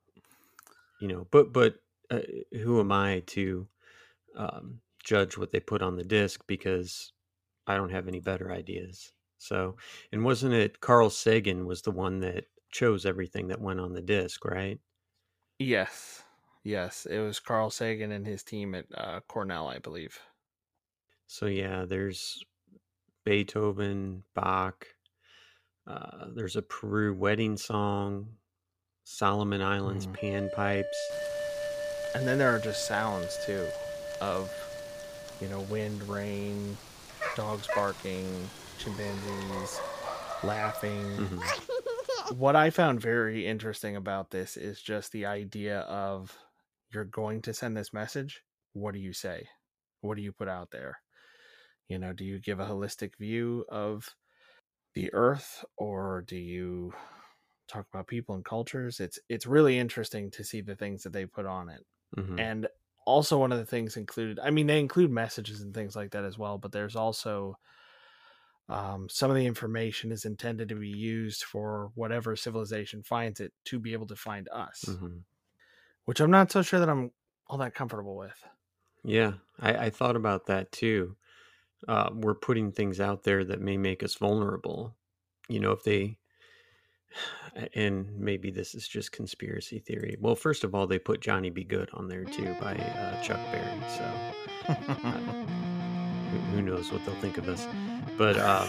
you 0.98 1.08
know, 1.08 1.26
but 1.30 1.52
but 1.52 1.82
uh, 2.10 2.20
who 2.52 2.80
am 2.80 2.92
I 2.92 3.20
to 3.28 3.68
um, 4.36 4.82
judge 5.04 5.38
what 5.38 5.52
they 5.52 5.60
put 5.60 5.82
on 5.82 5.96
the 5.96 6.04
disc 6.04 6.44
because 6.48 7.12
I 7.66 7.76
don't 7.76 7.90
have 7.92 8.08
any 8.08 8.20
better 8.20 8.52
ideas. 8.52 9.15
So, 9.38 9.76
and 10.12 10.24
wasn't 10.24 10.54
it 10.54 10.80
Carl 10.80 11.10
Sagan 11.10 11.66
was 11.66 11.82
the 11.82 11.90
one 11.92 12.20
that 12.20 12.46
chose 12.70 13.06
everything 13.06 13.48
that 13.48 13.60
went 13.60 13.80
on 13.80 13.92
the 13.94 14.02
disc, 14.02 14.44
right? 14.44 14.80
Yes, 15.58 16.22
yes, 16.64 17.04
it 17.04 17.18
was 17.18 17.40
Carl 17.40 17.70
Sagan 17.70 18.10
and 18.10 18.26
his 18.26 18.42
team 18.42 18.74
at 18.74 18.86
uh, 18.94 19.20
Cornell, 19.28 19.68
I 19.68 19.78
believe. 19.78 20.18
So 21.26 21.46
yeah, 21.46 21.84
there's 21.84 22.44
Beethoven, 23.24 24.24
Bach. 24.34 24.88
Uh, 25.86 26.28
there's 26.34 26.56
a 26.56 26.62
Peru 26.62 27.14
wedding 27.14 27.56
song, 27.56 28.38
Solomon 29.04 29.62
Islands 29.62 30.06
Mhm. 30.06 30.14
panpipes. 30.14 30.84
And 32.14 32.26
then 32.26 32.38
there 32.38 32.54
are 32.54 32.58
just 32.58 32.86
sounds 32.86 33.36
too 33.44 33.68
of, 34.20 34.50
you 35.40 35.48
know, 35.48 35.60
wind, 35.60 36.02
rain, 36.08 36.76
dogs 37.34 37.68
barking, 37.74 38.50
chimpanzees 38.78 39.80
laughing. 40.42 41.18
Mhm. 41.18 41.40
What 42.36 42.56
I 42.56 42.70
found 42.70 43.00
very 43.00 43.46
interesting 43.46 43.96
about 43.96 44.30
this 44.30 44.56
is 44.56 44.82
just 44.82 45.12
the 45.12 45.26
idea 45.26 45.80
of 45.80 46.38
you're 46.92 47.04
going 47.04 47.42
to 47.42 47.54
send 47.54 47.76
this 47.76 47.92
message. 47.92 48.42
What 48.72 48.94
do 48.94 49.00
you 49.00 49.12
say? 49.12 49.48
What 50.00 50.16
do 50.16 50.22
you 50.22 50.32
put 50.32 50.48
out 50.48 50.70
there? 50.72 50.98
You 51.88 51.98
know, 51.98 52.12
do 52.12 52.24
you 52.24 52.40
give 52.40 52.60
a 52.60 52.66
holistic 52.66 53.16
view 53.16 53.64
of 53.68 54.14
the 54.94 55.12
earth 55.14 55.64
or 55.76 56.22
do 56.22 56.36
you 56.36 56.94
talk 57.68 57.86
about 57.92 58.08
people 58.08 58.34
and 58.34 58.44
cultures? 58.44 59.00
It's 59.00 59.18
it's 59.28 59.46
really 59.46 59.78
interesting 59.78 60.30
to 60.32 60.44
see 60.44 60.60
the 60.60 60.76
things 60.76 61.02
that 61.04 61.12
they 61.12 61.26
put 61.26 61.46
on 61.46 61.68
it. 61.68 61.86
Mhm. 62.16 62.36
And 62.38 62.68
also 63.06 63.38
one 63.38 63.52
of 63.52 63.58
the 63.58 63.66
things 63.66 63.96
included 63.96 64.38
I 64.40 64.50
mean 64.50 64.66
they 64.68 64.80
include 64.80 65.10
messages 65.10 65.62
and 65.62 65.74
things 65.74 65.96
like 65.96 66.12
that 66.12 66.24
as 66.24 66.38
well, 66.38 66.58
but 66.58 66.72
there's 66.72 66.96
also 66.96 67.56
um, 68.68 69.08
some 69.08 69.30
of 69.30 69.36
the 69.36 69.46
information 69.46 70.10
is 70.12 70.24
intended 70.24 70.68
to 70.70 70.74
be 70.74 70.88
used 70.88 71.44
for 71.44 71.90
whatever 71.94 72.34
civilization 72.36 73.02
finds 73.02 73.40
it 73.40 73.52
to 73.66 73.78
be 73.78 73.92
able 73.92 74.06
to 74.08 74.16
find 74.16 74.48
us, 74.52 74.84
Mhm. 74.86 75.22
which 76.04 76.20
I'm 76.20 76.30
not 76.30 76.50
so 76.50 76.62
sure 76.62 76.80
that 76.80 76.88
I'm 76.88 77.12
all 77.46 77.58
that 77.58 77.74
comfortable 77.74 78.16
with. 78.16 78.44
Yeah, 79.04 79.34
I, 79.60 79.86
I 79.86 79.90
thought 79.90 80.16
about 80.16 80.46
that 80.46 80.72
too. 80.72 81.16
Uh, 81.86 82.10
we're 82.12 82.34
putting 82.34 82.72
things 82.72 82.98
out 83.00 83.22
there 83.22 83.44
that 83.44 83.60
may 83.60 83.76
make 83.76 84.02
us 84.02 84.16
vulnerable. 84.16 84.96
You 85.48 85.60
know, 85.60 85.70
if 85.70 85.84
they, 85.84 86.18
and 87.74 88.18
maybe 88.18 88.50
this 88.50 88.74
is 88.74 88.88
just 88.88 89.12
conspiracy 89.12 89.78
theory. 89.78 90.16
Well, 90.20 90.34
first 90.34 90.64
of 90.64 90.74
all, 90.74 90.88
they 90.88 90.98
put 90.98 91.20
Johnny 91.20 91.50
B. 91.50 91.62
Goode 91.62 91.90
on 91.92 92.08
there 92.08 92.24
too 92.24 92.56
by 92.60 92.74
uh, 92.74 93.22
Chuck 93.22 93.38
Berry. 93.52 93.80
So 93.96 94.74
who, 96.52 96.62
knows 96.62 96.92
what 96.92 97.04
they'll 97.04 97.14
think 97.16 97.38
of 97.38 97.48
us. 97.48 97.66
But 98.18 98.38
um, 98.38 98.68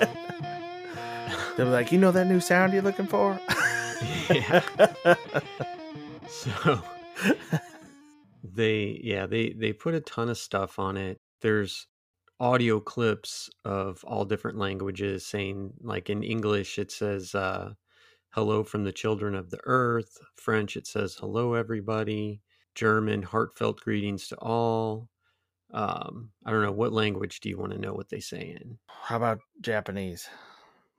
They'll 1.56 1.66
be 1.66 1.72
like, 1.72 1.92
you 1.92 1.98
know 1.98 2.12
that 2.12 2.26
new 2.26 2.40
sound 2.40 2.72
you're 2.72 2.82
looking 2.82 3.06
for? 3.06 3.38
Yeah. 4.30 4.62
so 6.26 6.82
they 8.42 9.00
yeah 9.02 9.26
they 9.26 9.50
they 9.50 9.72
put 9.72 9.94
a 9.94 10.00
ton 10.00 10.30
of 10.30 10.38
stuff 10.38 10.78
on 10.78 10.96
it 10.96 11.20
there's 11.42 11.86
audio 12.38 12.80
clips 12.80 13.50
of 13.64 14.02
all 14.04 14.24
different 14.24 14.56
languages 14.58 15.26
saying 15.26 15.72
like 15.82 16.08
in 16.08 16.22
english 16.22 16.78
it 16.78 16.90
says 16.90 17.34
uh 17.34 17.72
hello 18.30 18.64
from 18.64 18.84
the 18.84 18.92
children 18.92 19.34
of 19.34 19.50
the 19.50 19.60
earth 19.64 20.18
french 20.36 20.76
it 20.76 20.86
says 20.86 21.16
hello 21.20 21.54
everybody 21.54 22.40
german 22.74 23.22
heartfelt 23.22 23.80
greetings 23.80 24.28
to 24.28 24.36
all 24.36 25.08
um 25.72 26.30
i 26.44 26.50
don't 26.50 26.62
know 26.62 26.72
what 26.72 26.92
language 26.92 27.40
do 27.40 27.48
you 27.48 27.56
want 27.58 27.72
to 27.72 27.78
know 27.78 27.92
what 27.94 28.08
they 28.08 28.20
say 28.20 28.56
in? 28.60 28.78
How 28.88 29.16
about 29.16 29.40
japanese? 29.60 30.28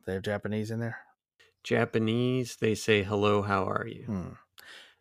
They 0.05 0.13
have 0.13 0.23
japanese 0.23 0.71
in 0.71 0.79
there? 0.79 0.97
Japanese 1.63 2.55
they 2.57 2.75
say 2.75 3.03
hello 3.03 3.41
how 3.41 3.65
are 3.65 3.85
you? 3.87 4.03
Hmm. 4.05 4.29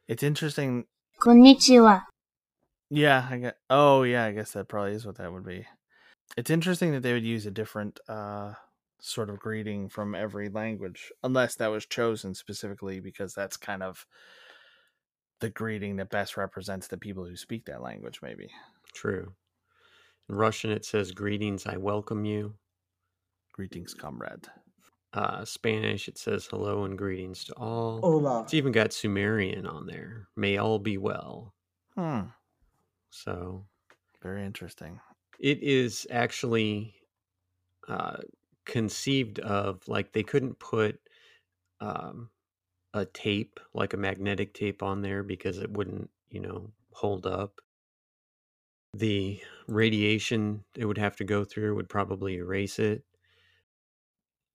it's 0.08 0.22
interesting 0.22 0.84
konnichiwa. 1.20 2.04
Yeah 2.90 3.26
i 3.30 3.38
got 3.38 3.54
oh 3.68 4.02
yeah 4.02 4.24
i 4.24 4.32
guess 4.32 4.52
that 4.52 4.68
probably 4.68 4.92
is 4.92 5.06
what 5.06 5.16
that 5.16 5.32
would 5.32 5.46
be. 5.46 5.66
It's 6.36 6.50
interesting 6.50 6.92
that 6.92 7.02
they 7.02 7.12
would 7.12 7.24
use 7.24 7.46
a 7.46 7.50
different 7.50 7.98
uh 8.08 8.54
sort 9.02 9.30
of 9.30 9.38
greeting 9.38 9.88
from 9.88 10.14
every 10.14 10.48
language 10.50 11.10
unless 11.22 11.54
that 11.56 11.68
was 11.68 11.86
chosen 11.86 12.34
specifically 12.34 13.00
because 13.00 13.32
that's 13.32 13.56
kind 13.56 13.82
of 13.82 14.06
the 15.40 15.48
greeting 15.48 15.96
that 15.96 16.10
best 16.10 16.36
represents 16.36 16.86
the 16.86 16.98
people 16.98 17.24
who 17.24 17.34
speak 17.36 17.64
that 17.64 17.80
language 17.82 18.20
maybe. 18.22 18.50
True. 18.92 19.32
In 20.30 20.36
Russian, 20.36 20.70
it 20.70 20.84
says 20.84 21.10
"Greetings, 21.10 21.66
I 21.66 21.76
welcome 21.76 22.24
you." 22.24 22.54
Greetings, 23.52 23.94
comrade. 23.94 24.46
Uh, 25.12 25.44
Spanish, 25.44 26.06
it 26.06 26.18
says 26.18 26.46
"Hello 26.46 26.84
and 26.84 26.96
greetings 26.96 27.42
to 27.46 27.54
all." 27.54 28.00
Hola. 28.00 28.42
It's 28.42 28.54
even 28.54 28.70
got 28.70 28.92
Sumerian 28.92 29.66
on 29.66 29.86
there. 29.86 30.28
May 30.36 30.56
all 30.56 30.78
be 30.78 30.98
well. 30.98 31.52
Hmm. 31.96 32.20
So 33.10 33.66
Very 34.22 34.44
interesting. 34.46 35.00
it 35.40 35.60
is 35.64 36.06
actually 36.12 36.94
uh, 37.88 38.18
conceived 38.66 39.40
of 39.40 39.82
like 39.88 40.12
they 40.12 40.22
couldn't 40.22 40.60
put 40.60 41.00
um, 41.80 42.30
a 42.94 43.04
tape 43.04 43.58
like 43.74 43.94
a 43.94 43.96
magnetic 43.96 44.54
tape 44.54 44.80
on 44.80 45.02
there 45.02 45.24
because 45.24 45.58
it 45.58 45.72
wouldn't, 45.72 46.08
you 46.30 46.38
know, 46.38 46.70
hold 46.92 47.26
up. 47.26 47.60
The 48.94 49.42
radiation 49.66 50.64
it 50.76 50.84
would 50.84 50.98
have 50.98 51.16
to 51.16 51.24
go 51.24 51.44
through 51.44 51.74
would 51.74 51.88
probably 51.88 52.36
erase 52.36 52.78
it. 52.78 53.04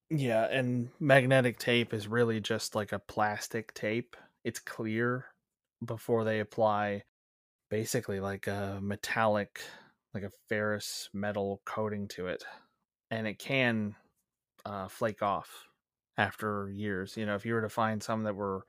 Yeah, 0.09 0.45
and 0.45 0.91
magnetic 0.99 1.57
tape 1.57 1.93
is 1.93 2.07
really 2.07 2.39
just 2.39 2.75
like 2.75 2.91
a 2.91 2.99
plastic 2.99 3.73
tape. 3.73 4.15
It's 4.43 4.59
clear 4.59 5.25
before 5.83 6.23
they 6.23 6.39
apply 6.39 7.03
basically 7.69 8.19
like 8.21 8.47
a 8.47 8.79
metallic, 8.81 9.61
like 10.13 10.23
a 10.23 10.31
ferrous 10.49 11.09
metal 11.13 11.61
coating 11.65 12.07
to 12.09 12.27
it. 12.27 12.45
And 13.11 13.27
it 13.27 13.39
can 13.39 13.95
uh, 14.65 14.87
flake 14.89 15.21
off 15.23 15.69
after 16.17 16.69
years. 16.69 17.17
You 17.17 17.25
know, 17.25 17.35
if 17.35 17.45
you 17.45 17.53
were 17.55 17.61
to 17.61 17.69
find 17.69 18.03
some 18.03 18.23
that 18.23 18.35
were 18.35 18.65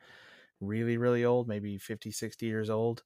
really, 0.61 0.99
really 0.99 1.25
old, 1.25 1.49
maybe 1.49 1.79
50, 1.79 2.11
60 2.11 2.47
years 2.47 2.71
old, 2.71 3.05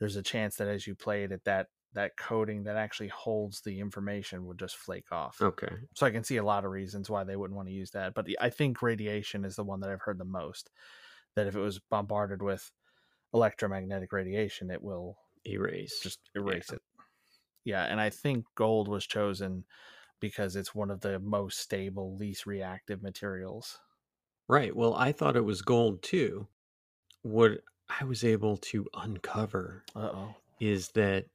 there's 0.00 0.16
a 0.16 0.22
chance 0.22 0.56
that 0.56 0.68
as 0.68 0.86
you 0.86 0.94
play 0.94 1.24
it, 1.24 1.32
at 1.32 1.44
that 1.44 1.68
that 1.94 2.16
coating 2.16 2.64
that 2.64 2.76
actually 2.76 3.08
holds 3.08 3.60
the 3.62 3.80
information 3.80 4.46
would 4.46 4.58
just 4.58 4.76
flake 4.76 5.12
off. 5.12 5.40
Okay. 5.40 5.86
So 5.94 6.06
I 6.06 6.10
can 6.10 6.24
see 6.24 6.36
a 6.38 6.44
lot 6.44 6.64
of 6.64 6.70
reasons 6.72 7.10
why 7.10 7.24
they 7.24 7.36
wouldn't 7.36 7.56
want 7.56 7.68
to 7.68 7.74
use 7.74 7.90
that. 7.92 8.14
But 8.14 8.28
I 8.40 8.50
think 8.50 8.82
radiation 8.82 9.44
is 9.44 9.56
the 9.56 9.64
one 9.64 9.80
that 9.80 9.90
I've 9.90 10.02
heard 10.02 10.18
the 10.18 10.24
most. 10.24 10.70
That 11.36 11.46
if 11.46 11.56
it 11.56 11.60
was 11.60 11.80
bombarded 11.80 12.42
with 12.42 12.72
electromagnetic 13.34 14.12
radiation, 14.12 14.70
it 14.70 14.82
will 14.82 15.18
Erase. 15.46 15.92
just 16.02 16.20
erase 16.34 16.72
Yeah. 16.72 16.76
it. 16.76 16.82
Yeah, 17.64 17.84
and 17.84 18.00
I 18.00 18.10
think 18.10 18.46
gold 18.54 18.88
was 18.88 19.06
chosen 19.06 19.66
because 20.20 20.56
it's 20.56 20.74
one 20.74 20.90
of 20.90 21.00
the 21.00 21.18
most 21.20 21.60
stable, 21.60 22.16
least 22.16 22.46
reactive 22.46 23.02
materials. 23.02 23.80
Right. 24.48 24.74
Well, 24.74 24.94
I 24.94 25.12
thought 25.12 25.36
it 25.36 25.42
was 25.44 25.62
gold 25.62 26.02
too. 26.02 26.48
What 27.22 27.62
I 27.88 28.04
was 28.04 28.24
able 28.24 28.56
to 28.58 28.88
uncover 28.94 29.84
Uh 29.94 30.10
oh. 30.12 30.34
is 30.60 30.90
that 30.92 31.26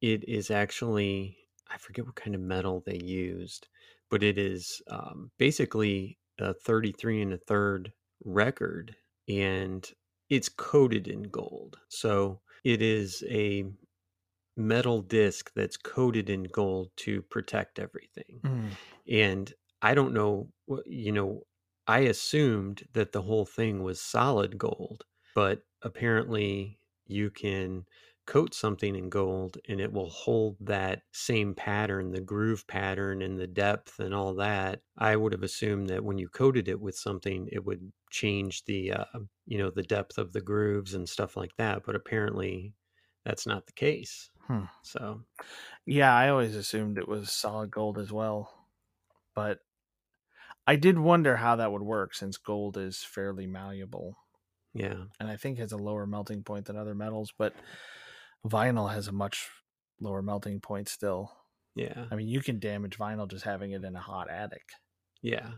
it 0.00 0.28
is 0.28 0.50
actually, 0.50 1.38
I 1.68 1.78
forget 1.78 2.06
what 2.06 2.16
kind 2.16 2.34
of 2.34 2.40
metal 2.40 2.82
they 2.84 2.98
used, 2.98 3.68
but 4.10 4.22
it 4.22 4.38
is 4.38 4.82
um, 4.88 5.30
basically 5.38 6.18
a 6.38 6.54
33 6.54 7.22
and 7.22 7.32
a 7.32 7.38
third 7.38 7.92
record 8.24 8.96
and 9.28 9.88
it's 10.28 10.48
coated 10.48 11.08
in 11.08 11.24
gold. 11.24 11.78
So 11.88 12.40
it 12.64 12.82
is 12.82 13.24
a 13.28 13.64
metal 14.56 15.02
disc 15.02 15.52
that's 15.54 15.76
coated 15.76 16.30
in 16.30 16.44
gold 16.44 16.90
to 16.96 17.22
protect 17.22 17.78
everything. 17.78 18.40
Mm. 18.42 18.76
And 19.08 19.52
I 19.82 19.94
don't 19.94 20.14
know, 20.14 20.50
you 20.86 21.12
know, 21.12 21.42
I 21.86 22.00
assumed 22.00 22.84
that 22.94 23.12
the 23.12 23.22
whole 23.22 23.44
thing 23.46 23.82
was 23.82 24.00
solid 24.00 24.58
gold, 24.58 25.04
but 25.34 25.62
apparently 25.82 26.80
you 27.06 27.30
can 27.30 27.84
coat 28.26 28.54
something 28.54 28.96
in 28.96 29.08
gold 29.08 29.58
and 29.68 29.80
it 29.80 29.92
will 29.92 30.10
hold 30.10 30.56
that 30.60 31.02
same 31.12 31.54
pattern, 31.54 32.10
the 32.10 32.20
groove 32.20 32.66
pattern 32.66 33.22
and 33.22 33.38
the 33.38 33.46
depth 33.46 33.98
and 34.00 34.14
all 34.14 34.34
that. 34.34 34.82
I 34.98 35.16
would 35.16 35.32
have 35.32 35.42
assumed 35.42 35.88
that 35.90 36.04
when 36.04 36.18
you 36.18 36.28
coated 36.28 36.68
it 36.68 36.80
with 36.80 36.96
something, 36.96 37.48
it 37.52 37.64
would 37.64 37.92
change 38.10 38.64
the, 38.64 38.92
uh, 38.92 39.04
you 39.46 39.58
know, 39.58 39.70
the 39.70 39.82
depth 39.82 40.18
of 40.18 40.32
the 40.32 40.40
grooves 40.42 40.94
and 40.94 41.08
stuff 41.08 41.36
like 41.36 41.56
that. 41.56 41.84
But 41.84 41.96
apparently 41.96 42.74
that's 43.24 43.46
not 43.46 43.66
the 43.66 43.72
case. 43.72 44.30
Hmm. 44.46 44.64
So, 44.82 45.24
Yeah, 45.86 46.14
I 46.14 46.28
always 46.28 46.54
assumed 46.56 46.98
it 46.98 47.08
was 47.08 47.32
solid 47.32 47.70
gold 47.70 47.98
as 47.98 48.12
well. 48.12 48.68
But 49.34 49.60
I 50.64 50.76
did 50.76 50.96
wonder 51.00 51.36
how 51.38 51.56
that 51.56 51.72
would 51.72 51.82
work 51.82 52.14
since 52.14 52.36
gold 52.36 52.76
is 52.76 53.02
fairly 53.02 53.48
malleable. 53.48 54.16
yeah. 54.74 55.06
and 55.18 55.28
I 55.30 55.36
think 55.36 55.58
has 55.58 55.72
a 55.72 55.76
lower 55.78 56.06
melting 56.06 56.42
point 56.44 56.66
than 56.66 56.76
other 56.76 56.94
metals, 56.94 57.32
but 57.36 57.54
vinyl 58.48 58.92
has 58.92 59.08
a 59.08 59.12
much 59.12 59.48
lower 60.00 60.22
melting 60.22 60.60
point 60.60 60.88
still. 60.88 61.32
Yeah. 61.74 62.06
I 62.10 62.16
mean, 62.16 62.28
you 62.28 62.40
can 62.40 62.58
damage 62.58 62.98
vinyl 62.98 63.28
just 63.28 63.44
having 63.44 63.72
it 63.72 63.84
in 63.84 63.94
a 63.96 64.00
hot 64.00 64.30
attic. 64.30 64.62
Yeah. 65.22 65.50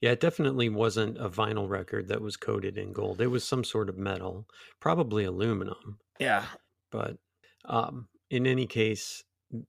Yeah, 0.00 0.12
it 0.12 0.20
definitely 0.20 0.70
wasn't 0.70 1.18
a 1.18 1.28
vinyl 1.28 1.68
record 1.68 2.08
that 2.08 2.22
was 2.22 2.36
coated 2.36 2.78
in 2.78 2.92
gold. 2.92 3.20
It 3.20 3.26
was 3.26 3.44
some 3.44 3.64
sort 3.64 3.90
of 3.90 3.98
metal, 3.98 4.46
probably 4.80 5.24
aluminum. 5.24 5.98
Yeah. 6.18 6.46
But 6.90 7.18
um, 7.66 8.08
in 8.30 8.46
any 8.46 8.66
case, 8.66 9.22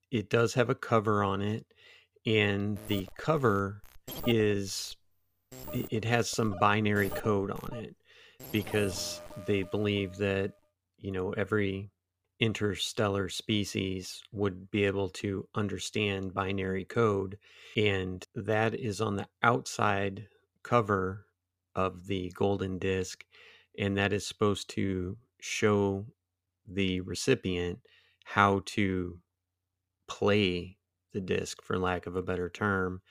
it 0.10 0.30
does 0.30 0.54
have 0.54 0.70
a 0.70 0.76
cover 0.76 1.24
on 1.24 1.42
it, 1.42 1.66
and 2.26 2.78
the 2.88 3.08
cover 3.18 3.82
is 4.26 4.96
it 5.74 5.88
it 5.90 6.06
has 6.06 6.30
some 6.30 6.56
binary 6.60 7.10
code 7.10 7.52
on 7.52 7.76
it 7.76 7.96
because 8.52 9.22
they 9.48 9.64
believe 9.64 10.18
that 10.18 10.54
you 10.98 11.12
know 11.12 11.32
every 11.32 11.90
interstellar 12.42 13.30
species 13.30 14.24
would 14.34 14.72
be 14.72 14.86
able 14.86 15.10
to 15.10 15.48
understand 15.56 16.34
binary 16.34 16.86
code 16.86 17.40
and 17.78 18.28
that 18.36 18.76
is 18.76 19.02
on 19.02 19.16
the 19.18 19.30
outside 19.44 20.28
cover 20.64 21.28
of 21.76 22.08
the 22.08 22.32
golden 22.32 22.80
disc 22.80 23.26
and 23.80 23.98
that 23.98 24.14
is 24.14 24.28
supposed 24.28 24.70
to 24.70 25.18
show 25.42 26.06
the 26.68 27.02
recipient 27.02 27.80
how 28.26 28.62
to 28.66 29.22
play 30.08 30.80
the 31.14 31.22
disc 31.22 31.62
for 31.64 31.80
lack 31.80 32.06
of 32.08 32.16
a 32.16 32.24
better 32.24 32.50
term 32.50 33.02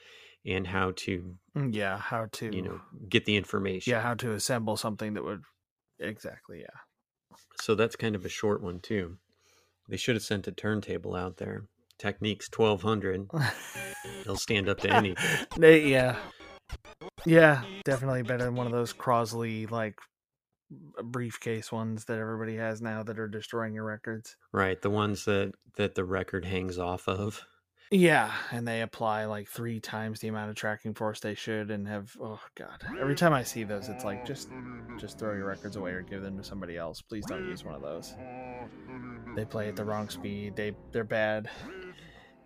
and 0.46 0.66
how 0.68 0.92
to 0.92 1.38
Mm, 1.56 1.74
Yeah. 1.74 1.96
How 1.98 2.26
to, 2.32 2.46
you 2.50 2.62
know 2.62 2.82
get 3.08 3.24
the 3.24 3.36
information 3.36 3.92
yeah, 3.92 4.00
how 4.02 4.14
to 4.14 4.32
assemble 4.32 4.76
something 4.76 5.14
that 5.14 5.24
would, 5.24 5.42
exactly, 6.00 6.60
yeah. 6.62 6.80
So 7.60 7.74
that's 7.74 7.96
kind 7.96 8.14
of 8.16 8.24
a 8.24 8.28
short 8.30 8.62
one 8.62 8.80
too. 8.80 9.16
They 9.88 9.96
should 9.96 10.14
have 10.16 10.22
sent 10.22 10.46
a 10.48 10.52
turntable 10.52 11.14
out 11.14 11.36
there. 11.36 11.64
Technics 11.98 12.48
1200 12.54 13.28
they'll 14.24 14.36
stand 14.36 14.68
up 14.68 14.80
to 14.80 14.90
anything 14.94 15.46
They- 15.58 15.86
yeah. 15.88 16.16
Yeah, 17.26 17.62
definitely 17.84 18.22
better 18.22 18.44
than 18.44 18.54
one 18.54 18.66
of 18.66 18.72
those 18.72 18.92
Crosley, 18.94 19.70
like, 19.70 19.98
briefcase 21.02 21.70
ones 21.72 22.04
that 22.06 22.18
everybody 22.18 22.56
has 22.56 22.80
now 22.80 23.02
that 23.02 23.18
are 23.18 23.26
destroying 23.28 23.74
your 23.74 23.84
records. 23.84 24.36
right 24.52 24.80
the 24.80 24.88
ones 24.90 25.24
that 25.24 25.52
that 25.76 25.94
the 25.96 26.04
record 26.04 26.44
hangs 26.44 26.78
off 26.78 27.08
of 27.08 27.44
Yeah, 27.92 28.32
and 28.52 28.68
they 28.68 28.82
apply 28.82 29.24
like 29.24 29.48
three 29.48 29.80
times 29.80 30.20
the 30.20 30.28
amount 30.28 30.50
of 30.50 30.56
tracking 30.56 30.94
force 30.94 31.18
they 31.20 31.34
should, 31.34 31.70
and 31.72 31.88
have 31.88 32.16
oh 32.20 32.40
god. 32.54 32.84
Every 33.00 33.16
time 33.16 33.32
I 33.32 33.42
see 33.42 33.64
those, 33.64 33.88
it's 33.88 34.04
like 34.04 34.24
just 34.24 34.48
just 34.96 35.18
throw 35.18 35.34
your 35.34 35.46
records 35.46 35.74
away 35.76 35.90
or 35.92 36.02
give 36.02 36.22
them 36.22 36.36
to 36.38 36.44
somebody 36.44 36.76
else. 36.76 37.02
Please 37.02 37.26
don't 37.26 37.48
use 37.48 37.64
one 37.64 37.74
of 37.74 37.82
those. 37.82 38.14
They 39.34 39.44
play 39.44 39.68
at 39.68 39.76
the 39.76 39.84
wrong 39.84 40.08
speed. 40.08 40.54
They 40.56 40.76
they're 40.92 41.04
bad. 41.04 41.50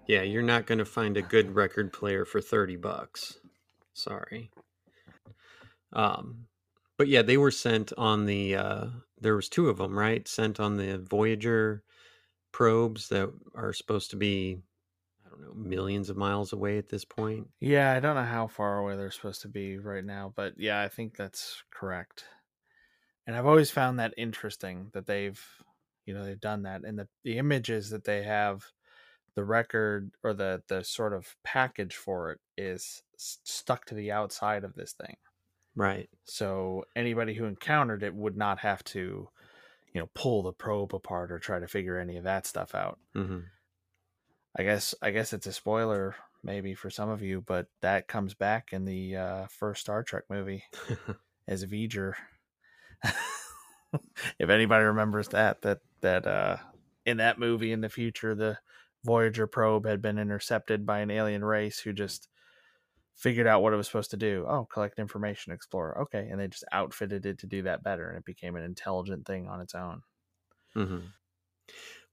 yeah 0.07 0.23
you're 0.23 0.43
not 0.43 0.67
going 0.67 0.79
to 0.79 0.85
find 0.85 1.17
a 1.17 1.23
good 1.23 1.55
record 1.55 1.93
player 1.93 2.25
for 2.25 2.41
30 2.41 2.77
bucks 2.77 3.39
sorry 3.95 4.51
um 5.93 6.47
but 6.99 7.09
yeah 7.09 7.23
they 7.23 7.37
were 7.37 7.51
sent 7.51 7.93
on 7.97 8.27
the 8.27 8.55
uh 8.57 8.87
there 9.21 9.37
was 9.37 9.49
two 9.49 9.69
of 9.69 9.79
them 9.79 9.99
right 9.99 10.29
sent 10.29 10.61
on 10.61 10.77
the 10.77 10.99
voyager 10.99 11.83
probes 12.53 13.09
that 13.09 13.33
are 13.55 13.73
supposed 13.73 14.11
to 14.11 14.17
be 14.17 14.59
know 15.45 15.55
millions 15.55 16.11
of 16.11 16.17
miles 16.17 16.53
away 16.53 16.79
at 16.79 16.89
this 16.89 17.05
point 17.05 17.51
Yeah, 17.61 17.93
I 17.93 18.01
don't 18.01 18.15
know 18.17 18.25
how 18.25 18.47
far 18.47 18.79
away 18.79 18.97
they're 18.97 19.11
supposed 19.11 19.43
to 19.43 19.49
be 19.49 19.79
right 19.79 20.05
now, 20.05 20.33
but 20.35 20.59
yeah, 20.59 20.81
I 20.83 20.89
think 20.89 21.17
that's 21.17 21.63
correct. 21.71 22.27
And 23.27 23.37
I've 23.37 23.47
always 23.47 23.71
found 23.71 23.99
that 23.99 24.15
interesting 24.17 24.91
that 24.93 25.07
they've 25.07 25.43
you 26.07 26.13
know 26.15 26.25
they've 26.25 26.41
done 26.41 26.63
that, 26.63 26.85
and 26.85 26.99
the 26.99 27.09
the 27.23 27.39
images 27.39 27.91
that 27.91 28.05
they 28.05 28.23
have, 28.25 28.73
the 29.35 29.45
record 29.45 30.13
or 30.25 30.35
the 30.35 30.65
the 30.69 30.85
sort 30.85 31.15
of 31.15 31.37
package 31.45 31.97
for 31.97 32.33
it 32.33 32.41
is 32.59 33.03
stuck 33.19 33.87
to 33.87 33.95
the 33.97 34.13
outside 34.13 34.65
of 34.65 34.75
this 34.75 34.95
thing. 34.95 35.17
right 35.77 36.09
So 36.27 36.85
anybody 36.97 37.35
who 37.35 37.45
encountered 37.45 38.03
it 38.03 38.15
would 38.15 38.37
not 38.37 38.59
have 38.61 38.83
to, 38.85 39.31
you 39.95 40.01
know, 40.01 40.09
pull 40.15 40.43
the 40.43 40.53
probe 40.53 40.95
apart 40.95 41.33
or 41.33 41.39
try 41.39 41.59
to 41.61 41.69
figure 41.69 41.99
any 41.99 42.17
of 42.19 42.25
that 42.25 42.47
stuff 42.47 42.75
out. 42.75 43.01
hmm 43.15 43.51
I 44.57 44.63
guess 44.63 44.95
I 45.03 45.11
guess 45.11 45.33
it's 45.33 45.47
a 45.47 45.53
spoiler 45.53 46.17
maybe 46.43 46.75
for 46.75 46.91
some 46.91 47.09
of 47.09 47.23
you, 47.23 47.41
but 47.41 47.69
that 47.81 48.09
comes 48.09 48.35
back 48.35 48.73
in 48.73 48.85
the 48.85 49.17
uh, 49.17 49.47
first 49.49 49.81
Star 49.83 50.03
Trek 50.03 50.25
movie 50.29 50.65
as 51.49 51.65
V'ger. 51.65 52.15
if 54.39 54.49
anybody 54.51 54.85
remembers 54.85 55.29
that, 55.29 55.63
that 55.63 55.81
that 56.01 56.27
uh, 56.27 56.57
in 57.05 57.19
that 57.19 57.39
movie 57.39 57.73
in 57.73 57.81
the 57.81 57.89
future, 57.89 58.35
the 58.35 58.59
Voyager 59.05 59.47
probe 59.47 59.87
had 59.87 60.01
been 60.03 60.19
intercepted 60.19 60.87
by 60.87 61.01
an 61.01 61.11
alien 61.11 61.45
race 61.45 61.79
who 61.81 61.93
just 61.93 62.29
figured 63.17 63.47
out 63.47 63.63
what 63.63 63.73
it 63.73 63.77
was 63.77 63.87
supposed 63.87 64.11
to 64.13 64.17
do. 64.19 64.47
Oh, 64.49 64.67
collect 64.67 64.99
information, 64.99 65.53
explore. 65.53 66.01
Okay, 66.03 66.29
and 66.31 66.41
they 66.41 66.49
just 66.49 66.65
outfitted 66.73 67.27
it 67.27 67.39
to 67.41 67.47
do 67.47 67.63
that 67.63 67.83
better, 67.83 68.09
and 68.09 68.19
it 68.19 68.25
became 68.25 68.57
an 68.57 68.65
intelligent 68.65 69.27
thing 69.27 69.49
on 69.49 69.61
its 69.61 69.75
own. 69.75 70.03
hmm 70.75 71.15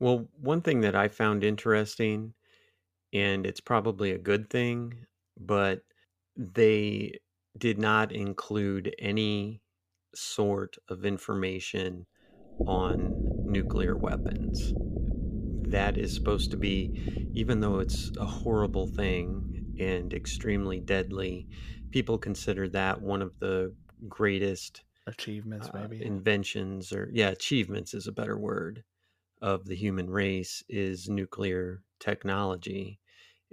Well, 0.02 0.28
one 0.42 0.62
thing 0.64 0.82
that 0.82 0.96
I 0.96 1.08
found 1.08 1.44
interesting, 1.44 2.34
and 3.14 3.46
it's 3.46 3.62
probably 3.62 4.12
a 4.12 4.18
good 4.18 4.50
thing, 4.50 5.06
but 5.40 5.84
they 6.36 7.20
did 7.58 7.78
not 7.78 8.12
include 8.12 8.96
any 9.00 9.62
sort 10.16 10.78
of 10.90 11.06
information 11.06 12.08
on 12.66 13.14
nuclear 13.46 13.96
weapons. 13.96 14.74
That 15.70 15.98
is 15.98 16.16
supposed 16.16 16.50
to 16.52 16.58
be, 16.58 17.00
even 17.36 17.60
though 17.60 17.80
it's 17.80 18.12
a 18.18 18.26
horrible 18.26 18.88
thing 18.88 19.76
and 19.80 20.14
extremely 20.14 20.80
deadly, 20.80 21.48
people 21.92 22.18
consider 22.18 22.68
that 22.70 23.02
one 23.04 23.22
of 23.22 23.38
the 23.40 23.76
greatest 24.10 24.84
Achievements, 25.06 25.70
uh, 25.76 25.88
maybe. 25.88 26.06
inventions 26.06 26.92
or 26.92 27.10
yeah 27.14 27.30
achievements 27.30 27.94
is 27.94 28.08
a 28.08 28.12
better 28.12 28.38
word 28.38 28.84
of 29.42 29.66
the 29.66 29.76
human 29.76 30.10
race 30.10 30.64
is 30.70 31.10
nuclear 31.10 31.82
technology 32.00 33.00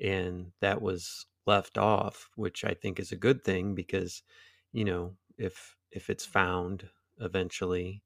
and 0.03 0.53
that 0.61 0.81
was 0.81 1.27
left 1.47 1.79
off 1.79 2.29
which 2.37 2.65
i 2.65 2.75
think 2.75 3.01
is 3.01 3.13
a 3.13 3.17
good 3.17 3.43
thing 3.45 3.75
because 3.75 4.23
you 4.73 4.85
know 4.85 5.15
if 5.39 5.77
if 5.91 6.11
it's 6.11 6.27
found 6.27 6.89
eventually 7.21 8.03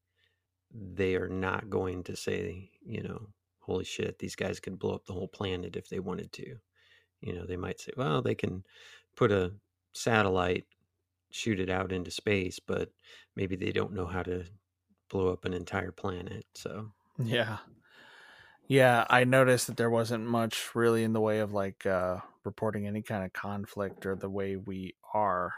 they 0.75 1.15
are 1.17 1.29
not 1.29 1.69
going 1.71 2.03
to 2.03 2.17
say 2.17 2.71
you 2.85 3.03
know 3.03 3.29
holy 3.61 3.85
shit 3.85 4.19
these 4.19 4.37
guys 4.37 4.61
could 4.61 4.79
blow 4.79 4.95
up 4.95 5.05
the 5.07 5.13
whole 5.13 5.29
planet 5.29 5.77
if 5.77 5.89
they 5.89 6.01
wanted 6.01 6.33
to. 6.33 6.57
You 7.21 7.35
know 7.35 7.47
they 7.47 7.57
might 7.57 7.81
say 7.81 7.93
well 7.97 8.23
they 8.23 8.35
can 8.35 8.65
put 9.17 9.31
a 9.31 9.53
satellite 9.95 10.67
shoot 11.31 11.61
it 11.61 11.71
out 11.71 11.93
into 11.93 12.11
space 12.11 12.59
but 12.59 12.91
maybe 13.37 13.57
they 13.57 13.73
don't 13.73 13.93
know 13.93 14.07
how 14.07 14.23
to 14.23 14.45
blow 15.09 15.33
up 15.33 15.45
an 15.45 15.55
entire 15.55 15.93
planet 15.93 16.45
so 16.55 16.91
Yeah. 17.19 17.59
Yeah, 18.69 19.07
I 19.11 19.25
noticed 19.25 19.67
that 19.67 19.77
there 19.77 19.91
wasn't 19.91 20.25
much 20.27 20.75
really 20.75 21.05
in 21.05 21.13
the 21.13 21.21
way 21.21 21.41
of 21.41 21.53
like 21.53 21.85
uh 21.87 22.19
reporting 22.45 22.87
any 22.87 23.03
kind 23.03 23.25
of 23.25 23.33
conflict 23.33 24.07
or 24.07 24.17
the 24.17 24.31
way 24.31 24.57
we 24.57 24.95
are 25.15 25.55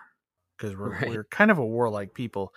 because 0.56 0.76
we're 0.76 0.92
Right. 0.92 1.04
we're 1.04 1.24
kind 1.24 1.50
of 1.50 1.58
a 1.58 1.66
warlike 1.66 2.14
people. 2.14 2.54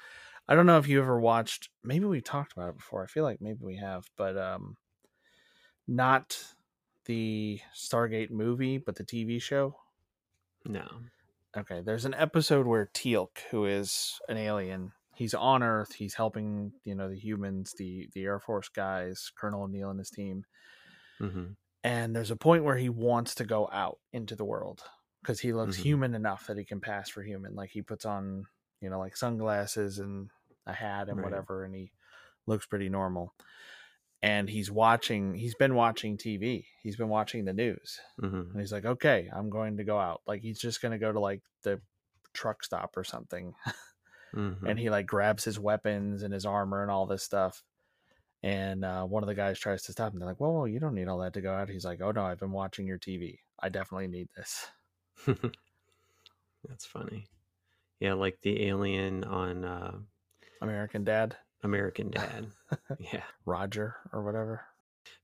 I 0.48 0.56
don't 0.56 0.66
know 0.66 0.78
if 0.80 0.88
you 0.88 1.02
ever 1.02 1.20
watched 1.20 1.70
maybe 1.84 2.06
we 2.06 2.22
talked 2.22 2.54
about 2.54 2.70
it 2.70 2.78
before. 2.78 3.04
I 3.04 3.08
feel 3.08 3.24
like 3.24 3.42
maybe 3.42 3.60
we 3.62 3.78
have, 3.78 4.06
but 4.18 4.38
um 4.38 4.78
not 5.88 6.56
the 7.06 7.62
Stargate 7.74 8.30
movie, 8.32 8.78
but 8.78 8.96
the 8.96 9.04
TV 9.04 9.40
show. 9.40 9.78
no 10.66 11.02
Okay, 11.56 11.82
there's 11.82 12.06
an 12.06 12.14
episode 12.14 12.68
where 12.68 12.86
Teal'c, 12.94 13.40
who 13.52 13.66
is 13.66 14.20
an 14.30 14.38
alien, 14.38 14.94
he's 15.18 15.34
on 15.34 15.64
Earth. 15.64 15.94
He's 15.96 16.16
helping, 16.16 16.74
you 16.86 16.96
know, 16.96 17.10
the 17.10 17.20
humans, 17.20 17.74
the 17.78 18.10
the 18.14 18.24
Air 18.26 18.40
Force 18.40 18.70
guys, 18.70 19.32
Colonel 19.38 19.64
O'Neill 19.64 19.90
and 19.92 20.00
his 20.00 20.10
team. 20.12 20.46
hmm 21.20 21.58
And 21.84 22.16
there's 22.16 22.32
a 22.32 22.36
point 22.36 22.64
where 22.64 22.78
he 22.78 22.90
wants 22.90 23.36
to 23.36 23.46
go 23.46 23.70
out 23.72 24.00
into 24.12 24.36
the 24.36 24.46
world 24.46 24.84
because 25.22 25.40
he 25.40 25.54
looks 25.54 25.78
Mhm. 25.78 25.84
human 25.84 26.14
enough 26.16 26.48
that 26.48 26.58
he 26.58 26.66
can 26.66 26.82
pass 26.82 27.10
for 27.10 27.24
human. 27.24 27.56
Like 27.56 27.70
he 27.70 27.82
puts 27.82 28.06
on, 28.06 28.46
you 28.82 28.90
know, 28.90 29.00
like 29.00 29.16
sunglasses 29.16 30.00
and 30.00 30.30
a 30.66 30.74
hat 30.74 31.08
and 31.10 31.22
Right. 31.22 31.24
whatever, 31.24 31.64
and 31.64 31.74
he 31.76 31.92
looks 32.46 32.66
pretty 32.66 32.90
normal. 32.90 33.36
And 34.22 34.50
he's 34.50 34.72
watching. 34.72 35.36
He's 35.36 35.56
been 35.56 35.76
watching 35.76 36.18
TV. 36.18 36.68
He's 36.84 36.98
been 36.98 37.10
watching 37.10 37.46
the 37.46 37.54
news. 37.54 38.00
hmm 38.22 38.52
And 38.54 38.62
he's 38.62 38.74
like, 38.74 38.86
okay, 38.86 39.30
I'm 39.34 39.50
going 39.50 39.78
to 39.78 39.86
go 39.86 40.00
out. 40.00 40.22
Like 40.28 40.42
he's 40.42 40.60
just 40.60 40.82
going 40.82 40.94
to 40.94 41.00
go 41.00 41.12
to 41.14 41.20
like 41.20 41.44
the 41.64 41.82
truck 42.34 42.64
stop 42.64 42.98
or 42.98 43.04
something. 43.04 43.54
hmm 44.34 44.66
And 44.66 44.78
he 44.80 44.90
like 44.90 45.06
grabs 45.06 45.44
his 45.44 45.60
weapons 45.60 46.24
and 46.24 46.34
his 46.34 46.46
armor 46.46 46.82
and 46.82 46.92
all 46.92 47.06
this 47.06 47.24
stuff. 47.24 47.64
And 48.44 48.86
uh, 48.86 49.04
one 49.06 49.24
of 49.24 49.28
the 49.28 49.36
guys 49.36 49.60
tries 49.60 49.84
to 49.84 49.92
stop 49.92 50.14
him. 50.14 50.20
They're 50.20 50.28
like, 50.28 50.40
whoa, 50.40 50.52
whoa, 50.52 50.66
you 50.66 50.80
don't 50.80 50.94
need 50.94 51.08
all 51.08 51.20
that 51.20 51.34
to 51.34 51.42
go 51.42 51.54
out. 51.54 51.70
He's 51.70 51.86
like, 51.86 52.02
oh 52.02 52.12
no, 52.12 52.24
I've 52.24 52.40
been 52.40 52.52
watching 52.52 52.88
your 52.88 53.00
TV. 53.00 53.40
I 53.60 53.70
definitely 53.70 54.08
need 54.08 54.30
this. 54.36 54.68
That's 56.68 56.86
funny. 56.86 57.28
Yeah, 58.00 58.14
like 58.14 58.38
the 58.44 58.68
alien 58.68 59.24
on 59.24 59.66
uh, 59.66 59.98
American 60.62 61.04
Dad, 61.04 61.36
American 61.64 62.12
Dad. 62.12 62.48
yeah. 63.00 63.24
Roger 63.46 63.96
or 64.14 64.24
whatever. 64.24 64.62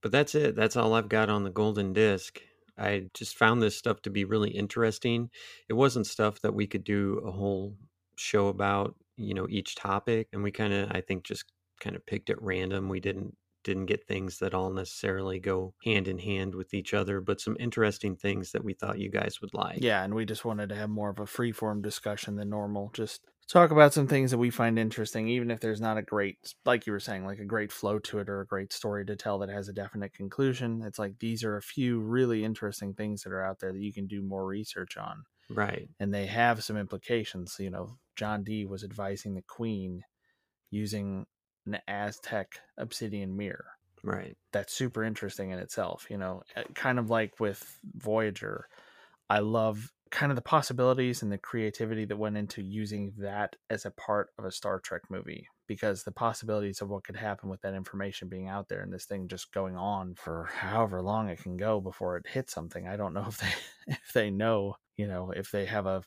But 0.02 0.12
that's 0.12 0.34
it. 0.36 0.56
That's 0.56 0.76
all 0.76 0.94
I've 0.94 1.10
got 1.10 1.30
on 1.30 1.44
the 1.44 1.50
golden 1.50 1.94
disc. 1.94 2.42
I 2.78 3.10
just 3.14 3.38
found 3.38 3.62
this 3.62 3.78
stuff 3.78 4.02
to 4.04 4.10
be 4.10 4.26
really 4.26 4.50
interesting. 4.50 5.30
It 5.70 5.74
wasn't 5.74 6.08
stuff 6.08 6.42
that 6.42 6.56
we 6.56 6.66
could 6.66 6.84
do 6.84 7.22
a 7.26 7.32
whole 7.32 7.76
show 8.16 8.48
about, 8.48 8.96
you 9.18 9.34
know, 9.34 9.48
each 9.50 9.76
topic. 9.76 10.28
And 10.34 10.44
we 10.44 10.52
kind 10.52 10.74
of, 10.74 10.92
I 10.92 11.02
think, 11.02 11.24
just 11.26 11.46
kind 11.80 11.96
of 11.96 12.06
picked 12.06 12.30
at 12.30 12.42
random. 12.42 12.90
We 12.90 13.00
didn't 13.00 13.36
didn't 13.64 13.86
get 13.86 14.06
things 14.06 14.40
that 14.40 14.54
all 14.54 14.70
necessarily 14.70 15.40
go 15.40 15.74
hand 15.84 16.08
in 16.08 16.20
hand 16.20 16.54
with 16.54 16.74
each 16.74 16.94
other, 16.94 17.22
but 17.22 17.40
some 17.40 17.56
interesting 17.60 18.16
things 18.16 18.52
that 18.52 18.64
we 18.64 18.74
thought 18.74 19.00
you 19.00 19.10
guys 19.10 19.40
would 19.42 19.54
like. 19.54 19.80
Yeah, 19.82 20.04
and 20.04 20.14
we 20.14 20.26
just 20.26 20.46
wanted 20.46 20.70
to 20.70 20.76
have 20.76 20.90
more 20.90 21.10
of 21.10 21.20
a 21.20 21.26
free 21.26 21.52
form 21.52 21.82
discussion 21.82 22.36
than 22.36 22.50
normal. 22.50 22.92
Just 22.94 23.22
talk 23.48 23.72
about 23.72 23.94
some 23.94 24.08
things 24.08 24.32
that 24.32 24.38
we 24.38 24.50
find 24.50 24.78
interesting, 24.78 25.28
even 25.30 25.52
if 25.52 25.60
there's 25.60 25.82
not 25.82 25.98
a 25.98 26.02
great, 26.02 26.38
like 26.66 26.86
you 26.86 26.94
were 26.94 27.00
saying, 27.00 27.26
like 27.26 27.40
a 27.40 27.46
great 27.46 27.72
flow 27.72 28.00
to 28.00 28.20
it 28.20 28.30
or 28.30 28.42
a 28.42 28.48
great 28.48 28.74
story 28.74 29.06
to 29.06 29.16
tell 29.16 29.40
that 29.40 29.50
has 29.50 29.70
a 29.70 29.74
definite 29.74 30.14
conclusion. 30.14 30.82
It's 30.86 31.00
like 31.00 31.20
these 31.20 31.44
are 31.44 31.58
a 31.58 31.62
few 31.62 32.00
really 32.00 32.44
interesting 32.44 32.94
things 32.94 33.24
that 33.24 33.34
are 33.34 33.46
out 33.46 33.60
there 33.60 33.72
that 33.72 33.82
you 33.82 33.94
can 33.94 34.08
do 34.08 34.22
more 34.22 34.46
research 34.46 34.98
on. 34.98 35.24
Right. 35.54 35.90
And 36.00 36.14
they 36.14 36.28
have 36.28 36.64
some 36.64 36.78
implications. 36.78 37.58
You 37.60 37.70
know, 37.70 38.00
John 38.16 38.44
Dee 38.44 38.66
was 38.66 38.84
advising 38.84 39.36
the 39.36 39.42
Queen 39.44 40.04
using 40.72 41.28
an 41.66 41.80
Aztec 41.88 42.60
obsidian 42.78 43.38
mirror 43.38 43.68
Right. 44.04 44.38
that's 44.52 44.74
super 44.74 45.04
interesting 45.04 45.52
in 45.52 45.60
itself 45.60 46.08
you 46.10 46.18
know 46.18 46.44
Uh, 46.56 46.64
kind 46.76 47.00
of 47.00 47.10
like 47.10 47.40
with 47.40 47.80
voyager 47.96 48.68
i 49.30 49.40
love 49.40 49.94
kind 50.12 50.32
of 50.32 50.36
the 50.36 50.42
possibilities 50.42 51.24
and 51.24 51.32
the 51.32 51.38
creativity 51.38 52.06
that 52.06 52.18
went 52.18 52.38
into 52.38 52.62
using 52.64 53.14
that 53.18 53.56
as 53.70 53.86
a 53.86 53.92
part 53.92 54.32
of 54.38 54.46
a 54.46 54.52
star 54.52 54.80
trek 54.80 55.04
movie 55.10 55.48
because 55.68 56.04
the 56.04 56.12
possibilities 56.12 56.82
of 56.82 56.90
what 56.90 57.04
could 57.04 57.16
happen 57.16 57.50
with 57.50 57.62
that 57.62 57.74
information 57.74 58.28
being 58.30 58.48
out 58.48 58.68
there 58.70 58.82
and 58.82 58.92
this 58.92 59.06
thing 59.06 59.28
just 59.28 59.52
going 59.52 59.76
on 59.76 60.16
for 60.16 60.46
however 60.46 61.02
long 61.02 61.30
it 61.30 61.40
can 61.40 61.58
go 61.58 61.80
before 61.82 62.18
it 62.18 62.28
hits 62.28 62.54
something 62.54 62.88
i 62.88 62.96
don't 62.96 63.14
know 63.14 63.26
if 63.28 63.38
they 63.38 63.54
if 63.88 64.14
they 64.14 64.30
know 64.30 64.76
you 64.98 65.08
know 65.08 65.32
if 65.32 65.52
they 65.52 65.66
have 65.66 65.86
a 65.86 66.04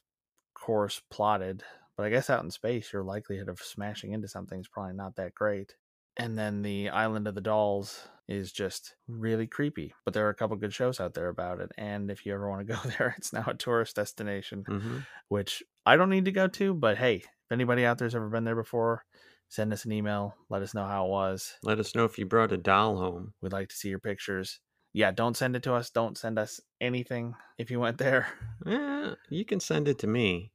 course 0.54 1.02
plotted 1.10 1.62
but 1.96 2.06
i 2.06 2.10
guess 2.10 2.30
out 2.30 2.42
in 2.44 2.50
space 2.50 2.92
your 2.92 3.04
likelihood 3.04 3.48
of 3.48 3.60
smashing 3.60 4.12
into 4.12 4.28
something 4.28 4.60
is 4.60 4.68
probably 4.68 4.94
not 4.94 5.16
that 5.16 5.34
great 5.34 5.76
and 6.18 6.38
then 6.38 6.62
the 6.62 6.88
Island 6.88 7.28
of 7.28 7.34
the 7.34 7.42
Dolls 7.42 8.08
is 8.26 8.50
just 8.50 8.96
really 9.06 9.46
creepy. 9.46 9.92
But 10.04 10.14
there 10.14 10.26
are 10.26 10.30
a 10.30 10.34
couple 10.34 10.56
good 10.56 10.72
shows 10.72 10.98
out 10.98 11.12
there 11.12 11.28
about 11.28 11.60
it, 11.60 11.72
and 11.76 12.10
if 12.10 12.24
you 12.24 12.32
ever 12.32 12.48
want 12.48 12.66
to 12.66 12.74
go 12.74 12.80
there, 12.88 13.14
it's 13.18 13.32
now 13.32 13.44
a 13.46 13.54
tourist 13.54 13.96
destination, 13.96 14.66
hmm 14.66 15.06
which 15.28 15.62
I 15.84 15.96
don't 15.96 16.10
need 16.10 16.24
to 16.26 16.32
go 16.32 16.48
to. 16.48 16.74
But 16.74 16.98
hey, 16.98 17.16
if 17.16 17.52
anybody 17.52 17.84
out 17.84 17.98
there's 17.98 18.14
ever 18.14 18.28
been 18.28 18.44
there 18.44 18.56
before, 18.56 19.04
send 19.48 19.72
us 19.72 19.84
an 19.84 19.92
email. 19.92 20.34
Let 20.48 20.62
us 20.62 20.74
know 20.74 20.84
how 20.86 21.06
it 21.06 21.10
was. 21.10 21.54
Let 21.62 21.78
us 21.78 21.94
know 21.94 22.04
if 22.04 22.18
you 22.18 22.26
brought 22.26 22.52
a 22.52 22.56
doll 22.56 22.96
home. 22.96 23.34
We'd 23.40 23.52
like 23.52 23.68
to 23.68 23.76
see 23.76 23.88
your 23.88 23.98
pictures. 23.98 24.60
Yeah, 24.92 25.10
don't 25.10 25.36
send 25.36 25.56
it 25.56 25.62
to 25.64 25.74
us. 25.74 25.90
Don't 25.90 26.16
send 26.16 26.38
us 26.38 26.60
anything 26.80 27.34
if 27.58 27.70
you 27.70 27.80
went 27.80 27.98
there. 27.98 28.28
Eh, 28.66 29.14
you 29.28 29.44
can 29.44 29.60
send 29.60 29.88
it 29.88 29.98
to 30.00 30.06
me. 30.06 30.52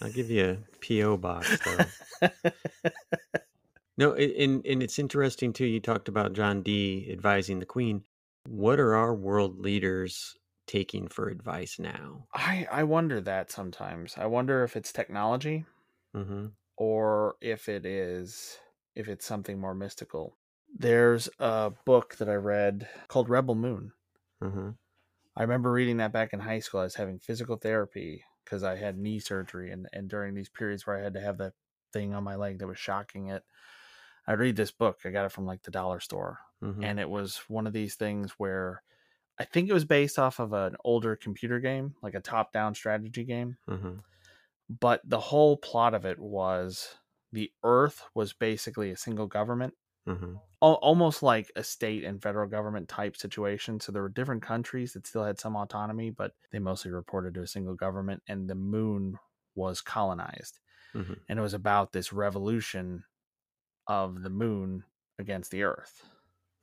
I'll 0.00 0.10
give 0.10 0.30
you 0.30 0.44
a 0.44 0.76
PO 0.80 1.16
box 1.18 1.60
though. 1.60 1.92
No, 3.98 4.14
and 4.14 4.64
and 4.66 4.82
it's 4.82 4.98
interesting 4.98 5.52
too. 5.52 5.66
You 5.66 5.80
talked 5.80 6.08
about 6.08 6.32
John 6.32 6.62
Dee 6.62 7.08
advising 7.10 7.58
the 7.58 7.66
Queen. 7.66 8.04
What 8.48 8.80
are 8.80 8.94
our 8.94 9.14
world 9.14 9.58
leaders 9.58 10.34
taking 10.66 11.08
for 11.08 11.28
advice 11.28 11.78
now? 11.78 12.26
I 12.34 12.66
I 12.70 12.82
wonder 12.84 13.20
that 13.22 13.50
sometimes. 13.50 14.16
I 14.18 14.26
wonder 14.26 14.64
if 14.64 14.76
it's 14.76 14.92
technology 14.92 15.64
hmm 16.14 16.46
or 16.82 17.36
if 17.40 17.68
it 17.68 17.86
is 17.86 18.58
if 18.94 19.08
it's 19.08 19.24
something 19.26 19.58
more 19.60 19.74
mystical. 19.74 20.36
There's 20.76 21.28
a 21.38 21.70
book 21.86 22.16
that 22.16 22.28
I 22.28 22.34
read 22.34 22.88
called 23.08 23.28
Rebel 23.30 23.54
Moon. 23.54 23.92
hmm 24.40 24.70
I 25.36 25.42
remember 25.42 25.72
reading 25.72 25.96
that 25.98 26.12
back 26.12 26.32
in 26.32 26.40
high 26.40 26.60
school. 26.60 26.80
I 26.80 26.84
was 26.84 26.94
having 26.96 27.18
physical 27.18 27.56
therapy 27.56 28.24
because 28.44 28.62
I 28.62 28.76
had 28.76 28.98
knee 28.98 29.18
surgery, 29.18 29.70
and 29.70 29.88
and 29.92 30.08
during 30.08 30.34
these 30.34 30.48
periods 30.48 30.86
where 30.86 30.96
I 30.98 31.02
had 31.02 31.14
to 31.14 31.20
have 31.20 31.38
that 31.38 31.54
thing 31.92 32.14
on 32.14 32.24
my 32.24 32.36
leg 32.36 32.58
that 32.58 32.66
was 32.66 32.78
shocking 32.78 33.28
it, 33.28 33.44
I'd 34.26 34.40
read 34.40 34.56
this 34.56 34.72
book. 34.72 35.00
I 35.04 35.10
got 35.10 35.26
it 35.26 35.32
from 35.32 35.46
like 35.46 35.62
the 35.62 35.70
dollar 35.72 36.00
store, 36.00 36.40
hmm 36.60 36.82
and 36.82 37.00
it 37.00 37.10
was 37.10 37.38
one 37.48 37.66
of 37.66 37.72
these 37.74 37.96
things 37.96 38.32
where 38.32 38.84
I 39.38 39.44
think 39.46 39.70
it 39.70 39.74
was 39.74 39.84
based 39.86 40.18
off 40.18 40.40
of 40.40 40.52
an 40.54 40.76
older 40.84 41.16
computer 41.16 41.60
game, 41.60 41.96
like 42.02 42.14
a 42.14 42.20
top-down 42.22 42.74
strategy 42.74 43.24
game 43.24 43.58
hmm 43.66 44.04
but 44.80 45.00
the 45.04 45.20
whole 45.20 45.56
plot 45.56 45.94
of 45.94 46.06
it 46.06 46.18
was 46.18 46.96
the 47.32 47.52
earth 47.64 48.04
was 48.14 48.32
basically 48.32 48.90
a 48.90 48.96
single 48.96 49.26
government 49.26 49.74
hmm 50.06 50.34
al- 50.62 50.74
almost 50.76 51.22
like 51.22 51.50
a 51.56 51.64
state 51.64 52.04
and 52.04 52.22
federal 52.22 52.48
government 52.48 52.88
type 52.88 53.16
situation. 53.16 53.80
So 53.80 53.92
there 53.92 54.02
were 54.02 54.08
different 54.08 54.42
countries 54.42 54.92
that 54.94 55.06
still 55.06 55.24
had 55.24 55.40
some 55.40 55.56
autonomy 55.56 56.10
but 56.10 56.34
they 56.52 56.58
mostly 56.58 56.90
reported 56.92 57.34
to 57.34 57.42
a 57.42 57.46
single 57.46 57.74
government 57.74 58.22
and 58.28 58.48
the 58.48 58.54
moon 58.54 59.18
was 59.54 59.80
colonized. 59.82 60.60
Hmm 60.94 61.24
and 61.28 61.38
it 61.38 61.42
was 61.42 61.54
about 61.54 61.92
this 61.92 62.12
revolution 62.12 63.04
of 63.88 64.22
the 64.22 64.30
moon 64.30 64.84
against 65.18 65.50
the 65.52 65.62
earth 65.64 66.04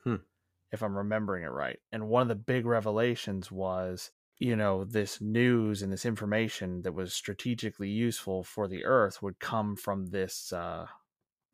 Hmm. 0.04 0.30
if 0.72 0.82
i'm 0.84 0.98
remembering 0.98 1.44
it 1.44 1.48
right. 1.48 1.80
And 1.92 2.10
one 2.10 2.22
of 2.24 2.28
the 2.28 2.36
big 2.36 2.66
revelations 2.66 3.52
was 3.52 4.12
you 4.40 4.56
know 4.56 4.86
this 4.86 5.20
news 5.22 5.82
and 5.82 5.92
this 5.92 6.06
information 6.06 6.82
that 6.84 6.94
was 6.94 7.14
strategically 7.14 7.90
useful 7.90 8.44
for 8.44 8.68
the 8.68 8.86
earth 8.86 9.22
would 9.22 9.40
come 9.40 9.76
from 9.76 10.08
this 10.08 10.52
uh 10.54 10.86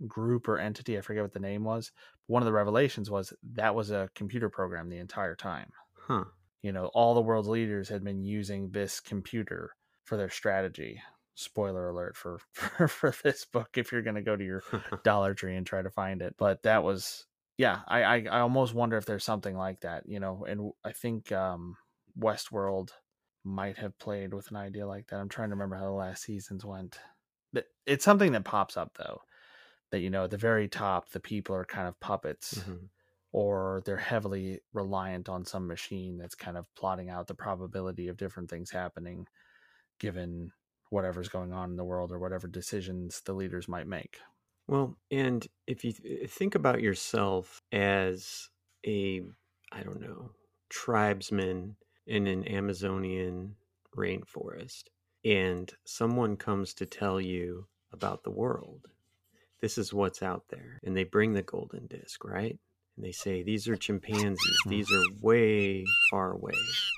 group 0.08 0.48
or 0.48 0.60
entity. 0.60 0.98
I 0.98 1.02
forget 1.02 1.24
what 1.24 1.34
the 1.34 1.40
name 1.40 1.64
was. 1.64 1.92
One 2.28 2.42
of 2.42 2.46
the 2.46 2.54
revelations 2.54 3.10
was 3.10 3.34
that 3.54 3.76
was 3.76 3.92
a 3.92 4.10
computer 4.16 4.50
program 4.50 4.90
the 4.90 4.98
entire 4.98 5.36
time. 5.36 5.72
Huh. 6.08 6.26
You 6.62 6.72
know, 6.72 6.88
all 6.94 7.14
the 7.14 7.22
world's 7.22 7.48
leaders 7.48 7.90
had 7.90 8.04
been 8.04 8.24
using 8.24 8.72
this 8.72 9.00
computer 9.00 9.72
for 10.04 10.18
their 10.18 10.30
strategy. 10.30 11.02
Spoiler 11.36 11.90
alert 11.90 12.16
for 12.16 12.40
for, 12.54 12.88
for 12.88 13.14
this 13.24 13.46
book 13.46 13.70
if 13.76 13.92
you're 13.92 14.02
going 14.02 14.16
to 14.16 14.22
go 14.22 14.36
to 14.36 14.44
your 14.44 14.64
Dollar 15.04 15.34
Tree 15.34 15.56
and 15.56 15.66
try 15.66 15.82
to 15.82 15.90
find 15.90 16.22
it. 16.22 16.36
But 16.38 16.64
that 16.64 16.84
was 16.84 17.26
yeah, 17.58 17.82
I, 17.88 18.04
I 18.04 18.16
I 18.32 18.40
almost 18.42 18.74
wonder 18.74 18.98
if 18.98 19.06
there's 19.06 19.24
something 19.24 19.56
like 19.56 19.82
that, 19.82 20.04
you 20.08 20.20
know, 20.20 20.46
and 20.48 20.72
I 20.84 20.92
think 20.92 21.32
um 21.32 21.78
Westworld 22.18 22.92
might 23.44 23.78
have 23.78 23.98
played 24.00 24.34
with 24.34 24.50
an 24.50 24.58
idea 24.58 24.88
like 24.88 25.08
that. 25.08 25.20
I'm 25.20 25.30
trying 25.30 25.50
to 25.50 25.56
remember 25.56 25.76
how 25.76 25.86
the 25.86 25.92
last 25.92 26.24
seasons 26.24 26.66
went. 26.66 27.00
It's 27.86 28.04
something 28.06 28.32
that 28.34 28.46
pops 28.46 28.78
up 28.78 28.96
though. 28.98 29.22
That 29.92 30.00
you 30.00 30.10
know, 30.10 30.26
at 30.26 30.32
the 30.32 30.38
very 30.38 30.68
top, 30.68 31.10
the 31.10 31.20
people 31.20 31.56
are 31.56 31.66
kind 31.66 31.88
of 31.88 32.00
puppets, 32.00 32.66
Mhm. 32.66 32.90
or 33.32 33.82
they're 33.86 33.98
heavily 33.98 34.62
reliant 34.74 35.30
on 35.30 35.46
some 35.46 35.68
machine 35.68 36.18
that's 36.18 36.36
kind 36.36 36.58
of 36.58 36.74
plotting 36.76 37.10
out 37.10 37.28
the 37.28 37.36
probability 37.36 38.08
of 38.08 38.18
different 38.18 38.50
things 38.50 38.72
happening, 38.72 39.28
given 40.00 40.54
whatever's 40.90 41.30
going 41.30 41.54
on 41.54 41.72
in 41.72 41.76
the 41.78 41.86
world 41.86 42.12
or 42.12 42.20
whatever 42.20 42.48
decisions 42.48 43.22
the 43.22 43.34
leaders 43.34 43.68
might 43.68 43.88
make. 43.88 44.22
Well, 44.68 44.98
and 45.12 45.48
if 45.68 45.84
you 45.84 45.94
th- 45.94 46.30
think 46.30 46.56
about 46.56 46.82
yourself 46.82 47.62
as 47.72 48.50
a, 48.86 49.22
I 49.72 49.84
don't 49.84 50.02
know, 50.02 50.32
tribesman 50.70 51.78
in 52.08 52.28
an 52.28 52.48
Amazonian 52.48 53.56
rainforest, 53.96 54.84
and 55.24 55.72
someone 55.86 56.38
comes 56.38 56.74
to 56.76 56.86
tell 56.86 57.20
you 57.20 57.66
about 57.92 58.24
the 58.24 58.32
world, 58.32 58.88
this 59.62 59.78
is 59.78 59.94
what's 59.94 60.22
out 60.22 60.44
there. 60.50 60.80
And 60.84 60.96
they 60.96 61.04
bring 61.04 61.34
the 61.34 61.42
golden 61.42 61.88
disc, 61.88 62.24
right? 62.24 62.58
And 62.96 63.06
they 63.06 63.12
say, 63.12 63.42
these 63.42 63.68
are 63.68 63.76
chimpanzees. 63.76 64.58
Hmm. 64.64 64.70
These 64.70 64.92
are 64.92 65.04
way 65.22 65.86
far 66.10 66.34
away. 66.34 66.54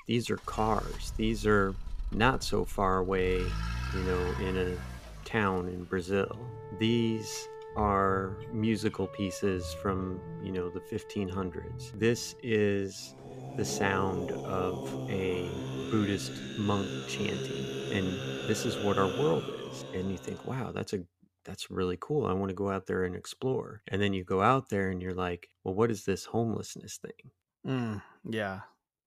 These 0.06 0.30
are 0.30 0.36
cars. 0.38 1.12
These 1.16 1.46
are 1.46 1.74
not 2.12 2.42
so 2.42 2.64
far 2.64 2.98
away, 2.98 3.38
you 3.38 4.02
know, 4.04 4.34
in 4.40 4.56
a 4.56 4.76
town 5.24 5.68
in 5.68 5.84
Brazil. 5.84 6.38
These 6.78 7.48
are 7.76 8.38
musical 8.50 9.06
pieces 9.08 9.72
from, 9.74 10.22
you 10.40 10.52
know, 10.52 10.70
the 10.70 10.80
1500s. 10.80 11.90
This 11.94 12.34
is 12.42 13.14
the 13.56 13.64
sound 13.64 14.32
of 14.44 14.96
a 15.08 15.64
Buddhist 15.90 16.42
monk 16.56 16.92
chanting. 17.06 17.74
And 17.90 18.20
this 18.44 18.64
is 18.66 18.78
what 18.78 18.98
our 18.98 19.08
world 19.08 19.48
is. 19.48 19.84
And 19.92 20.10
you 20.10 20.18
think, 20.18 20.44
wow, 20.44 20.72
that's 20.72 20.92
a 20.92 21.04
that's 21.44 21.70
really 21.70 21.96
cool. 22.00 22.26
I 22.26 22.32
want 22.34 22.50
to 22.50 22.54
go 22.54 22.70
out 22.70 22.86
there 22.86 23.04
and 23.04 23.16
explore. 23.16 23.82
And 23.88 24.02
then 24.02 24.12
you 24.12 24.24
go 24.24 24.42
out 24.42 24.68
there 24.68 24.90
and 24.90 25.00
you're 25.00 25.14
like, 25.14 25.48
well, 25.64 25.74
what 25.74 25.90
is 25.90 26.04
this 26.04 26.24
homelessness 26.26 26.98
thing? 26.98 27.30
Mm, 27.66 28.02
yeah. 28.28 28.60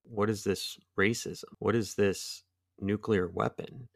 What 0.03 0.29
is 0.29 0.43
this 0.43 0.77
racism? 0.97 1.43
What 1.59 1.75
is 1.75 1.93
this 1.95 2.43
nuclear 2.79 3.27
weapon? 3.27 3.89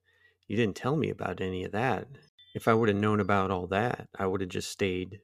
You 0.48 0.58
didn't 0.58 0.76
tell 0.76 0.96
me 0.96 1.10
about 1.10 1.42
any 1.42 1.64
of 1.64 1.72
that. 1.72 2.08
If 2.56 2.70
I 2.70 2.74
would 2.74 2.88
have 2.90 2.98
known 2.98 3.20
about 3.20 3.52
all 3.52 3.68
that, 3.68 4.08
I 4.18 4.26
would 4.26 4.40
have 4.40 4.50
just 4.50 4.72
stayed 4.72 5.20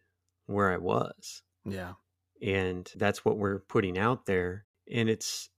where 0.48 0.72
I 0.72 0.78
was. 0.78 1.42
Yeah. 1.66 1.94
And 2.42 2.92
that's 2.96 3.24
what 3.24 3.38
we're 3.38 3.60
putting 3.60 3.98
out 3.98 4.26
there. 4.26 4.66
And 4.92 5.10
it's, 5.10 5.50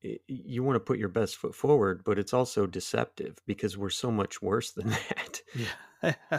you 0.00 0.62
want 0.62 0.76
to 0.76 0.80
put 0.80 1.00
your 1.00 1.08
best 1.08 1.36
foot 1.36 1.56
forward, 1.56 2.02
but 2.04 2.20
it's 2.20 2.32
also 2.32 2.66
deceptive 2.66 3.36
because 3.46 3.76
we're 3.76 3.90
so 3.90 4.12
much 4.12 4.40
worse 4.40 4.70
than 4.76 4.90
that. 4.90 5.42
Yeah. 5.54 5.66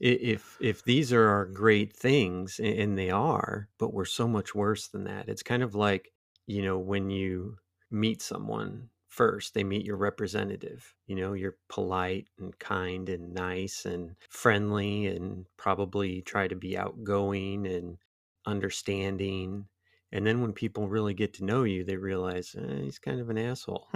If 0.00 0.58
if 0.60 0.84
these 0.84 1.14
are 1.14 1.26
our 1.28 1.46
great 1.46 1.96
things 1.96 2.60
and 2.62 2.98
they 2.98 3.08
are 3.08 3.70
but 3.78 3.94
we're 3.94 4.04
so 4.04 4.28
much 4.28 4.54
worse 4.54 4.88
than 4.88 5.04
that 5.04 5.30
it's 5.30 5.42
kind 5.42 5.62
of 5.62 5.74
like 5.74 6.12
you 6.46 6.60
know 6.60 6.78
when 6.78 7.08
you 7.08 7.56
meet 7.90 8.20
someone 8.20 8.90
first 9.12 9.52
they 9.54 9.62
meet 9.64 9.84
your 9.84 9.96
representative 9.96 10.94
you 11.06 11.14
know 11.14 11.34
you're 11.34 11.56
polite 11.68 12.28
and 12.38 12.58
kind 12.58 13.08
and 13.08 13.34
nice 13.34 13.84
and 13.84 14.16
friendly 14.30 15.06
and 15.06 15.46
probably 15.58 16.22
try 16.22 16.48
to 16.48 16.56
be 16.56 16.76
outgoing 16.78 17.66
and 17.66 17.98
understanding 18.46 19.68
and 20.12 20.26
then 20.26 20.40
when 20.40 20.52
people 20.52 20.88
really 20.88 21.14
get 21.14 21.34
to 21.34 21.44
know 21.44 21.62
you 21.64 21.84
they 21.84 21.96
realize 21.96 22.54
eh, 22.58 22.80
he's 22.82 22.98
kind 22.98 23.20
of 23.20 23.30
an 23.30 23.38
asshole. 23.38 23.88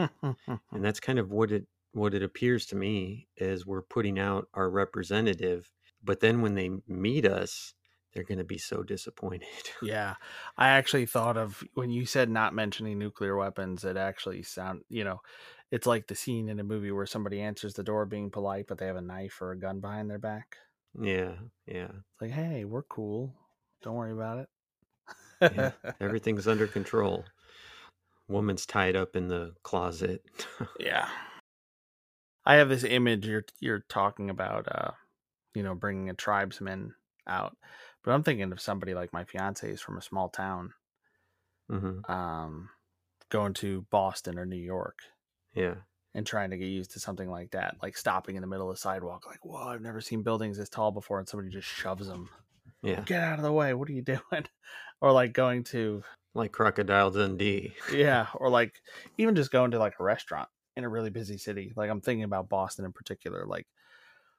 And 0.72 0.84
that's 0.84 1.01
kind 1.01 1.18
of 1.18 1.30
what 1.32 1.51
it 1.52 1.66
what 1.93 2.14
it 2.14 2.22
appears 2.22 2.66
to 2.66 2.76
me 2.76 3.28
is 3.36 3.66
we're 3.66 3.82
putting 3.82 4.18
out 4.18 4.48
our 4.55 4.68
representative 4.70 5.70
but 6.05 6.20
then 6.20 6.43
when 6.43 6.55
they 6.55 6.70
meet 6.86 7.24
us 7.26 7.74
they're 8.16 8.24
going 8.24 8.38
to 8.38 8.44
be 8.44 8.59
so 8.59 8.82
disappointed 8.82 9.47
Yeah, 9.82 10.14
I 10.56 10.68
actually 10.70 11.06
thought 11.06 11.36
of 11.36 11.62
when 11.74 11.90
you 11.90 12.06
said 12.06 12.30
not 12.30 12.55
mentioning 12.55 12.98
nuclear 12.98 13.36
weapons. 13.36 13.84
It 13.84 13.97
actually 13.97 14.43
sound 14.43 14.82
you 14.88 15.05
know, 15.05 15.20
it's 15.70 15.86
like 15.86 16.06
the 16.06 16.14
scene 16.14 16.48
in 16.48 16.59
a 16.59 16.64
movie 16.64 16.90
where 16.90 17.06
somebody 17.06 17.40
answers 17.43 17.74
the 17.74 17.84
door 17.84 18.06
being 18.06 18.30
polite, 18.30 18.66
but 18.66 18.78
they 18.78 18.86
have 18.86 18.97
a 18.97 19.02
knife 19.02 19.40
or 19.43 19.52
a 19.52 19.59
gun 19.59 19.80
behind 19.80 20.09
their 20.10 20.18
back. 20.18 20.56
yeah 20.98 21.34
yeah 21.66 21.90
It's 21.93 22.22
like, 22.22 22.30
hey, 22.30 22.64
we're 22.64 22.82
cool. 22.84 23.34
Don't 23.82 23.94
worry 23.94 24.12
about 24.12 24.38
it. 24.38 24.48
yeah 25.55 25.72
everything's 26.01 26.48
under 26.48 26.66
control 26.66 27.24
woman's 28.28 28.64
tied 28.66 28.97
up 28.97 29.14
in 29.14 29.28
the 29.28 29.55
closet 29.62 30.22
yeah. 30.80 31.09
I 32.44 32.56
have 32.56 32.68
this 32.68 32.84
image 32.84 33.26
you're 33.26 33.44
you're 33.60 33.84
talking 33.88 34.30
about, 34.30 34.68
uh, 34.70 34.93
you 35.55 35.62
know, 35.62 35.74
bringing 35.74 36.10
a 36.10 36.14
tribesman 36.14 36.94
out, 37.26 37.56
but 38.06 38.12
I'm 38.14 38.24
thinking 38.24 38.52
of 38.52 38.62
somebody 38.62 38.94
like 38.94 39.12
my 39.12 39.24
fiance 39.26 39.70
is 39.70 39.82
from 39.82 39.98
a 39.98 40.02
small 40.02 40.30
town, 40.30 40.74
hmm 41.68 42.06
um, 42.08 42.70
going 43.30 43.54
to 43.54 43.82
Boston 43.90 44.38
or 44.38 44.46
New 44.46 44.56
York. 44.56 45.00
yeah 45.54 45.76
and 46.14 46.26
trying 46.26 46.50
to 46.50 46.56
get 46.56 46.66
used 46.66 46.92
to 46.92 47.00
something 47.00 47.28
like 47.30 47.50
that, 47.50 47.76
like 47.82 47.96
stopping 47.96 48.36
in 48.36 48.40
the 48.40 48.46
middle 48.46 48.70
of 48.70 48.76
the 48.76 48.80
sidewalk, 48.80 49.26
like, 49.26 49.44
whoa, 49.44 49.68
I've 49.68 49.82
never 49.82 50.00
seen 50.00 50.22
buildings 50.22 50.56
this 50.56 50.68
tall 50.70 50.90
before, 50.92 51.18
and 51.18 51.28
somebody 51.28 51.50
just 51.50 51.68
shoves 51.68 52.06
them. 52.06 52.30
yeah 52.82 53.06
Get 53.06 53.22
out 53.22 53.38
of 53.38 53.44
the 53.44 53.52
way. 53.52 53.74
What 53.74 53.88
are 53.88 53.92
you 53.92 54.02
doing? 54.04 54.46
Or 55.00 55.12
like 55.12 55.32
going 55.32 55.64
to, 55.64 56.02
like 56.34 56.52
crocodile 56.52 57.10
dundee 57.10 57.74
yeah, 57.88 58.28
or 58.34 58.50
like 58.50 58.80
even 59.18 59.34
just 59.34 59.50
going 59.50 59.70
to 59.72 59.78
like 59.78 59.98
a 59.98 60.04
restaurant 60.04 60.48
in 60.76 60.84
a 60.84 60.88
really 60.88 61.10
busy 61.10 61.38
city. 61.38 61.72
Like 61.76 61.90
I'm 61.90 62.00
thinking 62.00 62.24
about 62.24 62.48
Boston 62.48 62.84
in 62.84 62.92
particular. 62.92 63.46
Like 63.46 63.66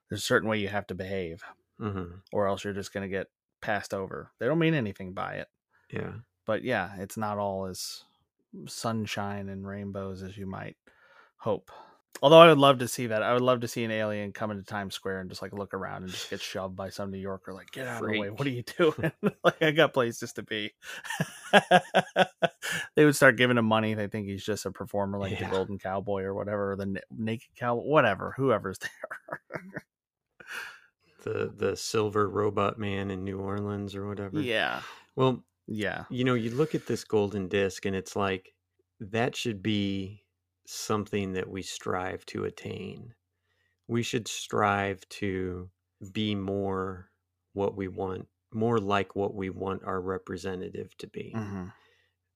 there's 0.09 0.21
a 0.21 0.25
certain 0.25 0.49
way 0.49 0.59
you 0.59 0.69
have 0.69 0.87
to 0.87 0.95
behave, 0.95 1.43
hmm 1.79 2.21
or 2.31 2.47
else 2.47 2.63
you're 2.63 2.73
just 2.73 2.93
going 2.93 3.03
to 3.03 3.09
get 3.15 3.27
passed 3.61 3.93
over. 3.93 4.31
They 4.39 4.45
don't 4.47 4.59
mean 4.59 4.73
anything 4.73 5.13
by 5.13 5.35
it. 5.35 5.47
yeah 5.91 6.11
But 6.45 6.63
yeah, 6.63 6.91
it's 6.99 7.17
not 7.17 7.37
all 7.37 7.65
as 7.65 8.03
sunshine 8.65 9.49
and 9.49 9.67
rainbows 9.67 10.23
as 10.23 10.37
you 10.37 10.45
might 10.47 10.77
hope. 11.37 11.71
Although 12.19 12.39
I 12.39 12.47
would 12.47 12.57
love 12.57 12.79
to 12.79 12.87
see 12.87 13.05
that. 13.07 13.21
I 13.21 13.33
would 13.33 13.43
love 13.43 13.59
to 13.59 13.67
see 13.67 13.83
an 13.83 13.91
alien 13.91 14.31
come 14.31 14.49
into 14.49 14.63
Times 14.63 14.95
Square 14.95 15.19
and 15.21 15.29
just 15.29 15.43
like 15.43 15.53
look 15.53 15.75
around 15.75 16.01
and 16.03 16.11
just 16.11 16.31
get 16.31 16.41
shoved 16.41 16.75
by 16.75 16.89
some 16.89 17.11
New 17.11 17.19
Yorker. 17.19 17.53
Like, 17.53 17.69
get 17.71 17.87
out 17.87 18.03
of 18.03 18.09
the 18.11 18.19
way. 18.19 18.29
What 18.31 18.47
are 18.47 18.49
you 18.49 18.63
doing? 18.63 19.11
like, 19.43 19.61
I 19.61 19.69
got 19.69 19.93
places 19.93 20.33
to 20.33 20.41
be. 20.43 20.73
they 22.95 23.05
would 23.05 23.15
start 23.15 23.37
giving 23.37 23.57
him 23.57 23.65
money. 23.65 23.93
They 23.93 24.07
think 24.07 24.27
he's 24.27 24.43
just 24.43 24.65
a 24.65 24.71
performer 24.71 25.19
like 25.19 25.33
Yeah. 25.39 25.45
the 25.47 25.55
Golden 25.55 25.77
Cowboy 25.77 26.23
or 26.23 26.33
whatever, 26.33 26.71
or 26.71 26.75
the 26.75 26.85
Na- 26.87 26.99
Naked 27.15 27.49
Cow, 27.55 27.75
whatever, 27.75 28.33
whoever's 28.35 28.79
there. 28.79 29.41
The 31.23 31.51
the 31.55 31.75
silver 31.75 32.29
robot 32.29 32.77
man 32.79 33.11
in 33.11 33.23
new 33.23 33.39
orleans 33.39 33.95
or 33.95 34.07
whatever 34.07 34.49
yeah. 34.49 34.83
well 35.15 35.45
Yeah. 35.67 36.05
you 36.09 36.23
know 36.23 36.35
you 36.35 36.51
look 36.51 36.75
at 36.75 36.87
this 36.87 37.03
golden 37.03 37.47
disc 37.49 37.85
and 37.85 37.95
it's 37.95 38.15
like 38.15 38.55
that 38.99 39.35
should 39.35 39.63
be 39.63 40.25
something 40.67 41.33
that 41.33 41.49
we 41.49 41.61
strive 41.63 42.25
to 42.27 42.45
attain 42.45 43.15
we 43.87 44.03
should 44.03 44.27
strive 44.27 45.07
to 45.09 45.71
be 46.11 46.35
more 46.35 47.11
what 47.53 47.75
we 47.75 47.87
want 47.87 48.27
more 48.53 48.79
like 48.79 49.15
what 49.15 49.35
we 49.35 49.49
want 49.49 49.83
our 49.83 50.01
representative 50.01 50.95
to 50.97 51.07
be 51.07 51.41
hmm 51.41 51.67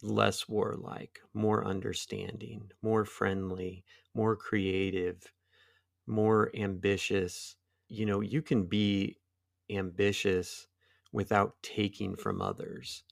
less 0.04 0.48
warlike 0.50 1.22
more 1.34 1.66
understanding 1.66 2.72
more 2.82 3.06
friendly 3.06 3.86
more 4.14 4.36
creative 4.36 5.34
more 6.08 6.56
ambitious 6.56 7.56
you 7.92 8.06
know 8.08 8.22
you 8.22 8.42
can 8.44 8.66
be 8.68 9.20
ambitious 9.72 10.68
without 11.14 11.62
taking 11.64 12.16
from 12.18 12.42
others. 12.42 13.04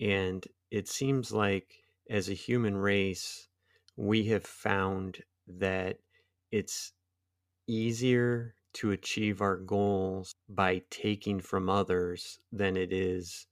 And 0.00 0.46
it 0.70 0.88
seems 0.88 1.32
like 1.32 1.84
as 2.10 2.28
a 2.28 2.34
human 2.34 2.76
race 2.78 3.48
we 3.96 4.24
have 4.26 4.44
found 4.46 5.24
that 5.48 6.00
it's 6.52 6.92
easier 7.68 8.56
to 8.74 8.92
achieve 8.92 9.40
our 9.42 9.56
goals 9.56 10.34
by 10.48 10.84
taking 10.90 11.40
from 11.40 11.68
others 11.70 12.40
than 12.52 12.76
it 12.76 12.92
is 12.92 13.46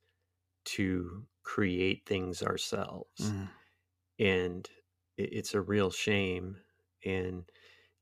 to 0.65 1.27
create 1.43 2.05
things 2.07 2.43
ourselves. 2.43 3.35
Mhm. 3.35 3.49
and 4.19 4.69
it's 5.17 5.53
a 5.53 5.61
real 5.61 5.91
shame. 5.91 6.61
And 7.05 7.49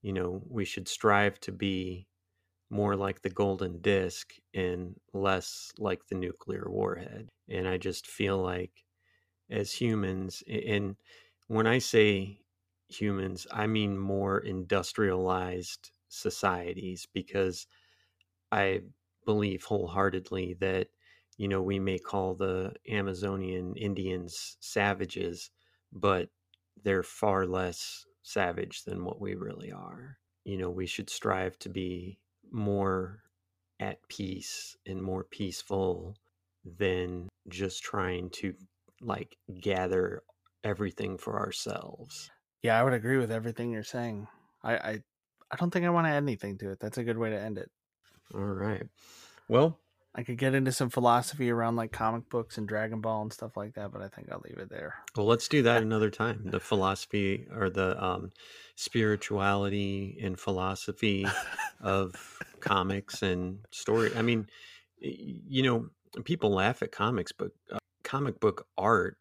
you 0.02 0.14
know 0.14 0.44
we 0.48 0.66
should 0.66 0.88
strive 0.88 1.40
to 1.42 1.52
be 1.52 2.08
more 2.70 2.96
like 2.96 3.22
the 3.22 3.30
golden 3.30 3.82
disc 3.82 4.36
and 4.54 5.00
less 5.14 5.72
like 5.78 6.08
the 6.08 6.16
nuclear 6.16 6.66
warhead. 6.70 7.30
And 7.48 7.68
I 7.68 7.78
just 7.78 8.08
feel 8.08 8.38
like 8.40 8.86
as 9.50 9.74
humans, 9.74 10.44
and 10.48 10.98
when 11.48 11.68
I 11.68 11.80
say 11.80 12.42
humans, 12.90 13.48
I 13.52 13.68
mean 13.68 13.98
more 13.98 14.40
industrialized 14.40 15.92
societies 16.10 17.08
because 17.14 17.68
I 18.52 18.82
believe 19.26 19.64
wholeheartedly 19.64 20.56
that, 20.56 20.90
you 21.38 21.48
know, 21.48 21.62
we 21.62 21.80
may 21.80 22.00
call 22.00 22.36
the 22.36 22.76
Amazonian 22.88 23.76
Indians 23.76 24.58
savages, 24.60 25.52
but 25.92 26.30
they're 26.82 27.04
far 27.04 27.46
less 27.46 28.06
savage 28.22 28.84
than 28.84 29.04
what 29.06 29.20
we 29.20 29.36
really 29.36 29.72
are. 29.72 30.20
You 30.44 30.58
know, 30.58 30.70
we 30.70 30.86
should 30.86 31.10
strive 31.10 31.58
to 31.60 31.70
be 31.70 32.20
more 32.52 33.22
at 33.80 33.98
peace 34.08 34.76
and 34.86 35.02
more 35.02 35.24
peaceful 35.24 36.16
than 36.64 37.30
just 37.50 37.84
trying 37.84 38.30
to 38.30 38.54
like 39.02 39.38
gather 39.62 40.24
everything 40.64 41.18
for 41.18 41.38
ourselves. 41.40 42.30
Yeah, 42.64 42.80
I 42.80 42.84
would 42.84 42.94
agree 42.94 43.18
with 43.18 43.32
everything 43.32 43.72
you're 43.72 43.84
saying. 43.84 44.28
I 44.64 44.76
I, 44.76 45.00
I 45.52 45.56
don't 45.58 45.72
think 45.72 45.86
I 45.86 45.90
want 45.90 46.08
to 46.08 46.12
add 46.12 46.24
anything 46.24 46.58
to 46.60 46.72
it. 46.72 46.80
That's 46.80 46.98
a 46.98 47.04
good 47.04 47.18
way 47.18 47.30
to 47.30 47.40
end 47.40 47.58
it. 47.58 47.70
All 48.34 48.42
right. 48.42 48.88
Well, 49.48 49.80
I 50.18 50.24
could 50.24 50.38
get 50.38 50.56
into 50.56 50.72
some 50.72 50.90
philosophy 50.90 51.50
around 51.52 51.76
like 51.76 51.92
comic 51.92 52.30
books 52.30 52.58
and 52.58 52.66
Dragon 52.66 53.02
Ball 53.02 53.24
and 53.24 53.34
stuff 53.34 53.58
like 53.58 53.74
that, 53.74 53.92
but 53.92 54.02
I 54.02 54.08
think 54.08 54.32
I'll 54.32 54.42
leave 54.48 54.58
it 54.58 54.70
there. 54.70 54.96
Well, 55.18 55.26
let's 55.26 55.50
do 55.50 55.62
that 55.64 55.82
another 55.82 56.10
time. 56.10 56.42
The 56.46 56.62
philosophy 56.62 57.48
or 57.54 57.70
the 57.70 58.02
um, 58.02 58.32
spirituality 58.76 60.18
and 60.24 60.40
philosophy 60.40 61.28
of 61.82 62.40
comics 62.62 63.24
and 63.24 63.60
story. 63.72 64.12
I 64.16 64.22
mean, 64.22 64.48
you 65.00 65.64
know, 65.64 66.24
people 66.24 66.50
laugh 66.50 66.82
at 66.82 66.94
comics, 66.94 67.34
but 67.34 67.52
uh, 67.70 67.80
comic 68.04 68.40
book 68.40 68.68
art, 68.78 69.18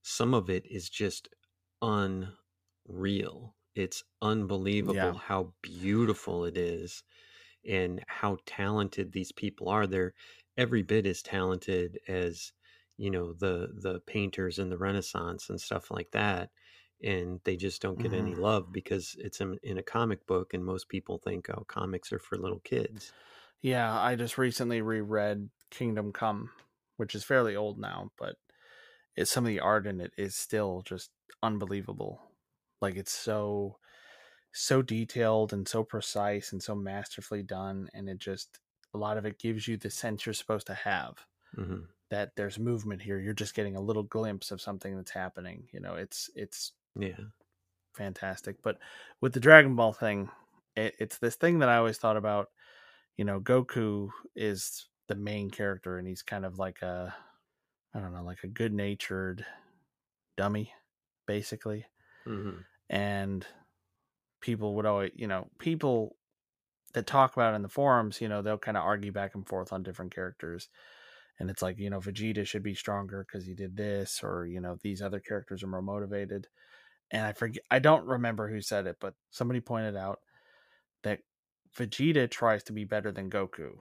some 0.00 0.32
of 0.32 0.48
it 0.48 0.64
is 0.70 0.88
just 0.88 1.28
unreal. 1.82 3.54
It's 3.74 4.02
unbelievable 4.22 4.94
Yeah. 4.94 5.14
how 5.14 5.52
beautiful 5.62 6.46
it 6.46 6.56
is 6.56 7.02
and 7.68 8.02
how 8.06 8.38
talented 8.46 9.12
these 9.12 9.32
people 9.32 9.68
are. 9.68 9.86
They're 9.86 10.14
every 10.56 10.82
bit 10.82 11.06
as 11.06 11.22
talented 11.22 11.98
as 12.08 12.52
you 12.96 13.10
know 13.10 13.32
the 13.32 13.68
the 13.80 14.00
painters 14.06 14.58
in 14.58 14.68
the 14.68 14.78
Renaissance 14.78 15.50
and 15.50 15.60
stuff 15.60 15.90
like 15.90 16.10
that. 16.12 16.50
And 17.04 17.40
they 17.42 17.56
just 17.56 17.82
don't 17.82 17.98
get 17.98 18.12
any 18.12 18.30
mm-hmm. 18.30 18.42
love 18.42 18.72
because 18.72 19.16
it's 19.18 19.40
in, 19.40 19.58
in 19.64 19.76
a 19.76 19.82
comic 19.82 20.24
book, 20.26 20.54
and 20.54 20.64
most 20.64 20.88
people 20.88 21.18
think, 21.18 21.50
"Oh, 21.50 21.64
comics 21.66 22.12
are 22.12 22.20
for 22.20 22.38
little 22.38 22.60
kids." 22.60 23.12
Yeah, 23.60 23.92
I 23.92 24.14
just 24.14 24.38
recently 24.38 24.82
reread 24.82 25.50
Kingdom 25.70 26.12
Come, 26.12 26.50
which 26.98 27.16
is 27.16 27.24
fairly 27.24 27.56
old 27.56 27.78
now, 27.78 28.10
but 28.18 28.36
it's 29.16 29.30
some 29.30 29.44
of 29.44 29.48
the 29.48 29.60
art 29.60 29.86
in 29.86 30.00
it 30.00 30.12
is 30.16 30.34
still 30.34 30.82
just 30.84 31.10
unbelievable. 31.42 32.20
Like 32.80 32.96
it's 32.96 33.12
so 33.12 33.78
so 34.52 34.82
detailed 34.82 35.52
and 35.52 35.66
so 35.68 35.84
precise 35.84 36.52
and 36.52 36.62
so 36.62 36.74
masterfully 36.74 37.42
done 37.42 37.88
and 37.94 38.08
it 38.08 38.18
just 38.18 38.60
a 38.94 38.98
lot 38.98 39.16
of 39.16 39.24
it 39.26 39.38
gives 39.38 39.66
you 39.68 39.76
the 39.76 39.90
sense 39.90 40.26
you're 40.26 40.32
supposed 40.34 40.66
to 40.66 40.74
have 40.74 41.26
hmm 41.56 41.82
that 42.10 42.36
there's 42.36 42.58
movement 42.58 43.02
here. 43.02 43.18
You're 43.18 43.34
just 43.34 43.54
getting 43.54 43.76
a 43.76 43.80
little 43.80 44.02
glimpse 44.04 44.50
of 44.50 44.60
something 44.60 44.96
that's 44.96 45.10
happening. 45.12 45.68
You 45.72 45.80
know, 45.80 45.94
it's 45.94 46.30
it's 46.36 46.72
Yeah. 46.96 47.32
fantastic. 47.94 48.62
But 48.62 48.78
with 49.20 49.32
the 49.34 49.40
Dragon 49.40 49.76
Ball 49.76 49.92
thing, 49.92 50.30
it, 50.76 50.94
it's 50.98 51.18
this 51.18 51.36
thing 51.36 51.58
that 51.60 51.68
I 51.68 51.76
always 51.76 51.98
thought 51.98 52.16
about. 52.16 52.50
You 53.16 53.24
know, 53.26 53.40
Goku 53.40 54.10
is 54.36 54.88
the 55.08 55.16
main 55.16 55.50
character, 55.50 55.98
and 55.98 56.08
he's 56.08 56.22
kind 56.22 56.46
of 56.46 56.58
like 56.58 56.82
a, 56.82 57.14
I 57.94 58.00
don't 58.00 58.14
know, 58.14 58.24
like 58.24 58.44
a 58.44 58.48
good 58.48 58.72
natured 58.74 59.46
dummy, 60.36 60.72
basically. 61.26 61.86
hmm 62.26 62.64
And 62.90 63.46
people 64.42 64.76
would 64.76 64.86
always, 64.86 65.12
you 65.16 65.28
know, 65.28 65.50
people 65.60 66.18
that 66.94 67.06
talk 67.06 67.34
about 67.34 67.54
it 67.54 67.56
in 67.56 67.62
the 67.62 67.68
forums, 67.68 68.20
you 68.20 68.28
know, 68.28 68.42
they'll 68.42 68.58
kind 68.58 68.76
of 68.76 68.84
argue 68.84 69.12
back 69.12 69.34
and 69.34 69.48
forth 69.48 69.72
on 69.72 69.82
different 69.82 70.14
characters. 70.14 70.68
And 71.38 71.50
it's 71.50 71.62
like, 71.62 71.78
you 71.78 71.90
know, 71.90 72.00
Vegeta 72.00 72.46
should 72.46 72.62
be 72.62 72.74
stronger 72.74 73.24
because 73.24 73.46
he 73.46 73.54
did 73.54 73.76
this, 73.76 74.22
or, 74.22 74.46
you 74.46 74.60
know, 74.60 74.78
these 74.82 75.02
other 75.02 75.20
characters 75.20 75.62
are 75.62 75.68
more 75.68 75.82
motivated 75.82 76.48
and 77.10 77.26
I 77.26 77.32
forget 77.32 77.64
I 77.70 77.78
don't 77.80 78.06
remember 78.06 78.48
who 78.48 78.60
said 78.62 78.86
it, 78.86 78.98
but 79.00 79.14
somebody 79.30 79.60
pointed 79.60 79.96
out 79.96 80.20
that 81.02 81.22
Vegeta 81.76 82.30
tries 82.30 82.64
to 82.64 82.72
be 82.72 82.84
better 82.84 83.12
than 83.12 83.30
Goku. 83.30 83.78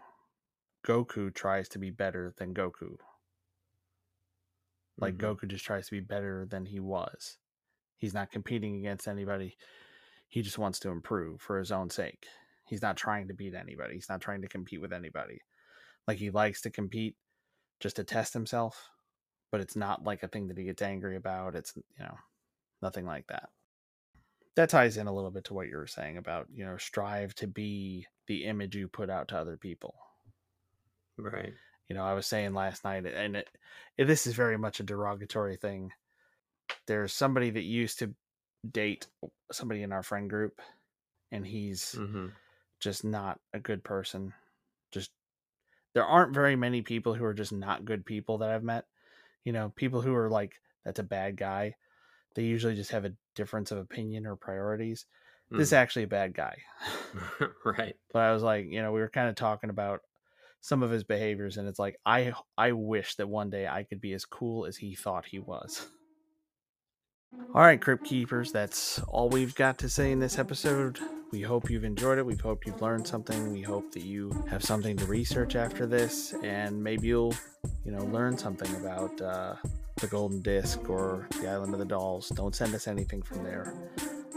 Goku 0.85 1.33
tries 1.33 1.69
to 1.69 1.79
be 1.79 1.91
better 1.91 2.33
than 2.37 2.53
Goku. 2.53 2.97
Like 4.99 5.17
Mhm. 5.17 5.17
Goku 5.17 5.47
just 5.47 5.65
tries 5.65 5.87
to 5.87 5.91
be 5.91 5.99
better 5.99 6.45
than 6.45 6.65
he 6.65 6.79
was. 6.79 7.39
He's 7.97 8.13
not 8.15 8.31
competing 8.31 8.77
against 8.77 9.07
anybody. 9.07 9.57
He 10.31 10.41
just 10.41 10.57
wants 10.57 10.79
to 10.79 10.89
improve 10.89 11.41
for 11.41 11.59
his 11.59 11.73
own 11.73 11.89
sake. 11.89 12.25
He's 12.65 12.81
not 12.81 12.95
trying 12.95 13.27
to 13.27 13.33
beat 13.33 13.53
anybody. 13.53 13.95
He's 13.95 14.07
not 14.07 14.21
trying 14.21 14.41
to 14.43 14.47
compete 14.47 14.79
with 14.79 14.93
anybody. 14.93 15.41
Like 16.07 16.17
he 16.17 16.29
likes 16.29 16.61
to 16.61 16.69
compete 16.69 17.17
just 17.81 17.97
to 17.97 18.05
test 18.05 18.33
himself, 18.33 18.89
but 19.51 19.59
it's 19.59 19.75
not 19.75 20.05
like 20.05 20.23
a 20.23 20.29
thing 20.29 20.47
that 20.47 20.57
he 20.57 20.63
gets 20.63 20.81
angry 20.81 21.17
about. 21.17 21.53
It's, 21.55 21.73
you 21.75 22.05
know, 22.05 22.15
nothing 22.81 23.05
like 23.05 23.27
that. 23.27 23.49
That 24.55 24.69
ties 24.69 24.95
in 24.95 25.07
a 25.07 25.13
little 25.13 25.31
bit 25.31 25.43
to 25.45 25.53
what 25.53 25.67
you 25.67 25.75
were 25.75 25.85
saying 25.85 26.15
about, 26.15 26.47
you 26.49 26.63
know, 26.63 26.77
strive 26.77 27.35
to 27.35 27.47
be 27.47 28.07
the 28.27 28.45
image 28.45 28.73
you 28.73 28.87
put 28.87 29.09
out 29.09 29.27
to 29.29 29.37
other 29.37 29.57
people. 29.57 29.95
Right. 31.17 31.51
You 31.89 31.95
know, 31.97 32.05
I 32.05 32.13
was 32.13 32.25
saying 32.25 32.53
last 32.53 32.85
night, 32.85 33.05
and 33.05 33.35
it, 33.35 33.49
it, 33.97 34.05
this 34.05 34.25
is 34.25 34.33
very 34.33 34.57
much 34.57 34.79
a 34.79 34.83
derogatory 34.83 35.57
thing. 35.57 35.91
There's 36.87 37.11
somebody 37.11 37.49
that 37.49 37.63
used 37.63 37.99
to 37.99 38.15
date 38.69 39.07
somebody 39.51 39.83
in 39.83 39.91
our 39.91 40.03
friend 40.03 40.29
group, 40.29 40.61
and 41.31 41.45
he's 41.45 41.97
hmm 41.97 42.27
just 42.79 43.03
not 43.03 43.39
a 43.53 43.59
good 43.59 43.83
person. 43.83 44.33
Just 44.91 45.11
there 45.93 46.05
aren't 46.05 46.33
very 46.33 46.55
many 46.55 46.81
people 46.81 47.13
who 47.13 47.25
are 47.25 47.33
just 47.33 47.53
not 47.53 47.85
good 47.85 48.05
people 48.05 48.39
that 48.39 48.49
I've 48.49 48.63
met. 48.63 48.85
You 49.45 49.53
know, 49.53 49.69
people 49.75 50.01
who 50.01 50.15
are 50.15 50.29
like 50.29 50.61
that's 50.85 50.99
a 50.99 51.03
bad 51.03 51.37
guy. 51.37 51.75
They 52.35 52.43
usually 52.43 52.75
just 52.75 52.91
have 52.91 53.05
a 53.05 53.15
difference 53.35 53.71
of 53.71 53.79
opinion 53.79 54.27
or 54.27 54.35
priorities. 54.35 55.05
This 55.55 55.69
is 55.69 55.73
actually 55.73 56.03
a 56.03 56.07
bad 56.07 56.33
guy. 56.33 56.57
right. 57.65 57.95
but 58.13 58.19
I 58.21 58.31
was 58.31 58.43
like, 58.43 58.65
you 58.67 58.81
know, 58.81 58.91
we 58.91 58.99
were 59.01 59.09
kind 59.09 59.29
of 59.29 59.35
talking 59.35 59.69
about 59.69 60.01
some 60.61 60.83
of 60.83 60.91
his 60.91 61.03
behaviors 61.03 61.57
and 61.57 61.67
it's 61.67 61.79
like 61.79 61.97
I 62.05 62.33
I 62.57 62.73
wish 62.73 63.15
that 63.15 63.27
one 63.29 63.49
day 63.49 63.67
I 63.67 63.83
could 63.83 64.01
be 64.01 64.13
as 64.13 64.25
cool 64.25 64.65
as 64.65 64.77
he 64.77 64.95
thought 64.95 65.25
he 65.25 65.39
was. 65.39 65.87
All 67.53 67.63
right, 67.63 67.81
Crypt 67.81 68.05
Keepers, 68.05 68.53
that's 68.53 68.99
all 69.09 69.27
we've 69.27 69.53
got 69.55 69.77
to 69.79 69.89
say 69.89 70.13
in 70.13 70.19
this 70.19 70.39
episode. 70.39 70.99
We 71.31 71.41
hope 71.41 71.69
you've 71.69 71.83
enjoyed 71.83 72.17
it. 72.17 72.25
We 72.25 72.35
hope 72.35 72.65
you've 72.65 72.81
learned 72.81 73.05
something. 73.05 73.51
We 73.51 73.61
hope 73.61 73.91
that 73.91 74.03
you 74.03 74.31
have 74.49 74.63
something 74.63 74.95
to 74.97 75.05
research 75.05 75.57
after 75.57 75.85
this, 75.85 76.33
and 76.43 76.81
maybe 76.81 77.07
you'll, 77.07 77.35
you 77.85 77.91
know, 77.91 78.05
learn 78.05 78.37
something 78.37 78.73
about 78.75 79.19
uh, 79.21 79.55
the 79.97 80.07
Golden 80.07 80.41
Disc 80.41 80.89
or 80.89 81.27
the 81.41 81.49
Island 81.49 81.73
of 81.73 81.79
the 81.79 81.85
Dolls. 81.85 82.29
Don't 82.29 82.55
send 82.55 82.73
us 82.73 82.87
anything 82.87 83.21
from 83.21 83.43
there. 83.43 83.73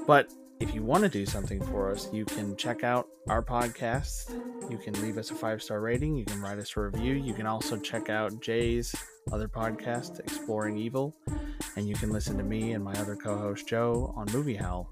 But 0.09 0.33
if 0.65 0.75
you 0.75 0.83
want 0.83 1.03
to 1.03 1.11
do 1.11 1.27
something 1.27 1.63
for 1.67 1.91
us, 1.91 2.09
you 2.11 2.25
can 2.25 2.57
check 2.57 2.85
out 2.85 3.07
our 3.29 3.43
podcast. 3.43 4.31
You 4.71 4.79
can 4.79 4.95
leave 5.03 5.19
us 5.19 5.31
a 5.31 5.35
five 5.35 5.63
star 5.63 5.83
rating. 5.83 6.17
You 6.17 6.25
can 6.25 6.41
write 6.41 6.59
us 6.59 6.75
a 6.75 6.81
review. 6.81 7.13
You 7.13 7.35
can 7.35 7.47
also 7.47 7.77
check 7.77 8.09
out 8.09 8.41
Jay's 8.41 8.95
other 9.31 9.47
podcast, 9.47 10.21
Exploring 10.21 10.79
Evil. 10.79 11.15
And 11.77 11.87
you 11.87 11.95
can 11.95 12.11
listen 12.11 12.39
to 12.39 12.43
me 12.43 12.73
and 12.73 12.83
my 12.83 12.95
other 12.95 13.15
co 13.15 13.37
host, 13.37 13.69
Joe, 13.69 14.15
on 14.17 14.27
Movie 14.33 14.55
Howl. 14.55 14.91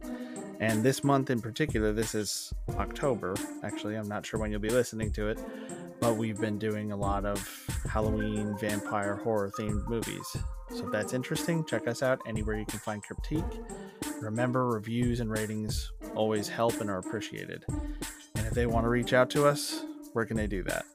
And 0.60 0.82
this 0.82 1.02
month 1.02 1.30
in 1.30 1.40
particular, 1.40 1.94
this 1.94 2.14
is 2.14 2.52
October. 2.76 3.34
Actually, 3.62 3.96
I'm 3.96 4.08
not 4.08 4.26
sure 4.26 4.38
when 4.38 4.50
you'll 4.50 4.60
be 4.60 4.68
listening 4.68 5.10
to 5.12 5.28
it, 5.28 5.38
but 6.00 6.18
we've 6.18 6.38
been 6.38 6.58
doing 6.58 6.92
a 6.92 6.96
lot 6.96 7.24
of 7.24 7.40
Halloween, 7.88 8.58
vampire, 8.58 9.16
horror 9.16 9.50
themed 9.58 9.88
movies. 9.88 10.36
So 10.74 10.86
if 10.86 10.92
that's 10.92 11.12
interesting, 11.12 11.64
check 11.64 11.86
us 11.86 12.02
out 12.02 12.20
anywhere 12.26 12.58
you 12.58 12.64
can 12.64 12.78
find 12.78 13.02
Cryptique. 13.02 13.64
Remember, 14.20 14.66
reviews 14.66 15.20
and 15.20 15.30
ratings 15.30 15.92
always 16.14 16.48
help 16.48 16.80
and 16.80 16.88
are 16.88 16.98
appreciated. 16.98 17.64
And 18.34 18.46
if 18.46 18.52
they 18.52 18.66
want 18.66 18.84
to 18.84 18.88
reach 18.88 19.12
out 19.12 19.30
to 19.30 19.46
us, 19.46 19.84
where 20.12 20.24
can 20.24 20.36
they 20.36 20.46
do 20.46 20.62
that? 20.64 20.86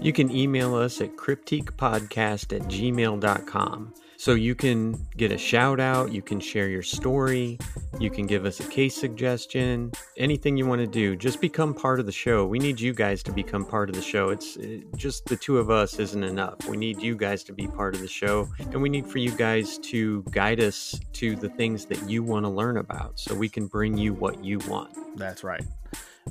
You 0.00 0.12
can 0.12 0.30
email 0.30 0.74
us 0.74 1.00
at 1.00 1.16
cryptiquepodcast 1.16 2.56
at 2.56 2.62
gmail.com. 2.62 3.94
So 4.20 4.34
you 4.34 4.54
can 4.54 5.08
get 5.16 5.32
a 5.32 5.38
shout 5.38 5.80
out, 5.80 6.12
you 6.12 6.20
can 6.20 6.40
share 6.40 6.68
your 6.68 6.82
story, 6.82 7.58
you 7.98 8.10
can 8.10 8.26
give 8.26 8.44
us 8.44 8.60
a 8.60 8.64
case 8.64 8.94
suggestion, 8.94 9.92
anything 10.18 10.58
you 10.58 10.66
want 10.66 10.82
to 10.82 10.86
do. 10.86 11.16
Just 11.16 11.40
become 11.40 11.72
part 11.72 12.00
of 12.00 12.04
the 12.04 12.12
show. 12.12 12.44
We 12.44 12.58
need 12.58 12.78
you 12.78 12.92
guys 12.92 13.22
to 13.22 13.32
become 13.32 13.64
part 13.64 13.88
of 13.88 13.94
the 13.94 14.02
show. 14.02 14.28
It's 14.28 14.56
it, 14.56 14.94
just 14.94 15.24
the 15.24 15.36
two 15.36 15.56
of 15.56 15.70
us 15.70 15.98
isn't 15.98 16.22
enough. 16.22 16.56
We 16.68 16.76
need 16.76 17.00
you 17.00 17.16
guys 17.16 17.42
to 17.44 17.54
be 17.54 17.66
part 17.66 17.94
of 17.94 18.02
the 18.02 18.08
show, 18.08 18.46
and 18.58 18.82
we 18.82 18.90
need 18.90 19.06
for 19.06 19.16
you 19.16 19.30
guys 19.30 19.78
to 19.78 20.22
guide 20.32 20.60
us 20.60 21.00
to 21.14 21.34
the 21.34 21.48
things 21.48 21.86
that 21.86 22.06
you 22.06 22.22
want 22.22 22.44
to 22.44 22.50
learn 22.50 22.76
about 22.76 23.18
so 23.18 23.34
we 23.34 23.48
can 23.48 23.68
bring 23.68 23.96
you 23.96 24.12
what 24.12 24.44
you 24.44 24.58
want. 24.68 25.16
That's 25.16 25.42
right. 25.42 25.64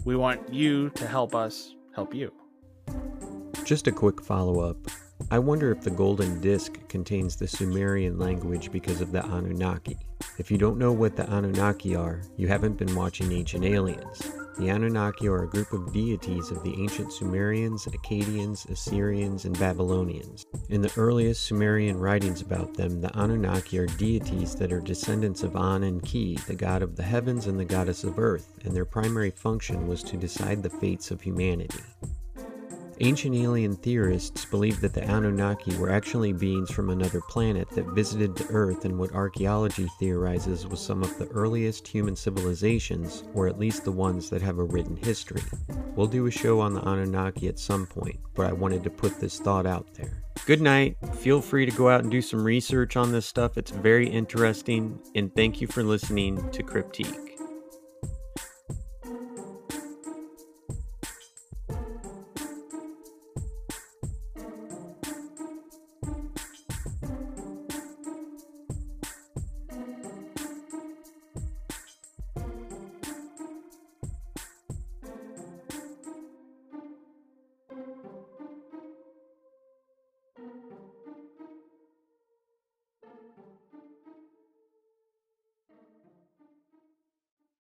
We 0.06 0.16
want 0.16 0.54
you 0.54 0.92
to 0.92 1.08
help 1.08 1.34
us 1.34 1.74
help 1.96 2.14
you. 2.14 2.32
Just 3.64 3.88
a 3.88 3.92
quick 3.92 4.22
follow 4.22 4.60
up. 4.60 4.78
I 5.32 5.38
wonder 5.40 5.72
if 5.72 5.82
the 5.82 5.92
golden 5.92 6.42
disc 6.42 6.78
contains 6.88 7.36
the 7.36 7.48
Sumerian 7.48 8.18
language 8.18 8.72
because 8.72 9.00
of 9.00 9.12
the 9.12 9.24
Anunnaki. 9.24 9.98
If 10.38 10.50
you 10.50 10.58
don't 10.58 10.80
know 10.80 10.92
what 10.92 11.16
the 11.16 11.30
Anunnaki 11.30 11.96
are, 11.96 12.22
you 12.36 12.48
haven't 12.48 12.78
been 12.78 12.96
watching 12.96 13.32
Ancient 13.32 13.64
Aliens. 13.64 14.32
The 14.58 14.70
Anunnaki 14.70 15.30
are 15.30 15.44
a 15.44 15.50
group 15.50 15.72
of 15.72 15.94
deities 15.94 16.52
of 16.52 16.64
the 16.64 16.74
ancient 16.82 17.14
Sumerians, 17.14 17.86
Akkadians, 17.86 18.70
Assyrians, 18.70 19.46
and 19.46 19.58
Babylonians. 19.58 20.46
In 20.68 20.82
the 20.82 20.92
earliest 20.98 21.44
Sumerian 21.44 21.98
writings 21.98 22.42
about 22.42 22.74
them, 22.74 23.00
the 23.00 23.18
Anunnaki 23.18 23.80
are 23.80 23.86
deities 23.86 24.56
that 24.56 24.74
are 24.74 24.82
descendants 24.82 25.44
of 25.44 25.56
An 25.56 25.84
and 25.84 26.04
Ki, 26.04 26.38
the 26.48 26.56
god 26.56 26.82
of 26.82 26.98
the 26.98 27.04
heavens 27.04 27.48
and 27.48 27.58
the 27.58 27.64
goddess 27.64 28.04
of 28.04 28.20
earth, 28.20 28.60
and 28.66 28.76
their 28.76 28.84
primary 28.84 29.32
function 29.32 29.88
was 29.88 30.04
to 30.04 30.18
decide 30.18 30.62
the 30.62 30.70
fates 30.70 31.10
of 31.12 31.22
humanity. 31.22 31.80
Ancient 33.02 33.34
alien 33.34 33.78
theorists 33.78 34.44
believe 34.44 34.82
that 34.82 34.94
the 34.94 35.04
Anunnaki 35.04 35.74
were 35.78 35.90
actually 35.90 36.34
beings 36.34 36.70
from 36.70 36.90
another 36.90 37.22
planet 37.22 37.70
that 37.70 37.86
visited 37.96 38.36
the 38.36 38.48
Earth 38.50 38.84
in 38.84 38.98
what 38.98 39.14
archaeology 39.14 39.88
theorizes 40.00 40.68
was 40.68 40.82
some 40.82 41.02
of 41.02 41.18
the 41.18 41.28
earliest 41.28 41.88
human 41.88 42.14
civilizations, 42.14 43.24
or 43.34 43.48
at 43.48 43.58
least 43.58 43.86
the 43.86 43.92
ones 43.92 44.30
that 44.30 44.42
have 44.42 44.60
a 44.60 44.64
written 44.64 44.98
history. 44.98 45.42
We'll 45.96 46.08
do 46.08 46.26
a 46.26 46.32
show 46.32 46.60
on 46.60 46.74
the 46.74 46.82
Anunnaki 46.82 47.48
at 47.48 47.58
some 47.58 47.86
point, 47.88 48.20
but 48.36 48.48
I 48.48 48.52
wanted 48.52 48.84
to 48.84 48.90
put 48.90 49.18
this 49.18 49.40
thought 49.40 49.66
out 49.66 49.94
there. 49.94 50.22
Good 50.46 50.62
night. 50.62 50.98
Feel 51.20 51.40
free 51.40 51.66
to 51.66 51.72
go 51.72 51.88
out 51.88 52.02
and 52.02 52.12
do 52.12 52.22
some 52.22 52.44
research 52.44 52.98
on 52.98 53.14
this 53.14 53.26
stuff. 53.26 53.58
It's 53.58 53.72
very 53.72 54.10
interesting, 54.10 55.00
and 55.16 55.34
thank 55.34 55.62
you 55.62 55.68
for 55.68 55.84
listening 55.84 56.50
to 56.52 56.64
Cryptique. 56.64 57.29